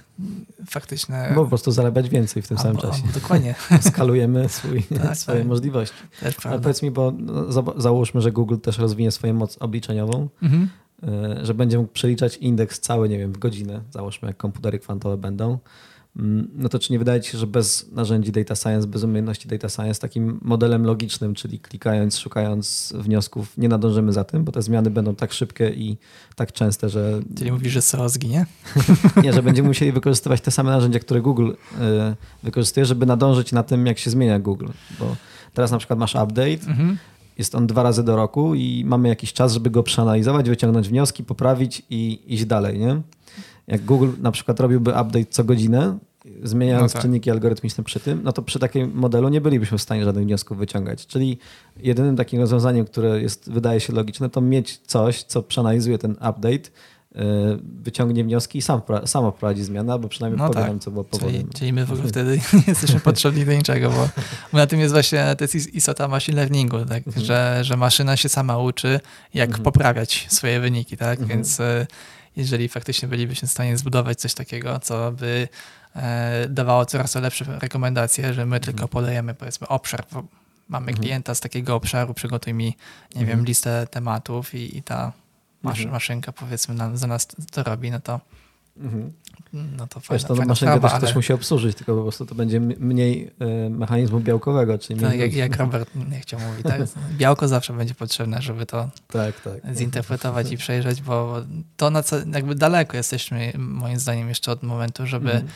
faktyczne. 0.69 1.31
Bo 1.35 1.43
po 1.43 1.49
prostu 1.49 1.71
zarabiać 1.71 2.09
więcej 2.09 2.43
w 2.43 2.47
tym 2.47 2.57
samym 2.57 2.77
czasie. 2.77 3.03
Dokładnie, 3.13 3.55
Skalujemy 3.89 4.49
swój, 4.49 4.83
Tak, 4.83 5.17
swoje 5.17 5.37
tak. 5.39 5.47
możliwości. 5.47 5.95
Ale 6.43 6.59
powiedz 6.59 6.81
mi, 6.81 6.91
bo 6.91 7.13
no, 7.17 7.51
za- 7.51 7.63
załóżmy, 7.77 8.21
że 8.21 8.31
Google 8.31 8.57
też 8.57 8.77
rozwinie 8.77 9.11
swoją 9.11 9.33
moc 9.33 9.57
obliczeniową, 9.57 10.29
Mhm. 10.43 10.69
y, 11.41 11.45
że 11.45 11.53
będzie 11.53 11.77
mógł 11.77 11.93
przeliczać 11.93 12.37
indeks 12.37 12.79
cały, 12.79 13.09
nie 13.09 13.17
wiem, 13.17 13.33
w 13.33 13.37
godzinę, 13.37 13.81
załóżmy 13.91 14.27
jak 14.27 14.37
komputery 14.37 14.79
kwantowe 14.79 15.17
będą, 15.17 15.57
no 16.55 16.69
to 16.69 16.79
czy 16.79 16.93
nie 16.93 16.99
wydaje 16.99 17.21
ci 17.21 17.31
się, 17.31 17.37
że 17.37 17.47
bez 17.47 17.91
narzędzi 17.91 18.31
data 18.31 18.55
science, 18.55 18.87
bez 18.87 19.03
umiejętności 19.03 19.47
data 19.47 19.69
science, 19.69 20.01
takim 20.01 20.39
modelem 20.41 20.85
logicznym, 20.85 21.33
czyli 21.33 21.59
klikając, 21.59 22.19
szukając 22.19 22.93
wniosków, 22.97 23.57
nie 23.57 23.69
nadążymy 23.69 24.13
za 24.13 24.23
tym, 24.23 24.43
bo 24.43 24.51
te 24.51 24.61
zmiany 24.61 24.89
będą 24.89 25.15
tak 25.15 25.33
szybkie 25.33 25.69
i 25.69 25.97
tak 26.35 26.51
częste, 26.51 26.89
że... 26.89 27.19
Czyli 27.37 27.51
mówisz, 27.51 27.73
że 27.73 27.81
SEO 27.81 28.09
zginie? 28.09 28.45
nie, 29.23 29.33
że 29.33 29.43
będziemy 29.43 29.67
musieli 29.67 29.91
wykorzystywać 29.91 30.41
te 30.41 30.51
same 30.51 30.71
narzędzia, 30.71 30.99
które 30.99 31.21
Google 31.21 31.49
y, 31.51 31.55
wykorzystuje, 32.43 32.85
żeby 32.85 33.05
nadążyć 33.05 33.51
na 33.51 33.63
tym, 33.63 33.85
jak 33.85 33.99
się 33.99 34.09
zmienia 34.09 34.39
Google. 34.39 34.67
Bo 34.99 35.15
teraz 35.53 35.71
na 35.71 35.77
przykład 35.77 35.99
masz 35.99 36.15
update, 36.15 36.67
mhm. 36.67 36.97
jest 37.37 37.55
on 37.55 37.67
dwa 37.67 37.83
razy 37.83 38.03
do 38.03 38.15
roku 38.15 38.55
i 38.55 38.83
mamy 38.85 39.07
jakiś 39.07 39.33
czas, 39.33 39.53
żeby 39.53 39.69
go 39.69 39.83
przeanalizować, 39.83 40.49
wyciągnąć 40.49 40.89
wnioski, 40.89 41.23
poprawić 41.23 41.81
i 41.89 42.19
iść 42.27 42.45
dalej, 42.45 42.79
nie? 42.79 43.01
Jak 43.67 43.85
Google 43.85 44.09
na 44.21 44.31
przykład 44.31 44.59
robiłby 44.59 44.91
update 44.91 45.25
co 45.29 45.43
godzinę, 45.43 45.97
zmieniając 46.43 46.93
no 46.93 46.93
tak. 46.93 47.01
czynniki 47.01 47.31
algorytmiczne 47.31 47.83
przy 47.83 47.99
tym, 47.99 48.21
no 48.23 48.31
to 48.31 48.41
przy 48.41 48.59
takim 48.59 48.91
modelu 48.93 49.29
nie 49.29 49.41
bylibyśmy 49.41 49.77
w 49.77 49.81
stanie 49.81 50.05
żadnych 50.05 50.25
wniosków 50.25 50.57
wyciągać. 50.57 51.07
Czyli 51.07 51.37
jedynym 51.77 52.15
takim 52.15 52.39
rozwiązaniem, 52.39 52.85
które 52.85 53.21
jest, 53.21 53.51
wydaje 53.51 53.79
się 53.79 53.93
logiczne, 53.93 54.29
to 54.29 54.41
mieć 54.41 54.77
coś, 54.77 55.23
co 55.23 55.43
przeanalizuje 55.43 55.97
ten 55.97 56.11
update, 56.11 56.49
y, 56.49 57.21
wyciągnie 57.83 58.23
wnioski 58.23 58.57
i 58.57 58.61
sam, 58.61 58.81
samo 59.05 59.31
wprowadzi 59.31 59.63
zmianę, 59.63 59.93
albo 59.93 60.07
przynajmniej 60.07 60.39
no 60.39 60.49
powie 60.49 60.65
tak. 60.65 60.79
co 60.79 60.91
było 60.91 61.03
powodem. 61.03 61.33
Czyli, 61.33 61.53
czyli 61.53 61.73
my 61.73 61.85
w 61.85 61.91
ogóle 61.91 62.07
wtedy 62.07 62.39
nie 62.53 62.63
jesteśmy 62.67 62.99
potrzebni 62.99 63.45
do 63.45 63.53
niczego, 63.53 63.89
bo 63.89 64.09
na 64.57 64.67
tym 64.67 64.79
jest 64.79 64.93
właśnie, 64.93 65.35
to 65.37 65.43
jest 65.43 65.55
istota 65.55 66.07
machine 66.07 66.37
learningu, 66.37 66.85
tak? 66.85 67.07
Mhm. 67.07 67.25
że, 67.25 67.59
że 67.61 67.77
maszyna 67.77 68.17
się 68.17 68.29
sama 68.29 68.57
uczy, 68.57 68.99
jak 69.33 69.49
mhm. 69.49 69.63
poprawiać 69.63 70.27
swoje 70.29 70.59
wyniki, 70.59 70.97
tak? 70.97 71.19
Mhm. 71.19 71.29
Więc 71.29 71.59
y, 71.59 71.87
jeżeli 72.35 72.69
faktycznie 72.69 73.07
bylibyśmy 73.07 73.47
w 73.47 73.51
stanie 73.51 73.77
zbudować 73.77 74.19
coś 74.19 74.33
takiego, 74.33 74.79
co 74.79 75.11
by 75.11 75.47
e, 75.95 76.45
dawało 76.49 76.85
coraz 76.85 77.15
lepsze 77.15 77.45
rekomendacje, 77.59 78.33
że 78.33 78.45
my 78.45 78.59
tylko 78.59 78.83
mhm. 78.83 78.89
podajemy 78.89 79.33
powiedzmy 79.33 79.67
obszar, 79.67 80.05
mamy 80.69 80.87
mhm. 80.87 80.97
klienta 80.97 81.35
z 81.35 81.39
takiego 81.39 81.75
obszaru, 81.75 82.13
przygotuj 82.13 82.53
mi, 82.53 82.65
nie 83.15 83.21
mhm. 83.21 83.27
wiem, 83.37 83.45
listę 83.45 83.87
tematów 83.91 84.55
i, 84.55 84.77
i 84.77 84.83
ta 84.83 85.11
masz, 85.63 85.85
maszynka 85.85 86.31
powiedzmy 86.31 86.75
nam, 86.75 86.97
za 86.97 87.07
nas 87.07 87.27
to 87.51 87.63
robi, 87.63 87.91
no 87.91 87.99
to 87.99 88.19
Mhm. 88.77 89.11
No 89.53 89.87
to 89.87 89.99
fajna, 89.99 90.19
Wiesz, 90.19 90.23
to 90.23 90.35
fajna 90.35 90.45
maszynkę 90.45 90.77
sprawa, 90.77 90.99
też 90.99 91.09
ale... 91.09 91.15
musi 91.15 91.33
obsłużyć, 91.33 91.77
tylko 91.77 91.95
po 91.95 92.01
prostu 92.01 92.25
to 92.25 92.35
będzie 92.35 92.59
mniej 92.59 93.31
y, 93.65 93.69
mechanizmu 93.69 94.19
białkowego. 94.19 94.77
Czyli 94.77 94.99
tak, 94.99 95.17
jak, 95.17 95.33
jak 95.33 95.57
Robert 95.57 95.89
nie 96.11 96.19
chciał 96.19 96.39
mówić, 96.39 96.63
tak? 96.63 96.81
białko 97.17 97.47
zawsze 97.47 97.73
będzie 97.73 97.95
potrzebne, 97.95 98.41
żeby 98.41 98.65
to 98.65 98.89
tak, 99.07 99.41
tak. 99.41 99.75
zinterpretować 99.75 100.51
i 100.51 100.57
przejrzeć, 100.63 101.01
bo 101.01 101.41
to 101.77 101.89
na 101.89 102.03
co, 102.03 102.15
jakby 102.33 102.55
daleko 102.55 102.97
jesteśmy 102.97 103.53
moim 103.57 103.99
zdaniem 103.99 104.29
jeszcze 104.29 104.51
od 104.51 104.63
momentu, 104.63 105.07
żeby 105.07 105.31
mhm. 105.31 105.47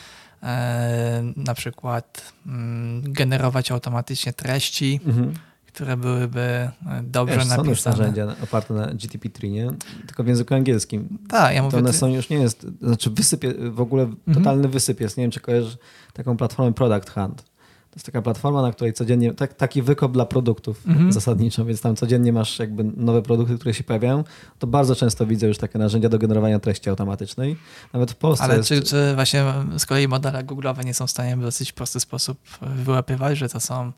e, 0.42 1.32
na 1.36 1.54
przykład 1.54 2.32
m, 2.46 2.52
mm, 2.52 3.12
generować 3.12 3.70
automatycznie 3.70 4.32
treści, 4.32 5.00
mhm 5.06 5.34
które 5.72 5.96
byłyby 5.96 6.40
e, 6.40 6.72
dobrze 7.02 7.36
Wiesz, 7.36 7.48
napisane. 7.48 7.64
Są 7.64 7.70
już 7.70 7.84
narzędzia 7.84 8.34
oparte 8.42 8.74
na 8.74 8.86
GTP3, 8.86 9.50
nie? 9.50 9.70
Tylko 10.06 10.24
w 10.24 10.26
języku 10.26 10.54
angielskim. 10.54 11.18
Tak, 11.28 11.54
ja 11.54 11.62
mówię... 11.62 11.72
To 11.72 11.78
one 11.78 11.92
są 11.92 12.08
już 12.08 12.28
nie 12.28 12.36
jest, 12.36 12.66
znaczy 12.82 13.10
wysyp, 13.10 13.44
w 13.70 13.80
ogóle 13.80 14.02
mhm. 14.02 14.34
totalny 14.34 14.68
wysyp 14.68 15.00
jest. 15.00 15.16
Nie 15.16 15.24
wiem, 15.24 15.30
czy 15.30 15.40
kojarzysz 15.40 15.78
taką 16.12 16.36
platformę 16.36 16.72
Product 16.72 17.10
Hunt. 17.10 17.50
To 17.90 17.96
jest 17.96 18.06
taka 18.06 18.22
platforma, 18.22 18.62
na 18.62 18.72
której 18.72 18.92
codziennie, 18.92 19.34
tak, 19.34 19.54
taki 19.54 19.82
wykop 19.82 20.12
dla 20.12 20.26
produktów 20.26 20.86
mhm. 20.86 21.12
zasadniczo, 21.12 21.64
więc 21.64 21.80
tam 21.80 21.96
codziennie 21.96 22.32
masz 22.32 22.58
jakby 22.58 22.84
nowe 22.84 23.22
produkty, 23.22 23.54
które 23.54 23.74
się 23.74 23.84
pojawiają. 23.84 24.24
To 24.58 24.66
bardzo 24.66 24.96
często 24.96 25.26
widzę 25.26 25.46
już 25.46 25.58
takie 25.58 25.78
narzędzia 25.78 26.08
do 26.08 26.18
generowania 26.18 26.58
treści 26.58 26.90
automatycznej. 26.90 27.56
Nawet 27.92 28.10
w 28.10 28.16
Polsce 28.16 28.44
Ale 28.44 28.56
jest... 28.56 28.68
czy, 28.68 28.82
czy 28.82 29.12
właśnie 29.14 29.44
z 29.78 29.86
kolei 29.86 30.08
modele 30.08 30.44
Google'owe 30.44 30.84
nie 30.84 30.94
są 30.94 31.06
w 31.06 31.10
stanie 31.10 31.36
w 31.36 31.42
dosyć 31.42 31.72
prosty 31.72 32.00
sposób 32.00 32.38
wyłapywać, 32.60 33.38
że 33.38 33.48
to 33.48 33.60
są 33.60 33.92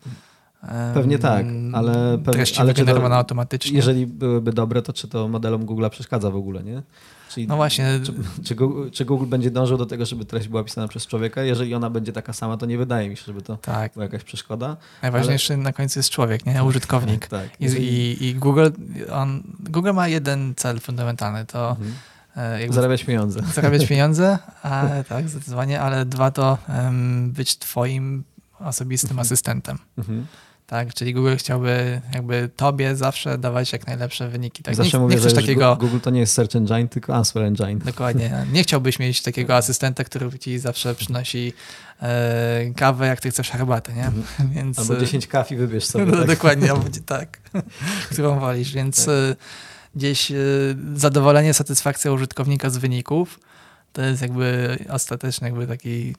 Pewnie 0.94 1.18
tak, 1.18 1.46
ale, 1.72 2.18
pewnie, 2.24 2.44
ale 2.58 2.74
czy 2.74 2.84
to, 2.84 3.16
automatycznie. 3.16 3.76
Jeżeli 3.76 4.06
byłyby 4.06 4.52
dobre, 4.52 4.82
to 4.82 4.92
czy 4.92 5.08
to 5.08 5.28
modelom 5.28 5.64
Google 5.64 5.86
przeszkadza 5.90 6.30
w 6.30 6.36
ogóle, 6.36 6.62
nie? 6.62 6.82
Czyli 7.30 7.46
no 7.46 7.56
właśnie. 7.56 8.00
Czy, 8.04 8.14
czy, 8.44 8.54
Google, 8.54 8.90
czy, 8.90 9.04
Google, 9.04 9.26
będzie 9.26 9.50
dążył 9.50 9.78
do 9.78 9.86
tego, 9.86 10.06
żeby 10.06 10.24
treść 10.24 10.48
była 10.48 10.64
pisana 10.64 10.88
przez 10.88 11.06
człowieka? 11.06 11.42
Jeżeli 11.42 11.74
ona 11.74 11.90
będzie 11.90 12.12
taka 12.12 12.32
sama, 12.32 12.56
to 12.56 12.66
nie 12.66 12.78
wydaje 12.78 13.08
mi 13.08 13.16
się, 13.16 13.22
żeby 13.26 13.42
to 13.42 13.56
tak. 13.56 13.92
była 13.92 14.04
jakaś 14.04 14.24
przeszkoda. 14.24 14.76
Najważniejszy 15.02 15.52
ale... 15.52 15.62
na 15.62 15.72
końcu 15.72 15.98
jest 15.98 16.10
człowiek, 16.10 16.46
nie? 16.46 16.64
Użytkownik. 16.64 17.26
tak. 17.26 17.60
I, 17.60 17.64
i, 17.64 18.26
I, 18.26 18.34
Google, 18.34 18.68
on, 19.12 19.42
Google 19.60 19.92
ma 19.92 20.08
jeden 20.08 20.54
cel 20.56 20.80
fundamentalny, 20.80 21.46
to 21.46 21.70
mhm. 21.70 21.92
E, 22.36 22.60
jakby 22.60 22.74
zarabiać 22.74 23.04
pieniądze. 23.04 23.42
Zarabiać 23.54 23.86
pieniądze, 23.92 24.38
a, 24.62 24.88
tak, 25.08 25.28
zdecydowanie, 25.28 25.80
ale 25.80 26.04
dwa 26.04 26.30
to 26.30 26.58
um, 26.68 27.30
być 27.30 27.58
twoim 27.58 28.24
osobistym 28.60 29.10
mhm. 29.10 29.20
asystentem. 29.20 29.78
Mhm 29.98 30.26
tak? 30.66 30.94
Czyli 30.94 31.14
Google 31.14 31.36
chciałby 31.36 32.00
jakby 32.14 32.50
tobie 32.56 32.96
zawsze 32.96 33.38
dawać 33.38 33.72
jak 33.72 33.86
najlepsze 33.86 34.28
wyniki. 34.28 34.62
Tak? 34.62 34.74
Zawsze 34.74 34.96
nie, 34.96 35.02
mówię, 35.02 35.14
nie 35.14 35.20
chcesz 35.20 35.34
takiego... 35.34 35.76
Google 35.76 35.98
to 35.98 36.10
nie 36.10 36.20
jest 36.20 36.34
search 36.34 36.56
engine, 36.56 36.88
tylko 36.88 37.14
answer 37.14 37.42
engine. 37.42 37.78
Dokładnie. 37.78 38.32
Nie 38.52 38.62
chciałbyś 38.62 38.98
mieć 38.98 39.22
takiego 39.22 39.56
asystenta, 39.56 40.04
który 40.04 40.38
ci 40.38 40.58
zawsze 40.58 40.94
przynosi 40.94 41.52
e, 42.02 42.70
kawę, 42.76 43.06
jak 43.06 43.20
ty 43.20 43.30
chcesz 43.30 43.50
herbatę, 43.50 43.92
nie? 43.92 44.06
Mhm. 44.06 44.50
Więc, 44.54 44.78
albo 44.78 44.96
10 44.96 45.26
kaw 45.26 45.52
i 45.52 45.56
wybierz 45.56 45.84
sobie. 45.84 46.06
No, 46.06 46.16
tak? 46.16 46.26
Dokładnie, 46.26 46.70
albo 46.70 46.84
tak, 47.06 47.40
którą 48.10 48.40
wolisz. 48.40 48.72
Więc 48.72 49.06
tak. 49.06 49.14
E, 49.14 49.36
gdzieś 49.94 50.30
e, 50.30 50.34
zadowolenie, 50.94 51.54
satysfakcja 51.54 52.12
użytkownika 52.12 52.70
z 52.70 52.76
wyników 52.76 53.38
to 53.92 54.02
jest 54.02 54.22
jakby 54.22 54.78
ostateczny 54.88 55.48
jakby 55.48 55.66
taki 55.66 56.14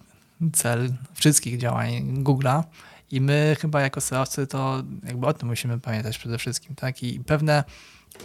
cel 0.54 0.94
wszystkich 1.14 1.58
działań 1.58 2.24
Google'a. 2.24 2.64
I 3.14 3.22
my 3.22 3.56
chyba 3.60 3.82
jako 3.82 4.02
SEOcy 4.02 4.48
to 4.48 4.84
jakby 5.04 5.28
o 5.28 5.34
tym 5.34 5.50
musimy 5.50 5.80
pamiętać 5.80 6.18
przede 6.18 6.38
wszystkim, 6.38 6.76
tak? 6.76 7.04
I 7.04 7.20
pewne 7.20 7.64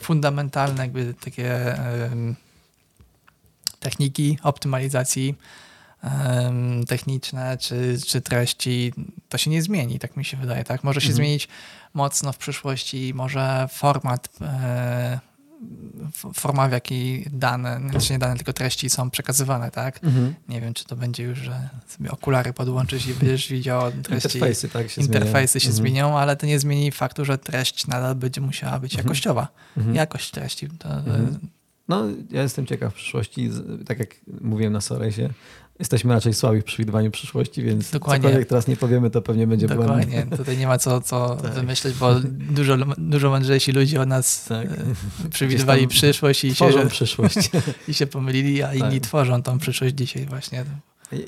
fundamentalne 0.01 0.82
jakby 0.82 1.14
takie 1.14 1.78
um, 2.11 2.36
techniki 3.80 4.39
optymalizacji 4.43 5.34
um, 6.03 6.84
techniczne 6.86 7.59
czy, 7.59 7.99
czy 8.07 8.20
treści, 8.20 8.93
to 9.28 9.39
się 9.39 9.51
nie 9.51 9.62
zmieni, 9.62 9.99
tak 9.99 10.16
mi 10.16 10.24
się 10.24 10.36
wydaje, 10.36 10.64
tak? 10.64 10.84
Może 10.84 11.01
się 11.01 11.09
mhm. 11.09 11.16
zmienić 11.16 11.49
mocno 11.95 12.32
w 12.32 12.39
przyszłości, 12.39 13.12
może 13.14 13.68
format 13.72 14.28
e, 14.41 15.20
forma, 16.35 16.69
w 16.69 16.73
jakiej 16.73 17.27
dane, 17.33 17.81
znaczy 17.91 18.13
nie 18.13 18.19
dane, 18.19 18.37
tylko 18.37 18.53
treści 18.53 18.91
są 18.91 19.11
przekazywane, 19.11 19.71
tak? 19.71 20.05
Mhm. 20.05 20.35
Nie 20.49 20.61
wiem, 20.61 20.75
czy 20.75 20.85
to 20.85 20.97
będzie 20.97 21.23
już, 21.23 21.39
że 21.39 21.69
sobie 21.87 22.11
okulary 22.11 22.53
podłączyć 22.53 23.07
i 23.07 23.15
będziesz 23.15 23.49
widział 23.53 23.93
treści. 23.93 24.29
Interfejsy, 24.29 24.69
tak, 24.69 24.91
się 24.91 25.03
Interfejsy 25.03 25.61
się 25.61 25.69
mhm. 25.69 25.77
zmienią, 25.77 26.19
ale 26.19 26.37
to 26.37 26.47
nie 26.47 26.59
zmieni 26.59 26.93
faktu, 26.93 27.25
że 27.25 27.39
treść 27.39 27.87
nadal 27.87 28.15
będzie 28.15 28.41
musiała 28.41 28.79
być 28.79 28.93
mhm. 28.93 29.07
jakościowa. 29.07 29.49
Mhm. 29.77 29.97
Jakość 29.97 30.31
treści. 30.31 30.69
To, 30.69 30.89
mhm. 30.89 31.39
No, 31.89 32.05
ja 32.31 32.43
jestem 32.43 32.67
ciekaw 32.67 32.93
w 32.93 32.97
przyszłości, 32.97 33.51
tak 33.87 33.99
jak 33.99 34.15
mówiłem 34.41 34.73
na 34.73 34.81
Soresie, 34.81 35.31
Jesteśmy 35.79 36.14
raczej 36.14 36.35
słabi 36.35 36.61
w 36.61 36.64
przewidywaniu 36.64 37.11
przyszłości, 37.11 37.62
więc 37.62 37.91
Dokładnie. 37.91 38.22
cokolwiek 38.22 38.49
teraz 38.49 38.68
nie 38.68 38.76
powiemy, 38.76 39.11
to 39.11 39.22
pewnie 39.22 39.47
będzie 39.47 39.66
Dokładnie. 39.66 40.07
Błędne. 40.07 40.37
Tutaj 40.37 40.59
nie 40.59 40.66
ma 40.66 40.79
co, 40.79 41.01
co 41.01 41.37
tak. 41.43 41.53
wymyśleć, 41.53 41.95
bo 41.95 42.14
dużo, 42.31 42.76
dużo 42.99 43.31
mądrzejsi 43.31 43.72
ludzie 43.72 44.01
od 44.01 44.09
nas 44.09 44.45
tak. 44.45 44.66
E, 44.66 45.29
przewidywali 45.31 45.89
przyszłość 45.89 46.45
i 46.45 46.55
się, 46.55 46.87
przyszłość. 46.89 47.51
i 47.89 47.95
się 47.95 48.07
pomylili, 48.07 48.62
a 48.62 48.74
inni 48.74 49.01
tak. 49.01 49.09
tworzą 49.09 49.43
tą 49.43 49.59
przyszłość 49.59 49.95
dzisiaj 49.95 50.26
właśnie. 50.26 50.64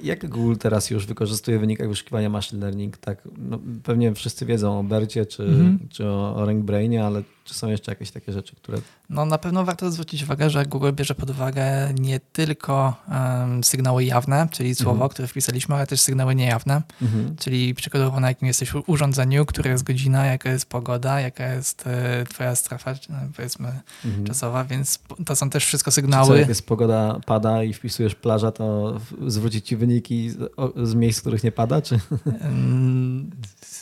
Jak 0.02 0.28
Google 0.28 0.56
teraz 0.56 0.90
już 0.90 1.06
wykorzystuje 1.06 1.58
w 1.58 1.60
wynikach 1.60 1.88
wyszukiwania 1.88 2.30
machine 2.30 2.60
learning? 2.60 2.96
Tak, 2.96 3.28
no, 3.38 3.58
pewnie 3.82 4.14
wszyscy 4.14 4.46
wiedzą 4.46 4.78
o 4.78 4.82
Bercie 4.82 5.26
czy, 5.26 5.42
mm 5.42 5.78
-hmm. 5.78 5.88
czy 5.88 6.06
o, 6.06 6.36
o 6.36 6.46
RankBrainie, 6.46 7.04
ale 7.04 7.22
czy 7.50 7.58
są 7.58 7.68
jeszcze 7.68 7.92
jakieś 7.92 8.10
takie 8.10 8.32
rzeczy, 8.32 8.56
które. 8.56 8.78
No 9.08 9.24
na 9.24 9.38
pewno 9.38 9.64
warto 9.64 9.90
zwrócić 9.90 10.22
uwagę, 10.22 10.50
że 10.50 10.66
Google 10.66 10.92
bierze 10.92 11.14
pod 11.14 11.30
uwagę 11.30 11.92
nie 12.00 12.20
tylko 12.20 12.94
um, 13.08 13.64
sygnały 13.64 14.04
jawne, 14.04 14.48
czyli 14.50 14.74
słowo, 14.74 15.06
-hmm. 15.06 15.10
które 15.10 15.28
wpisaliśmy, 15.28 15.74
ale 15.74 15.86
też 15.86 16.00
sygnały 16.00 16.34
niejawne, 16.34 16.82
-hmm. 17.02 17.36
czyli 17.38 17.74
przykładowo 17.74 18.20
na 18.20 18.28
jakim 18.28 18.48
jesteś 18.48 18.74
urządzeniu, 18.86 19.46
która 19.46 19.70
jest 19.70 19.84
godzina, 19.84 20.26
jaka 20.26 20.50
jest 20.50 20.66
pogoda, 20.66 21.20
jaka 21.20 21.54
jest 21.54 21.86
e, 21.86 22.24
twoja 22.28 22.56
strefa, 22.56 22.94
powiedzmy, 23.36 23.68
mm 24.04 24.16
-hmm. 24.16 24.26
czasowa, 24.26 24.64
więc 24.64 24.98
to 25.26 25.36
są 25.36 25.50
też 25.50 25.64
wszystko 25.64 25.90
sygnały. 25.90 26.26
Co, 26.26 26.36
jak 26.36 26.48
jest 26.48 26.66
pogoda, 26.66 27.20
pada 27.26 27.64
i 27.64 27.72
wpisujesz 27.72 28.14
plaża, 28.14 28.52
to 28.52 28.98
zwrócić 29.26 29.66
ci 29.66 29.76
wyniki 29.76 30.30
z, 30.30 30.52
z 30.82 30.94
miejsc, 30.94 31.18
w 31.18 31.22
których 31.22 31.44
nie 31.44 31.52
pada, 31.52 31.82
czy? 31.82 32.00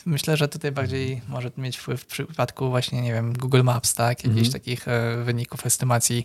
Myślę, 0.08 0.36
że 0.36 0.48
tutaj 0.48 0.72
bardziej 0.72 1.22
może 1.28 1.50
mieć 1.56 1.76
wpływ 1.76 2.02
w 2.02 2.06
przypadku 2.06 2.70
właśnie, 2.70 3.02
nie 3.02 3.12
wiem, 3.12 3.32
Google 3.32 3.62
Maps, 3.62 3.94
tak? 3.94 4.24
Jakichś 4.24 4.46
mhm. 4.46 4.52
takich 4.52 4.88
e, 4.88 5.16
wyników 5.24 5.66
estymacji 5.66 6.24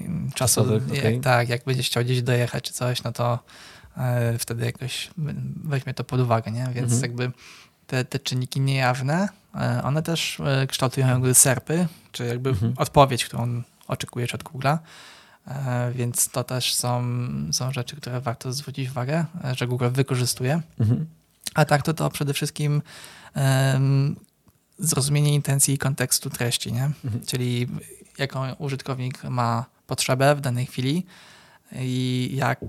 mm, 0.00 0.30
czasu. 0.34 0.60
Okay. 0.60 1.12
Jak, 1.12 1.22
tak, 1.22 1.48
jak 1.48 1.64
będziesz 1.64 1.86
chciał 1.86 2.04
gdzieś 2.04 2.22
dojechać 2.22 2.64
czy 2.64 2.72
coś, 2.72 3.02
no 3.02 3.12
to 3.12 3.38
e, 3.96 4.38
wtedy 4.38 4.64
jakoś 4.64 5.10
weźmie 5.64 5.94
to 5.94 6.04
pod 6.04 6.20
uwagę, 6.20 6.50
nie? 6.50 6.66
Więc 6.74 6.92
mhm. 6.92 7.02
jakby 7.02 7.32
te, 7.86 8.04
te 8.04 8.18
czynniki 8.18 8.60
niejawne, 8.60 9.28
e, 9.54 9.82
one 9.82 10.02
też 10.02 10.38
kształtują 10.68 11.08
jakby 11.08 11.34
serpy, 11.34 11.86
czy 12.12 12.26
jakby 12.26 12.50
mhm. 12.50 12.74
odpowiedź, 12.76 13.24
którą 13.24 13.62
oczekujesz 13.88 14.34
od 14.34 14.44
Google'a. 14.44 14.78
Więc 15.92 16.28
to 16.28 16.44
też 16.44 16.74
są, 16.74 17.04
są 17.52 17.72
rzeczy, 17.72 17.96
które 17.96 18.20
warto 18.20 18.52
zwrócić 18.52 18.90
uwagę, 18.90 19.24
że 19.56 19.66
Google 19.66 19.88
wykorzystuje. 19.90 20.60
Mhm. 20.80 21.06
A 21.54 21.64
tak 21.64 21.82
to 21.82 21.94
to 21.94 22.10
przede 22.10 22.34
wszystkim 22.34 22.82
zrozumienie 24.78 25.34
intencji 25.34 25.74
i 25.74 25.78
kontekstu 25.78 26.30
treści, 26.30 26.72
nie? 26.72 26.90
Mhm. 27.04 27.26
czyli 27.26 27.66
jaką 28.18 28.54
użytkownik 28.54 29.24
ma 29.24 29.64
potrzebę 29.86 30.34
w 30.34 30.40
danej 30.40 30.66
chwili 30.66 31.06
i 31.72 32.30
jak, 32.34 32.60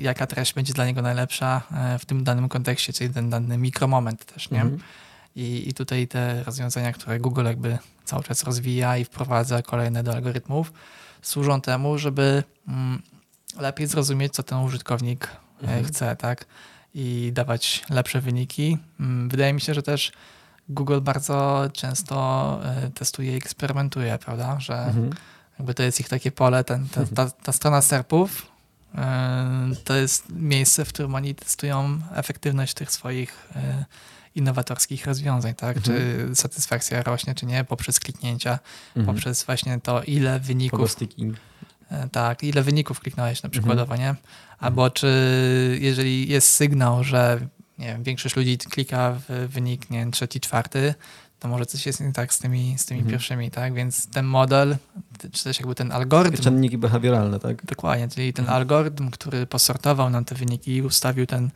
jaka 0.00 0.26
treść 0.26 0.54
będzie 0.54 0.72
dla 0.72 0.86
niego 0.86 1.02
najlepsza 1.02 1.62
e, 1.72 1.98
w 1.98 2.04
tym 2.04 2.24
danym 2.24 2.48
kontekście, 2.48 2.92
czyli 2.92 3.14
ten 3.14 3.30
dany 3.30 3.58
mikromoment 3.58 4.24
też. 4.24 4.50
Nie? 4.50 4.60
Mhm. 4.62 4.80
I, 5.36 5.68
I 5.68 5.74
tutaj 5.74 6.08
te 6.08 6.44
rozwiązania, 6.44 6.92
które 6.92 7.18
Google 7.18 7.44
jakby 7.44 7.78
cały 8.04 8.22
czas 8.24 8.44
rozwija 8.44 8.96
i 8.98 9.04
wprowadza 9.04 9.62
kolejne 9.62 10.02
do 10.02 10.12
algorytmów, 10.12 10.72
służą 11.22 11.60
temu, 11.60 11.98
żeby 11.98 12.42
mm, 12.68 13.02
lepiej 13.60 13.86
zrozumieć, 13.86 14.34
co 14.34 14.42
ten 14.42 14.58
użytkownik 14.58 15.24
e, 15.26 15.62
Mhm. 15.62 15.84
chce, 15.84 16.16
tak? 16.16 16.46
I 16.98 17.30
dawać 17.32 17.84
lepsze 17.90 18.20
wyniki. 18.20 18.78
Mm, 19.00 19.28
Wydaje 19.28 19.52
mi 19.52 19.60
się, 19.60 19.74
że 19.74 19.82
też 19.82 20.12
Google 20.68 21.00
bardzo 21.00 21.64
często 21.72 22.60
e, 22.64 22.90
testuje 22.90 23.32
i 23.32 23.36
eksperymentuje, 23.36 24.18
prawda? 24.18 24.60
Że 24.60 24.74
Mhm. 24.84 25.10
jakby 25.58 25.74
to 25.74 25.82
jest 25.82 26.00
ich 26.00 26.08
takie 26.08 26.30
pole, 26.32 26.64
ten, 26.64 26.88
ten, 26.88 27.06
ta, 27.06 27.30
ta 27.30 27.52
strona 27.52 27.82
SERPów 27.82 28.46
e, 28.94 29.70
to 29.84 29.94
jest 29.94 30.28
miejsce, 30.32 30.84
w 30.84 30.88
którym 30.88 31.14
oni 31.14 31.34
testują 31.34 32.00
efektywność 32.14 32.74
tych 32.74 32.90
swoich 32.90 33.48
e, 33.56 33.84
innowatorskich 34.34 35.06
rozwiązań, 35.06 35.54
tak? 35.54 35.82
Czy 35.82 36.26
satysfakcja 36.34 37.02
rośnie, 37.02 37.34
czy 37.34 37.46
nie, 37.46 37.64
poprzez 37.64 38.00
kliknięcia, 38.00 38.58
Mhm. 38.96 39.14
poprzez 39.16 39.44
właśnie 39.44 39.80
to, 39.80 40.02
ile 40.02 40.40
wyników 40.40 40.96
Tak, 42.12 42.42
ile 42.42 42.62
wyników 42.62 43.00
kliknąłeś 43.00 43.42
na 43.42 43.48
przykładowo, 43.48 43.94
Mhm. 43.94 44.00
nie? 44.16 44.20
Albo 44.58 44.90
czy 44.90 45.08
jeżeli 45.80 46.28
jest 46.28 46.48
sygnał, 46.52 47.04
że 47.04 47.40
nie 47.78 47.86
wiem, 47.86 48.02
większość 48.02 48.36
ludzi 48.36 48.58
klika 48.58 49.16
w 49.28 49.48
wynik, 49.48 49.90
nie 49.90 49.98
wiem, 49.98 50.10
trzeci, 50.10 50.40
czwarty, 50.40 50.94
to 51.38 51.48
może 51.48 51.66
coś 51.66 51.86
jest 51.86 52.00
nie 52.00 52.12
tak 52.12 52.34
z 52.34 52.38
tymi, 52.38 52.78
z 52.78 52.86
tymi 52.86 53.00
Mhm. 53.00 53.12
pierwszymi, 53.12 53.50
tak? 53.50 53.74
Więc 53.74 54.06
ten 54.10 54.26
model, 54.26 54.76
czy 55.32 55.44
też 55.44 55.58
jakby 55.58 55.74
ten 55.74 55.92
algorytm, 55.92 56.42
Czynniki 56.42 56.78
behawioralne, 56.78 57.40
tak? 57.40 57.64
dokładnie, 57.64 58.08
czyli 58.08 58.32
ten 58.32 58.42
Mhm. 58.44 58.56
algorytm, 58.56 59.10
który 59.10 59.46
posortował 59.46 60.10
nam 60.10 60.24
te 60.24 60.34
wyniki 60.34 60.76
i 60.76 60.82
ustawił 60.82 61.26
ten, 61.26 61.50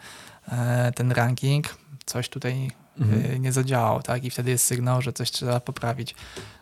e, 0.49 0.93
ten 0.97 1.13
ranking, 1.13 1.77
coś 2.07 2.29
tutaj 2.29 2.71
Mhm. 3.01 3.33
y, 3.33 3.39
nie 3.39 3.53
zadziałał, 3.53 4.03
tak? 4.03 4.25
I 4.25 4.31
wtedy 4.31 4.51
jest 4.51 4.65
sygnał, 4.65 5.03
że 5.03 5.13
coś 5.13 5.31
trzeba 5.31 5.61
poprawić. 5.61 6.15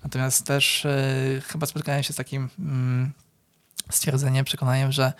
Natomiast 0.04 0.46
też 0.46 0.84
y, 0.84 1.42
chyba 1.46 1.66
spotkałem 1.66 2.02
się 2.02 2.12
z 2.12 2.16
takim 2.16 2.48
mm, 2.58 3.12
stwierdzeniem, 3.90 4.44
przekonaniem, 4.44 4.92
że 4.92 5.12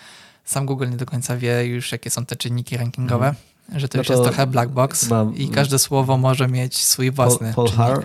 sam 0.49 0.67
Google 0.67 0.89
nie 0.91 0.97
do 0.97 1.07
końca 1.07 1.37
wie 1.37 1.67
już, 1.67 1.93
jakie 1.93 2.11
są 2.11 2.27
te 2.27 2.37
czynniki 2.37 2.77
rankingowe, 2.77 3.35
że 3.77 3.89
to 3.89 3.99
No 3.99 4.01
już 4.01 4.07
to 4.09 4.13
jest 4.13 4.25
trochę 4.25 4.47
black 4.47 4.71
box 4.71 5.09
i 5.35 5.49
każde 5.49 5.79
słowo 5.79 6.17
może 6.19 6.49
mieć 6.49 6.77
swój 6.85 7.11
własny 7.11 7.53
Paul, 7.57 7.69
Paul. 7.69 7.77
Har, 7.77 7.99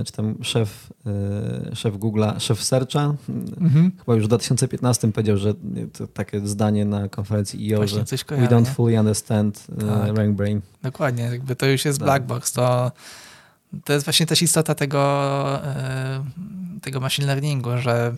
y, 0.00 0.04
czy 0.04 0.12
tam 0.12 0.34
szef, 0.44 0.90
y, 1.72 1.76
szef 1.76 1.94
Google'a, 1.94 2.40
szef 2.40 2.64
Searcha, 2.64 3.14
Mhm. 3.60 3.92
chyba 3.98 4.14
już 4.14 4.24
w 4.24 4.28
2015 4.28 5.12
powiedział, 5.12 5.36
że 5.36 5.54
to 5.92 6.06
takie 6.06 6.46
zdanie 6.46 6.84
na 6.84 7.08
konferencji 7.08 7.74
Właśnie 7.76 7.98
że 7.98 8.04
coś 8.04 8.24
we 8.24 8.36
don't 8.36 8.60
nie? 8.60 8.66
fully 8.74 8.98
understand 9.00 9.66
y, 9.82 9.86
Tak. 9.86 10.16
rank 10.16 10.36
brain. 10.36 10.60
Dokładnie, 10.82 11.22
jakby 11.24 11.56
to 11.56 11.66
już 11.66 11.84
jest 11.84 11.98
Tak. 11.98 12.06
black 12.06 12.24
box. 12.24 12.52
To, 12.52 12.92
to 13.84 13.92
jest 13.92 14.04
właśnie 14.06 14.26
też 14.26 14.42
istota 14.42 14.74
tego, 14.74 15.00
e, 15.64 16.24
tego 16.82 17.00
machine 17.00 17.26
learningu, 17.26 17.70
że 17.78 18.14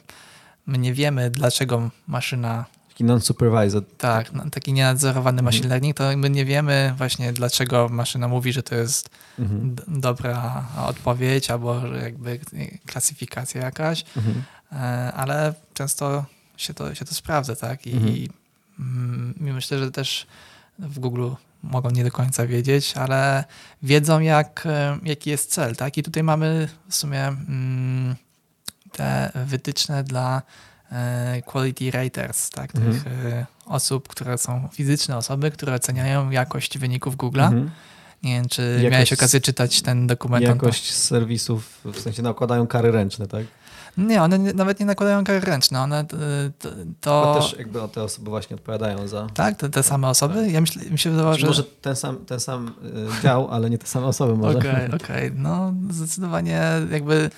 my 0.67 0.79
nie 0.79 0.95
wiemy, 0.95 1.31
dlaczego 1.31 1.91
maszyna 2.07 2.65
Taki 2.97 3.05
non-supervised. 3.05 3.85
Tak, 3.99 4.33
no, 4.33 4.51
taki 4.51 4.73
nienadzorowany 4.73 5.39
Mhm. 5.41 5.45
machine 5.45 5.69
learning, 5.69 5.97
to 5.97 6.05
my 6.17 6.31
nie 6.31 6.45
wiemy 6.45 6.95
właśnie 6.99 7.33
dlaczego 7.33 7.89
maszyna 7.89 8.29
mówi, 8.29 8.53
że 8.53 8.63
to 8.63 8.75
jest 8.75 9.11
Mhm. 9.39 9.77
dobra 10.01 10.65
odpowiedź 10.87 11.51
albo 11.51 11.87
jakby 11.87 12.41
klasyfikacja 12.87 13.61
jakaś, 13.65 14.05
Mhm. 14.17 14.43
e, 14.73 15.13
ale 15.13 15.55
często 15.75 16.25
się 16.57 16.75
to, 16.75 16.95
się 16.95 17.05
to 17.05 17.15
sprawdza, 17.15 17.57
tak? 17.57 17.87
I 17.87 17.93
Mhm. 17.93 18.15
mm, 18.79 19.35
i 19.41 19.43
myślę, 19.43 19.79
że 19.79 19.91
też 19.91 20.27
w 20.79 20.99
Google 20.99 21.31
mogą 21.63 21.91
nie 21.91 22.05
do 22.05 22.11
końca 22.11 22.47
wiedzieć, 22.47 22.97
ale 22.97 23.45
wiedzą 23.83 24.21
jak, 24.21 24.63
e, 24.67 24.99
jaki 25.03 25.31
jest 25.31 25.53
cel, 25.53 25.77
tak? 25.77 25.99
I 25.99 26.03
tutaj 26.03 26.23
mamy 26.23 26.69
w 26.89 26.95
sumie 26.95 27.27
mm, 27.27 28.17
te 28.93 29.31
wytyczne 29.47 30.05
dla 30.05 30.43
quality 31.47 31.91
raters, 31.91 32.51
tak? 32.51 32.73
Tych 32.73 32.85
Mhm. 32.85 33.27
e, 33.33 33.47
osób, 33.67 34.09
które 34.09 34.39
są 34.39 34.69
fizyczne 34.73 35.17
osoby, 35.17 35.51
które 35.51 35.75
oceniają 35.75 36.31
jakość 36.31 36.79
wyników 36.79 37.17
Google'a. 37.17 37.45
Mhm. 37.45 37.71
Nie 38.23 38.33
wiem, 38.35 38.49
czy 38.49 38.63
Jakość- 38.63 38.93
miałeś 38.93 39.13
okazję 39.13 39.41
czytać 39.41 39.83
ten 39.83 40.07
dokument. 40.07 40.45
Jakość 40.45 40.95
serwisów, 40.95 41.81
w 41.85 42.01
sensie 42.01 42.23
nakładają 42.23 42.67
kary 42.67 42.91
ręczne, 42.91 43.27
tak? 43.27 43.45
Nie, 43.97 44.23
one 44.23 44.39
nie, 44.39 44.53
nawet 44.53 44.81
nie 44.81 44.87
nakładają 44.87 45.25
kar 45.25 45.45
ręczne. 45.45 45.81
One 45.83 46.05
to, 46.05 46.17
to, 46.59 46.69
To 47.01 47.35
to 47.35 47.41
też 47.41 47.59
jakby 47.59 47.81
te 47.89 48.03
osoby 48.03 48.31
właśnie 48.31 48.57
odpowiadają 48.57 49.09
za... 49.09 49.27
tak, 49.35 49.57
to 49.59 49.69
te 49.69 49.83
same 49.83 50.09
osoby. 50.09 50.51
Ja 50.51 50.61
myślę, 50.61 50.83
mi 50.91 50.99
się 50.99 51.11
wydawało, 51.11 51.35
Czy 51.35 51.41
że 51.41 51.47
Może 51.47 51.65
ten 51.65 51.97
sam, 51.97 52.25
ten 52.25 52.41
sam 52.41 52.75
dział, 53.23 53.49
ale 53.51 53.71
nie 53.71 53.79
te 53.79 53.87
same 53.87 54.07
osoby 54.07 54.37
może. 54.37 54.59
Okej, 54.59 54.93
okej. 55.03 55.33
No 55.35 55.75
zdecydowanie 55.91 56.61
jakby 56.93 57.31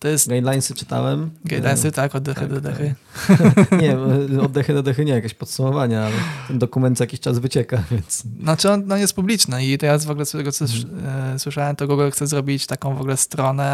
to 0.00 0.08
jest 0.08 0.28
Guidelinesy 0.28 0.74
czytałem. 0.74 1.30
guidance, 1.44 1.92
tak, 1.92 2.14
od 2.14 2.22
dechy 2.22 2.40
tak, 2.40 2.50
do 2.50 2.60
tak. 2.60 2.72
dechy. 2.72 2.94
Nie, 3.82 3.98
od 4.42 4.52
dechy 4.52 4.74
do 4.74 4.82
dechy 4.82 5.04
nie, 5.04 5.12
jakieś 5.12 5.34
podsumowania, 5.34 6.02
ale 6.04 6.14
ten 6.48 6.58
dokument 6.58 6.98
co 6.98 7.04
jakiś 7.04 7.20
czas 7.20 7.38
wycieka, 7.38 7.82
więc... 7.90 8.24
Znaczy 8.42 8.70
on 8.70 8.82
no, 8.86 8.96
jest 8.96 9.14
publiczny 9.14 9.66
i 9.66 9.78
teraz 9.78 10.04
w 10.04 10.10
ogóle 10.10 10.26
z 10.26 10.30
tego, 10.30 10.52
co 10.52 10.64
Mhm. 10.64 11.34
e, 11.34 11.38
słyszałem, 11.38 11.76
to 11.76 11.86
Google 11.86 12.10
chce 12.10 12.26
zrobić 12.26 12.66
taką 12.66 12.94
w 12.94 13.00
ogóle 13.00 13.16
stronę, 13.16 13.68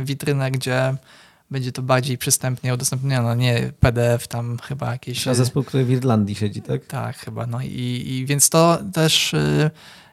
e, 0.00 0.04
witrynę, 0.04 0.50
gdzie 0.50 0.94
będzie 1.50 1.72
to 1.72 1.82
bardziej 1.82 2.18
przystępnie 2.18 2.74
udostępnione, 2.74 3.36
nie 3.36 3.72
PDF 3.80 4.28
tam 4.28 4.58
chyba 4.58 4.92
jakieś... 4.92 5.28
A 5.28 5.34
zespół, 5.34 5.64
który 5.64 5.84
w 5.84 5.90
Irlandii 5.90 6.34
siedzi, 6.34 6.62
tak? 6.62 6.86
Tak, 6.86 7.16
chyba. 7.16 7.46
No 7.46 7.60
i, 7.62 8.04
i 8.06 8.26
więc 8.26 8.50
to 8.50 8.78
też 8.92 9.34
y, 9.34 9.70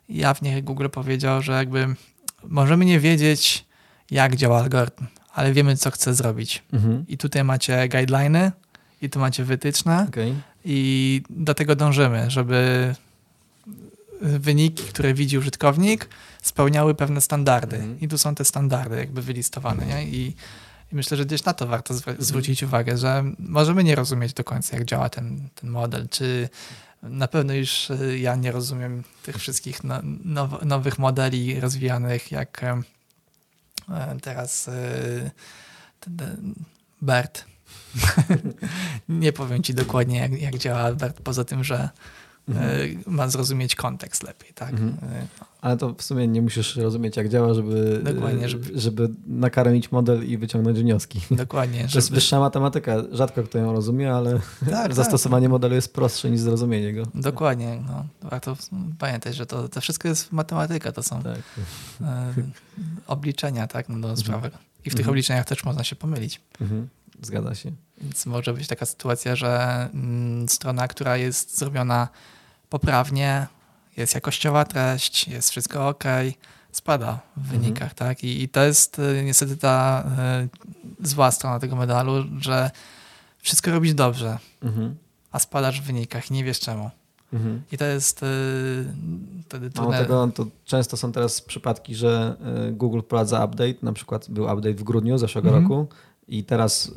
jawnie 0.10 0.64
Google 0.64 0.90
powiedział, 0.90 1.42
że 1.42 1.52
jakby 1.52 1.96
możemy 2.44 2.86
nie 2.86 3.00
wiedzieć, 3.00 3.66
jak 4.12 4.36
działa 4.36 4.60
algorytm, 4.60 5.06
ale 5.38 5.54
wiemy, 5.54 5.78
co 5.78 5.92
chce 5.92 6.14
zrobić. 6.14 6.64
Mhm. 6.74 7.06
I 7.08 7.18
tutaj 7.18 7.44
macie 7.44 7.88
guideliny, 7.88 8.52
i 9.02 9.10
tu 9.10 9.20
macie 9.20 9.44
wytyczne, 9.44 10.06
Okej. 10.10 10.34
i 10.66 11.22
do 11.30 11.54
tego 11.54 11.76
dążymy, 11.76 12.32
żeby 12.32 12.96
wyniki, 14.22 14.84
które 14.84 15.14
widzi 15.14 15.38
użytkownik, 15.38 16.10
spełniały 16.42 16.96
pewne 16.96 17.22
standardy. 17.22 17.76
Mhm. 17.76 18.00
I 18.00 18.08
tu 18.08 18.18
są 18.18 18.36
te 18.36 18.46
standardy 18.46 18.98
jakby 18.98 19.22
wylistowane. 19.22 19.86
Nie? 19.86 20.04
I, 20.04 20.28
I 20.92 20.96
myślę, 20.96 21.18
że 21.18 21.26
gdzieś 21.26 21.44
na 21.44 21.54
to 21.54 21.68
warto 21.68 21.94
Mhm. 21.94 22.18
zwa- 22.18 22.24
zwrócić 22.24 22.64
uwagę, 22.64 22.98
że 22.98 23.24
możemy 23.40 23.84
nie 23.84 23.96
rozumieć 23.96 24.34
do 24.34 24.44
końca, 24.44 24.78
jak 24.78 24.86
działa 24.86 25.10
ten, 25.10 25.50
ten 25.56 25.70
model, 25.70 26.08
czy 26.10 26.50
na 27.04 27.28
pewno 27.28 27.54
już 27.54 27.90
y, 27.90 28.20
ja 28.20 28.36
nie 28.36 28.52
rozumiem 28.52 29.04
tych 29.24 29.38
wszystkich 29.38 29.84
no, 29.84 30.00
now, 30.26 30.62
nowych 30.66 31.00
modeli 31.00 31.60
rozwijanych, 31.60 32.32
jak 32.32 32.64
e, 32.64 32.82
teraz 34.22 34.68
y, 34.68 35.32
ten, 36.00 36.18
ten 36.18 36.56
BERT. 37.02 37.46
nie 39.10 39.34
powiem 39.34 39.64
ci 39.64 39.74
dokładnie, 39.74 40.20
jak, 40.20 40.42
jak 40.42 40.58
działa 40.58 40.94
BERT, 40.94 41.22
poza 41.22 41.44
tym, 41.44 41.64
że 41.64 41.90
y, 42.50 42.98
ma 43.08 43.28
zrozumieć 43.30 43.76
kontekst 43.76 44.24
lepiej, 44.24 44.54
tak? 44.54 44.70
Mhm. 44.70 44.90
Y, 44.90 45.28
Ale 45.62 45.78
to 45.78 45.94
w 45.94 46.02
sumie 46.04 46.28
nie 46.28 46.42
musisz 46.42 46.76
rozumieć, 46.76 47.18
jak 47.18 47.30
działa, 47.30 47.54
żeby, 47.54 48.02
Dokładnie, 48.04 48.46
e, 48.46 48.50
żeby- 48.50 48.80
żeby 48.80 49.10
nakarmić 49.28 49.92
model 49.92 50.28
i 50.30 50.38
wyciągnąć 50.38 50.80
wnioski. 50.80 51.22
Dokładnie. 51.32 51.80
To 51.80 51.84
jest 51.98 52.08
żeby- 52.08 52.16
wyższa 52.16 52.40
matematyka. 52.40 52.96
Rzadko 53.12 53.44
kto 53.44 53.58
ją 53.58 53.74
rozumie, 53.74 54.14
ale 54.14 54.40
tak, 54.70 54.94
zastosowanie 55.04 55.50
modelu 55.50 55.76
jest 55.76 55.94
prostsze 55.94 56.30
niż 56.32 56.40
zrozumienie 56.42 56.94
go. 56.94 57.04
Dokładnie. 57.16 57.84
No, 57.88 58.06
warto 58.30 58.58
pamiętać, 59.00 59.36
że 59.36 59.46
to, 59.46 59.70
to 59.70 59.82
wszystko 59.82 60.08
jest 60.08 60.32
matematyka, 60.32 60.92
to 60.92 61.04
są 61.04 61.22
Tak. 61.24 61.40
e, 62.02 62.34
obliczenia, 63.08 63.68
tak, 63.68 63.90
no, 63.90 64.08
do 64.08 64.18
sprawy. 64.18 64.52
I 64.86 64.90
w 64.90 64.94
tych 64.94 65.00
Mhm. 65.02 65.10
obliczeniach 65.10 65.46
też 65.46 65.64
można 65.64 65.84
się 65.84 65.96
pomylić. 65.96 66.42
Mhm. 66.62 66.88
Zgadza 67.22 67.56
się. 67.56 67.72
Więc 68.02 68.26
może 68.26 68.54
być 68.54 68.68
taka 68.68 68.86
sytuacja, 68.86 69.36
że 69.36 69.90
mm, 69.94 70.50
strona, 70.50 70.88
która 70.88 71.18
jest 71.18 71.58
zrobiona 71.58 72.08
poprawnie, 72.70 73.48
jest 73.98 74.16
jakościowa 74.16 74.66
treść, 74.66 75.28
jest 75.28 75.50
wszystko 75.52 75.88
ok, 75.88 76.04
spada 76.72 77.20
w 77.38 77.40
Mhm. 77.40 77.60
wynikach, 77.62 77.94
tak? 77.94 78.24
I, 78.24 78.44
I 78.44 78.50
to 78.50 78.64
jest 78.64 79.00
y, 79.00 79.22
niestety 79.26 79.58
ta 79.58 80.04
y, 81.02 81.08
zła 81.08 81.32
strona 81.32 81.60
tego 81.60 81.76
medalu, 81.76 82.24
że 82.40 82.72
wszystko 83.40 83.72
robisz 83.72 83.94
dobrze, 83.94 84.38
Mhm. 84.64 84.96
a 85.32 85.40
spadasz 85.40 85.82
w 85.82 85.84
wynikach 85.84 86.32
i 86.32 86.34
nie 86.34 86.44
wiesz 86.44 86.60
czemu. 86.60 86.90
Mhm. 87.34 87.62
I 87.72 87.78
to 87.78 87.86
jest 87.86 88.24
y, 88.24 88.26
wtedy 89.46 89.70
Mało 89.76 89.88
trudne. 89.88 90.00
tego, 90.02 90.28
to 90.36 90.46
często 90.66 90.98
są 90.98 91.12
teraz 91.12 91.42
przypadki, 91.42 91.96
że 91.96 92.36
y, 92.70 92.72
Google 92.72 93.00
wprowadza 93.02 93.46
update, 93.46 93.74
na 93.82 93.94
przykład 93.94 94.30
był 94.30 94.44
update 94.44 94.74
w 94.74 94.84
grudniu 94.84 95.18
zeszłego 95.18 95.48
Mhm. 95.50 95.64
roku 95.64 95.88
I 96.28 96.44
teraz 96.44 96.92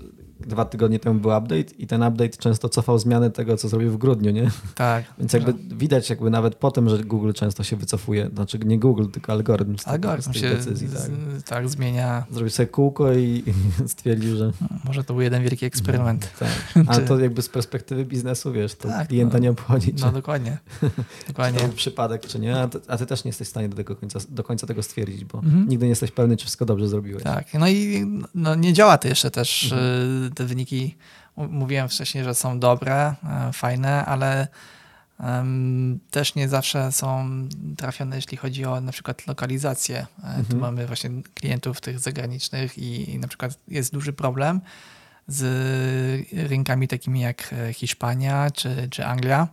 dwa 0.47 0.65
tygodnie 0.65 0.99
temu 0.99 1.21
był 1.21 1.31
update 1.31 1.75
i 1.79 1.87
ten 1.87 2.03
update 2.03 2.29
często 2.31 2.69
cofał 2.69 2.99
zmiany 2.99 3.31
tego, 3.31 3.57
co 3.57 3.69
zrobił 3.69 3.91
w 3.91 3.97
grudniu, 3.99 4.31
nie? 4.31 4.51
Tak. 4.75 5.05
Więc 5.19 5.33
jakby 5.33 5.55
widać 5.77 6.11
jakby 6.11 6.31
nawet 6.31 6.55
po 6.55 6.71
tym, 6.71 6.89
że 6.89 6.99
Google 7.05 7.33
często 7.33 7.65
się 7.65 7.77
wycofuje, 7.77 8.31
znaczy 8.35 8.59
nie 8.65 8.79
Google, 8.79 9.07
tylko 9.13 9.33
algorytm 9.33 9.79
z, 9.79 9.89
Algorytm 9.89 10.33
z 10.33 10.37
się 10.37 10.51
decyzji. 10.51 10.89
z, 10.89 10.93
Tak. 10.93 11.11
tak 11.49 11.69
zmienia. 11.69 12.25
Zrobił 12.31 12.51
sobie 12.51 12.67
kółko 12.67 13.13
i, 13.13 13.43
i 13.47 13.55
stwierdził, 13.89 14.37
że... 14.37 14.53
Może 14.85 15.05
to 15.05 15.15
był 15.15 15.21
jeden 15.23 15.43
wielki 15.43 15.67
eksperyment. 15.67 16.31
Tak. 16.39 16.49
Ale 16.87 17.01
Czy- 17.03 17.09
to 17.09 17.19
jakby 17.29 17.43
z 17.43 17.49
perspektywy 17.49 18.05
biznesu, 18.05 18.53
wiesz, 18.53 18.75
to 18.75 18.89
Tak, 18.89 19.09
klienta 19.09 19.33
no. 19.39 19.43
nie 19.43 19.51
obchodzi, 19.51 19.95
czy, 19.95 20.05
No 20.05 20.13
dokładnie. 20.13 20.59
czy 20.81 20.91
Dokładnie. 21.29 21.61
to 21.61 21.67
był 21.67 21.75
przypadek, 21.77 22.27
czy 22.27 22.39
nie, 22.39 22.61
a 22.61 22.69
ty, 22.69 22.81
a 22.89 22.97
ty 22.97 23.07
też 23.07 23.25
nie 23.25 23.29
jesteś 23.29 23.47
w 23.49 23.51
stanie 23.51 23.69
do, 23.69 23.77
tego 23.77 23.97
końca, 23.97 24.19
do 24.29 24.43
końca 24.45 24.67
tego 24.67 24.83
stwierdzić, 24.83 25.25
bo 25.25 25.39
Mhm. 25.39 25.69
nigdy 25.69 25.85
nie 25.87 25.91
jesteś 25.91 26.11
pewny, 26.11 26.37
czy 26.37 26.45
wszystko 26.45 26.65
dobrze 26.65 26.89
zrobiłeś. 26.89 27.23
Tak, 27.23 27.47
no 27.55 27.69
i 27.69 28.07
no, 28.35 28.55
nie 28.55 28.73
działa 28.73 28.99
to 28.99 29.09
jeszcze 29.09 29.31
też. 29.31 29.73
Mhm. 29.73 30.30
Te 30.35 30.45
wyniki, 30.45 30.97
mówiłem 31.37 31.89
wcześniej, 31.89 32.25
że 32.25 32.35
są 32.35 32.59
dobre, 32.61 33.15
e, 33.25 33.53
fajne, 33.53 34.05
ale 34.07 34.49
też 36.11 36.35
nie 36.35 36.49
zawsze 36.49 36.93
są 36.93 37.29
trafione, 37.77 38.17
jeśli 38.17 38.37
chodzi 38.37 38.65
o 38.65 38.81
na 38.81 38.93
przykład 38.93 39.27
lokalizację. 39.27 39.99
E, 39.99 40.33
Tu 40.35 40.39
Mhm. 40.41 40.61
mamy 40.61 40.87
właśnie 40.87 41.11
klientów 41.35 41.81
tych 41.81 41.99
zagranicznych 41.99 42.79
i, 42.79 43.11
i 43.11 43.19
na 43.19 43.29
przykład 43.29 43.59
jest 43.69 43.93
duży 43.93 44.13
problem 44.13 44.61
z 45.29 46.27
rynkami 46.33 46.89
takimi 46.89 47.21
jak 47.21 47.53
e, 47.53 47.73
Hiszpania 47.73 48.51
czy, 48.51 48.89
czy 48.91 49.07
Anglia, 49.07 49.49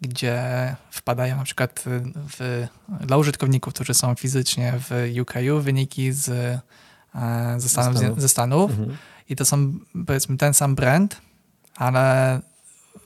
gdzie 0.00 0.42
wpadają 0.90 1.36
na 1.36 1.44
przykład 1.44 1.84
w, 2.16 2.66
dla 3.00 3.16
użytkowników, 3.16 3.74
którzy 3.74 3.94
są 3.94 4.14
fizycznie 4.14 4.72
w 4.78 5.12
UK, 5.22 5.34
wyniki 5.60 6.12
z, 6.12 6.24
ze 7.56 7.68
Stanów, 7.68 7.98
Stanów. 7.98 8.20
ze 8.20 8.28
Stanów 8.28 8.70
Mhm. 8.70 8.96
I 9.32 9.36
to 9.36 9.44
są 9.44 9.78
powiedzmy 10.06 10.36
ten 10.36 10.54
sam 10.54 10.74
brand, 10.74 11.20
ale 11.76 12.40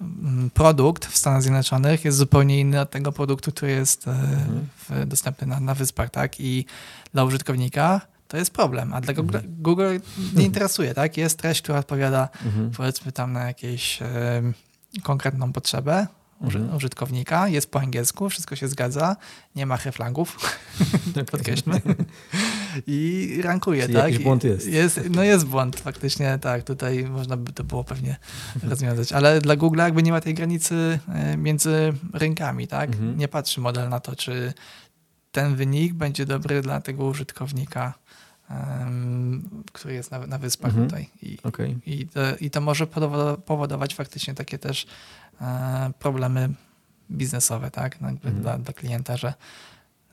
mm, 0.00 0.50
produkt 0.54 1.06
w 1.06 1.16
Stanach 1.16 1.42
Zjednoczonych 1.42 2.04
jest 2.04 2.18
zupełnie 2.18 2.60
inny 2.60 2.80
od 2.80 2.90
tego 2.90 3.12
produktu, 3.12 3.52
który 3.52 3.70
jest 3.72 4.08
e, 4.08 4.10
Mhm. 4.10 4.66
w, 4.88 5.06
dostępny 5.06 5.46
na, 5.46 5.60
na 5.60 5.74
wyspach, 5.74 6.10
tak? 6.10 6.40
I 6.40 6.66
dla 7.14 7.24
użytkownika 7.24 8.00
to 8.28 8.36
jest 8.36 8.50
problem, 8.50 8.92
a 8.94 9.00
dla 9.00 9.14
Google, 9.14 9.38
Google 9.44 9.96
nie 10.34 10.44
interesuje, 10.44 10.94
tak? 10.94 11.16
Jest 11.16 11.38
treść, 11.38 11.62
która 11.62 11.78
odpowiada 11.78 12.28
Mhm. 12.44 12.70
powiedzmy 12.70 13.12
tam 13.12 13.32
na 13.32 13.44
jakąś 13.44 14.02
em, 14.02 14.54
konkretną 15.02 15.52
potrzebę 15.52 16.06
Mhm. 16.40 16.76
użytkownika, 16.76 17.48
jest 17.48 17.70
po 17.70 17.80
angielsku, 17.80 18.28
wszystko 18.28 18.56
się 18.56 18.68
zgadza, 18.68 19.16
nie 19.54 19.66
ma 19.66 19.76
reflangów, 19.76 20.38
podkreślmy. 21.32 21.80
I 22.86 23.40
rankuje, 23.44 23.82
Czyli 23.82 23.94
tak? 23.94 24.04
jakiś 24.04 24.18
błąd 24.24 24.44
jest. 24.44 24.66
jest. 24.66 25.00
No 25.10 25.22
jest 25.22 25.46
błąd, 25.46 25.80
faktycznie 25.80 26.38
tak, 26.40 26.62
tutaj 26.62 27.04
można 27.04 27.36
by 27.36 27.52
to 27.52 27.64
było 27.64 27.84
pewnie 27.84 28.16
rozwiązać, 28.70 29.12
ale 29.12 29.40
dla 29.40 29.56
Google 29.56 29.78
jakby 29.78 30.02
nie 30.02 30.12
ma 30.12 30.20
tej 30.20 30.34
granicy 30.34 30.98
e, 31.08 31.36
między 31.36 31.92
rynkami, 32.12 32.66
tak? 32.68 32.90
Mhm. 32.90 33.18
Nie 33.18 33.28
patrzy 33.28 33.60
model 33.60 33.88
na 33.88 34.00
to, 34.00 34.16
czy 34.16 34.52
ten 35.32 35.56
wynik 35.56 35.94
będzie 35.94 36.26
dobry 36.26 36.62
dla 36.62 36.80
tego 36.80 37.04
użytkownika, 37.04 37.94
który 39.72 39.94
jest 39.94 40.10
na, 40.10 40.26
na 40.26 40.38
wyspach 40.38 40.70
Mhm. 40.70 40.88
tutaj. 40.88 41.10
I, 41.22 41.38
Okej. 41.42 41.78
i 41.86 42.06
to, 42.06 42.20
I 42.40 42.50
to 42.50 42.60
może 42.60 42.86
powodo- 42.86 43.36
powodować 43.36 43.94
faktycznie 43.94 44.34
takie 44.34 44.58
też 44.58 44.86
problemy 45.98 46.48
biznesowe, 47.10 47.70
tak? 47.70 48.00
No, 48.00 48.08
Mhm. 48.08 48.40
dla, 48.42 48.58
dla 48.58 48.72
klienta, 48.72 49.16
że 49.16 49.34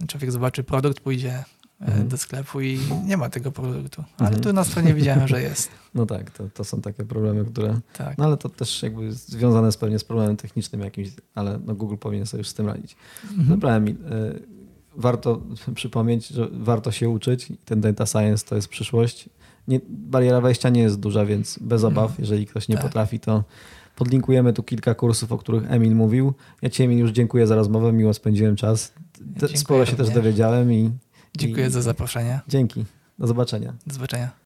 człowiek 0.08 0.32
zobaczy 0.32 0.64
produkt, 0.64 1.00
pójdzie 1.00 1.34
e, 1.82 1.86
Mhm. 1.86 2.08
do 2.08 2.18
sklepu 2.18 2.62
i 2.62 2.80
nie 3.06 3.18
ma 3.18 3.30
tego 3.30 3.52
produktu. 3.52 4.04
Ale 4.18 4.28
Mhm. 4.28 4.44
tu 4.44 4.54
na 4.54 4.64
stronie 4.64 4.94
widziałem, 4.94 5.28
że 5.28 5.42
jest. 5.42 5.70
No 5.96 6.06
tak, 6.06 6.32
to, 6.32 6.44
to 6.54 6.64
są 6.64 6.82
takie 6.82 7.04
problemy, 7.06 7.46
które... 7.46 7.80
Tak. 7.98 8.18
No 8.18 8.26
ale 8.26 8.38
to 8.38 8.50
też 8.50 8.84
jakby 8.84 9.14
związane 9.14 9.68
jest 9.68 9.80
pewnie 9.80 10.00
z 10.00 10.04
problemem 10.04 10.38
technicznym 10.38 10.82
jakimś, 10.82 11.10
ale 11.36 11.60
no 11.66 11.76
Google 11.76 11.96
powinien 11.98 12.26
sobie 12.26 12.40
już 12.40 12.48
z 12.48 12.54
tym 12.54 12.68
radzić. 12.68 12.96
Mhm. 13.24 13.48
Dobra, 13.50 13.76
Emil, 13.76 13.96
warto 14.96 15.42
przypomnieć, 15.76 16.28
że 16.28 16.48
warto 16.52 16.92
się 16.92 17.10
uczyć 17.10 17.54
ten 17.66 17.82
data 17.82 18.06
science 18.06 18.46
to 18.46 18.56
jest 18.56 18.68
przyszłość. 18.68 19.30
Nie, 19.68 19.80
bariera 19.90 20.42
wejścia 20.42 20.70
nie 20.70 20.82
jest 20.82 21.00
duża, 21.00 21.26
więc 21.26 21.60
bez 21.60 21.84
Mhm. 21.84 21.98
obaw, 22.06 22.20
jeżeli 22.20 22.46
ktoś 22.46 22.68
nie 22.68 22.76
Tak. 22.76 22.84
potrafi, 22.86 23.20
to 23.20 23.44
podlinkujemy 23.96 24.54
tu 24.54 24.64
kilka 24.64 24.96
kursów, 24.96 25.32
o 25.32 25.38
których 25.38 25.72
Emil 25.72 25.96
mówił. 25.96 26.34
Ja 26.62 26.70
Ci 26.70 26.84
Emil 26.84 26.98
już 27.00 27.12
dziękuję 27.12 27.48
za 27.48 27.56
rozmowę, 27.56 27.94
miło 27.94 28.14
spędziłem 28.14 28.56
czas. 28.56 28.94
Te, 29.40 29.58
sporo 29.58 29.86
się 29.86 29.92
też 29.92 30.00
również. 30.00 30.16
dowiedziałem 30.16 30.74
i 30.74 30.92
Dziękuję 31.38 31.68
i- 31.68 31.70
za 31.70 31.82
zaproszenie. 31.82 32.40
dzięki. 32.48 32.86
Do 33.20 33.28
zobaczenia. 33.28 33.74
Do 33.88 33.94
zobaczenia. 33.94 34.43